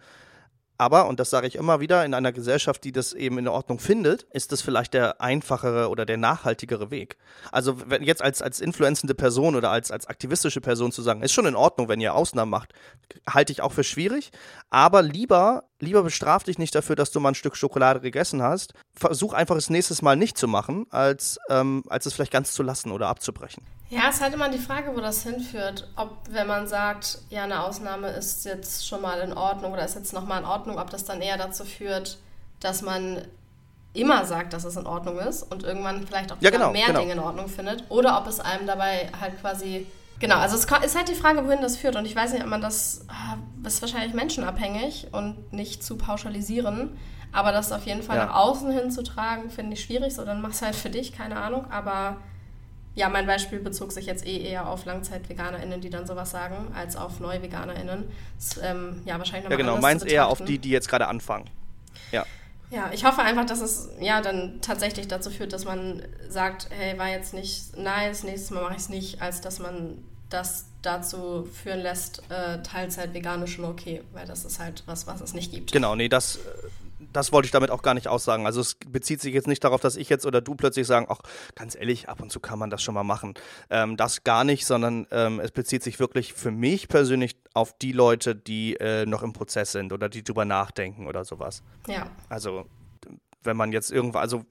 Aber, 0.78 1.08
und 1.08 1.20
das 1.20 1.30
sage 1.30 1.48
ich 1.48 1.56
immer 1.56 1.80
wieder, 1.80 2.06
in 2.06 2.14
einer 2.14 2.32
Gesellschaft, 2.32 2.84
die 2.84 2.92
das 2.92 3.14
eben 3.14 3.38
in 3.40 3.48
Ordnung 3.48 3.80
findet, 3.80 4.24
ist 4.32 4.52
das 4.52 4.62
vielleicht 4.62 4.94
der 4.94 5.22
einfachere 5.22 5.90
oder 5.90 6.06
der 6.06 6.18
nachhaltigere 6.18 6.92
Weg. 6.92 7.18
Also 7.52 7.90
wenn 7.90 8.04
jetzt 8.04 8.22
als, 8.22 8.42
als 8.42 8.60
influenzende 8.60 9.16
Person 9.16 9.56
oder 9.56 9.72
als, 9.72 9.92
als 9.92 10.08
aktivistische 10.08 10.62
Person 10.62 10.92
zu 10.92 11.02
sagen, 11.02 11.24
ist 11.24 11.34
schon 11.34 11.48
in 11.48 11.56
Ordnung, 11.56 11.88
wenn 11.90 12.02
ihr 12.02 12.14
Ausnahmen 12.14 12.52
macht, 12.52 12.74
halte 13.28 13.52
ich 13.52 13.62
auch 13.62 13.72
für 13.72 13.84
schwierig. 13.84 14.32
Aber 14.70 15.02
lieber, 15.02 15.64
lieber 15.80 16.04
bestraf 16.04 16.44
dich 16.44 16.60
nicht 16.60 16.76
dafür, 16.76 16.96
dass 16.96 17.12
du 17.12 17.20
mal 17.20 17.30
ein 17.30 17.36
Stück 17.36 17.56
Schokolade 17.56 18.00
gegessen 18.00 18.44
hast. 18.44 18.74
Versuch 18.94 19.34
einfach 19.34 19.56
es 19.56 19.70
nächstes 19.70 20.02
Mal 20.02 20.16
nicht 20.16 20.38
zu 20.38 20.48
machen, 20.48 20.86
als, 20.92 21.40
ähm, 21.50 21.84
als 21.88 22.06
es 22.06 22.14
vielleicht 22.14 22.32
ganz 22.32 22.54
zu 22.54 22.62
lassen 22.62 22.92
oder 22.92 23.08
abzubrechen. 23.08 23.64
Ja, 23.90 24.10
es 24.10 24.16
ist 24.16 24.22
halt 24.22 24.34
immer 24.34 24.50
die 24.50 24.58
Frage, 24.58 24.94
wo 24.96 25.00
das 25.00 25.24
hinführt. 25.24 25.88
Ob, 25.96 26.12
wenn 26.30 26.48
man 26.48 26.68
sagt, 26.68 27.20
ja, 27.30 27.44
eine 27.44 27.64
Ausnahme 27.64 28.10
ist 28.10 28.44
jetzt 28.44 28.86
schon 28.88 29.02
mal 29.02 29.20
in 29.22 29.34
Ordnung 29.34 29.72
oder 29.72 29.86
ist 29.86 29.96
jetzt 29.96 30.14
nochmal 30.14 30.40
in 30.40 30.46
Ordnung, 30.46 30.78
ob 30.78 30.90
das 30.90 31.06
dann 31.06 31.22
eher 31.22 31.38
dazu 31.38 31.64
führt, 31.64 32.18
dass 32.60 32.82
man 32.82 33.22
immer 33.94 34.26
sagt, 34.26 34.54
dass 34.54 34.66
es 34.66 34.76
in 34.76 34.86
Ordnung 34.86 35.20
ist 35.20 35.44
und 35.44 35.64
irgendwann 35.64 36.06
vielleicht 36.06 36.32
auch 36.32 36.38
ja, 36.42 36.50
genau, 36.50 36.72
mehr 36.72 36.88
genau. 36.88 37.00
Dinge 37.00 37.14
in 37.14 37.20
Ordnung 37.20 37.48
findet. 37.48 37.84
Oder 37.90 38.20
ob 38.20 38.28
es 38.28 38.40
einem 38.40 38.68
dabei 38.68 39.10
halt 39.20 39.40
quasi. 39.40 39.88
Genau, 40.20 40.36
also 40.36 40.56
es 40.56 40.66
ist 40.66 40.96
halt 40.98 41.08
die 41.08 41.16
Frage, 41.16 41.46
wohin 41.46 41.62
das 41.62 41.78
führt. 41.78 41.96
Und 41.96 42.06
ich 42.06 42.16
weiß 42.16 42.34
nicht, 42.34 42.44
ob 42.44 42.50
man 42.50 42.62
das. 42.62 43.06
Das 43.64 43.76
ist 43.76 43.82
wahrscheinlich 43.82 44.14
menschenabhängig 44.14 45.08
und 45.14 45.54
nicht 45.54 45.84
zu 45.84 45.98
pauschalisieren. 45.98 46.98
Aber 47.32 47.52
das 47.52 47.72
auf 47.72 47.86
jeden 47.86 48.04
Fall 48.04 48.18
ja. 48.18 48.26
nach 48.26 48.36
außen 48.36 48.72
hin 48.72 48.92
zu 48.92 49.04
tragen, 49.04 49.50
finde 49.50 49.74
ich 49.74 49.84
schwierig. 49.84 50.14
So, 50.14 50.26
dann 50.26 50.42
mach's 50.42 50.62
halt 50.62 50.76
für 50.76 50.90
dich, 50.90 51.14
keine 51.14 51.38
Ahnung. 51.38 51.70
Aber 51.72 52.18
ja, 52.98 53.10
mein 53.10 53.28
Beispiel 53.28 53.60
bezog 53.60 53.92
sich 53.92 54.08
jetzt 54.08 54.26
eh 54.26 54.42
eher 54.42 54.68
auf 54.68 54.86
Langzeit-VeganerInnen, 54.86 55.82
die 55.82 55.92
dann 55.92 56.08
sowas 56.08 56.32
sagen, 56.32 56.74
als 56.74 56.96
auf 56.96 57.20
neue 57.20 57.44
VeganerInnen. 57.44 58.06
Das, 58.40 58.60
ähm, 58.64 59.04
ja, 59.06 59.20
wahrscheinlich 59.20 59.44
noch 59.44 59.52
Ja, 59.52 59.58
genau, 59.58 59.78
meins 59.78 60.04
eher 60.04 60.28
auf 60.28 60.44
die, 60.44 60.58
die 60.58 60.72
jetzt 60.72 60.90
gerade 60.90 61.08
anfangen. 61.08 61.48
Ja. 62.12 62.26
Ja, 62.72 62.90
ich 62.92 63.06
hoffe 63.06 63.22
einfach, 63.22 63.46
dass 63.46 63.62
es 63.62 63.90
ja 64.00 64.22
dann 64.22 64.62
tatsächlich 64.62 65.08
dazu 65.08 65.30
führt, 65.30 65.54
dass 65.54 65.64
man 65.64 66.02
sagt, 66.28 66.70
hey, 66.72 66.98
war 66.98 67.08
jetzt 67.08 67.36
nicht 67.36 67.78
nice, 67.78 68.24
nächstes 68.24 68.50
Mal 68.50 68.64
mache 68.64 68.74
ich 68.74 68.80
es 68.80 68.90
nicht, 68.90 69.22
als 69.22 69.42
dass 69.42 69.60
man 69.60 70.04
das 70.30 70.66
dazu 70.82 71.46
führen 71.46 71.80
lässt, 71.80 72.24
äh, 72.30 72.64
Teilzeit 72.64 73.14
veganisch 73.14 73.54
schon 73.56 73.66
okay, 73.66 74.02
weil 74.12 74.26
das 74.26 74.44
ist 74.44 74.60
halt 74.60 74.82
was, 74.88 75.06
was 75.06 75.22
es 75.22 75.36
nicht 75.36 75.52
gibt. 75.52 75.72
Genau, 75.72 75.96
nee, 75.96 76.10
das, 76.10 76.40
das 77.14 77.32
wollte 77.32 77.46
ich 77.46 77.52
damit 77.52 77.72
auch 77.72 77.82
gar 77.82 77.94
nicht 77.94 78.08
aussagen. 78.08 78.46
Also 78.46 78.62
es 78.62 78.76
bezieht 78.76 79.22
sich 79.22 79.34
jetzt 79.34 79.48
nicht 79.48 79.64
darauf, 79.64 79.82
dass 79.82 79.96
ich 79.96 80.10
jetzt 80.10 80.26
oder 80.26 80.42
du 80.42 80.56
plötzlich 80.56 80.88
sagen, 80.88 81.08
ach, 81.10 81.20
ganz 81.56 81.76
ehrlich, 81.76 82.10
ab 82.10 82.22
und 82.22 82.32
zu 82.32 82.40
kann 82.40 82.60
man 82.60 82.70
das 82.70 82.82
schon 82.84 82.94
mal 82.94 83.04
machen. 83.04 83.34
Ähm, 83.70 83.98
das 83.98 84.24
gar 84.24 84.44
nicht, 84.44 84.66
sondern 84.66 85.08
ähm, 85.12 85.40
es 85.40 85.52
bezieht 85.52 85.84
sich 85.84 86.00
wirklich 86.00 86.34
für 86.34 86.52
mich 86.52 86.88
persönlich 86.88 87.38
auf 87.54 87.78
die 87.78 87.92
Leute, 87.92 88.36
die 88.36 88.76
äh, 88.76 89.06
noch 89.06 89.24
im 89.24 89.34
Prozess 89.34 89.72
sind 89.72 89.94
oder 89.94 90.10
die 90.10 90.24
drüber 90.24 90.46
nachdenken 90.46 91.08
oder 91.08 91.26
sowas. 91.26 91.64
Ja. 91.88 92.12
Also 92.30 92.66
wenn 93.44 93.58
man 93.58 93.72
jetzt 93.72 93.92
irgendwo, 93.92 94.20
also 94.20 94.46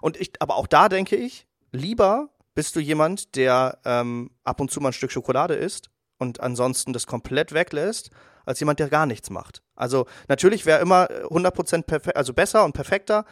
und 0.00 0.16
ich, 0.16 0.32
aber 0.40 0.56
auch 0.56 0.66
da 0.66 0.88
denke 0.88 1.16
ich, 1.16 1.46
lieber 1.72 2.30
bist 2.54 2.74
du 2.74 2.80
jemand, 2.80 3.36
der 3.36 3.78
ähm, 3.84 4.30
ab 4.42 4.60
und 4.60 4.70
zu 4.70 4.80
mal 4.80 4.88
ein 4.88 4.92
Stück 4.92 5.12
Schokolade 5.12 5.54
isst 5.54 5.90
und 6.18 6.40
ansonsten 6.40 6.92
das 6.92 7.06
komplett 7.06 7.52
weglässt, 7.52 8.10
als 8.48 8.60
jemand, 8.60 8.80
der 8.80 8.88
gar 8.88 9.06
nichts 9.06 9.30
macht. 9.30 9.62
Also 9.76 10.06
natürlich 10.28 10.66
wäre 10.66 10.80
immer 10.80 11.06
100% 11.06 11.82
perfekt, 11.82 12.16
also 12.16 12.32
besser 12.32 12.64
und 12.64 12.72
perfekter, 12.72 13.24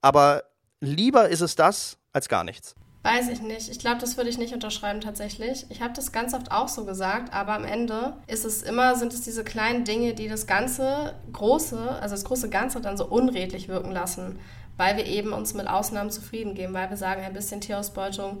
aber 0.00 0.44
lieber 0.80 1.28
ist 1.28 1.40
es 1.40 1.54
das 1.54 1.98
als 2.12 2.28
gar 2.28 2.44
nichts. 2.44 2.74
Weiß 3.04 3.28
ich 3.30 3.42
nicht. 3.42 3.68
Ich 3.68 3.80
glaube, 3.80 3.98
das 4.00 4.16
würde 4.16 4.30
ich 4.30 4.38
nicht 4.38 4.54
unterschreiben 4.54 5.00
tatsächlich. 5.00 5.66
Ich 5.70 5.82
habe 5.82 5.92
das 5.92 6.12
ganz 6.12 6.34
oft 6.34 6.52
auch 6.52 6.68
so 6.68 6.84
gesagt, 6.84 7.34
aber 7.34 7.54
am 7.54 7.64
Ende 7.64 8.14
ist 8.28 8.44
es 8.44 8.62
immer, 8.62 8.94
sind 8.94 9.12
es 9.12 9.22
diese 9.22 9.42
kleinen 9.42 9.84
Dinge, 9.84 10.14
die 10.14 10.28
das 10.28 10.46
ganze 10.46 11.14
große, 11.32 11.78
also 12.00 12.14
das 12.14 12.24
große 12.24 12.48
Ganze 12.48 12.80
dann 12.80 12.96
so 12.96 13.06
unredlich 13.06 13.66
wirken 13.66 13.90
lassen, 13.90 14.38
weil 14.76 14.96
wir 14.96 15.06
eben 15.06 15.32
uns 15.32 15.52
mit 15.52 15.66
Ausnahmen 15.66 16.10
zufrieden 16.10 16.54
geben, 16.54 16.74
weil 16.74 16.90
wir 16.90 16.96
sagen, 16.96 17.22
ein 17.22 17.32
bisschen 17.32 17.60
Tierausbeutung 17.60 18.40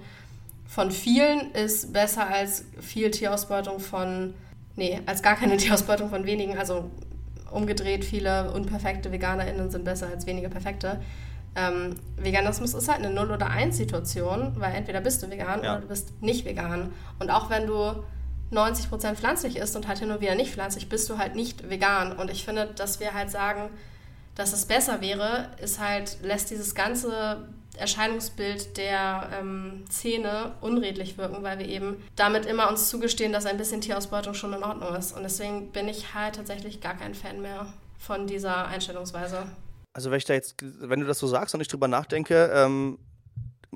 von 0.64 0.92
vielen 0.92 1.50
ist 1.52 1.92
besser 1.92 2.28
als 2.28 2.64
viel 2.80 3.10
Tierausbeutung 3.10 3.80
von 3.80 4.34
nee, 4.76 5.00
als 5.06 5.22
gar 5.22 5.36
keine 5.36 5.56
Tierausbeutung 5.58 6.10
von 6.10 6.26
wenigen, 6.26 6.58
also 6.58 6.90
umgedreht, 7.50 8.04
viele 8.04 8.50
unperfekte 8.52 9.12
VeganerInnen 9.12 9.70
sind 9.70 9.84
besser 9.84 10.08
als 10.08 10.26
wenige 10.26 10.48
perfekte. 10.48 11.00
Ähm, 11.54 11.96
Veganismus 12.16 12.72
ist 12.72 12.88
halt 12.88 13.04
eine 13.04 13.12
Null- 13.12 13.30
oder 13.30 13.50
Eins-Situation, 13.50 14.54
weil 14.56 14.74
entweder 14.74 15.02
bist 15.02 15.22
du 15.22 15.30
vegan 15.30 15.62
ja. 15.62 15.72
oder 15.72 15.82
du 15.82 15.88
bist 15.88 16.22
nicht 16.22 16.46
vegan. 16.46 16.92
Und 17.18 17.30
auch 17.30 17.50
wenn 17.50 17.66
du 17.66 18.02
90% 18.52 19.14
pflanzlich 19.16 19.56
isst 19.56 19.76
und 19.76 19.86
halt 19.86 19.98
hin 19.98 20.10
und 20.10 20.20
wieder 20.20 20.34
nicht 20.34 20.52
pflanzlich, 20.52 20.88
bist 20.88 21.08
du 21.10 21.18
halt 21.18 21.34
nicht 21.34 21.68
vegan. 21.68 22.12
Und 22.12 22.30
ich 22.30 22.44
finde, 22.44 22.66
dass 22.74 23.00
wir 23.00 23.12
halt 23.12 23.30
sagen, 23.30 23.68
dass 24.34 24.54
es 24.54 24.64
besser 24.64 25.02
wäre, 25.02 25.48
ist 25.62 25.78
halt, 25.78 26.18
lässt 26.22 26.50
dieses 26.50 26.74
ganze 26.74 27.48
Erscheinungsbild 27.76 28.76
der 28.76 29.30
ähm, 29.38 29.84
Szene 29.90 30.52
unredlich 30.60 31.16
wirken, 31.16 31.42
weil 31.42 31.58
wir 31.58 31.68
eben 31.68 32.02
damit 32.16 32.46
immer 32.46 32.68
uns 32.68 32.88
zugestehen, 32.88 33.32
dass 33.32 33.46
ein 33.46 33.56
bisschen 33.56 33.80
Tierausbeutung 33.80 34.34
schon 34.34 34.52
in 34.52 34.62
Ordnung 34.62 34.94
ist. 34.94 35.16
Und 35.16 35.22
deswegen 35.22 35.72
bin 35.72 35.88
ich 35.88 36.14
halt 36.14 36.36
tatsächlich 36.36 36.80
gar 36.80 36.94
kein 36.94 37.14
Fan 37.14 37.40
mehr 37.40 37.66
von 37.98 38.26
dieser 38.26 38.66
Einstellungsweise. 38.66 39.46
Also 39.94 40.10
wenn 40.10 40.18
ich 40.18 40.24
da 40.24 40.34
jetzt, 40.34 40.56
wenn 40.60 41.00
du 41.00 41.06
das 41.06 41.18
so 41.18 41.26
sagst 41.26 41.54
und 41.54 41.60
ich 41.60 41.68
drüber 41.68 41.88
nachdenke, 41.88 42.50
ähm, 42.54 42.98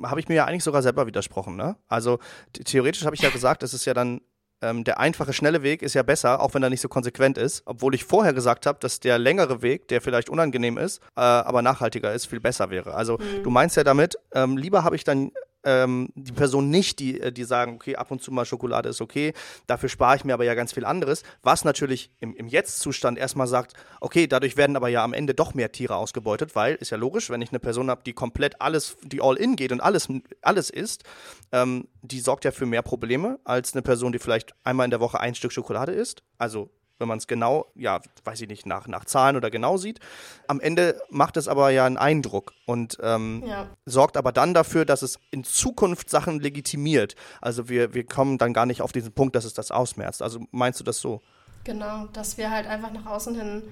habe 0.02 0.20
ich 0.20 0.28
mir 0.28 0.34
ja 0.34 0.44
eigentlich 0.44 0.64
sogar 0.64 0.82
selber 0.82 1.06
widersprochen. 1.06 1.56
Ne? 1.56 1.76
Also 1.88 2.18
theoretisch 2.52 3.04
habe 3.04 3.16
ich 3.16 3.22
ja 3.22 3.30
gesagt, 3.30 3.62
es 3.62 3.72
ist 3.72 3.86
ja 3.86 3.94
dann 3.94 4.20
ähm, 4.62 4.84
der 4.84 4.98
einfache, 4.98 5.32
schnelle 5.32 5.62
Weg 5.62 5.82
ist 5.82 5.94
ja 5.94 6.02
besser, 6.02 6.40
auch 6.40 6.54
wenn 6.54 6.62
er 6.62 6.70
nicht 6.70 6.80
so 6.80 6.88
konsequent 6.88 7.38
ist. 7.38 7.62
Obwohl 7.66 7.94
ich 7.94 8.04
vorher 8.04 8.32
gesagt 8.32 8.66
habe, 8.66 8.78
dass 8.80 9.00
der 9.00 9.18
längere 9.18 9.62
Weg, 9.62 9.88
der 9.88 10.00
vielleicht 10.00 10.30
unangenehm 10.30 10.78
ist, 10.78 11.02
äh, 11.16 11.20
aber 11.20 11.62
nachhaltiger 11.62 12.12
ist, 12.12 12.26
viel 12.26 12.40
besser 12.40 12.70
wäre. 12.70 12.94
Also 12.94 13.18
mhm. 13.18 13.42
du 13.42 13.50
meinst 13.50 13.76
ja 13.76 13.84
damit, 13.84 14.16
ähm, 14.34 14.56
lieber 14.56 14.84
habe 14.84 14.96
ich 14.96 15.04
dann 15.04 15.32
ähm, 15.66 16.08
die 16.14 16.32
Person 16.32 16.70
nicht, 16.70 17.00
die, 17.00 17.20
äh, 17.20 17.32
die 17.32 17.44
sagen, 17.44 17.74
okay, 17.74 17.96
ab 17.96 18.10
und 18.10 18.22
zu 18.22 18.30
mal 18.30 18.46
Schokolade 18.46 18.88
ist 18.88 19.00
okay, 19.00 19.34
dafür 19.66 19.88
spare 19.88 20.16
ich 20.16 20.24
mir 20.24 20.32
aber 20.32 20.44
ja 20.44 20.54
ganz 20.54 20.72
viel 20.72 20.84
anderes, 20.84 21.24
was 21.42 21.64
natürlich 21.64 22.10
im, 22.20 22.34
im 22.36 22.46
Jetzt-Zustand 22.46 23.18
erstmal 23.18 23.48
sagt, 23.48 23.74
okay, 24.00 24.28
dadurch 24.28 24.56
werden 24.56 24.76
aber 24.76 24.88
ja 24.88 25.02
am 25.02 25.12
Ende 25.12 25.34
doch 25.34 25.54
mehr 25.54 25.72
Tiere 25.72 25.96
ausgebeutet, 25.96 26.54
weil, 26.54 26.76
ist 26.76 26.90
ja 26.90 26.96
logisch, 26.96 27.28
wenn 27.28 27.42
ich 27.42 27.50
eine 27.50 27.58
Person 27.58 27.90
habe, 27.90 28.02
die 28.06 28.12
komplett 28.12 28.60
alles, 28.60 28.96
die 29.02 29.20
all 29.20 29.36
in 29.36 29.56
geht 29.56 29.72
und 29.72 29.80
alles, 29.80 30.08
alles 30.40 30.70
isst, 30.70 31.02
ähm, 31.50 31.88
die 32.02 32.20
sorgt 32.20 32.44
ja 32.44 32.52
für 32.52 32.66
mehr 32.66 32.82
Probleme 32.82 33.40
als 33.44 33.74
eine 33.74 33.82
Person, 33.82 34.12
die 34.12 34.20
vielleicht 34.20 34.54
einmal 34.62 34.84
in 34.84 34.92
der 34.92 35.00
Woche 35.00 35.18
ein 35.18 35.34
Stück 35.34 35.52
Schokolade 35.52 35.92
isst. 35.92 36.22
Also 36.38 36.70
wenn 36.98 37.08
man 37.08 37.18
es 37.18 37.26
genau, 37.26 37.66
ja, 37.74 38.00
weiß 38.24 38.40
ich 38.40 38.48
nicht, 38.48 38.66
nach, 38.66 38.86
nach 38.86 39.04
Zahlen 39.04 39.36
oder 39.36 39.50
genau 39.50 39.76
sieht. 39.76 40.00
Am 40.48 40.60
Ende 40.60 41.00
macht 41.10 41.36
es 41.36 41.48
aber 41.48 41.70
ja 41.70 41.84
einen 41.84 41.96
Eindruck 41.98 42.52
und 42.66 42.98
ähm, 43.02 43.42
ja. 43.46 43.66
sorgt 43.84 44.16
aber 44.16 44.32
dann 44.32 44.54
dafür, 44.54 44.84
dass 44.84 45.02
es 45.02 45.18
in 45.30 45.44
Zukunft 45.44 46.10
Sachen 46.10 46.40
legitimiert. 46.40 47.14
Also 47.40 47.68
wir, 47.68 47.94
wir 47.94 48.04
kommen 48.04 48.38
dann 48.38 48.52
gar 48.52 48.66
nicht 48.66 48.82
auf 48.82 48.92
diesen 48.92 49.12
Punkt, 49.12 49.36
dass 49.36 49.44
es 49.44 49.54
das 49.54 49.70
ausmerzt. 49.70 50.22
Also 50.22 50.40
meinst 50.50 50.80
du 50.80 50.84
das 50.84 51.00
so? 51.00 51.20
Genau, 51.64 52.06
dass 52.12 52.38
wir 52.38 52.50
halt 52.50 52.66
einfach 52.66 52.92
nach 52.92 53.06
außen 53.06 53.34
hin 53.34 53.62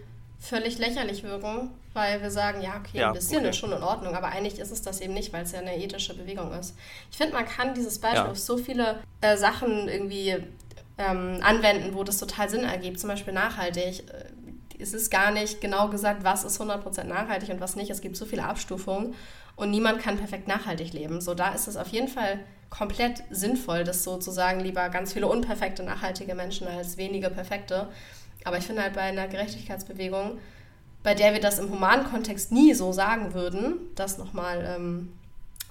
völlig 0.45 0.79
lächerlich 0.79 1.23
wirken, 1.23 1.71
weil 1.95 2.21
wir 2.21 2.31
sagen, 2.31 2.61
ja, 2.61 2.77
okay, 2.79 2.99
ja, 2.99 3.09
ein 3.09 3.15
bisschen 3.15 3.39
okay. 3.39 3.51
ist 3.51 3.57
schon 3.57 3.73
in 3.73 3.83
Ordnung, 3.83 4.15
aber 4.15 4.29
eigentlich 4.29 4.59
ist 4.59 4.71
es 4.71 4.83
das 4.83 5.01
eben 5.01 5.15
nicht, 5.15 5.33
weil 5.33 5.45
es 5.45 5.53
ja 5.53 5.61
eine 5.61 5.77
ethische 5.77 6.15
Bewegung 6.15 6.53
ist. 6.53 6.77
Ich 7.11 7.17
finde, 7.17 7.35
man 7.35 7.47
kann 7.47 7.75
dieses 7.75 7.99
Beispiel 7.99 8.25
ja. 8.25 8.31
auf 8.31 8.39
so 8.39 8.59
viele 8.59 9.01
äh, 9.21 9.37
Sachen 9.37 9.89
irgendwie 9.89 10.37
ähm, 10.99 11.41
anwenden, 11.43 11.95
wo 11.95 12.05
das 12.05 12.19
total 12.19 12.49
Sinn 12.49 12.65
ergibt, 12.65 13.01
zum 13.01 13.09
Beispiel 13.09 13.35
nachhaltig. 13.35 14.01
Äh, 14.11 14.25
es 14.79 14.93
ist 14.93 15.11
gar 15.11 15.31
nicht 15.31 15.61
genau 15.61 15.89
gesagt, 15.89 16.25
was 16.25 16.45
ist 16.45 16.61
100% 16.61 17.05
nachhaltig 17.05 17.51
und 17.51 17.61
was 17.61 17.77
nicht. 17.77 17.91
Es 17.91 18.01
gibt 18.01 18.17
so 18.17 18.25
viele 18.25 18.45
Abstufungen 18.45 19.15
und 19.57 19.71
niemand 19.71 20.01
kann 20.01 20.19
perfekt 20.19 20.49
nachhaltig 20.49 20.93
leben. 20.93 21.21
So, 21.21 21.35
da 21.35 21.53
ist 21.55 21.69
es 21.69 21.77
auf 21.77 21.89
jeden 21.89 22.09
Fall 22.09 22.41
komplett 22.71 23.23
sinnvoll, 23.31 23.85
das 23.85 24.03
sozusagen 24.03 24.61
lieber 24.61 24.89
ganz 24.89 25.13
viele 25.13 25.29
unperfekte, 25.29 25.85
nachhaltige 25.85 26.35
Menschen 26.35 26.67
als 26.67 26.97
wenige 26.97 27.31
perfekte. 27.31 27.89
Aber 28.45 28.59
ich 28.59 28.65
finde 28.65 28.83
halt 28.83 28.95
bei 28.95 29.03
einer 29.03 29.29
Gerechtigkeitsbewegung, 29.29 30.39
bei 31.05 31.15
der 31.15 31.35
wir 31.35 31.41
das 31.41 31.59
im 31.59 31.71
humanen 31.71 32.05
Kontext 32.05 32.51
nie 32.51 32.75
so 32.75 32.93
sagen 32.93 33.33
würden, 33.33 33.77
das 33.95 34.19
nochmal 34.19 34.65
ähm, 34.77 35.13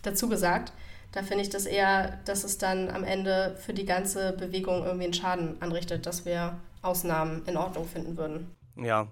dazu 0.04 0.30
gesagt, 0.30 0.72
da 1.14 1.22
finde 1.22 1.44
ich 1.44 1.50
das 1.50 1.66
eher, 1.66 2.20
dass 2.26 2.44
es 2.44 2.58
dann 2.58 2.90
am 2.90 3.04
Ende 3.04 3.56
für 3.60 3.74
die 3.74 3.86
ganze 3.86 4.34
Bewegung 4.34 4.84
irgendwie 4.84 5.06
einen 5.06 5.14
Schaden 5.14 5.62
anrichtet, 5.62 6.06
dass 6.06 6.26
wir 6.26 6.60
Ausnahmen 6.82 7.44
in 7.46 7.56
Ordnung 7.56 7.88
finden 7.88 8.18
würden. 8.18 8.56
Ja, 8.76 9.08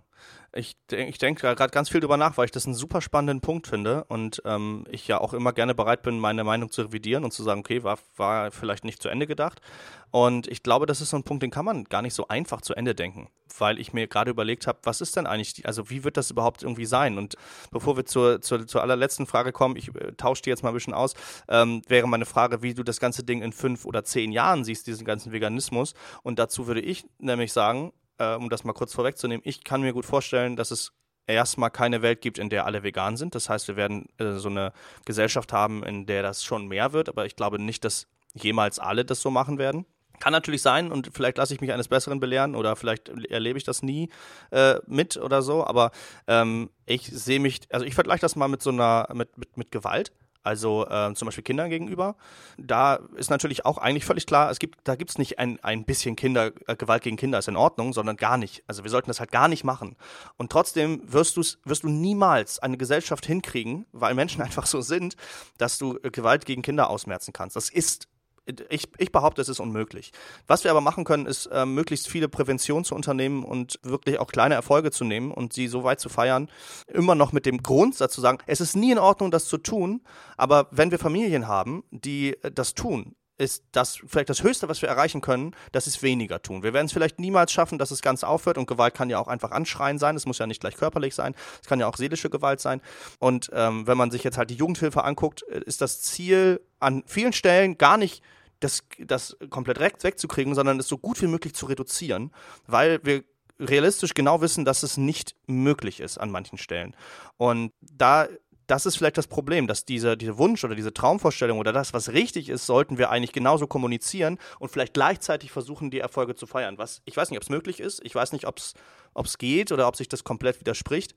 ich, 0.53 0.75
ich 0.91 1.17
denke 1.17 1.55
gerade 1.55 1.71
ganz 1.71 1.89
viel 1.89 2.01
drüber 2.01 2.17
nach, 2.17 2.37
weil 2.37 2.45
ich 2.45 2.51
das 2.51 2.65
einen 2.65 2.75
super 2.75 2.99
spannenden 2.99 3.39
Punkt 3.39 3.67
finde 3.67 4.03
und 4.05 4.41
ähm, 4.43 4.85
ich 4.89 5.07
ja 5.07 5.21
auch 5.21 5.33
immer 5.33 5.53
gerne 5.53 5.73
bereit 5.73 6.01
bin, 6.01 6.19
meine 6.19 6.43
Meinung 6.43 6.69
zu 6.69 6.81
revidieren 6.81 7.23
und 7.23 7.31
zu 7.31 7.43
sagen, 7.43 7.61
okay, 7.61 7.83
war, 7.83 7.97
war 8.17 8.51
vielleicht 8.51 8.83
nicht 8.83 9.01
zu 9.01 9.07
Ende 9.07 9.27
gedacht. 9.27 9.61
Und 10.09 10.47
ich 10.47 10.61
glaube, 10.61 10.87
das 10.87 10.99
ist 10.99 11.11
so 11.11 11.17
ein 11.17 11.23
Punkt, 11.23 11.41
den 11.41 11.51
kann 11.51 11.63
man 11.63 11.85
gar 11.85 12.01
nicht 12.01 12.13
so 12.13 12.27
einfach 12.27 12.59
zu 12.59 12.73
Ende 12.73 12.93
denken, 12.93 13.29
weil 13.57 13.79
ich 13.79 13.93
mir 13.93 14.07
gerade 14.07 14.29
überlegt 14.29 14.67
habe, 14.67 14.79
was 14.83 14.99
ist 14.99 15.15
denn 15.15 15.25
eigentlich, 15.25 15.53
die, 15.53 15.65
also 15.65 15.89
wie 15.89 16.03
wird 16.03 16.17
das 16.17 16.31
überhaupt 16.31 16.63
irgendwie 16.63 16.85
sein? 16.85 17.17
Und 17.17 17.35
bevor 17.71 17.95
wir 17.95 18.05
zur, 18.05 18.41
zur, 18.41 18.67
zur 18.67 18.81
allerletzten 18.81 19.27
Frage 19.27 19.53
kommen, 19.53 19.77
ich 19.77 19.95
äh, 19.95 20.11
tausche 20.17 20.41
die 20.41 20.49
jetzt 20.49 20.63
mal 20.63 20.69
ein 20.69 20.75
bisschen 20.75 20.93
aus, 20.93 21.13
ähm, 21.47 21.81
wäre 21.87 22.09
meine 22.09 22.25
Frage, 22.25 22.61
wie 22.61 22.73
du 22.73 22.83
das 22.83 22.99
ganze 22.99 23.23
Ding 23.23 23.41
in 23.41 23.53
fünf 23.53 23.85
oder 23.85 24.03
zehn 24.03 24.33
Jahren 24.33 24.65
siehst, 24.65 24.85
diesen 24.87 25.05
ganzen 25.05 25.31
Veganismus. 25.31 25.93
Und 26.23 26.39
dazu 26.39 26.67
würde 26.67 26.81
ich 26.81 27.05
nämlich 27.19 27.53
sagen, 27.53 27.93
äh, 28.21 28.35
um 28.35 28.49
das 28.49 28.63
mal 28.63 28.73
kurz 28.73 28.93
vorwegzunehmen, 28.93 29.41
ich 29.45 29.63
kann 29.63 29.81
mir 29.81 29.93
gut 29.93 30.05
vorstellen, 30.05 30.55
dass 30.55 30.71
es 30.71 30.93
erstmal 31.27 31.71
keine 31.71 32.01
Welt 32.01 32.21
gibt, 32.21 32.37
in 32.37 32.49
der 32.49 32.65
alle 32.65 32.83
vegan 32.83 33.17
sind. 33.17 33.35
Das 33.35 33.49
heißt, 33.49 33.67
wir 33.67 33.75
werden 33.75 34.07
äh, 34.17 34.33
so 34.33 34.49
eine 34.49 34.73
Gesellschaft 35.05 35.53
haben, 35.53 35.83
in 35.83 36.05
der 36.05 36.23
das 36.23 36.43
schon 36.43 36.67
mehr 36.67 36.93
wird, 36.93 37.09
aber 37.09 37.25
ich 37.25 37.35
glaube 37.35 37.59
nicht, 37.59 37.83
dass 37.83 38.07
jemals 38.33 38.79
alle 38.79 39.05
das 39.05 39.21
so 39.21 39.29
machen 39.29 39.57
werden. 39.57 39.85
Kann 40.19 40.33
natürlich 40.33 40.61
sein 40.61 40.91
und 40.91 41.09
vielleicht 41.13 41.37
lasse 41.37 41.53
ich 41.53 41.61
mich 41.61 41.73
eines 41.73 41.87
Besseren 41.87 42.19
belehren 42.19 42.55
oder 42.55 42.75
vielleicht 42.75 43.09
erlebe 43.29 43.57
ich 43.57 43.63
das 43.63 43.81
nie 43.81 44.09
äh, 44.51 44.75
mit 44.85 45.17
oder 45.17 45.41
so, 45.41 45.65
aber 45.65 45.91
ähm, 46.27 46.69
ich 46.85 47.07
sehe 47.07 47.39
mich, 47.39 47.61
also 47.71 47.85
ich 47.85 47.95
vergleiche 47.95 48.21
das 48.21 48.35
mal 48.35 48.47
mit 48.47 48.61
so 48.61 48.69
einer, 48.69 49.07
mit, 49.13 49.35
mit, 49.37 49.57
mit 49.57 49.71
Gewalt 49.71 50.11
also 50.43 50.87
äh, 50.87 51.13
zum 51.13 51.27
Beispiel 51.27 51.43
Kindern 51.43 51.69
gegenüber. 51.69 52.15
Da 52.57 52.95
ist 53.15 53.29
natürlich 53.29 53.65
auch 53.65 53.77
eigentlich 53.77 54.05
völlig 54.05 54.25
klar, 54.25 54.49
es 54.49 54.59
gibt, 54.59 54.79
da 54.83 54.95
gibt 54.95 55.11
es 55.11 55.17
nicht 55.17 55.39
ein, 55.39 55.59
ein 55.63 55.85
bisschen 55.85 56.15
Kinder, 56.15 56.51
äh, 56.67 56.75
Gewalt 56.75 57.03
gegen 57.03 57.17
Kinder 57.17 57.39
ist 57.39 57.47
in 57.47 57.55
Ordnung, 57.55 57.93
sondern 57.93 58.17
gar 58.17 58.37
nicht. 58.37 58.63
Also 58.67 58.83
wir 58.83 58.91
sollten 58.91 59.09
das 59.09 59.19
halt 59.19 59.31
gar 59.31 59.47
nicht 59.47 59.63
machen. 59.63 59.95
Und 60.37 60.51
trotzdem 60.51 61.01
wirst, 61.05 61.37
du's, 61.37 61.59
wirst 61.63 61.83
du 61.83 61.89
niemals 61.89 62.59
eine 62.59 62.77
Gesellschaft 62.77 63.25
hinkriegen, 63.25 63.85
weil 63.91 64.15
Menschen 64.15 64.41
einfach 64.41 64.65
so 64.65 64.81
sind, 64.81 65.15
dass 65.57 65.77
du 65.77 65.97
äh, 66.03 66.11
Gewalt 66.11 66.45
gegen 66.45 66.61
Kinder 66.61 66.89
ausmerzen 66.89 67.33
kannst. 67.33 67.55
Das 67.55 67.69
ist 67.69 68.07
ich, 68.45 68.89
ich, 68.97 69.11
behaupte, 69.11 69.41
es 69.41 69.49
ist 69.49 69.59
unmöglich. 69.59 70.11
Was 70.47 70.63
wir 70.63 70.71
aber 70.71 70.81
machen 70.81 71.03
können, 71.03 71.25
ist, 71.25 71.45
äh, 71.47 71.65
möglichst 71.65 72.07
viele 72.07 72.27
Prävention 72.27 72.83
zu 72.83 72.95
unternehmen 72.95 73.43
und 73.43 73.79
wirklich 73.83 74.19
auch 74.19 74.31
kleine 74.31 74.55
Erfolge 74.55 74.91
zu 74.91 75.03
nehmen 75.03 75.31
und 75.31 75.53
sie 75.53 75.67
so 75.67 75.83
weit 75.83 75.99
zu 75.99 76.09
feiern. 76.09 76.49
Immer 76.87 77.15
noch 77.15 77.31
mit 77.31 77.45
dem 77.45 77.61
Grundsatz 77.61 78.13
zu 78.13 78.21
sagen, 78.21 78.39
es 78.47 78.61
ist 78.61 78.75
nie 78.75 78.91
in 78.91 78.99
Ordnung, 78.99 79.31
das 79.31 79.45
zu 79.45 79.57
tun, 79.57 80.01
aber 80.37 80.67
wenn 80.71 80.91
wir 80.91 80.99
Familien 80.99 81.47
haben, 81.47 81.83
die 81.91 82.35
äh, 82.43 82.51
das 82.51 82.73
tun, 82.73 83.15
ist 83.41 83.63
das 83.71 83.99
vielleicht 84.05 84.29
das 84.29 84.43
Höchste, 84.43 84.69
was 84.69 84.83
wir 84.83 84.89
erreichen 84.89 85.19
können, 85.19 85.55
dass 85.71 85.87
es 85.87 86.03
weniger 86.03 86.41
tun. 86.43 86.61
Wir 86.61 86.73
werden 86.73 86.85
es 86.85 86.93
vielleicht 86.93 87.19
niemals 87.19 87.51
schaffen, 87.51 87.79
dass 87.79 87.89
es 87.89 88.03
ganz 88.03 88.23
aufhört 88.23 88.59
und 88.59 88.67
Gewalt 88.67 88.93
kann 88.93 89.09
ja 89.09 89.17
auch 89.17 89.27
einfach 89.27 89.49
anschreien 89.49 89.97
sein. 89.97 90.15
Es 90.15 90.27
muss 90.27 90.37
ja 90.37 90.45
nicht 90.45 90.61
gleich 90.61 90.77
körperlich 90.77 91.15
sein. 91.15 91.33
Es 91.59 91.67
kann 91.67 91.79
ja 91.79 91.87
auch 91.87 91.97
seelische 91.97 92.29
Gewalt 92.29 92.61
sein. 92.61 92.81
Und 93.17 93.49
ähm, 93.53 93.87
wenn 93.87 93.97
man 93.97 94.11
sich 94.11 94.23
jetzt 94.23 94.37
halt 94.37 94.51
die 94.51 94.55
Jugendhilfe 94.55 95.03
anguckt, 95.03 95.43
äh, 95.49 95.61
ist 95.65 95.81
das 95.81 96.01
Ziel 96.01 96.61
an 96.79 97.03
vielen 97.07 97.33
Stellen 97.33 97.79
gar 97.79 97.97
nicht 97.97 98.23
das, 98.59 98.83
das 98.99 99.35
komplett 99.49 99.79
wegzukriegen, 100.03 100.53
sondern 100.53 100.79
es 100.79 100.87
so 100.87 100.99
gut 100.99 101.19
wie 101.23 101.27
möglich 101.27 101.55
zu 101.55 101.65
reduzieren, 101.65 102.31
weil 102.67 102.99
wir 103.03 103.23
realistisch 103.59 104.13
genau 104.13 104.41
wissen, 104.41 104.65
dass 104.65 104.83
es 104.83 104.97
nicht 104.97 105.35
möglich 105.47 105.99
ist 105.99 106.19
an 106.19 106.29
manchen 106.29 106.59
Stellen. 106.59 106.95
Und 107.37 107.73
da 107.81 108.27
das 108.71 108.85
ist 108.85 108.95
vielleicht 108.95 109.17
das 109.17 109.27
Problem, 109.27 109.67
dass 109.67 109.83
dieser, 109.83 110.15
dieser 110.15 110.37
Wunsch 110.37 110.63
oder 110.63 110.75
diese 110.75 110.93
Traumvorstellung 110.93 111.59
oder 111.59 111.73
das, 111.73 111.93
was 111.93 112.13
richtig 112.13 112.47
ist, 112.47 112.65
sollten 112.65 112.97
wir 112.97 113.09
eigentlich 113.09 113.33
genauso 113.33 113.67
kommunizieren 113.67 114.39
und 114.59 114.71
vielleicht 114.71 114.93
gleichzeitig 114.93 115.51
versuchen, 115.51 115.91
die 115.91 115.99
Erfolge 115.99 116.35
zu 116.35 116.47
feiern. 116.47 116.77
Was 116.77 117.01
ich 117.03 117.17
weiß 117.17 117.29
nicht, 117.29 117.37
ob 117.37 117.43
es 117.43 117.49
möglich 117.49 117.81
ist, 117.81 117.99
ich 118.05 118.15
weiß 118.15 118.31
nicht, 118.31 118.47
ob 118.47 118.57
es 118.57 119.37
geht 119.37 119.73
oder 119.73 119.89
ob 119.89 119.97
sich 119.97 120.07
das 120.07 120.23
komplett 120.23 120.61
widerspricht. 120.61 121.15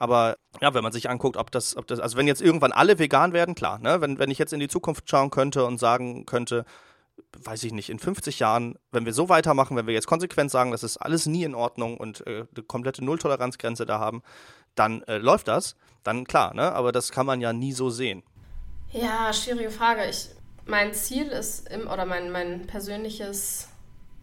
Aber 0.00 0.36
ja, 0.60 0.74
wenn 0.74 0.82
man 0.82 0.90
sich 0.90 1.08
anguckt, 1.08 1.36
ob 1.36 1.52
das, 1.52 1.76
ob 1.76 1.86
das, 1.86 2.00
also 2.00 2.16
wenn 2.16 2.26
jetzt 2.26 2.42
irgendwann 2.42 2.72
alle 2.72 2.98
vegan 2.98 3.32
werden, 3.32 3.54
klar, 3.54 3.78
ne? 3.78 4.00
wenn, 4.00 4.18
wenn 4.18 4.32
ich 4.32 4.38
jetzt 4.38 4.52
in 4.52 4.58
die 4.58 4.66
Zukunft 4.66 5.08
schauen 5.08 5.30
könnte 5.30 5.64
und 5.64 5.78
sagen 5.78 6.26
könnte, 6.26 6.64
weiß 7.44 7.62
ich 7.62 7.72
nicht, 7.72 7.88
in 7.88 8.00
50 8.00 8.40
Jahren, 8.40 8.78
wenn 8.90 9.06
wir 9.06 9.12
so 9.12 9.28
weitermachen, 9.28 9.76
wenn 9.76 9.86
wir 9.86 9.94
jetzt 9.94 10.08
konsequent 10.08 10.50
sagen, 10.50 10.72
das 10.72 10.82
ist 10.82 10.96
alles 10.96 11.26
nie 11.26 11.44
in 11.44 11.54
Ordnung 11.54 11.96
und 11.96 12.26
äh, 12.26 12.46
eine 12.54 12.64
komplette 12.66 13.04
Nulltoleranzgrenze 13.04 13.86
da 13.86 14.00
haben, 14.00 14.22
dann 14.76 15.02
äh, 15.02 15.18
läuft 15.18 15.48
das, 15.48 15.74
dann 16.04 16.24
klar, 16.24 16.54
ne? 16.54 16.72
aber 16.72 16.92
das 16.92 17.10
kann 17.10 17.26
man 17.26 17.40
ja 17.40 17.52
nie 17.52 17.72
so 17.72 17.90
sehen. 17.90 18.22
Ja, 18.92 19.32
schwierige 19.32 19.70
Frage. 19.70 20.08
Ich, 20.08 20.28
mein 20.64 20.94
Ziel 20.94 21.26
ist, 21.26 21.68
im, 21.68 21.88
oder 21.88 22.06
mein, 22.06 22.30
mein 22.30 22.66
persönliches, 22.66 23.68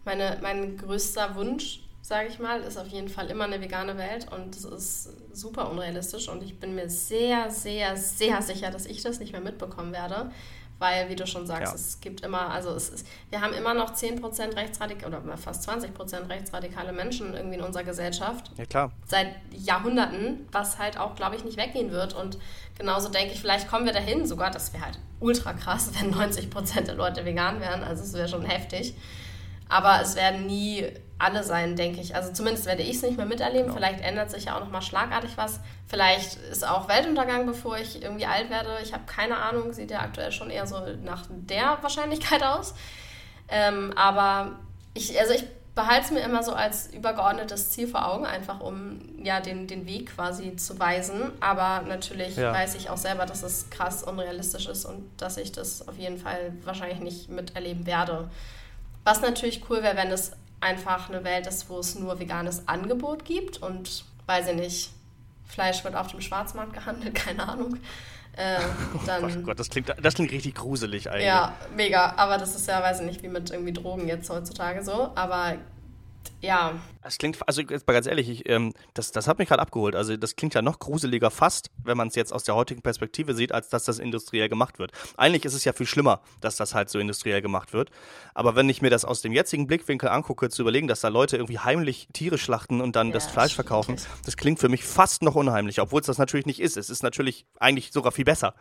meine, 0.04 0.38
mein 0.42 0.78
größter 0.78 1.34
Wunsch 1.36 1.84
sage 2.04 2.28
ich 2.28 2.38
mal, 2.38 2.60
ist 2.60 2.76
auf 2.76 2.88
jeden 2.88 3.08
Fall 3.08 3.30
immer 3.30 3.44
eine 3.44 3.62
vegane 3.62 3.96
Welt 3.96 4.26
und 4.30 4.54
es 4.54 4.66
ist 4.66 5.08
super 5.32 5.70
unrealistisch 5.70 6.28
und 6.28 6.42
ich 6.42 6.60
bin 6.60 6.74
mir 6.74 6.90
sehr, 6.90 7.50
sehr, 7.50 7.96
sehr 7.96 8.42
sicher, 8.42 8.70
dass 8.70 8.84
ich 8.84 9.02
das 9.02 9.20
nicht 9.20 9.32
mehr 9.32 9.40
mitbekommen 9.40 9.90
werde, 9.94 10.30
weil, 10.84 11.08
wie 11.08 11.16
du 11.16 11.26
schon 11.26 11.46
sagst, 11.46 11.72
ja. 11.72 11.74
es 11.74 12.00
gibt 12.02 12.20
immer, 12.20 12.50
also 12.50 12.70
es 12.74 12.90
ist, 12.90 13.06
wir 13.30 13.40
haben 13.40 13.54
immer 13.54 13.72
noch 13.72 13.94
10% 13.94 14.54
rechtsradikale 14.54 15.18
oder 15.18 15.38
fast 15.38 15.66
20% 15.66 16.28
rechtsradikale 16.28 16.92
Menschen 16.92 17.32
irgendwie 17.32 17.56
in 17.56 17.62
unserer 17.62 17.84
Gesellschaft. 17.84 18.50
Ja, 18.58 18.66
klar. 18.66 18.92
Seit 19.06 19.28
Jahrhunderten, 19.50 20.46
was 20.52 20.78
halt 20.78 20.98
auch, 20.98 21.14
glaube 21.14 21.36
ich, 21.36 21.44
nicht 21.44 21.56
weggehen 21.56 21.90
wird 21.90 22.12
und 22.12 22.36
genauso 22.76 23.08
denke 23.08 23.32
ich, 23.32 23.40
vielleicht 23.40 23.66
kommen 23.66 23.86
wir 23.86 23.94
dahin 23.94 24.26
sogar, 24.26 24.50
das 24.50 24.74
wäre 24.74 24.84
halt 24.84 24.98
ultra 25.20 25.54
krass, 25.54 25.90
wenn 25.98 26.14
90% 26.14 26.82
der 26.82 26.94
Leute 26.94 27.24
vegan 27.24 27.60
wären, 27.60 27.82
also 27.82 28.02
es 28.02 28.12
wäre 28.12 28.28
schon 28.28 28.44
heftig. 28.44 28.94
Aber 29.70 30.02
es 30.02 30.16
werden 30.16 30.44
nie 30.46 30.86
alle 31.18 31.44
sein, 31.44 31.76
denke 31.76 32.00
ich. 32.00 32.14
Also 32.14 32.32
zumindest 32.32 32.66
werde 32.66 32.82
ich 32.82 32.96
es 32.96 33.02
nicht 33.02 33.16
mehr 33.16 33.26
miterleben. 33.26 33.66
Genau. 33.66 33.74
Vielleicht 33.76 34.00
ändert 34.00 34.30
sich 34.30 34.46
ja 34.46 34.56
auch 34.56 34.60
nochmal 34.60 34.82
schlagartig 34.82 35.32
was. 35.36 35.60
Vielleicht 35.86 36.36
ist 36.36 36.66
auch 36.66 36.88
Weltuntergang, 36.88 37.46
bevor 37.46 37.78
ich 37.78 38.02
irgendwie 38.02 38.26
alt 38.26 38.50
werde. 38.50 38.70
Ich 38.82 38.92
habe 38.92 39.04
keine 39.06 39.36
Ahnung. 39.36 39.72
Sieht 39.72 39.90
ja 39.90 40.00
aktuell 40.00 40.32
schon 40.32 40.50
eher 40.50 40.66
so 40.66 40.76
nach 41.02 41.24
der 41.28 41.78
Wahrscheinlichkeit 41.80 42.42
aus. 42.44 42.74
Ähm, 43.48 43.92
aber 43.96 44.58
ich, 44.94 45.18
also 45.20 45.34
ich 45.34 45.44
behalte 45.74 46.06
es 46.06 46.10
mir 46.12 46.20
immer 46.20 46.42
so 46.42 46.52
als 46.52 46.92
übergeordnetes 46.92 47.70
Ziel 47.72 47.88
vor 47.88 48.06
Augen, 48.06 48.26
einfach 48.26 48.60
um 48.60 49.00
ja 49.22 49.40
den, 49.40 49.66
den 49.66 49.86
Weg 49.86 50.14
quasi 50.14 50.56
zu 50.56 50.78
weisen. 50.78 51.32
Aber 51.40 51.82
natürlich 51.86 52.36
ja. 52.36 52.52
weiß 52.52 52.76
ich 52.76 52.90
auch 52.90 52.96
selber, 52.96 53.26
dass 53.26 53.42
es 53.42 53.70
krass 53.70 54.02
unrealistisch 54.04 54.68
ist 54.68 54.84
und 54.84 55.04
dass 55.16 55.36
ich 55.36 55.52
das 55.52 55.86
auf 55.86 55.98
jeden 55.98 56.18
Fall 56.18 56.52
wahrscheinlich 56.64 57.00
nicht 57.00 57.28
miterleben 57.28 57.86
werde. 57.86 58.30
Was 59.02 59.20
natürlich 59.20 59.68
cool 59.68 59.82
wäre, 59.82 59.96
wenn 59.96 60.10
es 60.10 60.32
einfach 60.60 61.08
eine 61.08 61.24
Welt 61.24 61.46
ist, 61.46 61.68
wo 61.68 61.78
es 61.78 61.94
nur 61.94 62.18
veganes 62.18 62.66
Angebot 62.68 63.24
gibt 63.24 63.62
und, 63.62 64.04
weiß 64.26 64.48
ich 64.48 64.54
nicht, 64.54 64.90
Fleisch 65.46 65.84
wird 65.84 65.94
auf 65.94 66.08
dem 66.08 66.20
Schwarzmarkt 66.20 66.72
gehandelt, 66.72 67.14
keine 67.14 67.48
Ahnung. 67.48 67.78
Äh, 68.36 68.58
dann, 69.06 69.24
oh 69.24 69.42
Gott, 69.42 69.58
das 69.60 69.70
klingt, 69.70 69.94
das 70.00 70.14
klingt 70.14 70.32
richtig 70.32 70.56
gruselig 70.56 71.08
eigentlich. 71.08 71.26
Ja, 71.26 71.54
mega. 71.76 72.14
Aber 72.16 72.38
das 72.38 72.54
ist 72.56 72.66
ja, 72.66 72.82
weiß 72.82 73.00
ich 73.00 73.06
nicht, 73.06 73.22
wie 73.22 73.28
mit 73.28 73.50
irgendwie 73.50 73.72
Drogen 73.72 74.08
jetzt 74.08 74.28
heutzutage 74.28 74.82
so. 74.82 75.12
Aber 75.14 75.54
ja. 76.40 76.74
Das 77.02 77.18
klingt, 77.18 77.38
also 77.46 77.62
jetzt 77.62 77.86
mal 77.86 77.92
ganz 77.92 78.06
ehrlich, 78.06 78.28
ich, 78.28 78.48
ähm, 78.48 78.72
das, 78.94 79.12
das 79.12 79.26
hat 79.26 79.38
mich 79.38 79.48
gerade 79.48 79.60
abgeholt. 79.60 79.94
Also 79.94 80.16
das 80.16 80.36
klingt 80.36 80.54
ja 80.54 80.62
noch 80.62 80.78
gruseliger 80.78 81.30
fast, 81.30 81.70
wenn 81.82 81.96
man 81.96 82.08
es 82.08 82.14
jetzt 82.14 82.32
aus 82.32 82.44
der 82.44 82.54
heutigen 82.54 82.82
Perspektive 82.82 83.34
sieht, 83.34 83.52
als 83.52 83.68
dass 83.68 83.84
das 83.84 83.98
industriell 83.98 84.48
gemacht 84.48 84.78
wird. 84.78 84.92
Eigentlich 85.16 85.44
ist 85.44 85.54
es 85.54 85.64
ja 85.64 85.72
viel 85.72 85.86
schlimmer, 85.86 86.20
dass 86.40 86.56
das 86.56 86.74
halt 86.74 86.90
so 86.90 86.98
industriell 86.98 87.42
gemacht 87.42 87.72
wird. 87.72 87.90
Aber 88.34 88.56
wenn 88.56 88.68
ich 88.68 88.82
mir 88.82 88.90
das 88.90 89.04
aus 89.04 89.22
dem 89.22 89.32
jetzigen 89.32 89.66
Blickwinkel 89.66 90.08
angucke, 90.08 90.48
zu 90.50 90.62
überlegen, 90.62 90.88
dass 90.88 91.00
da 91.00 91.08
Leute 91.08 91.36
irgendwie 91.36 91.58
heimlich 91.58 92.08
Tiere 92.12 92.38
schlachten 92.38 92.80
und 92.80 92.96
dann 92.96 93.08
ja, 93.08 93.14
das 93.14 93.26
Fleisch 93.26 93.54
verkaufen, 93.54 93.96
das 94.24 94.36
klingt 94.36 94.58
für 94.58 94.68
mich 94.68 94.84
fast 94.84 95.22
noch 95.22 95.34
unheimlicher, 95.34 95.82
obwohl 95.82 96.00
es 96.00 96.06
das 96.06 96.18
natürlich 96.18 96.46
nicht 96.46 96.60
ist. 96.60 96.76
Es 96.76 96.90
ist 96.90 97.02
natürlich 97.02 97.46
eigentlich 97.58 97.92
sogar 97.92 98.12
viel 98.12 98.24
besser. 98.24 98.54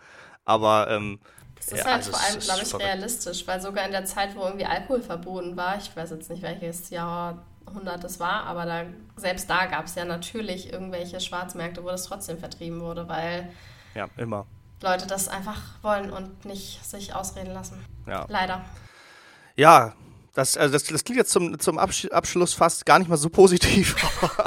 Aber 0.46 0.90
ähm, 0.90 1.20
es 1.60 1.72
ist 1.72 1.80
ja, 1.80 1.86
halt 1.86 1.96
also 1.96 2.12
vor 2.12 2.22
allem, 2.22 2.40
glaube 2.40 2.62
ich, 2.62 2.68
verrückt. 2.68 2.86
realistisch, 2.86 3.48
weil 3.48 3.62
sogar 3.62 3.86
in 3.86 3.92
der 3.92 4.06
Zeit, 4.06 4.36
wo 4.36 4.44
irgendwie 4.44 4.66
Alkohol 4.66 5.02
verboten 5.02 5.56
war, 5.56 5.78
ich 5.78 5.96
weiß 5.96 6.12
jetzt 6.12 6.30
nicht 6.30 6.42
welches 6.42 6.90
Jahr 6.90 7.46
100 7.68 8.04
das 8.04 8.20
war, 8.20 8.46
aber 8.46 8.66
da, 8.66 8.84
selbst 9.16 9.50
da 9.50 9.66
gab 9.66 9.86
es 9.86 9.96
ja 9.96 10.06
natürlich 10.06 10.72
irgendwelche 10.72 11.20
Schwarzmärkte, 11.20 11.84
wo 11.84 11.88
das 11.88 12.06
trotzdem 12.06 12.38
vertrieben 12.38 12.82
wurde, 12.82 13.08
weil 13.08 13.52
ja, 13.96 14.08
immer. 14.18 14.46
Leute 14.82 15.08
das 15.08 15.28
einfach 15.28 15.62
wollen 15.82 16.12
und 16.12 16.46
nicht 16.46 16.86
sich 16.86 17.16
ausreden 17.16 17.54
lassen. 17.54 17.84
Ja. 18.06 18.26
Leider. 18.28 18.66
Ja, 19.56 19.94
das, 20.34 20.58
also 20.58 20.74
das, 20.74 20.84
das 20.86 21.04
klingt 21.04 21.20
jetzt 21.20 21.32
zum, 21.32 21.60
zum 21.60 21.78
Abschluss 21.78 22.54
fast 22.54 22.88
gar 22.88 22.98
nicht 22.98 23.08
mal 23.08 23.18
so 23.18 23.30
positiv. 23.30 23.96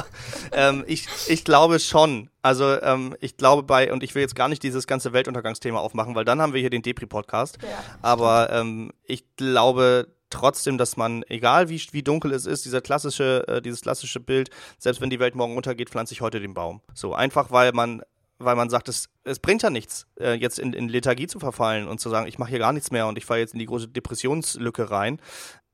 ähm, 0.53 0.83
ich, 0.89 1.07
ich 1.29 1.45
glaube 1.45 1.79
schon. 1.79 2.29
Also 2.43 2.81
ähm, 2.83 3.17
ich 3.21 3.37
glaube 3.37 3.63
bei, 3.63 3.93
und 3.93 4.03
ich 4.03 4.15
will 4.15 4.23
jetzt 4.23 4.35
gar 4.35 4.49
nicht 4.49 4.65
dieses 4.65 4.89
ganze 4.89 5.13
Weltuntergangsthema 5.13 5.79
aufmachen, 5.79 6.17
weil 6.17 6.25
dann 6.25 6.43
haben 6.43 6.55
wir 6.55 6.61
hier 6.61 6.71
den 6.71 6.83
Depri-Podcast. 6.83 7.59
Ja, 7.63 7.69
Aber 8.03 8.51
ähm, 8.51 8.93
ich 9.05 9.37
glaube 9.37 10.09
trotzdem, 10.37 10.77
dass 10.77 10.97
man, 10.97 11.25
egal 11.29 11.69
wie, 11.69 11.81
wie 11.93 12.03
dunkel 12.03 12.33
es 12.33 12.47
ist, 12.47 12.65
dieser 12.65 12.81
klassische, 12.81 13.47
äh, 13.49 13.63
dieses 13.63 13.81
klassische 13.81 14.21
Bild, 14.21 14.51
selbst 14.79 15.01
wenn 15.01 15.11
die 15.11 15.19
Welt 15.19 15.35
morgen 15.35 15.57
untergeht, 15.57 15.89
pflanze 15.89 16.13
ich 16.13 16.21
heute 16.21 16.41
den 16.41 16.55
Baum. 16.55 16.83
So, 16.95 17.15
einfach 17.15 17.51
weil 17.51 17.73
man 17.73 18.03
weil 18.39 18.55
man 18.55 18.69
sagt, 18.69 18.91
es, 18.91 19.09
es 19.25 19.39
bringt 19.39 19.63
ja 19.63 19.71
nichts, 19.71 20.07
äh, 20.21 20.35
jetzt 20.35 20.59
in, 20.59 20.75
in 20.75 20.91
Lethargie 20.91 21.27
zu 21.27 21.39
verfallen 21.39 21.89
und 21.89 22.01
zu 22.01 22.11
sagen, 22.11 22.27
ich 22.27 22.39
mache 22.39 22.51
hier 22.51 22.59
gar 22.59 22.75
nichts 22.75 22.91
mehr 22.91 23.07
und 23.07 23.17
ich 23.17 23.25
falle 23.25 23.41
jetzt 23.41 23.55
in 23.55 23.59
die 23.59 23.65
große 23.65 23.89
Depressionslücke 23.89 24.91
rein, 24.91 25.23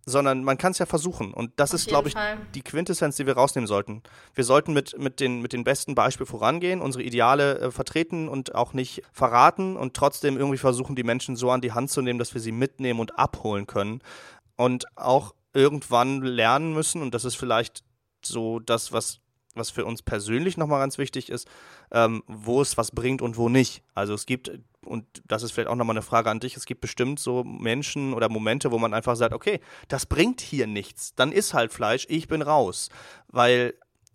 sondern 0.05 0.45
man 0.45 0.59
kann 0.59 0.71
es 0.71 0.79
ja 0.79 0.87
versuchen. 0.87 1.35
Und 1.35 1.53
das 1.57 1.71
Auf 1.71 1.81
ist, 1.81 1.89
glaube 1.89 2.07
ich, 2.07 2.15
Fall. 2.15 2.39
die 2.55 2.63
Quintessenz, 2.63 3.17
die 3.17 3.27
wir 3.27 3.35
rausnehmen 3.35 3.67
sollten. 3.67 4.03
Wir 4.35 4.45
sollten 4.45 4.73
mit, 4.73 4.97
mit, 4.97 5.19
den, 5.19 5.43
mit 5.43 5.53
den 5.53 5.65
besten 5.65 5.97
Beispielen 5.97 6.29
vorangehen, 6.29 6.81
unsere 6.81 7.03
Ideale 7.03 7.59
äh, 7.59 7.71
vertreten 7.73 8.29
und 8.29 8.55
auch 8.55 8.75
nicht 8.75 9.03
verraten 9.13 9.77
und 9.77 9.95
trotzdem 9.95 10.37
irgendwie 10.37 10.59
versuchen, 10.59 10.95
die 10.95 11.03
Menschen 11.03 11.35
so 11.35 11.51
an 11.51 11.63
die 11.63 11.73
Hand 11.73 11.91
zu 11.91 12.01
nehmen, 12.01 12.21
dass 12.21 12.35
wir 12.35 12.41
sie 12.41 12.53
mitnehmen 12.53 13.01
und 13.01 13.19
abholen 13.19 13.67
können 13.67 14.03
und 14.63 14.85
auch 14.97 15.35
irgendwann 15.55 16.23
lernen 16.23 16.73
müssen, 16.73 17.03
und 17.03 17.15
das 17.15 17.25
ist 17.25 17.35
vielleicht 17.35 17.83
so 18.25 18.61
das, 18.61 18.93
was, 18.93 19.19
was 19.57 19.71
für 19.71 19.85
uns 19.85 20.03
persönlich 20.03 20.57
nochmal 20.57 20.79
ganz 20.79 20.99
wichtig 20.99 21.31
ist, 21.31 21.49
ähm, 21.91 22.23
wo 22.29 22.63
es 22.63 22.77
was 22.77 22.93
bringt 22.93 23.23
und 23.23 23.37
wo 23.37 23.49
nicht. 23.49 23.83
Also 23.95 24.15
es 24.15 24.25
gibt, 24.25 24.53
und 24.85 25.05
das 25.27 25.43
ist 25.43 25.51
vielleicht 25.51 25.69
auch 25.69 25.75
nochmal 25.75 25.97
eine 25.97 26.03
Frage 26.03 26.31
an 26.31 26.39
dich, 26.39 26.57
es 26.57 26.65
gibt 26.65 26.81
bestimmt 26.81 27.19
so 27.19 27.43
Menschen 27.43 28.15
oder 28.15 28.29
Momente, 28.29 28.71
wo 28.71 28.79
man 28.79 28.95
einfach 28.95 29.17
sagt, 29.17 29.35
okay, 29.35 29.61
das 29.89 30.07
bringt 30.07 30.41
hier 30.41 30.69
nichts, 30.69 31.13
dann 31.17 31.33
ist 31.33 31.55
halt 31.55 31.73
Fleisch, 31.73 32.07
ich 32.09 32.29
bin 32.29 32.41
raus. 32.41 32.89
Weil 33.27 33.75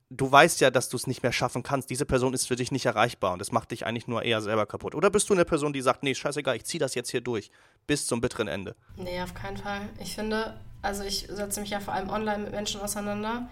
du 0.10 0.32
weißt 0.32 0.62
ja, 0.62 0.72
dass 0.72 0.90
du 0.90 0.98
es 0.98 1.08
nicht 1.08 1.24
mehr 1.24 1.32
schaffen 1.32 1.64
kannst. 1.64 1.90
Diese 1.90 2.06
Person 2.06 2.34
ist 2.34 2.48
für 2.48 2.56
dich 2.56 2.72
nicht 2.72 2.86
erreichbar 2.86 3.34
und 3.34 3.40
das 3.40 3.52
macht 3.52 3.72
dich 3.72 3.86
eigentlich 3.86 4.08
nur 4.08 4.24
eher 4.24 4.42
selber 4.42 4.66
kaputt. 4.66 4.96
Oder 4.96 5.10
bist 5.10 5.30
du 5.30 5.34
eine 5.34 5.46
Person, 5.46 5.74
die 5.74 5.82
sagt, 5.82 6.04
nee, 6.04 6.16
scheißegal, 6.16 6.56
ich 6.56 6.66
ziehe 6.66 6.80
das 6.80 6.96
jetzt 6.96 7.12
hier 7.12 7.22
durch 7.22 7.52
bis 7.88 8.08
zum 8.08 8.22
bitteren 8.22 8.48
Ende? 8.48 8.76
Nee, 8.96 9.22
auf 9.22 9.34
keinen 9.34 9.58
Fall. 9.58 9.82
Ich 10.00 10.16
finde, 10.16 10.60
also 10.82 11.04
ich 11.04 11.28
setze 11.30 11.60
mich 11.60 11.72
ja 11.72 11.80
vor 11.80 11.94
allem 11.94 12.10
online 12.10 12.44
mit 12.44 12.52
Menschen 12.52 12.82
auseinander. 12.82 13.50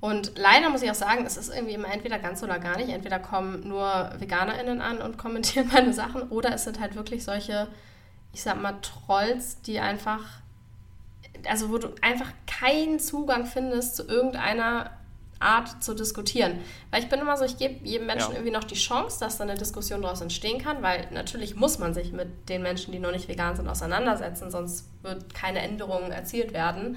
Und 0.00 0.38
leider 0.38 0.70
muss 0.70 0.82
ich 0.82 0.90
auch 0.90 0.94
sagen, 0.94 1.26
es 1.26 1.36
ist 1.36 1.52
irgendwie 1.52 1.74
immer 1.74 1.92
entweder 1.92 2.20
ganz 2.20 2.42
oder 2.44 2.60
gar 2.60 2.76
nicht. 2.76 2.90
Entweder 2.90 3.18
kommen 3.18 3.68
nur 3.68 4.12
VeganerInnen 4.18 4.80
an 4.80 4.98
und 5.02 5.18
kommentieren 5.18 5.68
meine 5.72 5.92
Sachen 5.92 6.22
oder 6.28 6.54
es 6.54 6.64
sind 6.64 6.78
halt 6.78 6.94
wirklich 6.94 7.24
solche, 7.24 7.66
ich 8.32 8.42
sag 8.42 8.60
mal, 8.62 8.78
Trolls, 8.82 9.60
die 9.62 9.80
einfach, 9.80 10.22
also 11.48 11.70
wo 11.70 11.78
du 11.78 11.88
einfach 12.02 12.30
keinen 12.46 13.00
Zugang 13.00 13.46
findest 13.46 13.96
zu 13.96 14.06
irgendeiner 14.06 14.97
Art 15.40 15.82
zu 15.82 15.94
diskutieren. 15.94 16.58
Weil 16.90 17.02
ich 17.02 17.08
bin 17.08 17.20
immer 17.20 17.36
so, 17.36 17.44
ich 17.44 17.58
gebe 17.58 17.86
jedem 17.86 18.06
Menschen 18.06 18.30
ja. 18.30 18.36
irgendwie 18.36 18.52
noch 18.52 18.64
die 18.64 18.74
Chance, 18.74 19.20
dass 19.20 19.38
da 19.38 19.44
eine 19.44 19.54
Diskussion 19.54 20.02
daraus 20.02 20.20
entstehen 20.20 20.62
kann, 20.62 20.82
weil 20.82 21.08
natürlich 21.12 21.54
muss 21.54 21.78
man 21.78 21.94
sich 21.94 22.12
mit 22.12 22.48
den 22.48 22.62
Menschen, 22.62 22.92
die 22.92 22.98
noch 22.98 23.12
nicht 23.12 23.28
vegan 23.28 23.56
sind, 23.56 23.68
auseinandersetzen, 23.68 24.50
sonst 24.50 24.86
wird 25.02 25.34
keine 25.34 25.60
Änderung 25.60 26.10
erzielt 26.10 26.52
werden. 26.52 26.96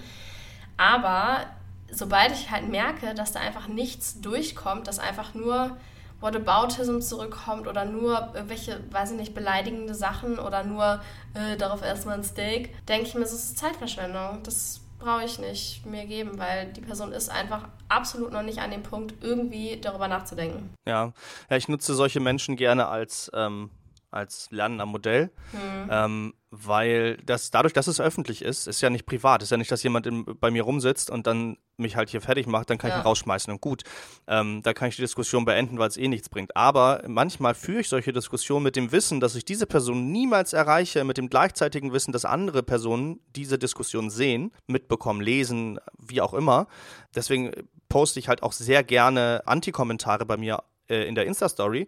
Aber 0.78 1.46
sobald 1.92 2.32
ich 2.32 2.50
halt 2.50 2.68
merke, 2.70 3.14
dass 3.14 3.32
da 3.32 3.40
einfach 3.40 3.68
nichts 3.68 4.22
durchkommt, 4.22 4.88
dass 4.88 5.00
einfach 5.00 5.34
nur 5.34 5.78
Whataboutism 6.22 7.00
zurückkommt 7.00 7.68
oder 7.68 7.84
nur 7.86 8.32
irgendwelche, 8.34 8.80
weiß 8.92 9.12
ich 9.12 9.18
nicht, 9.18 9.34
beleidigende 9.34 9.96
Sachen 9.96 10.40
oder 10.40 10.64
nur 10.64 11.02
äh, 11.34 11.58
darauf 11.58 11.82
erstmal 11.82 12.18
ein 12.18 12.24
Steak, 12.24 12.86
denke 12.88 13.08
ich 13.08 13.16
mir, 13.16 13.24
es 13.24 13.34
ist 13.34 13.58
Zeitverschwendung. 13.58 14.42
Das 14.44 14.82
brauche 15.02 15.26
ich 15.26 15.40
nicht 15.40 15.86
mir 15.86 16.06
geben, 16.06 16.38
weil 16.38 16.72
die 16.74 16.82
Person 16.82 17.12
ist 17.12 17.30
einfach 17.30 17.68
absolut 17.90 18.32
noch 18.32 18.44
nicht 18.44 18.60
an 18.60 18.72
dem 18.72 18.84
Punkt, 18.84 19.16
irgendwie 19.22 19.80
darüber 19.82 20.08
nachzudenken. 20.08 20.74
Ja, 20.88 21.14
ja 21.50 21.58
ich 21.58 21.68
nutze 21.68 21.94
solche 21.94 22.20
Menschen 22.20 22.56
gerne 22.56 22.88
als, 22.88 23.30
ähm, 23.34 23.70
als 24.12 24.52
Lernen 24.52 24.82
am 24.82 24.90
Modell. 24.90 25.32
Hm. 25.52 25.90
Ähm, 25.90 26.34
weil 26.52 27.16
das 27.26 27.50
dadurch, 27.50 27.74
dass 27.74 27.88
es 27.88 28.02
öffentlich 28.02 28.42
ist, 28.42 28.68
ist 28.68 28.82
ja 28.82 28.90
nicht 28.90 29.06
privat, 29.06 29.42
ist 29.42 29.52
ja 29.52 29.58
nicht, 29.58 29.72
dass 29.72 29.84
jemand 29.84 30.06
im, 30.06 30.26
bei 30.26 30.52
mir 30.52 30.64
rumsitzt 30.64 31.10
und 31.10 31.26
dann 31.26 31.58
mich 31.78 31.96
halt 31.96 32.10
hier 32.10 32.20
fertig 32.20 32.46
macht, 32.46 32.70
dann 32.70 32.78
kann 32.78 32.90
ja. 32.90 32.98
ich 32.98 33.02
ihn 33.02 33.06
rausschmeißen 33.06 33.52
und 33.54 33.62
gut, 33.62 33.84
ähm, 34.28 34.62
da 34.62 34.74
kann 34.74 34.90
ich 34.90 34.98
die 34.98 35.02
Diskussion 35.02 35.46
beenden, 35.46 35.80
weil 35.80 35.88
es 35.88 35.96
eh 35.96 36.10
nichts 36.10 36.28
bringt. 36.28 36.56
Aber 36.58 37.04
manchmal 37.08 37.56
führe 37.56 37.80
ich 37.80 37.90
solche 37.90 38.12
Diskussionen 38.12 38.64
mit 38.64 38.76
dem 38.76 38.92
Wissen, 38.92 39.22
dass 39.22 39.36
ich 39.36 39.46
diese 39.46 39.66
Person 39.66 40.12
niemals 40.12 40.52
erreiche, 40.52 41.06
mit 41.06 41.18
dem 41.18 41.30
gleichzeitigen 41.30 41.94
Wissen, 41.94 42.12
dass 42.12 42.26
andere 42.26 42.64
Personen 42.64 43.22
diese 43.34 43.58
Diskussion 43.58 44.10
sehen, 44.10 44.52
mitbekommen, 44.68 45.22
lesen, 45.22 45.80
wie 45.98 46.20
auch 46.20 46.34
immer. 46.34 46.68
Deswegen 47.16 47.52
poste 47.88 48.20
ich 48.20 48.28
halt 48.28 48.44
auch 48.44 48.52
sehr 48.52 48.84
gerne 48.84 49.42
Anti-Kommentare 49.46 50.26
bei 50.26 50.36
mir 50.38 50.64
äh, 50.92 51.08
in 51.08 51.16
der 51.16 51.26
Insta-Story, 51.26 51.88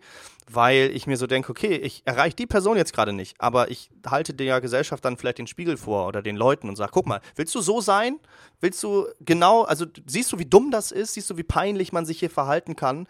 weil 0.50 0.92
ich 0.94 1.06
mir 1.06 1.18
so 1.18 1.28
denke, 1.28 1.52
okay, 1.52 1.76
ich 1.76 2.02
erreiche 2.06 2.36
die 2.36 2.48
Person 2.48 2.78
jetzt 2.78 2.94
gerade 2.94 3.14
nicht, 3.14 3.36
aber 3.40 3.70
ich 3.70 3.90
halte 4.08 4.34
der 4.34 4.62
Gesellschaft 4.62 5.04
dann 5.06 5.18
vielleicht 5.18 5.38
den 5.38 5.48
Spiegel 5.48 5.78
vor 5.78 6.08
oder 6.08 6.22
den 6.22 6.36
Leuten 6.36 6.70
und 6.70 6.76
sage, 6.76 6.92
guck 6.94 7.06
mal, 7.06 7.22
willst 7.36 7.54
du 7.54 7.62
so 7.62 7.82
sein? 7.82 8.20
Willst 8.62 8.82
du 8.82 9.08
genau, 9.20 9.64
also 9.64 9.86
siehst 10.06 10.32
du, 10.32 10.40
wie 10.40 10.46
dumm 10.46 10.72
das 10.72 10.92
ist? 10.92 11.14
Siehst 11.14 11.30
du, 11.30 11.38
wie 11.38 11.44
peinlich 11.44 11.92
man 11.92 12.06
sich 12.06 12.20
hier 12.20 12.30
verhalten 12.30 12.76
kann? 12.76 13.08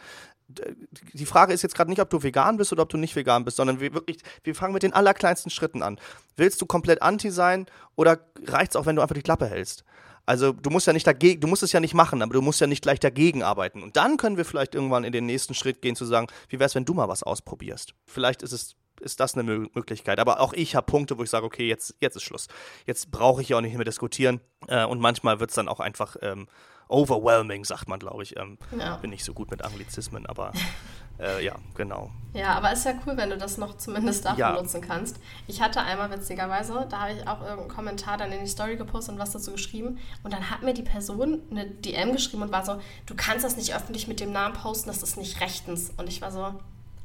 die 1.13 1.25
Frage 1.25 1.53
ist 1.53 1.61
jetzt 1.61 1.75
gerade 1.75 1.89
nicht, 1.89 2.01
ob 2.01 2.09
du 2.09 2.21
vegan 2.21 2.57
bist 2.57 2.71
oder 2.73 2.83
ob 2.83 2.89
du 2.89 2.97
nicht 2.97 3.15
vegan 3.15 3.45
bist, 3.45 3.57
sondern 3.57 3.79
wir 3.79 3.93
wirklich, 3.93 4.17
wir 4.43 4.55
fangen 4.55 4.73
mit 4.73 4.83
den 4.83 4.93
allerkleinsten 4.93 5.49
Schritten 5.49 5.81
an. 5.81 5.99
Willst 6.35 6.61
du 6.61 6.65
komplett 6.65 7.01
anti 7.01 7.31
sein 7.31 7.65
oder 7.95 8.19
reicht 8.45 8.71
es 8.71 8.75
auch, 8.75 8.85
wenn 8.85 8.95
du 8.95 9.01
einfach 9.01 9.15
die 9.15 9.21
Klappe 9.21 9.47
hältst? 9.47 9.83
Also 10.26 10.53
du 10.53 10.69
musst 10.69 10.88
ja 10.88 10.93
nicht 10.93 11.05
dagegen, 11.05 11.41
du 11.41 11.47
musst 11.47 11.63
es 11.63 11.71
ja 11.71 11.80
nicht 11.80 11.93
machen, 11.93 12.21
aber 12.21 12.34
du 12.34 12.41
musst 12.41 12.61
ja 12.61 12.67
nicht 12.67 12.82
gleich 12.82 12.99
dagegen 12.99 13.43
arbeiten. 13.43 13.84
Und 13.84 13.97
dann 13.97 14.17
können 14.17 14.38
wir 14.38 14.45
vielleicht 14.45 14.76
irgendwann 14.76 15.03
in 15.03 15.11
den 15.11 15.26
nächsten 15.26 15.53
Schritt 15.53 15.82
gehen 15.82 15.95
zu 15.95 16.05
sagen, 16.05 16.28
wie 16.49 16.59
wäre 16.59 16.67
es, 16.67 16.76
wenn 16.76 16.86
du 16.86 16.93
mal 16.93 17.09
was 17.09 17.24
ausprobierst? 17.24 17.93
Vielleicht 18.05 18.41
ist 18.41 18.53
es 18.53 18.76
ist 19.01 19.19
das 19.19 19.36
eine 19.36 19.43
Möglichkeit. 19.43 20.19
Aber 20.19 20.39
auch 20.39 20.53
ich 20.53 20.76
habe 20.76 20.86
Punkte, 20.86 21.17
wo 21.17 21.24
ich 21.24 21.30
sage, 21.30 21.45
okay, 21.45 21.67
jetzt, 21.67 21.95
jetzt 21.99 22.15
ist 22.15 22.24
Schluss. 22.24 22.47
Jetzt 22.86 23.11
brauche 23.11 23.41
ich 23.41 23.49
ja 23.49 23.57
auch 23.57 23.61
nicht 23.61 23.76
mehr 23.76 23.84
diskutieren. 23.84 24.39
Äh, 24.67 24.86
und 24.86 24.99
manchmal 24.99 25.39
wird 25.39 25.49
es 25.49 25.55
dann 25.55 25.67
auch 25.67 25.80
einfach 25.80 26.15
ähm, 26.21 26.47
overwhelming, 26.88 27.65
sagt 27.65 27.88
man, 27.88 27.99
glaube 27.99 28.24
ich. 28.24 28.38
Ähm, 28.38 28.57
ja. 28.78 28.97
Bin 28.97 29.09
nicht 29.09 29.24
so 29.24 29.34
gut 29.34 29.51
mit 29.51 29.63
Anglizismen, 29.63 30.26
aber 30.26 30.53
äh, 31.20 31.43
ja, 31.43 31.55
genau. 31.76 32.11
Ja, 32.34 32.55
aber 32.55 32.74
ist 32.74 32.86
ja 32.86 32.93
cool, 33.05 33.16
wenn 33.16 33.30
du 33.30 33.38
das 33.38 33.57
noch 33.57 33.78
zumindest 33.78 34.26
dafür 34.26 34.39
ja. 34.39 34.53
nutzen 34.53 34.82
kannst. 34.82 35.18
Ich 35.47 35.61
hatte 35.61 35.82
einmal 35.82 36.09
witzigerweise, 36.09 36.88
da 36.89 37.01
habe 37.01 37.14
ich 37.14 37.28
auch 37.28 37.41
irgendeinen 37.41 37.70
Kommentar 37.70 38.18
dann 38.18 38.32
in 38.32 38.39
die 38.39 38.47
Story 38.47 38.76
gepostet 38.76 39.14
und 39.14 39.20
was 39.20 39.32
dazu 39.32 39.51
geschrieben. 39.51 39.99
Und 40.24 40.34
dann 40.34 40.49
hat 40.49 40.64
mir 40.64 40.74
die 40.74 40.82
Person 40.82 41.41
eine 41.51 41.68
DM 41.68 42.11
geschrieben 42.11 42.41
und 42.41 42.51
war 42.51 42.66
so, 42.66 42.82
du 43.05 43.14
kannst 43.16 43.45
das 43.45 43.55
nicht 43.55 43.76
öffentlich 43.76 44.07
mit 44.07 44.20
dem 44.20 44.32
Namen 44.32 44.55
posten, 44.55 44.89
das 44.89 45.03
ist 45.03 45.16
nicht 45.16 45.41
rechtens. 45.41 45.91
Und 45.97 46.09
ich 46.09 46.22
war 46.22 46.32
so, 46.32 46.55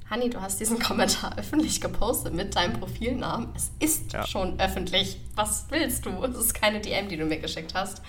Hanni, 0.08 0.30
du 0.30 0.40
hast 0.40 0.60
diesen 0.60 0.78
Kommentar 0.82 1.36
öffentlich 1.36 1.82
gepostet 1.82 2.32
mit 2.32 2.56
deinem 2.56 2.78
Profilnamen. 2.80 3.50
Es 3.54 3.70
ist 3.80 4.14
ja. 4.14 4.26
schon 4.26 4.58
öffentlich. 4.58 5.20
Was 5.34 5.66
willst 5.68 6.06
du? 6.06 6.24
Es 6.24 6.36
ist 6.36 6.54
keine 6.54 6.80
DM, 6.80 7.08
die 7.08 7.18
du 7.18 7.26
mir 7.26 7.38
geschickt 7.38 7.74
hast. 7.74 8.00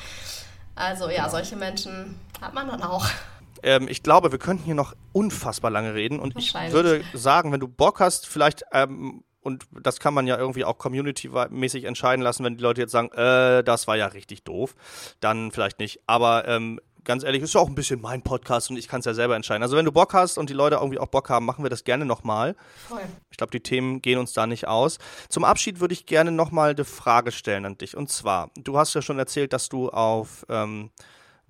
Also 0.75 1.09
ja, 1.09 1.17
genau. 1.17 1.29
solche 1.29 1.57
Menschen 1.57 2.15
hat 2.41 2.53
man 2.53 2.67
dann 2.67 2.81
auch. 2.81 3.05
Ähm, 3.63 3.87
ich 3.87 4.03
glaube, 4.03 4.31
wir 4.31 4.39
könnten 4.39 4.63
hier 4.63 4.75
noch 4.75 4.95
unfassbar 5.11 5.71
lange 5.71 5.93
reden 5.93 6.19
und 6.19 6.37
ich 6.37 6.53
würde 6.53 7.03
sagen, 7.13 7.51
wenn 7.51 7.59
du 7.59 7.67
Bock 7.67 7.99
hast, 7.99 8.27
vielleicht 8.27 8.63
ähm, 8.71 9.23
und 9.41 9.65
das 9.71 9.99
kann 9.99 10.13
man 10.13 10.27
ja 10.27 10.37
irgendwie 10.37 10.65
auch 10.65 10.77
community-mäßig 10.77 11.85
entscheiden 11.85 12.21
lassen, 12.21 12.43
wenn 12.43 12.57
die 12.57 12.63
Leute 12.63 12.81
jetzt 12.81 12.91
sagen, 12.91 13.09
äh, 13.13 13.63
das 13.63 13.87
war 13.87 13.95
ja 13.95 14.07
richtig 14.07 14.43
doof, 14.43 14.75
dann 15.21 15.51
vielleicht 15.51 15.79
nicht. 15.79 16.01
Aber 16.07 16.47
ähm, 16.47 16.79
ganz 17.03 17.23
ehrlich, 17.23 17.41
ist 17.41 17.53
ja 17.53 17.61
auch 17.61 17.67
ein 17.67 17.75
bisschen 17.75 18.01
mein 18.01 18.21
Podcast 18.21 18.69
und 18.69 18.77
ich 18.77 18.87
kann 18.87 18.99
es 18.99 19.05
ja 19.05 19.13
selber 19.13 19.35
entscheiden. 19.35 19.63
Also 19.63 19.77
wenn 19.77 19.85
du 19.85 19.91
Bock 19.91 20.13
hast 20.13 20.37
und 20.37 20.49
die 20.49 20.53
Leute 20.53 20.75
irgendwie 20.75 20.99
auch 20.99 21.07
Bock 21.07 21.29
haben, 21.29 21.45
machen 21.45 21.63
wir 21.63 21.69
das 21.69 21.83
gerne 21.83 22.05
nochmal. 22.05 22.55
Ich 23.31 23.37
glaube, 23.37 23.51
die 23.51 23.61
Themen 23.61 24.01
gehen 24.01 24.19
uns 24.19 24.33
da 24.33 24.45
nicht 24.45 24.67
aus. 24.67 24.99
Zum 25.29 25.43
Abschied 25.43 25.79
würde 25.79 25.93
ich 25.93 26.05
gerne 26.05 26.31
nochmal 26.31 26.71
eine 26.71 26.85
Frage 26.85 27.31
stellen 27.31 27.65
an 27.65 27.77
dich. 27.77 27.95
Und 27.95 28.09
zwar, 28.09 28.51
du 28.55 28.77
hast 28.77 28.93
ja 28.93 29.01
schon 29.01 29.19
erzählt, 29.19 29.53
dass 29.53 29.69
du 29.69 29.89
auf 29.89 30.45
ähm, 30.49 30.91
äh, 30.97 31.03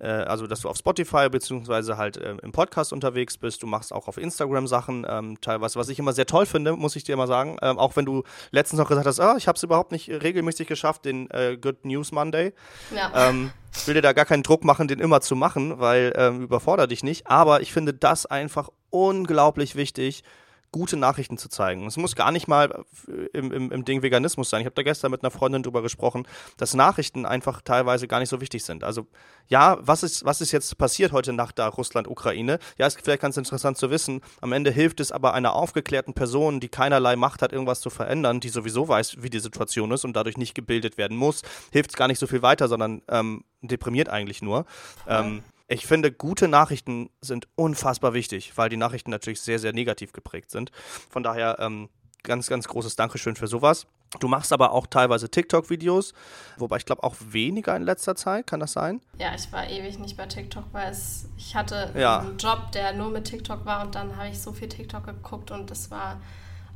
also 0.06 0.46
dass 0.46 0.60
du 0.60 0.68
auf 0.68 0.76
Spotify 0.76 1.28
beziehungsweise 1.28 1.96
halt 1.96 2.16
äh, 2.16 2.36
im 2.42 2.52
Podcast 2.52 2.92
unterwegs 2.92 3.36
bist. 3.36 3.62
Du 3.62 3.66
machst 3.66 3.92
auch 3.92 4.08
auf 4.08 4.16
Instagram 4.16 4.66
Sachen, 4.66 5.06
ähm, 5.08 5.40
teilweise, 5.40 5.78
was 5.78 5.88
ich 5.88 5.98
immer 5.98 6.12
sehr 6.12 6.26
toll 6.26 6.46
finde, 6.46 6.72
muss 6.72 6.96
ich 6.96 7.04
dir 7.04 7.16
mal 7.16 7.26
sagen. 7.26 7.56
Ähm, 7.62 7.78
auch 7.78 7.96
wenn 7.96 8.04
du 8.04 8.22
letztens 8.50 8.78
noch 8.78 8.88
gesagt 8.88 9.06
hast, 9.06 9.20
ah, 9.20 9.34
ich 9.36 9.48
habe 9.48 9.56
es 9.56 9.62
überhaupt 9.62 9.92
nicht 9.92 10.08
regelmäßig 10.08 10.66
geschafft, 10.66 11.04
den 11.04 11.30
äh, 11.30 11.56
Good 11.60 11.84
News 11.84 12.12
Monday. 12.12 12.52
Ja. 12.94 13.28
Ähm, 13.28 13.52
will 13.86 13.94
dir 13.94 14.02
da 14.02 14.12
gar 14.12 14.24
keinen 14.24 14.42
Druck 14.42 14.64
machen, 14.64 14.88
den 14.88 14.98
immer 14.98 15.20
zu 15.20 15.36
machen, 15.36 15.78
weil 15.78 16.12
ähm, 16.16 16.42
überfordere 16.42 16.88
dich 16.88 17.02
nicht. 17.02 17.26
Aber 17.26 17.60
ich 17.60 17.72
finde 17.72 17.94
das 17.94 18.26
einfach 18.26 18.68
unglaublich 18.90 19.76
wichtig, 19.76 20.24
gute 20.72 20.96
Nachrichten 20.96 21.38
zu 21.38 21.48
zeigen. 21.48 21.86
Es 21.86 21.96
muss 21.96 22.14
gar 22.14 22.30
nicht 22.32 22.46
mal 22.46 22.84
im, 23.32 23.52
im, 23.52 23.72
im 23.72 23.84
Ding 23.84 24.02
Veganismus 24.02 24.50
sein. 24.50 24.60
Ich 24.60 24.66
habe 24.66 24.74
da 24.74 24.82
gestern 24.82 25.10
mit 25.10 25.22
einer 25.22 25.30
Freundin 25.30 25.62
drüber 25.62 25.82
gesprochen, 25.82 26.26
dass 26.56 26.74
Nachrichten 26.74 27.26
einfach 27.26 27.60
teilweise 27.62 28.06
gar 28.06 28.20
nicht 28.20 28.28
so 28.28 28.40
wichtig 28.40 28.64
sind. 28.64 28.84
Also 28.84 29.06
ja, 29.48 29.78
was 29.80 30.02
ist, 30.02 30.24
was 30.24 30.40
ist 30.40 30.52
jetzt 30.52 30.78
passiert 30.78 31.12
heute 31.12 31.32
Nacht 31.32 31.58
da 31.58 31.68
Russland-Ukraine? 31.68 32.58
Ja, 32.78 32.86
ist 32.86 33.00
vielleicht 33.02 33.22
ganz 33.22 33.36
interessant 33.36 33.78
zu 33.78 33.90
wissen. 33.90 34.20
Am 34.40 34.52
Ende 34.52 34.70
hilft 34.70 35.00
es 35.00 35.10
aber 35.10 35.34
einer 35.34 35.54
aufgeklärten 35.54 36.14
Person, 36.14 36.60
die 36.60 36.68
keinerlei 36.68 37.16
Macht 37.16 37.42
hat, 37.42 37.52
irgendwas 37.52 37.80
zu 37.80 37.90
verändern, 37.90 38.40
die 38.40 38.48
sowieso 38.48 38.86
weiß, 38.88 39.22
wie 39.22 39.30
die 39.30 39.40
Situation 39.40 39.90
ist 39.90 40.04
und 40.04 40.14
dadurch 40.14 40.36
nicht 40.36 40.54
gebildet 40.54 40.98
werden 40.98 41.16
muss, 41.16 41.42
hilft 41.72 41.90
es 41.90 41.96
gar 41.96 42.06
nicht 42.06 42.18
so 42.18 42.26
viel 42.26 42.42
weiter, 42.42 42.68
sondern 42.68 43.02
ähm, 43.08 43.44
deprimiert 43.62 44.08
eigentlich 44.08 44.42
nur. 44.42 44.66
Ähm, 45.06 45.42
ich 45.70 45.86
finde, 45.86 46.10
gute 46.10 46.48
Nachrichten 46.48 47.10
sind 47.20 47.46
unfassbar 47.54 48.12
wichtig, 48.12 48.52
weil 48.56 48.68
die 48.68 48.76
Nachrichten 48.76 49.10
natürlich 49.10 49.40
sehr, 49.40 49.60
sehr 49.60 49.72
negativ 49.72 50.12
geprägt 50.12 50.50
sind. 50.50 50.72
Von 51.08 51.22
daher 51.22 51.58
ähm, 51.60 51.88
ganz, 52.24 52.48
ganz 52.48 52.66
großes 52.66 52.96
Dankeschön 52.96 53.36
für 53.36 53.46
sowas. 53.46 53.86
Du 54.18 54.26
machst 54.26 54.52
aber 54.52 54.72
auch 54.72 54.88
teilweise 54.88 55.30
TikTok-Videos, 55.30 56.12
wobei 56.56 56.78
ich 56.78 56.84
glaube 56.84 57.04
auch 57.04 57.14
weniger 57.20 57.76
in 57.76 57.84
letzter 57.84 58.16
Zeit, 58.16 58.48
kann 58.48 58.58
das 58.58 58.72
sein? 58.72 59.00
Ja, 59.18 59.32
ich 59.36 59.52
war 59.52 59.70
ewig 59.70 60.00
nicht 60.00 60.16
bei 60.16 60.26
TikTok, 60.26 60.64
weil 60.72 60.90
es, 60.90 61.28
ich 61.36 61.54
hatte 61.54 61.92
ja. 61.96 62.18
einen 62.18 62.36
Job, 62.36 62.72
der 62.72 62.92
nur 62.92 63.10
mit 63.10 63.26
TikTok 63.26 63.64
war 63.64 63.84
und 63.84 63.94
dann 63.94 64.16
habe 64.16 64.28
ich 64.28 64.40
so 64.40 64.52
viel 64.52 64.68
TikTok 64.68 65.04
geguckt 65.04 65.52
und 65.52 65.70
das 65.70 65.92
war, 65.92 66.20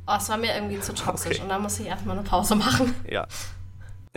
oh, 0.07 0.13
es 0.17 0.29
war 0.29 0.37
mir 0.37 0.55
irgendwie 0.55 0.79
zu 0.79 0.93
toxisch 0.95 1.33
okay. 1.33 1.41
und 1.41 1.49
da 1.49 1.59
musste 1.59 1.83
ich 1.83 1.89
erstmal 1.89 2.17
eine 2.17 2.25
Pause 2.25 2.55
machen. 2.55 2.95
Ja, 3.09 3.27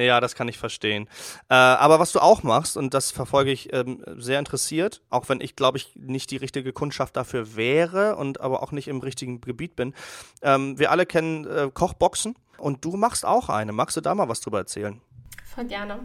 ja, 0.05 0.21
das 0.21 0.35
kann 0.35 0.49
ich 0.49 0.59
verstehen. 0.59 1.09
Äh, 1.49 1.55
aber 1.55 1.99
was 1.99 2.13
du 2.13 2.21
auch 2.21 2.43
machst, 2.43 2.77
und 2.77 2.95
das 2.95 3.11
verfolge 3.11 3.51
ich 3.51 3.73
ähm, 3.73 4.05
sehr 4.17 4.39
interessiert, 4.39 5.03
auch 5.11 5.29
wenn 5.29 5.41
ich, 5.41 5.57
glaube 5.57 5.79
ich, 5.79 5.93
nicht 5.97 6.31
die 6.31 6.37
richtige 6.37 6.73
Kundschaft 6.73 7.17
dafür 7.17 7.57
wäre 7.57 8.17
und 8.17 8.41
aber 8.41 8.63
auch 8.63 8.73
nicht 8.73 8.89
im 8.89 9.01
richtigen 9.01 9.41
Gebiet 9.41 9.77
bin. 9.77 9.95
Ähm, 10.43 10.79
wir 10.79 10.91
alle 10.91 11.07
kennen 11.07 11.47
äh, 11.47 11.71
Kochboxen 11.73 12.37
und 12.59 12.85
du 12.85 12.97
machst 12.97 13.25
auch 13.25 13.49
eine. 13.49 13.73
Magst 13.73 13.97
du 13.97 14.01
da 14.01 14.15
mal 14.15 14.29
was 14.29 14.41
drüber 14.41 14.59
erzählen? 14.59 15.01
Voll 15.45 15.65
gerne. 15.65 16.01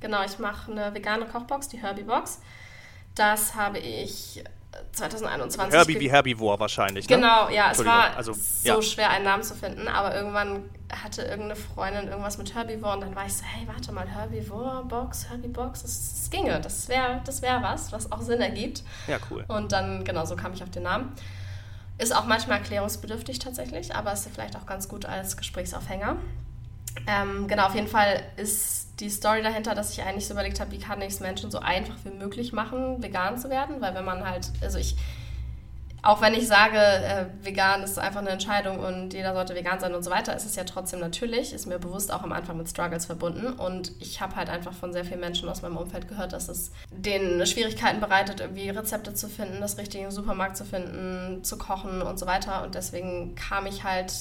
Genau, 0.00 0.24
ich 0.24 0.38
mache 0.38 0.70
eine 0.70 0.94
vegane 0.94 1.26
Kochbox, 1.26 1.68
die 1.68 1.78
Herbie 1.78 2.04
Box. 2.04 2.40
Das 3.14 3.54
habe 3.54 3.78
ich 3.78 4.44
2021. 4.92 5.78
Herbie 5.78 6.00
wie 6.00 6.10
Herbivore 6.10 6.58
wahrscheinlich. 6.60 7.08
Ne? 7.08 7.16
Genau, 7.16 7.48
ja, 7.48 7.70
es 7.72 7.84
war 7.84 8.16
also, 8.16 8.32
ja. 8.64 8.74
so 8.74 8.82
schwer, 8.82 9.10
einen 9.10 9.24
Namen 9.24 9.42
zu 9.42 9.54
finden, 9.54 9.88
aber 9.88 10.14
irgendwann 10.14 10.64
hatte 10.90 11.22
irgendeine 11.22 11.56
Freundin 11.56 12.08
irgendwas 12.08 12.38
mit 12.38 12.54
Herbivore 12.54 12.94
und 12.94 13.00
dann 13.02 13.14
war 13.14 13.26
ich 13.26 13.34
so, 13.34 13.44
hey, 13.44 13.66
warte 13.66 13.92
mal, 13.92 14.08
Herbivore 14.08 14.84
Box, 14.84 15.28
Herbie 15.28 15.48
Box, 15.48 15.82
das, 15.82 16.14
das 16.14 16.30
ginge, 16.30 16.60
das 16.60 16.88
wäre 16.88 17.20
das 17.24 17.42
wär 17.42 17.62
was, 17.62 17.92
was 17.92 18.10
auch 18.10 18.22
Sinn 18.22 18.40
ergibt. 18.40 18.82
Ja, 19.06 19.18
cool. 19.30 19.44
Und 19.48 19.72
dann, 19.72 20.04
genau, 20.04 20.24
so 20.24 20.36
kam 20.36 20.52
ich 20.52 20.62
auf 20.62 20.70
den 20.70 20.84
Namen. 20.84 21.12
Ist 21.98 22.14
auch 22.14 22.26
manchmal 22.26 22.58
erklärungsbedürftig 22.58 23.40
tatsächlich, 23.40 23.94
aber 23.94 24.12
ist 24.12 24.28
vielleicht 24.32 24.56
auch 24.56 24.66
ganz 24.66 24.88
gut 24.88 25.04
als 25.04 25.36
Gesprächsaufhänger. 25.36 26.16
Ähm, 27.06 27.48
genau, 27.48 27.66
auf 27.66 27.74
jeden 27.74 27.88
Fall 27.88 28.22
ist 28.36 28.87
die 29.00 29.10
Story 29.10 29.42
dahinter, 29.42 29.74
dass 29.74 29.92
ich 29.92 30.02
eigentlich 30.02 30.26
so 30.26 30.34
überlegt 30.34 30.60
habe, 30.60 30.72
wie 30.72 30.78
kann 30.78 31.00
ich 31.00 31.08
es 31.08 31.20
Menschen 31.20 31.50
so 31.50 31.58
einfach 31.58 31.96
wie 32.04 32.10
möglich 32.10 32.52
machen, 32.52 33.02
vegan 33.02 33.38
zu 33.38 33.50
werden, 33.50 33.80
weil 33.80 33.94
wenn 33.94 34.04
man 34.04 34.28
halt, 34.28 34.50
also 34.60 34.78
ich, 34.78 34.96
auch 36.02 36.20
wenn 36.20 36.32
ich 36.32 36.46
sage, 36.46 36.78
äh, 36.78 37.26
vegan 37.42 37.82
ist 37.82 37.98
einfach 37.98 38.20
eine 38.20 38.30
Entscheidung 38.30 38.78
und 38.78 39.14
jeder 39.14 39.34
sollte 39.34 39.54
vegan 39.54 39.80
sein 39.80 39.94
und 39.94 40.04
so 40.04 40.10
weiter, 40.10 40.34
ist 40.34 40.46
es 40.46 40.54
ja 40.54 40.64
trotzdem 40.64 41.00
natürlich, 41.00 41.52
ist 41.52 41.66
mir 41.66 41.78
bewusst 41.78 42.12
auch 42.12 42.22
am 42.22 42.32
Anfang 42.32 42.56
mit 42.56 42.68
Struggles 42.68 43.06
verbunden. 43.06 43.48
Und 43.52 43.92
ich 43.98 44.20
habe 44.20 44.36
halt 44.36 44.48
einfach 44.48 44.72
von 44.72 44.92
sehr 44.92 45.04
vielen 45.04 45.20
Menschen 45.20 45.48
aus 45.48 45.62
meinem 45.62 45.76
Umfeld 45.76 46.06
gehört, 46.08 46.32
dass 46.32 46.48
es 46.48 46.70
denen 46.90 47.44
Schwierigkeiten 47.46 48.00
bereitet, 48.00 48.40
irgendwie 48.40 48.70
Rezepte 48.70 49.12
zu 49.12 49.28
finden, 49.28 49.60
das 49.60 49.76
Richtige 49.76 50.10
Supermarkt 50.12 50.56
zu 50.56 50.64
finden, 50.64 51.42
zu 51.42 51.58
kochen 51.58 52.00
und 52.00 52.18
so 52.18 52.26
weiter. 52.26 52.62
Und 52.62 52.76
deswegen 52.76 53.34
kam 53.34 53.66
ich 53.66 53.82
halt 53.82 54.12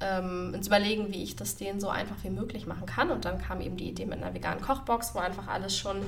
ähm, 0.00 0.52
ins 0.54 0.66
Überlegen, 0.66 1.12
wie 1.12 1.22
ich 1.22 1.36
das 1.36 1.56
denen 1.56 1.80
so 1.80 1.88
einfach 1.88 2.16
wie 2.22 2.30
möglich 2.30 2.66
machen 2.66 2.86
kann. 2.86 3.10
Und 3.10 3.24
dann 3.24 3.40
kam 3.40 3.60
eben 3.60 3.76
die 3.76 3.88
Idee 3.88 4.06
mit 4.06 4.22
einer 4.22 4.34
veganen 4.34 4.62
Kochbox, 4.62 5.14
wo 5.14 5.18
einfach 5.18 5.48
alles 5.48 5.76
schon 5.76 6.06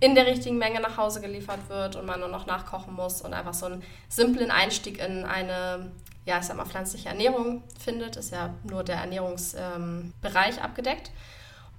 in 0.00 0.14
der 0.14 0.26
richtigen 0.26 0.58
Menge 0.58 0.80
nach 0.80 0.96
Hause 0.96 1.20
geliefert 1.20 1.68
wird 1.68 1.96
und 1.96 2.06
man 2.06 2.20
nur 2.20 2.28
noch 2.28 2.46
nachkochen 2.46 2.94
muss 2.94 3.20
und 3.20 3.34
einfach 3.34 3.54
so 3.54 3.66
einen 3.66 3.82
simplen 4.08 4.50
Einstieg 4.50 4.98
in 4.98 5.24
eine, 5.24 5.90
ja, 6.24 6.38
ich 6.38 6.44
sag 6.44 6.56
mal, 6.56 6.66
pflanzliche 6.66 7.08
Ernährung 7.08 7.62
findet. 7.78 8.16
Ist 8.16 8.32
ja 8.32 8.54
nur 8.62 8.84
der 8.84 8.96
Ernährungsbereich 8.96 10.56
ähm, 10.56 10.62
abgedeckt. 10.62 11.10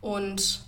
Und 0.02 0.62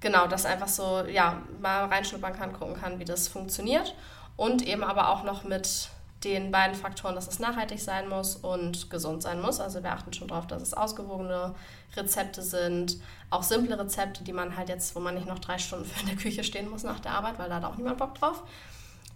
genau, 0.00 0.26
das 0.26 0.44
einfach 0.44 0.68
so, 0.68 1.04
ja, 1.06 1.42
mal 1.60 1.86
reinschnuppern 1.86 2.34
kann, 2.34 2.52
gucken 2.52 2.74
kann, 2.74 2.98
wie 2.98 3.04
das 3.04 3.28
funktioniert. 3.28 3.94
Und 4.36 4.66
eben 4.66 4.82
aber 4.82 5.08
auch 5.10 5.24
noch 5.24 5.44
mit 5.44 5.88
den 6.24 6.50
beiden 6.50 6.74
Faktoren, 6.74 7.14
dass 7.14 7.28
es 7.28 7.38
nachhaltig 7.38 7.80
sein 7.80 8.08
muss 8.08 8.36
und 8.36 8.90
gesund 8.90 9.22
sein 9.22 9.40
muss. 9.40 9.60
Also 9.60 9.82
wir 9.82 9.92
achten 9.92 10.12
schon 10.12 10.28
darauf, 10.28 10.46
dass 10.46 10.62
es 10.62 10.74
ausgewogene 10.74 11.54
Rezepte 11.96 12.42
sind, 12.42 12.98
auch 13.30 13.42
simple 13.42 13.78
Rezepte, 13.78 14.24
die 14.24 14.32
man 14.32 14.56
halt 14.56 14.68
jetzt, 14.68 14.94
wo 14.94 15.00
man 15.00 15.14
nicht 15.14 15.26
noch 15.26 15.38
drei 15.38 15.58
Stunden 15.58 15.84
für 15.84 16.00
in 16.00 16.06
der 16.06 16.16
Küche 16.16 16.44
stehen 16.44 16.70
muss 16.70 16.84
nach 16.84 17.00
der 17.00 17.12
Arbeit, 17.12 17.38
weil 17.38 17.48
da 17.48 17.56
hat 17.56 17.64
auch 17.64 17.76
niemand 17.76 17.98
Bock 17.98 18.14
drauf. 18.14 18.42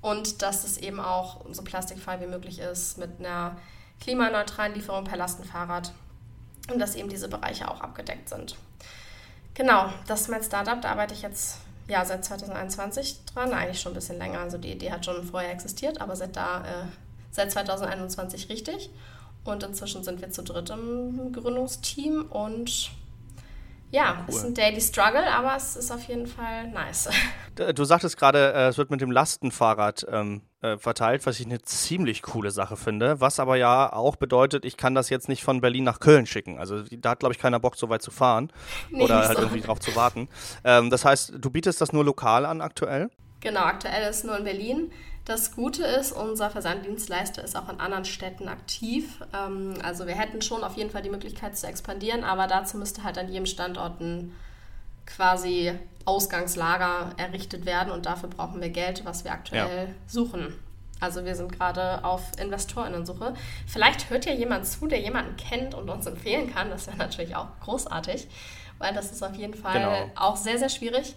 Und 0.00 0.42
dass 0.42 0.64
es 0.64 0.76
eben 0.76 1.00
auch 1.00 1.44
so 1.52 1.62
plastikfrei 1.62 2.20
wie 2.20 2.26
möglich 2.26 2.58
ist 2.58 2.98
mit 2.98 3.18
einer 3.18 3.56
klimaneutralen 4.00 4.74
Lieferung 4.74 5.04
per 5.04 5.16
Lastenfahrrad 5.16 5.92
und 6.72 6.78
dass 6.78 6.96
eben 6.96 7.08
diese 7.08 7.28
Bereiche 7.28 7.70
auch 7.70 7.80
abgedeckt 7.80 8.28
sind. 8.28 8.56
Genau, 9.54 9.90
das 10.06 10.22
ist 10.22 10.28
mein 10.28 10.42
Startup, 10.42 10.80
da 10.80 10.90
arbeite 10.90 11.14
ich 11.14 11.22
jetzt 11.22 11.60
ja, 11.88 12.04
seit 12.04 12.24
2021 12.24 13.24
dran, 13.32 13.52
eigentlich 13.52 13.80
schon 13.80 13.92
ein 13.92 13.96
bisschen 13.96 14.18
länger. 14.18 14.40
Also 14.40 14.58
die 14.58 14.72
Idee 14.72 14.90
hat 14.90 15.04
schon 15.04 15.22
vorher 15.24 15.52
existiert, 15.52 16.00
aber 16.00 16.16
seit 16.16 16.36
da, 16.36 16.60
äh, 16.60 16.86
seit 17.30 17.52
2021 17.52 18.48
richtig. 18.48 18.90
Und 19.44 19.62
inzwischen 19.62 20.02
sind 20.02 20.20
wir 20.20 20.30
zu 20.30 20.42
dritt 20.42 20.70
im 20.70 21.32
Gründungsteam 21.32 22.26
und 22.30 22.90
ja, 23.96 24.26
cool. 24.28 24.34
ist 24.34 24.44
ein 24.44 24.52
Daily 24.52 24.80
Struggle, 24.80 25.26
aber 25.32 25.56
es 25.56 25.74
ist 25.74 25.90
auf 25.90 26.02
jeden 26.04 26.26
Fall 26.26 26.68
nice. 26.68 27.08
Du 27.74 27.84
sagtest 27.84 28.18
gerade, 28.18 28.52
äh, 28.52 28.68
es 28.68 28.76
wird 28.76 28.90
mit 28.90 29.00
dem 29.00 29.10
Lastenfahrrad 29.10 30.06
ähm, 30.10 30.42
äh, 30.60 30.76
verteilt, 30.76 31.24
was 31.24 31.40
ich 31.40 31.46
eine 31.46 31.62
ziemlich 31.62 32.20
coole 32.20 32.50
Sache 32.50 32.76
finde. 32.76 33.22
Was 33.22 33.40
aber 33.40 33.56
ja 33.56 33.90
auch 33.90 34.16
bedeutet, 34.16 34.66
ich 34.66 34.76
kann 34.76 34.94
das 34.94 35.08
jetzt 35.08 35.30
nicht 35.30 35.42
von 35.42 35.62
Berlin 35.62 35.84
nach 35.84 35.98
Köln 35.98 36.26
schicken. 36.26 36.58
Also 36.58 36.82
da 36.82 37.10
hat, 37.10 37.20
glaube 37.20 37.34
ich, 37.34 37.40
keiner 37.40 37.58
Bock, 37.58 37.76
so 37.76 37.88
weit 37.88 38.02
zu 38.02 38.10
fahren 38.10 38.52
nee, 38.90 39.02
oder 39.02 39.26
halt 39.26 39.38
so. 39.38 39.44
irgendwie 39.44 39.62
drauf 39.62 39.80
zu 39.80 39.96
warten. 39.96 40.28
Ähm, 40.62 40.90
das 40.90 41.06
heißt, 41.06 41.32
du 41.38 41.50
bietest 41.50 41.80
das 41.80 41.94
nur 41.94 42.04
lokal 42.04 42.44
an 42.44 42.60
aktuell? 42.60 43.10
Genau, 43.40 43.60
aktuell 43.60 44.10
ist 44.10 44.18
es 44.18 44.24
nur 44.24 44.36
in 44.36 44.44
Berlin. 44.44 44.92
Das 45.26 45.56
Gute 45.56 45.84
ist, 45.84 46.12
unser 46.12 46.50
Versanddienstleister 46.50 47.42
ist 47.42 47.56
auch 47.56 47.68
in 47.68 47.80
anderen 47.80 48.04
Städten 48.04 48.46
aktiv. 48.46 49.20
Ähm, 49.34 49.74
also 49.82 50.06
wir 50.06 50.14
hätten 50.14 50.40
schon 50.40 50.62
auf 50.62 50.76
jeden 50.76 50.90
Fall 50.90 51.02
die 51.02 51.10
Möglichkeit 51.10 51.56
zu 51.56 51.66
expandieren, 51.66 52.22
aber 52.22 52.46
dazu 52.46 52.78
müsste 52.78 53.02
halt 53.02 53.18
an 53.18 53.28
jedem 53.28 53.44
Standort 53.44 54.00
ein 54.00 54.32
quasi 55.04 55.72
Ausgangslager 56.04 57.10
errichtet 57.16 57.66
werden 57.66 57.92
und 57.92 58.06
dafür 58.06 58.28
brauchen 58.28 58.60
wir 58.60 58.70
Geld, 58.70 59.04
was 59.04 59.24
wir 59.24 59.32
aktuell 59.32 59.88
ja. 59.88 59.94
suchen. 60.06 60.54
Also 61.00 61.24
wir 61.24 61.34
sind 61.34 61.52
gerade 61.52 62.04
auf 62.04 62.22
Investorinnensuche. 62.40 63.34
Vielleicht 63.66 64.08
hört 64.10 64.26
ja 64.26 64.32
jemand 64.32 64.64
zu, 64.64 64.86
der 64.86 65.00
jemanden 65.00 65.36
kennt 65.36 65.74
und 65.74 65.90
uns 65.90 66.06
empfehlen 66.06 66.54
kann. 66.54 66.70
Das 66.70 66.86
wäre 66.86 66.96
natürlich 66.96 67.34
auch 67.34 67.48
großartig, 67.64 68.28
weil 68.78 68.94
das 68.94 69.10
ist 69.10 69.24
auf 69.24 69.34
jeden 69.34 69.54
Fall 69.54 69.74
genau. 69.74 70.10
auch 70.14 70.36
sehr, 70.36 70.58
sehr 70.58 70.68
schwierig. 70.68 71.16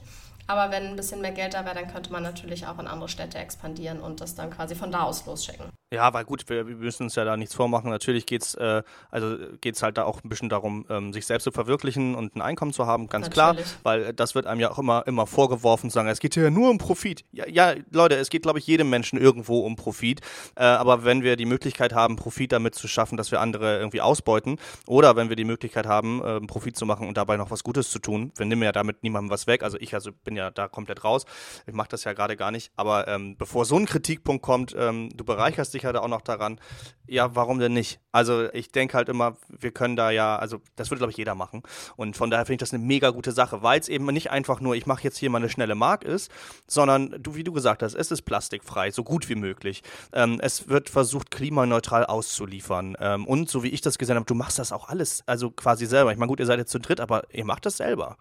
Aber 0.49 0.71
wenn 0.71 0.87
ein 0.87 0.95
bisschen 0.95 1.21
mehr 1.21 1.31
Geld 1.31 1.53
da 1.53 1.63
wäre, 1.63 1.75
dann 1.75 1.87
könnte 1.87 2.11
man 2.11 2.23
natürlich 2.23 2.65
auch 2.65 2.79
in 2.79 2.87
andere 2.87 3.07
Städte 3.07 3.37
expandieren 3.37 4.01
und 4.01 4.19
das 4.19 4.33
dann 4.33 4.49
quasi 4.49 4.73
von 4.73 4.91
da 4.91 5.03
aus 5.03 5.27
losschicken. 5.27 5.69
Ja, 5.91 6.13
weil 6.13 6.23
gut, 6.25 6.47
wir, 6.49 6.67
wir 6.67 6.75
müssen 6.75 7.03
uns 7.03 7.15
ja 7.15 7.25
da 7.25 7.35
nichts 7.35 7.55
vormachen. 7.55 7.89
Natürlich 7.89 8.25
geht 8.25 8.43
es 8.43 8.55
äh, 8.55 8.83
also 9.11 9.37
geht's 9.61 9.81
halt 9.81 9.97
da 9.97 10.03
auch 10.03 10.23
ein 10.23 10.29
bisschen 10.29 10.49
darum, 10.49 10.85
ähm, 10.89 11.13
sich 11.13 11.25
selbst 11.25 11.43
zu 11.43 11.51
verwirklichen 11.51 12.15
und 12.15 12.35
ein 12.35 12.41
Einkommen 12.41 12.73
zu 12.73 12.85
haben, 12.85 13.07
ganz 13.07 13.29
Natürlich. 13.29 13.65
klar. 13.65 13.79
Weil 13.83 14.13
das 14.13 14.35
wird 14.35 14.45
einem 14.45 14.61
ja 14.61 14.71
auch 14.71 14.79
immer, 14.79 15.05
immer 15.07 15.25
vorgeworfen, 15.25 15.89
zu 15.89 15.95
sagen, 15.95 16.09
es 16.09 16.19
geht 16.19 16.35
ja 16.35 16.49
nur 16.49 16.69
um 16.69 16.77
Profit. 16.77 17.25
Ja, 17.31 17.47
ja 17.47 17.73
Leute, 17.91 18.15
es 18.15 18.29
geht, 18.29 18.43
glaube 18.43 18.59
ich, 18.59 18.67
jedem 18.67 18.89
Menschen 18.89 19.19
irgendwo 19.19 19.61
um 19.61 19.75
Profit. 19.75 20.21
Äh, 20.55 20.63
aber 20.63 21.03
wenn 21.05 21.23
wir 21.23 21.35
die 21.35 21.45
Möglichkeit 21.45 21.93
haben, 21.93 22.15
Profit 22.15 22.51
damit 22.51 22.75
zu 22.75 22.87
schaffen, 22.87 23.17
dass 23.17 23.31
wir 23.31 23.41
andere 23.41 23.79
irgendwie 23.79 24.01
ausbeuten, 24.01 24.57
oder 24.87 25.15
wenn 25.15 25.29
wir 25.29 25.35
die 25.35 25.45
Möglichkeit 25.45 25.87
haben, 25.87 26.23
äh, 26.23 26.39
Profit 26.41 26.77
zu 26.77 26.85
machen 26.85 27.07
und 27.07 27.17
dabei 27.17 27.37
noch 27.37 27.51
was 27.51 27.63
Gutes 27.63 27.89
zu 27.89 27.99
tun, 27.99 28.31
wir 28.35 28.45
nehmen 28.45 28.63
ja 28.63 28.71
damit 28.71 29.03
niemandem 29.03 29.31
was 29.31 29.47
weg. 29.47 29.63
Also 29.63 29.77
ich 29.79 29.93
also 29.93 30.11
bin 30.23 30.35
ja 30.35 30.51
da 30.51 30.67
komplett 30.67 31.03
raus. 31.03 31.25
Ich 31.65 31.73
mache 31.73 31.89
das 31.89 32.03
ja 32.03 32.13
gerade 32.13 32.35
gar 32.35 32.51
nicht. 32.51 32.71
Aber 32.75 33.07
ähm, 33.07 33.37
bevor 33.37 33.65
so 33.65 33.75
ein 33.75 33.85
Kritikpunkt 33.85 34.43
kommt, 34.43 34.75
ähm, 34.77 35.09
du 35.15 35.23
bereicherst 35.23 35.73
dich 35.73 35.78
sicher 35.79 36.01
auch 36.03 36.07
noch 36.07 36.21
daran. 36.21 36.59
Ja, 37.07 37.35
warum 37.35 37.59
denn 37.59 37.73
nicht? 37.73 37.99
Also 38.11 38.51
ich 38.53 38.71
denke 38.71 38.95
halt 38.95 39.09
immer, 39.09 39.37
wir 39.47 39.71
können 39.71 39.95
da 39.95 40.11
ja, 40.11 40.35
also 40.37 40.61
das 40.75 40.91
würde, 40.91 40.99
glaube 40.99 41.11
ich, 41.11 41.17
jeder 41.17 41.35
machen. 41.35 41.63
Und 41.95 42.15
von 42.15 42.29
daher 42.29 42.45
finde 42.45 42.55
ich 42.55 42.69
das 42.69 42.73
eine 42.73 42.83
mega 42.83 43.09
gute 43.09 43.31
Sache, 43.31 43.63
weil 43.63 43.79
es 43.79 43.89
eben 43.89 44.05
nicht 44.07 44.29
einfach 44.29 44.61
nur, 44.61 44.75
ich 44.75 44.85
mache 44.85 45.03
jetzt 45.03 45.17
hier 45.17 45.29
mal 45.29 45.39
eine 45.39 45.49
schnelle 45.49 45.75
Mark 45.75 46.03
ist, 46.03 46.31
sondern 46.67 47.15
du, 47.19 47.35
wie 47.35 47.43
du 47.43 47.51
gesagt 47.51 47.81
hast, 47.81 47.95
es 47.95 48.11
ist 48.11 48.21
plastikfrei, 48.23 48.91
so 48.91 49.03
gut 49.03 49.29
wie 49.29 49.35
möglich. 49.35 49.81
Ähm, 50.13 50.39
es 50.41 50.69
wird 50.69 50.89
versucht, 50.89 51.31
klimaneutral 51.31 52.05
auszuliefern. 52.05 52.95
Ähm, 52.99 53.25
und 53.25 53.49
so 53.49 53.63
wie 53.63 53.69
ich 53.69 53.81
das 53.81 53.97
gesehen 53.97 54.15
habe, 54.15 54.25
du 54.25 54.35
machst 54.35 54.59
das 54.59 54.71
auch 54.71 54.89
alles, 54.89 55.23
also 55.25 55.49
quasi 55.49 55.85
selber. 55.85 56.11
Ich 56.11 56.17
meine, 56.17 56.29
gut, 56.29 56.39
ihr 56.39 56.45
seid 56.45 56.59
jetzt 56.59 56.71
zu 56.71 56.79
dritt, 56.79 56.99
aber 56.99 57.23
ihr 57.33 57.45
macht 57.45 57.65
das 57.65 57.77
selber. 57.77 58.17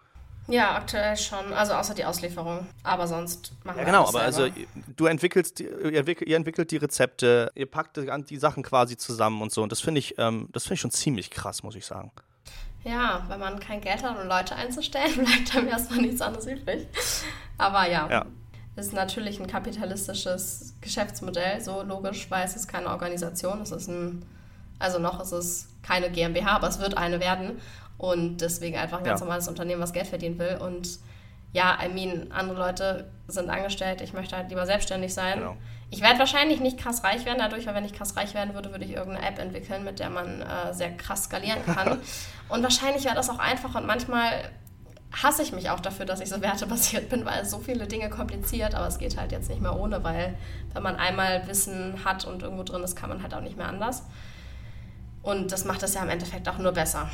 Ja, 0.49 0.75
aktuell 0.75 1.15
schon. 1.15 1.53
Also 1.53 1.73
außer 1.73 1.93
die 1.93 2.05
Auslieferung. 2.05 2.67
Aber 2.83 3.07
sonst 3.07 3.53
machen 3.63 3.77
ja, 3.79 3.81
wir 3.81 3.85
genau, 3.85 4.07
aber 4.07 4.21
also 4.21 4.41
selber. 4.41 4.55
also 4.55 4.93
du 4.95 5.05
entwickelst, 5.05 5.59
ihr 5.59 5.93
entwickelt, 5.93 6.29
ihr 6.29 6.35
entwickelt 6.35 6.71
die 6.71 6.77
Rezepte, 6.77 7.51
ihr 7.55 7.67
packt 7.67 7.97
die 8.29 8.37
Sachen 8.37 8.63
quasi 8.63 8.97
zusammen 8.97 9.41
und 9.41 9.51
so. 9.51 9.61
Und 9.63 9.71
das 9.71 9.81
finde 9.81 9.99
ich, 9.99 10.15
ähm, 10.17 10.49
das 10.51 10.63
finde 10.63 10.75
ich 10.75 10.81
schon 10.81 10.91
ziemlich 10.91 11.29
krass, 11.29 11.63
muss 11.63 11.75
ich 11.75 11.85
sagen. 11.85 12.11
Ja, 12.83 13.25
wenn 13.27 13.39
man 13.39 13.59
kein 13.59 13.81
Geld 13.81 14.03
hat, 14.03 14.19
um 14.19 14.27
Leute 14.27 14.55
einzustellen, 14.55 15.13
bleibt 15.25 15.55
einem 15.55 15.67
erstmal 15.67 15.99
nichts 15.99 16.21
anderes 16.21 16.47
übrig. 16.47 16.87
Aber 17.57 17.87
ja, 17.89 18.09
ja. 18.09 18.25
ist 18.75 18.93
natürlich 18.93 19.39
ein 19.39 19.47
kapitalistisches 19.47 20.73
Geschäftsmodell, 20.81 21.61
so 21.61 21.83
logisch, 21.83 22.31
weil 22.31 22.45
es 22.45 22.55
ist 22.55 22.67
keine 22.67 22.89
Organisation, 22.89 23.61
es 23.61 23.71
ist 23.71 23.89
ein, 23.89 24.25
also 24.79 24.99
noch 24.99 25.21
ist 25.21 25.31
es 25.31 25.67
keine 25.83 26.09
GmbH, 26.09 26.55
aber 26.55 26.67
es 26.67 26.79
wird 26.79 26.97
eine 26.97 27.19
werden 27.19 27.59
und 27.97 28.37
deswegen 28.37 28.77
einfach 28.77 28.99
ein 28.99 29.03
ganz 29.03 29.19
ja. 29.19 29.25
normales 29.25 29.47
Unternehmen, 29.47 29.81
was 29.81 29.93
Geld 29.93 30.07
verdienen 30.07 30.39
will. 30.39 30.57
Und 30.61 30.99
ja, 31.51 31.77
I 31.83 31.89
mean, 31.89 32.31
andere 32.31 32.57
Leute 32.57 33.11
sind 33.27 33.49
angestellt, 33.49 34.01
ich 34.01 34.13
möchte 34.13 34.37
halt 34.37 34.49
lieber 34.49 34.65
selbstständig 34.65 35.13
sein. 35.13 35.39
Genau. 35.39 35.57
Ich 35.91 36.01
werde 36.01 36.19
wahrscheinlich 36.19 36.59
nicht 36.59 36.77
krass 36.77 37.03
reich 37.03 37.25
werden 37.25 37.39
dadurch, 37.39 37.65
weil 37.65 37.73
wenn 37.75 37.83
ich 37.83 37.93
krass 37.93 38.15
reich 38.15 38.35
werden 38.35 38.53
würde, 38.53 38.71
würde 38.71 38.85
ich 38.85 38.91
irgendeine 38.91 39.27
App 39.27 39.39
entwickeln, 39.39 39.83
mit 39.83 39.99
der 39.99 40.11
man 40.11 40.41
äh, 40.41 40.73
sehr 40.73 40.95
krass 40.95 41.23
skalieren 41.23 41.65
kann. 41.65 41.99
und 42.49 42.63
wahrscheinlich 42.63 43.05
wäre 43.05 43.15
das 43.15 43.29
auch 43.29 43.39
einfach 43.39 43.75
und 43.75 43.87
manchmal 43.87 44.31
hasse 45.11 45.41
ich 45.41 45.51
mich 45.51 45.71
auch 45.71 45.79
dafür, 45.79 46.05
dass 46.05 46.21
ich 46.21 46.29
so 46.29 46.39
wertebasiert 46.41 47.09
bin, 47.09 47.25
weil 47.25 47.41
es 47.41 47.51
so 47.51 47.57
viele 47.57 47.87
Dinge 47.87 48.09
kompliziert, 48.09 48.75
aber 48.75 48.87
es 48.87 48.99
geht 48.99 49.17
halt 49.17 49.31
jetzt 49.31 49.49
nicht 49.49 49.61
mehr 49.61 49.75
ohne, 49.75 50.03
weil 50.03 50.35
wenn 50.73 50.83
man 50.83 50.95
einmal 50.95 51.47
Wissen 51.47 52.05
hat 52.05 52.25
und 52.25 52.43
irgendwo 52.43 52.63
drin 52.63 52.83
ist, 52.83 52.95
kann 52.95 53.09
man 53.09 53.23
halt 53.23 53.33
auch 53.33 53.41
nicht 53.41 53.57
mehr 53.57 53.67
anders. 53.67 54.03
Und 55.29 55.51
das 55.51 55.63
macht 55.63 55.83
es 55.83 55.93
ja 55.93 56.01
im 56.01 56.09
Endeffekt 56.09 56.49
auch 56.49 56.57
nur 56.57 56.71
besser. 56.71 57.07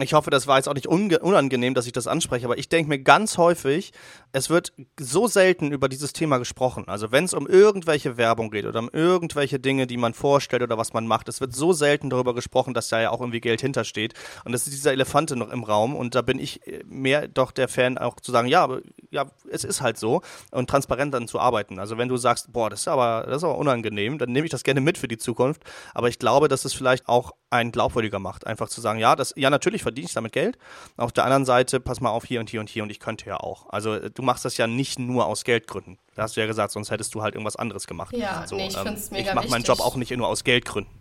Ich 0.00 0.14
hoffe, 0.14 0.30
das 0.30 0.46
war 0.46 0.56
jetzt 0.56 0.68
auch 0.68 0.74
nicht 0.74 0.86
unangenehm, 0.86 1.74
dass 1.74 1.86
ich 1.86 1.92
das 1.92 2.06
anspreche, 2.06 2.46
aber 2.46 2.56
ich 2.56 2.70
denke 2.70 2.88
mir 2.88 2.98
ganz 2.98 3.36
häufig, 3.36 3.92
es 4.32 4.48
wird 4.48 4.72
so 4.98 5.26
selten 5.26 5.70
über 5.70 5.90
dieses 5.90 6.14
Thema 6.14 6.38
gesprochen. 6.38 6.84
Also 6.86 7.12
wenn 7.12 7.24
es 7.24 7.34
um 7.34 7.46
irgendwelche 7.46 8.16
Werbung 8.16 8.50
geht 8.50 8.64
oder 8.64 8.78
um 8.80 8.88
irgendwelche 8.90 9.60
Dinge, 9.60 9.86
die 9.86 9.98
man 9.98 10.14
vorstellt 10.14 10.62
oder 10.62 10.78
was 10.78 10.94
man 10.94 11.06
macht, 11.06 11.28
es 11.28 11.42
wird 11.42 11.54
so 11.54 11.74
selten 11.74 12.08
darüber 12.08 12.34
gesprochen, 12.34 12.72
dass 12.72 12.88
da 12.88 13.02
ja 13.02 13.10
auch 13.10 13.20
irgendwie 13.20 13.42
Geld 13.42 13.60
hintersteht. 13.60 14.14
Und 14.46 14.52
das 14.52 14.66
ist 14.66 14.72
dieser 14.72 14.92
Elefante 14.92 15.36
noch 15.36 15.50
im 15.50 15.62
Raum 15.62 15.94
und 15.94 16.14
da 16.14 16.22
bin 16.22 16.38
ich 16.38 16.66
äh, 16.66 16.82
mehr 16.86 17.28
doch 17.28 17.52
der 17.52 17.68
Fan 17.68 17.98
auch 17.98 18.18
zu 18.18 18.32
sagen, 18.32 18.48
ja, 18.48 18.66
ja, 19.10 19.26
es 19.50 19.62
ist 19.62 19.82
halt 19.82 19.98
so 19.98 20.22
und 20.50 20.70
transparent 20.70 21.12
dann 21.12 21.28
zu 21.28 21.38
arbeiten. 21.38 21.78
Also 21.78 21.98
wenn 21.98 22.08
du 22.08 22.16
sagst, 22.16 22.50
boah, 22.50 22.70
das 22.70 22.80
ist 22.80 22.88
aber, 22.88 23.24
das 23.26 23.38
ist 23.38 23.44
aber 23.44 23.58
unangenehm, 23.58 24.16
dann 24.16 24.32
nehme 24.32 24.46
ich 24.46 24.50
das 24.50 24.64
gerne 24.64 24.80
mit 24.80 24.96
für 24.96 25.08
die 25.08 25.18
Zukunft. 25.18 25.62
Aber 25.92 26.08
ich 26.08 26.18
glaube, 26.18 26.48
dass 26.48 26.64
es 26.64 26.72
vielleicht 26.72 27.06
auch 27.08 27.32
einen 27.50 27.70
glaubwürdiger 27.70 28.18
macht, 28.18 28.46
einfach 28.46 28.70
zu 28.70 28.80
sagen, 28.80 28.98
ja, 28.98 29.14
das, 29.14 29.34
ja, 29.36 29.50
natürlich 29.50 29.81
verdiene 29.82 30.06
ich 30.06 30.14
damit 30.14 30.32
Geld. 30.32 30.58
Auf 30.96 31.12
der 31.12 31.24
anderen 31.24 31.44
Seite, 31.44 31.80
pass 31.80 32.00
mal 32.00 32.10
auf 32.10 32.24
hier 32.24 32.40
und 32.40 32.50
hier 32.50 32.60
und 32.60 32.68
hier 32.68 32.82
und 32.82 32.90
ich 32.90 33.00
könnte 33.00 33.26
ja 33.26 33.38
auch. 33.38 33.68
Also 33.68 33.94
äh, 33.94 34.10
du 34.10 34.22
machst 34.22 34.44
das 34.44 34.56
ja 34.56 34.66
nicht 34.66 34.98
nur 34.98 35.26
aus 35.26 35.44
Geldgründen. 35.44 35.98
Da 36.14 36.22
hast 36.22 36.36
du 36.36 36.40
ja 36.40 36.46
gesagt, 36.46 36.72
sonst 36.72 36.90
hättest 36.90 37.14
du 37.14 37.22
halt 37.22 37.34
irgendwas 37.34 37.56
anderes 37.56 37.86
gemacht. 37.86 38.16
Ja, 38.16 38.46
so, 38.46 38.56
nee, 38.56 38.68
ich 38.68 38.76
ähm, 38.76 38.82
finde 38.82 39.00
es 39.00 39.10
mega 39.10 39.30
Ich 39.30 39.34
mache 39.34 39.48
meinen 39.48 39.64
Job 39.64 39.80
auch 39.80 39.96
nicht 39.96 40.10
nur 40.16 40.28
aus 40.28 40.44
Geldgründen. 40.44 40.92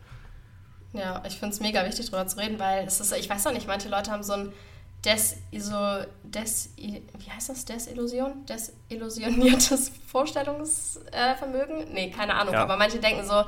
Ja, 0.94 1.24
ich 1.26 1.38
finde 1.38 1.54
es 1.54 1.62
mega 1.62 1.86
wichtig, 1.86 2.10
darüber 2.10 2.28
zu 2.28 2.38
reden, 2.38 2.60
weil 2.60 2.86
es 2.86 3.00
ist, 3.00 3.14
ich 3.14 3.30
weiß 3.30 3.44
doch 3.44 3.54
nicht, 3.54 3.68
manche 3.68 3.88
Leute 3.88 4.12
haben 4.12 4.24
so 4.24 4.34
ein 4.34 4.54
Desiso, 5.06 6.06
Des, 6.24 6.74
wie 6.78 7.32
heißt 7.34 7.50
das? 7.50 7.66
Desillusion? 7.66 8.46
Desillusioniertes 8.46 9.92
Vorstellungsvermögen? 10.08 11.94
nee, 11.94 12.12
keine 12.12 12.36
Ahnung, 12.36 12.54
ja. 12.54 12.62
aber 12.62 12.78
manche 12.78 13.00
denken 13.00 13.26
so, 13.26 13.44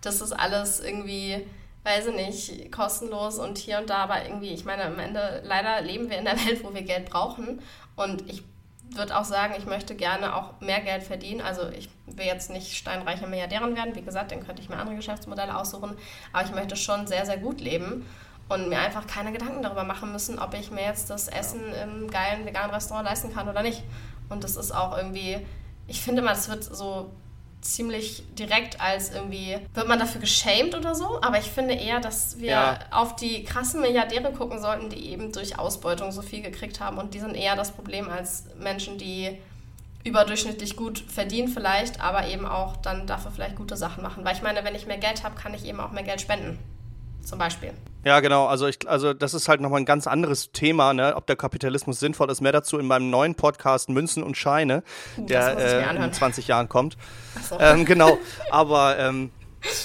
das 0.00 0.20
ist 0.20 0.32
alles 0.32 0.80
irgendwie 0.80 1.44
weiß 1.84 2.06
ich 2.06 2.14
nicht, 2.14 2.72
kostenlos 2.72 3.38
und 3.38 3.58
hier 3.58 3.78
und 3.78 3.90
da, 3.90 3.98
aber 3.98 4.24
irgendwie, 4.24 4.50
ich 4.50 4.64
meine, 4.64 4.84
am 4.84 4.98
Ende 4.98 5.42
leider 5.44 5.80
leben 5.80 6.10
wir 6.10 6.18
in 6.18 6.24
der 6.24 6.36
Welt, 6.46 6.62
wo 6.64 6.74
wir 6.74 6.82
Geld 6.82 7.10
brauchen 7.10 7.60
und 7.96 8.28
ich 8.28 8.42
würde 8.90 9.16
auch 9.16 9.24
sagen, 9.24 9.54
ich 9.58 9.66
möchte 9.66 9.94
gerne 9.94 10.34
auch 10.34 10.60
mehr 10.60 10.80
Geld 10.80 11.02
verdienen. 11.02 11.40
Also 11.42 11.68
ich 11.68 11.90
will 12.06 12.24
jetzt 12.24 12.50
nicht 12.50 12.74
steinreiche 12.74 13.26
Milliardärin 13.26 13.76
werden, 13.76 13.94
wie 13.94 14.02
gesagt, 14.02 14.32
dann 14.32 14.44
könnte 14.44 14.62
ich 14.62 14.68
mir 14.68 14.76
andere 14.76 14.96
Geschäftsmodelle 14.96 15.56
aussuchen, 15.56 15.96
aber 16.32 16.44
ich 16.44 16.54
möchte 16.54 16.76
schon 16.76 17.06
sehr, 17.06 17.26
sehr 17.26 17.38
gut 17.38 17.60
leben 17.60 18.06
und 18.48 18.68
mir 18.68 18.78
einfach 18.78 19.06
keine 19.06 19.32
Gedanken 19.32 19.62
darüber 19.62 19.84
machen 19.84 20.12
müssen, 20.12 20.38
ob 20.38 20.54
ich 20.54 20.70
mir 20.70 20.82
jetzt 20.82 21.10
das 21.10 21.28
Essen 21.28 21.60
im 21.74 22.10
geilen 22.10 22.46
veganen 22.46 22.70
Restaurant 22.70 23.06
leisten 23.06 23.32
kann 23.32 23.48
oder 23.48 23.62
nicht. 23.62 23.82
Und 24.30 24.42
das 24.44 24.56
ist 24.56 24.72
auch 24.72 24.96
irgendwie, 24.96 25.38
ich 25.86 26.00
finde 26.00 26.22
mal, 26.22 26.32
es 26.32 26.48
wird 26.48 26.64
so 26.64 27.10
ziemlich 27.60 28.22
direkt 28.38 28.80
als 28.80 29.10
irgendwie, 29.12 29.58
wird 29.74 29.88
man 29.88 29.98
dafür 29.98 30.20
geschämt 30.20 30.74
oder 30.74 30.94
so, 30.94 31.20
aber 31.22 31.38
ich 31.38 31.46
finde 31.46 31.74
eher, 31.74 32.00
dass 32.00 32.38
wir 32.38 32.50
ja. 32.50 32.78
auf 32.90 33.16
die 33.16 33.44
krassen 33.44 33.80
Milliardäre 33.80 34.32
gucken 34.32 34.60
sollten, 34.60 34.90
die 34.90 35.10
eben 35.10 35.32
durch 35.32 35.58
Ausbeutung 35.58 36.12
so 36.12 36.22
viel 36.22 36.42
gekriegt 36.42 36.80
haben 36.80 36.98
und 36.98 37.14
die 37.14 37.20
sind 37.20 37.34
eher 37.34 37.56
das 37.56 37.72
Problem 37.72 38.08
als 38.08 38.44
Menschen, 38.58 38.98
die 38.98 39.38
überdurchschnittlich 40.04 40.76
gut 40.76 40.98
verdienen 40.98 41.48
vielleicht, 41.48 42.00
aber 42.00 42.28
eben 42.28 42.46
auch 42.46 42.76
dann 42.76 43.06
dafür 43.06 43.30
vielleicht 43.30 43.56
gute 43.56 43.76
Sachen 43.76 44.02
machen. 44.02 44.24
Weil 44.24 44.34
ich 44.34 44.42
meine, 44.42 44.64
wenn 44.64 44.74
ich 44.74 44.86
mehr 44.86 44.98
Geld 44.98 45.24
habe, 45.24 45.34
kann 45.34 45.54
ich 45.54 45.64
eben 45.64 45.80
auch 45.80 45.92
mehr 45.92 46.04
Geld 46.04 46.20
spenden. 46.20 46.58
Zum 47.28 47.38
Beispiel. 47.38 47.72
Ja, 48.04 48.20
genau. 48.20 48.46
Also, 48.46 48.66
ich, 48.66 48.88
also 48.88 49.12
das 49.12 49.34
ist 49.34 49.48
halt 49.48 49.60
nochmal 49.60 49.80
ein 49.80 49.84
ganz 49.84 50.06
anderes 50.06 50.50
Thema, 50.52 50.94
ne? 50.94 51.14
ob 51.14 51.26
der 51.26 51.36
Kapitalismus 51.36 52.00
sinnvoll 52.00 52.30
ist. 52.30 52.40
Mehr 52.40 52.52
dazu 52.52 52.78
in 52.78 52.86
meinem 52.86 53.10
neuen 53.10 53.34
Podcast 53.34 53.90
Münzen 53.90 54.22
und 54.22 54.36
Scheine, 54.38 54.82
der 55.18 55.58
äh, 55.58 55.96
in 56.04 56.10
20 56.10 56.48
Jahren 56.48 56.70
kommt. 56.70 56.96
So. 57.46 57.60
Ähm, 57.60 57.84
genau. 57.84 58.16
Aber 58.50 58.98
ähm, 58.98 59.30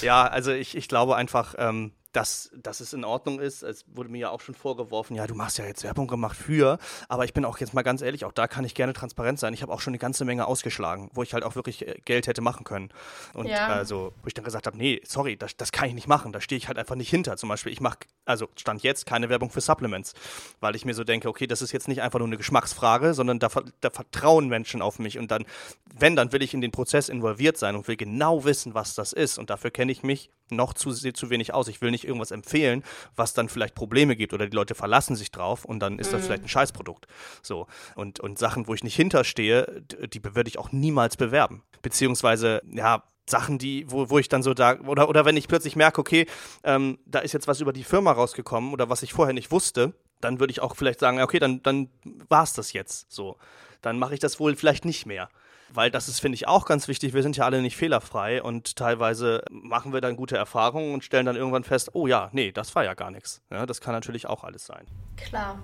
ja, 0.00 0.26
also 0.26 0.52
ich, 0.52 0.74
ich 0.74 0.88
glaube 0.88 1.16
einfach, 1.16 1.54
ähm, 1.58 1.92
dass, 2.14 2.50
dass 2.54 2.80
es 2.80 2.92
in 2.92 3.04
Ordnung 3.04 3.40
ist. 3.40 3.62
Es 3.62 3.84
wurde 3.92 4.08
mir 4.08 4.18
ja 4.18 4.30
auch 4.30 4.40
schon 4.40 4.54
vorgeworfen, 4.54 5.16
ja, 5.16 5.26
du 5.26 5.34
machst 5.34 5.58
ja 5.58 5.66
jetzt 5.66 5.82
Werbung 5.82 6.06
gemacht 6.06 6.36
für, 6.36 6.78
aber 7.08 7.24
ich 7.24 7.34
bin 7.34 7.44
auch 7.44 7.58
jetzt 7.58 7.74
mal 7.74 7.82
ganz 7.82 8.02
ehrlich, 8.02 8.24
auch 8.24 8.32
da 8.32 8.46
kann 8.46 8.64
ich 8.64 8.74
gerne 8.74 8.92
transparent 8.92 9.40
sein. 9.40 9.52
Ich 9.52 9.62
habe 9.62 9.72
auch 9.72 9.80
schon 9.80 9.90
eine 9.90 9.98
ganze 9.98 10.24
Menge 10.24 10.46
ausgeschlagen, 10.46 11.10
wo 11.12 11.24
ich 11.24 11.34
halt 11.34 11.42
auch 11.42 11.56
wirklich 11.56 11.86
äh, 11.86 12.00
Geld 12.04 12.28
hätte 12.28 12.40
machen 12.40 12.64
können. 12.64 12.90
Und 13.34 13.46
ja. 13.46 13.66
also, 13.66 14.12
wo 14.22 14.28
ich 14.28 14.34
dann 14.34 14.44
gesagt 14.44 14.66
habe, 14.66 14.76
nee, 14.76 15.00
sorry, 15.04 15.36
das, 15.36 15.56
das 15.56 15.72
kann 15.72 15.88
ich 15.88 15.94
nicht 15.94 16.06
machen, 16.06 16.32
da 16.32 16.40
stehe 16.40 16.56
ich 16.56 16.68
halt 16.68 16.78
einfach 16.78 16.94
nicht 16.94 17.10
hinter. 17.10 17.36
Zum 17.36 17.48
Beispiel, 17.48 17.72
ich 17.72 17.80
mache, 17.80 17.98
also 18.24 18.48
stand 18.56 18.84
jetzt 18.84 19.06
keine 19.06 19.28
Werbung 19.28 19.50
für 19.50 19.60
Supplements, 19.60 20.14
weil 20.60 20.76
ich 20.76 20.84
mir 20.84 20.94
so 20.94 21.02
denke, 21.02 21.28
okay, 21.28 21.48
das 21.48 21.62
ist 21.62 21.72
jetzt 21.72 21.88
nicht 21.88 22.00
einfach 22.00 22.20
nur 22.20 22.28
eine 22.28 22.36
Geschmacksfrage, 22.36 23.12
sondern 23.14 23.40
da, 23.40 23.48
da 23.80 23.90
vertrauen 23.90 24.46
Menschen 24.48 24.82
auf 24.82 25.00
mich 25.00 25.18
und 25.18 25.32
dann, 25.32 25.44
wenn, 25.92 26.14
dann 26.14 26.30
will 26.30 26.42
ich 26.42 26.54
in 26.54 26.60
den 26.60 26.70
Prozess 26.70 27.08
involviert 27.08 27.56
sein 27.56 27.74
und 27.74 27.88
will 27.88 27.96
genau 27.96 28.44
wissen, 28.44 28.74
was 28.74 28.94
das 28.94 29.12
ist 29.12 29.38
und 29.38 29.50
dafür 29.50 29.72
kenne 29.72 29.90
ich 29.90 30.04
mich 30.04 30.30
noch 30.50 30.74
zu, 30.74 30.92
zu 30.92 31.30
wenig 31.30 31.54
aus. 31.54 31.68
Ich 31.68 31.80
will 31.80 31.90
nicht 31.90 32.03
irgendwas 32.06 32.30
empfehlen, 32.30 32.82
was 33.16 33.34
dann 33.34 33.48
vielleicht 33.48 33.74
Probleme 33.74 34.16
gibt 34.16 34.32
oder 34.32 34.46
die 34.46 34.56
Leute 34.56 34.74
verlassen 34.74 35.16
sich 35.16 35.30
drauf 35.30 35.64
und 35.64 35.80
dann 35.80 35.98
ist 35.98 36.12
das 36.12 36.22
mhm. 36.22 36.26
vielleicht 36.26 36.42
ein 36.44 36.48
Scheißprodukt. 36.48 37.06
So. 37.42 37.66
Und, 37.94 38.20
und 38.20 38.38
Sachen, 38.38 38.66
wo 38.66 38.74
ich 38.74 38.84
nicht 38.84 38.96
hinterstehe, 38.96 39.82
die 40.12 40.22
würde 40.24 40.48
ich 40.48 40.58
auch 40.58 40.72
niemals 40.72 41.16
bewerben. 41.16 41.62
Beziehungsweise, 41.82 42.62
ja, 42.70 43.02
Sachen, 43.26 43.58
die, 43.58 43.90
wo, 43.90 44.10
wo 44.10 44.18
ich 44.18 44.28
dann 44.28 44.42
so 44.42 44.52
da, 44.52 44.78
oder, 44.80 45.08
oder 45.08 45.24
wenn 45.24 45.36
ich 45.36 45.48
plötzlich 45.48 45.76
merke, 45.76 46.00
okay, 46.00 46.26
ähm, 46.62 46.98
da 47.06 47.20
ist 47.20 47.32
jetzt 47.32 47.48
was 47.48 47.60
über 47.60 47.72
die 47.72 47.84
Firma 47.84 48.12
rausgekommen 48.12 48.72
oder 48.72 48.90
was 48.90 49.02
ich 49.02 49.12
vorher 49.12 49.34
nicht 49.34 49.50
wusste, 49.50 49.94
dann 50.20 50.40
würde 50.40 50.50
ich 50.50 50.60
auch 50.60 50.76
vielleicht 50.76 51.00
sagen, 51.00 51.20
okay, 51.20 51.38
dann, 51.38 51.62
dann 51.62 51.88
war 52.28 52.42
es 52.42 52.52
das 52.52 52.72
jetzt 52.72 53.10
so. 53.10 53.36
Dann 53.80 53.98
mache 53.98 54.14
ich 54.14 54.20
das 54.20 54.40
wohl 54.40 54.56
vielleicht 54.56 54.84
nicht 54.84 55.06
mehr 55.06 55.28
weil 55.72 55.90
das 55.90 56.08
ist, 56.08 56.20
finde 56.20 56.36
ich, 56.36 56.46
auch 56.48 56.66
ganz 56.66 56.88
wichtig. 56.88 57.14
Wir 57.14 57.22
sind 57.22 57.36
ja 57.36 57.44
alle 57.44 57.62
nicht 57.62 57.76
fehlerfrei 57.76 58.42
und 58.42 58.76
teilweise 58.76 59.42
machen 59.50 59.92
wir 59.92 60.00
dann 60.00 60.16
gute 60.16 60.36
Erfahrungen 60.36 60.94
und 60.94 61.04
stellen 61.04 61.26
dann 61.26 61.36
irgendwann 61.36 61.64
fest, 61.64 61.90
oh 61.94 62.06
ja, 62.06 62.30
nee, 62.32 62.52
das 62.52 62.74
war 62.74 62.84
ja 62.84 62.94
gar 62.94 63.10
nichts. 63.10 63.42
Ja, 63.50 63.66
das 63.66 63.80
kann 63.80 63.94
natürlich 63.94 64.26
auch 64.26 64.44
alles 64.44 64.66
sein. 64.66 64.86
Klar. 65.16 65.58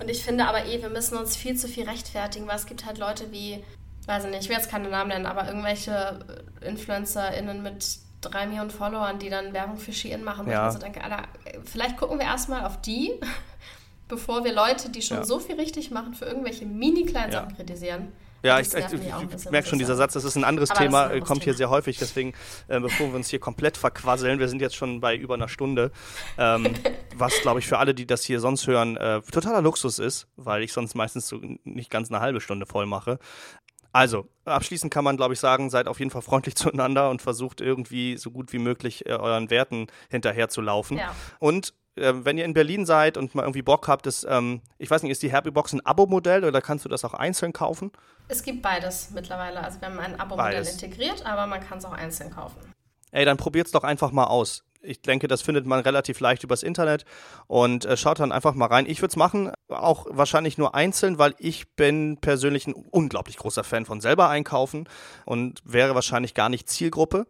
Und 0.00 0.10
ich 0.10 0.24
finde 0.24 0.46
aber 0.46 0.66
eh, 0.66 0.82
wir 0.82 0.90
müssen 0.90 1.16
uns 1.16 1.36
viel 1.36 1.56
zu 1.56 1.68
viel 1.68 1.88
rechtfertigen, 1.88 2.46
weil 2.48 2.56
es 2.56 2.66
gibt 2.66 2.84
halt 2.84 2.98
Leute 2.98 3.30
wie, 3.30 3.62
weiß 4.06 4.24
ich 4.24 4.30
nicht, 4.30 4.42
ich 4.42 4.48
will 4.48 4.56
jetzt 4.56 4.70
keine 4.70 4.88
Namen 4.88 5.10
nennen, 5.10 5.26
aber 5.26 5.46
irgendwelche 5.46 6.18
InfluencerInnen 6.60 7.62
mit 7.62 7.98
drei 8.20 8.46
Millionen 8.46 8.70
Followern, 8.70 9.18
die 9.18 9.30
dann 9.30 9.52
Werbung 9.52 9.76
für 9.76 9.92
Shein 9.92 10.24
machen. 10.24 10.50
Ja. 10.50 10.62
Und 10.62 10.68
ich 10.68 10.74
so 10.74 10.80
denke, 10.80 11.04
Alter, 11.04 11.28
vielleicht 11.64 11.96
gucken 11.96 12.18
wir 12.18 12.26
erstmal 12.26 12.64
auf 12.64 12.80
die, 12.80 13.12
bevor 14.08 14.44
wir 14.44 14.52
Leute, 14.52 14.90
die 14.90 15.02
schon 15.02 15.18
ja. 15.18 15.24
so 15.24 15.38
viel 15.38 15.56
richtig 15.56 15.90
machen, 15.90 16.14
für 16.14 16.24
irgendwelche 16.24 16.66
mini-kleinen 16.66 17.32
ja. 17.32 17.46
Kritisieren. 17.54 18.12
Ja, 18.44 18.60
ich, 18.60 18.72
ich, 18.74 18.84
ich 18.92 19.50
merke 19.50 19.66
schon, 19.66 19.78
dieser 19.78 19.96
Satz, 19.96 20.12
das 20.12 20.24
ist 20.24 20.36
ein 20.36 20.44
anderes 20.44 20.70
Aber 20.70 20.80
Thema, 20.80 20.98
ein 20.98 21.04
anderes 21.04 21.28
kommt 21.28 21.40
Thema. 21.40 21.44
hier 21.44 21.54
sehr 21.54 21.70
häufig. 21.70 21.98
Deswegen, 21.98 22.34
äh, 22.68 22.78
bevor 22.78 23.08
wir 23.08 23.14
uns 23.16 23.28
hier 23.28 23.40
komplett 23.40 23.78
verquasseln, 23.78 24.38
wir 24.38 24.48
sind 24.48 24.60
jetzt 24.60 24.76
schon 24.76 25.00
bei 25.00 25.16
über 25.16 25.34
einer 25.34 25.48
Stunde, 25.48 25.92
ähm, 26.36 26.74
was, 27.16 27.40
glaube 27.40 27.60
ich, 27.60 27.66
für 27.66 27.78
alle, 27.78 27.94
die 27.94 28.06
das 28.06 28.22
hier 28.22 28.40
sonst 28.40 28.66
hören, 28.66 28.98
äh, 28.98 29.22
totaler 29.22 29.62
Luxus 29.62 29.98
ist, 29.98 30.28
weil 30.36 30.62
ich 30.62 30.72
sonst 30.74 30.94
meistens 30.94 31.26
so 31.26 31.40
nicht 31.64 31.90
ganz 31.90 32.10
eine 32.10 32.20
halbe 32.20 32.40
Stunde 32.40 32.66
voll 32.66 32.84
mache. 32.84 33.18
Also, 33.92 34.28
abschließend 34.44 34.92
kann 34.92 35.04
man, 35.04 35.16
glaube 35.16 35.34
ich, 35.34 35.40
sagen, 35.40 35.70
seid 35.70 35.86
auf 35.86 35.98
jeden 36.00 36.10
Fall 36.10 36.22
freundlich 36.22 36.54
zueinander 36.56 37.08
und 37.10 37.22
versucht 37.22 37.62
irgendwie 37.62 38.18
so 38.18 38.30
gut 38.30 38.52
wie 38.52 38.58
möglich 38.58 39.06
äh, 39.06 39.12
euren 39.12 39.48
Werten 39.48 39.86
hinterher 40.10 40.50
zu 40.50 40.60
laufen. 40.60 40.98
Ja. 40.98 41.14
Und 41.38 41.72
äh, 41.96 42.12
wenn 42.16 42.38
ihr 42.38 42.44
in 42.44 42.54
Berlin 42.54 42.86
seid 42.86 43.16
und 43.16 43.34
mal 43.34 43.42
irgendwie 43.42 43.62
Bock 43.62 43.88
habt, 43.88 44.06
ist, 44.06 44.26
ähm, 44.28 44.60
ich 44.78 44.90
weiß 44.90 45.02
nicht, 45.02 45.12
ist 45.12 45.22
die 45.22 45.32
Happybox 45.32 45.72
ein 45.72 45.84
Abo-Modell 45.84 46.44
oder 46.44 46.60
kannst 46.60 46.84
du 46.84 46.88
das 46.88 47.04
auch 47.04 47.14
einzeln 47.14 47.52
kaufen? 47.52 47.92
Es 48.28 48.42
gibt 48.42 48.62
beides 48.62 49.10
mittlerweile. 49.10 49.62
Also 49.62 49.80
wir 49.80 49.88
haben 49.88 49.98
ein 49.98 50.18
Abo-Modell 50.18 50.66
integriert, 50.66 51.24
aber 51.26 51.46
man 51.46 51.60
kann 51.60 51.78
es 51.78 51.84
auch 51.84 51.92
einzeln 51.92 52.30
kaufen. 52.30 52.60
Ey, 53.10 53.24
dann 53.24 53.36
probiert 53.36 53.66
es 53.66 53.72
doch 53.72 53.84
einfach 53.84 54.10
mal 54.10 54.24
aus. 54.24 54.64
Ich 54.84 55.00
denke, 55.00 55.28
das 55.28 55.40
findet 55.40 55.66
man 55.66 55.80
relativ 55.80 56.20
leicht 56.20 56.44
übers 56.44 56.62
Internet 56.62 57.04
und 57.46 57.86
äh, 57.86 57.96
schaut 57.96 58.20
dann 58.20 58.32
einfach 58.32 58.54
mal 58.54 58.66
rein. 58.66 58.84
Ich 58.86 59.00
würde 59.00 59.12
es 59.12 59.16
machen, 59.16 59.50
auch 59.68 60.06
wahrscheinlich 60.10 60.58
nur 60.58 60.74
einzeln, 60.74 61.18
weil 61.18 61.34
ich 61.38 61.74
bin 61.74 62.18
persönlich 62.20 62.66
ein 62.66 62.74
unglaublich 62.74 63.38
großer 63.38 63.64
Fan 63.64 63.86
von 63.86 64.00
selber 64.00 64.28
einkaufen 64.28 64.86
und 65.24 65.62
wäre 65.64 65.94
wahrscheinlich 65.94 66.34
gar 66.34 66.50
nicht 66.50 66.68
Zielgruppe. 66.68 67.26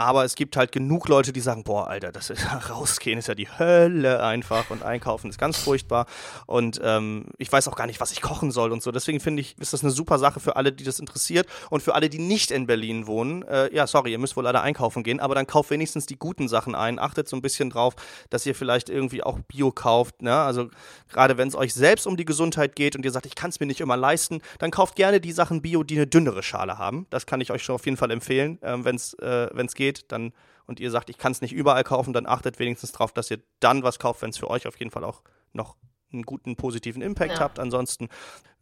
Aber 0.00 0.24
es 0.24 0.34
gibt 0.34 0.56
halt 0.56 0.72
genug 0.72 1.08
Leute, 1.08 1.30
die 1.30 1.40
sagen, 1.40 1.62
boah, 1.62 1.86
Alter, 1.86 2.10
das 2.10 2.30
ist 2.30 2.46
rausgehen 2.70 3.18
ist 3.18 3.28
ja 3.28 3.34
die 3.34 3.50
Hölle 3.50 4.22
einfach 4.22 4.70
und 4.70 4.82
einkaufen 4.82 5.28
ist 5.28 5.36
ganz 5.36 5.58
furchtbar. 5.58 6.06
Und 6.46 6.80
ähm, 6.82 7.26
ich 7.36 7.52
weiß 7.52 7.68
auch 7.68 7.76
gar 7.76 7.86
nicht, 7.86 8.00
was 8.00 8.10
ich 8.10 8.22
kochen 8.22 8.50
soll 8.50 8.72
und 8.72 8.82
so. 8.82 8.92
Deswegen 8.92 9.20
finde 9.20 9.42
ich, 9.42 9.58
ist 9.58 9.74
das 9.74 9.82
eine 9.82 9.90
super 9.90 10.18
Sache 10.18 10.40
für 10.40 10.56
alle, 10.56 10.72
die 10.72 10.84
das 10.84 11.00
interessiert. 11.00 11.46
Und 11.68 11.82
für 11.82 11.94
alle, 11.94 12.08
die 12.08 12.18
nicht 12.18 12.50
in 12.50 12.66
Berlin 12.66 13.06
wohnen, 13.06 13.42
äh, 13.42 13.74
ja, 13.74 13.86
sorry, 13.86 14.12
ihr 14.12 14.18
müsst 14.18 14.38
wohl 14.38 14.44
leider 14.44 14.62
einkaufen 14.62 15.02
gehen, 15.02 15.20
aber 15.20 15.34
dann 15.34 15.46
kauft 15.46 15.68
wenigstens 15.68 16.06
die 16.06 16.16
guten 16.16 16.48
Sachen 16.48 16.74
ein. 16.74 16.98
Achtet 16.98 17.28
so 17.28 17.36
ein 17.36 17.42
bisschen 17.42 17.68
drauf, 17.68 17.94
dass 18.30 18.46
ihr 18.46 18.54
vielleicht 18.54 18.88
irgendwie 18.88 19.22
auch 19.22 19.38
Bio 19.48 19.70
kauft. 19.70 20.22
Ne? 20.22 20.34
Also 20.34 20.70
gerade 21.10 21.36
wenn 21.36 21.48
es 21.48 21.54
euch 21.54 21.74
selbst 21.74 22.06
um 22.06 22.16
die 22.16 22.24
Gesundheit 22.24 22.74
geht 22.74 22.96
und 22.96 23.04
ihr 23.04 23.12
sagt, 23.12 23.26
ich 23.26 23.34
kann 23.34 23.50
es 23.50 23.60
mir 23.60 23.66
nicht 23.66 23.82
immer 23.82 23.98
leisten, 23.98 24.40
dann 24.60 24.70
kauft 24.70 24.96
gerne 24.96 25.20
die 25.20 25.32
Sachen 25.32 25.60
Bio, 25.60 25.82
die 25.82 25.96
eine 25.96 26.06
dünnere 26.06 26.42
Schale 26.42 26.78
haben. 26.78 27.06
Das 27.10 27.26
kann 27.26 27.42
ich 27.42 27.50
euch 27.50 27.62
schon 27.62 27.74
auf 27.74 27.84
jeden 27.84 27.98
Fall 27.98 28.10
empfehlen, 28.10 28.58
ähm, 28.62 28.86
wenn 28.86 28.96
es 28.96 29.12
äh, 29.18 29.50
geht 29.74 29.89
geht, 29.90 30.12
dann 30.12 30.32
und 30.66 30.78
ihr 30.78 30.90
sagt, 30.90 31.10
ich 31.10 31.18
kann 31.18 31.32
es 31.32 31.40
nicht 31.40 31.52
überall 31.52 31.82
kaufen, 31.82 32.12
dann 32.12 32.26
achtet 32.26 32.60
wenigstens 32.60 32.92
darauf, 32.92 33.12
dass 33.12 33.30
ihr 33.30 33.40
dann 33.58 33.82
was 33.82 33.98
kauft, 33.98 34.22
wenn 34.22 34.30
es 34.30 34.38
für 34.38 34.48
euch 34.48 34.68
auf 34.68 34.78
jeden 34.78 34.92
Fall 34.92 35.02
auch 35.02 35.22
noch 35.52 35.76
einen 36.12 36.22
guten 36.22 36.54
positiven 36.54 37.02
Impact 37.02 37.34
ja. 37.34 37.40
habt. 37.40 37.58
Ansonsten 37.58 38.08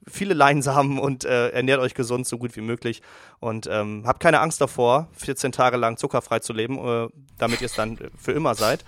viele 0.06 0.32
Leinsamen 0.32 0.98
und 0.98 1.24
äh, 1.24 1.50
ernährt 1.50 1.80
euch 1.80 1.94
gesund 1.94 2.26
so 2.26 2.38
gut 2.38 2.56
wie 2.56 2.62
möglich 2.62 3.02
und 3.40 3.68
ähm, 3.70 4.04
habt 4.06 4.20
keine 4.20 4.40
Angst 4.40 4.60
davor, 4.60 5.08
14 5.12 5.52
Tage 5.52 5.76
lang 5.76 5.98
zuckerfrei 5.98 6.38
zu 6.38 6.52
leben, 6.54 6.78
äh, 6.78 7.08
damit 7.36 7.60
ihr 7.60 7.66
es 7.66 7.74
dann 7.74 7.98
für 8.16 8.32
immer 8.32 8.54
seid. 8.54 8.84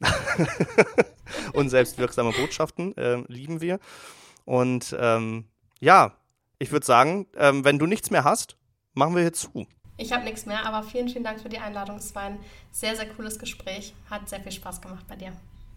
und 1.54 1.70
selbstwirksame 1.70 2.32
Botschaften 2.32 2.96
äh, 2.96 3.22
lieben 3.28 3.60
wir. 3.60 3.78
Und 4.44 4.94
ähm, 4.98 5.46
ja, 5.80 6.12
ich 6.58 6.70
würde 6.70 6.84
sagen, 6.84 7.26
ähm, 7.36 7.64
wenn 7.64 7.78
du 7.78 7.86
nichts 7.86 8.10
mehr 8.10 8.24
hast, 8.24 8.56
machen 8.94 9.14
wir 9.14 9.22
hier 9.22 9.32
zu. 9.32 9.66
Ich 10.00 10.12
habe 10.12 10.24
nichts 10.24 10.46
mehr, 10.46 10.64
aber 10.64 10.86
vielen, 10.86 11.08
vielen 11.08 11.24
Dank 11.24 11.40
für 11.40 11.48
die 11.48 11.58
Einladung. 11.58 11.96
Es 11.96 12.14
war 12.14 12.22
ein 12.22 12.38
sehr, 12.70 12.94
sehr 12.94 13.08
cooles 13.08 13.38
Gespräch. 13.38 13.92
Hat 14.08 14.28
sehr 14.28 14.40
viel 14.40 14.52
Spaß 14.52 14.80
gemacht 14.80 15.04
bei 15.08 15.16
dir. 15.16 15.32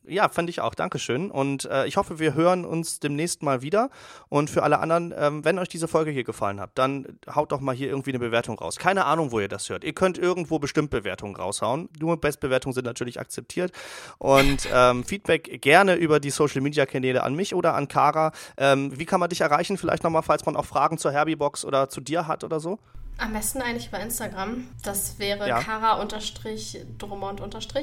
Ja, 0.08 0.30
fand 0.30 0.50
ich 0.50 0.62
auch. 0.62 0.76
Dankeschön. 0.76 1.32
Und 1.32 1.66
äh, 1.66 1.86
ich 1.88 1.98
hoffe, 1.98 2.20
wir 2.20 2.36
hören 2.36 2.64
uns 2.64 3.00
demnächst 3.00 3.42
mal 3.42 3.64
wieder. 3.64 3.90
Und 4.30 4.50
für 4.50 4.62
alle 4.62 4.80
anderen, 4.80 5.14
ähm, 5.18 5.44
wenn 5.44 5.58
euch 5.58 5.70
diese 5.70 5.88
Folge 5.88 6.12
hier 6.12 6.24
gefallen 6.24 6.60
hat, 6.60 6.72
dann 6.76 7.20
haut 7.34 7.52
doch 7.52 7.62
mal 7.62 7.76
hier 7.76 7.90
irgendwie 7.90 8.12
eine 8.12 8.20
Bewertung 8.20 8.60
raus. 8.60 8.78
Keine 8.78 9.06
Ahnung, 9.06 9.32
wo 9.32 9.40
ihr 9.40 9.48
das 9.48 9.70
hört. 9.70 9.84
Ihr 9.84 9.94
könnt 9.94 10.20
irgendwo 10.20 10.60
bestimmt 10.60 10.92
Bewertungen 10.92 11.36
raushauen. 11.36 11.90
Nur 12.00 12.18
Bestbewertungen 12.18 12.74
sind 12.76 12.86
natürlich 12.86 13.20
akzeptiert. 13.20 13.72
Und 14.20 14.68
ähm, 14.72 15.04
Feedback 15.04 15.62
gerne 15.62 15.96
über 15.96 16.20
die 16.20 16.32
Social 16.32 16.62
Media 16.62 16.86
Kanäle 16.86 17.24
an 17.24 17.36
mich 17.36 17.56
oder 17.56 17.74
an 17.74 17.88
Kara. 17.88 18.34
Ähm, 18.58 18.98
wie 19.00 19.06
kann 19.06 19.20
man 19.20 19.30
dich 19.30 19.42
erreichen? 19.42 19.78
Vielleicht 19.78 20.04
nochmal, 20.04 20.24
falls 20.24 20.46
man 20.46 20.56
auch 20.56 20.66
Fragen 20.66 21.00
zur 21.00 21.12
Herbie-Box 21.12 21.66
oder 21.66 21.90
zu 21.90 22.02
dir 22.02 22.28
hat 22.28 22.44
oder 22.44 22.60
so? 22.60 22.80
Am 23.18 23.34
besten 23.34 23.62
eigentlich 23.62 23.88
über 23.88 24.00
Instagram. 24.00 24.68
Das 24.84 25.20
wäre 25.20 25.48
ja. 25.48 25.62
Kara-Drummond- 25.62 27.42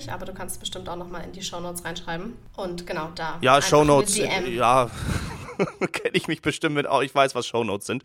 aber 0.08 0.26
du 0.26 0.32
kannst 0.34 0.60
bestimmt 0.60 0.88
auch 0.88 0.96
nochmal 0.96 1.24
in 1.24 1.32
die 1.32 1.42
Shownotes 1.42 1.84
reinschreiben. 1.84 2.36
Und 2.56 2.86
genau 2.86 3.10
da. 3.14 3.38
Ja, 3.40 3.62
Shownotes. 3.62 4.16
Ja, 4.16 4.90
kenne 5.92 6.16
ich 6.16 6.28
mich 6.28 6.42
bestimmt 6.42 6.74
mit 6.74 6.86
auch. 6.86 7.02
Ich 7.02 7.14
weiß, 7.14 7.34
was 7.34 7.46
Shownotes 7.46 7.86
sind. 7.86 8.02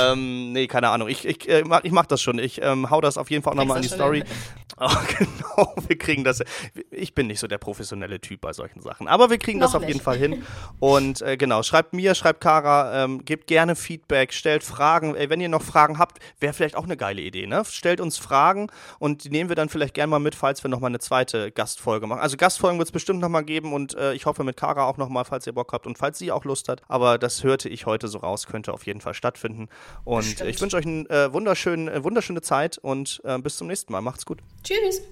Ähm, 0.00 0.52
nee, 0.52 0.66
keine 0.66 0.88
Ahnung. 0.88 1.08
Ich, 1.08 1.24
ich, 1.24 1.48
äh, 1.48 1.64
ich 1.82 1.92
mach 1.92 2.06
das 2.06 2.22
schon. 2.22 2.38
Ich 2.38 2.60
ähm, 2.62 2.90
hau 2.90 3.00
das 3.00 3.18
auf 3.18 3.30
jeden 3.30 3.42
Fall 3.42 3.52
auch 3.52 3.56
nochmal 3.56 3.76
in 3.78 3.82
die 3.82 3.88
Story. 3.88 4.24
Oh, 4.76 4.88
genau, 5.18 5.72
wir 5.86 5.96
kriegen 5.96 6.24
das. 6.24 6.42
Ich 6.90 7.14
bin 7.14 7.28
nicht 7.28 7.38
so 7.38 7.46
der 7.46 7.58
professionelle 7.58 8.20
Typ 8.20 8.40
bei 8.40 8.52
solchen 8.52 8.80
Sachen. 8.80 9.06
Aber 9.06 9.30
wir 9.30 9.38
kriegen 9.38 9.60
Noch 9.60 9.66
das 9.68 9.76
auf 9.76 9.82
nicht. 9.82 9.90
jeden 9.92 10.00
Fall 10.00 10.16
hin. 10.16 10.44
Und 10.80 11.22
äh, 11.22 11.36
genau, 11.36 11.62
schreibt 11.62 11.92
mir, 11.92 12.16
schreibt 12.16 12.40
Kara, 12.40 13.04
ähm, 13.04 13.24
gebt 13.24 13.46
gerne 13.46 13.76
Feedback, 13.76 14.32
stellt 14.32 14.64
Fragen. 14.64 15.14
Ey, 15.14 15.30
wenn 15.30 15.40
ihr 15.40 15.48
noch 15.48 15.62
Fragen 15.62 16.00
habt, 16.00 16.18
wäre 16.40 16.53
vielleicht 16.54 16.76
auch 16.76 16.84
eine 16.84 16.96
geile 16.96 17.20
Idee, 17.20 17.46
ne? 17.46 17.64
Stellt 17.68 18.00
uns 18.00 18.18
Fragen 18.18 18.68
und 18.98 19.24
die 19.24 19.30
nehmen 19.30 19.48
wir 19.48 19.56
dann 19.56 19.68
vielleicht 19.68 19.94
gerne 19.94 20.10
mal 20.10 20.18
mit, 20.18 20.34
falls 20.34 20.62
wir 20.64 20.70
nochmal 20.70 20.90
eine 20.90 21.00
zweite 21.00 21.50
Gastfolge 21.50 22.06
machen. 22.06 22.20
Also 22.20 22.36
Gastfolgen 22.36 22.78
wird 22.78 22.88
es 22.88 22.92
bestimmt 22.92 23.20
nochmal 23.20 23.44
geben 23.44 23.72
und 23.72 23.94
äh, 23.94 24.14
ich 24.14 24.26
hoffe 24.26 24.44
mit 24.44 24.56
Kara 24.56 24.84
auch 24.84 24.96
nochmal, 24.96 25.24
falls 25.24 25.46
ihr 25.46 25.52
Bock 25.52 25.72
habt 25.72 25.86
und 25.86 25.98
falls 25.98 26.18
sie 26.18 26.32
auch 26.32 26.44
Lust 26.44 26.68
hat 26.68 26.84
aber 26.94 27.18
das 27.18 27.42
hörte 27.42 27.68
ich 27.68 27.86
heute 27.86 28.08
so 28.08 28.18
raus, 28.18 28.46
könnte 28.46 28.72
auf 28.72 28.86
jeden 28.86 29.00
Fall 29.00 29.14
stattfinden. 29.14 29.68
Und 30.04 30.24
Stimmt. 30.24 30.50
ich 30.50 30.60
wünsche 30.60 30.76
euch 30.76 30.86
eine 30.86 31.08
äh, 31.10 31.32
wunderschöne, 31.32 31.92
äh, 31.92 32.04
wunderschöne 32.04 32.40
Zeit 32.40 32.78
und 32.78 33.20
äh, 33.24 33.38
bis 33.38 33.56
zum 33.56 33.66
nächsten 33.66 33.92
Mal. 33.92 34.00
Macht's 34.00 34.24
gut. 34.24 34.38
Tschüss. 34.62 35.02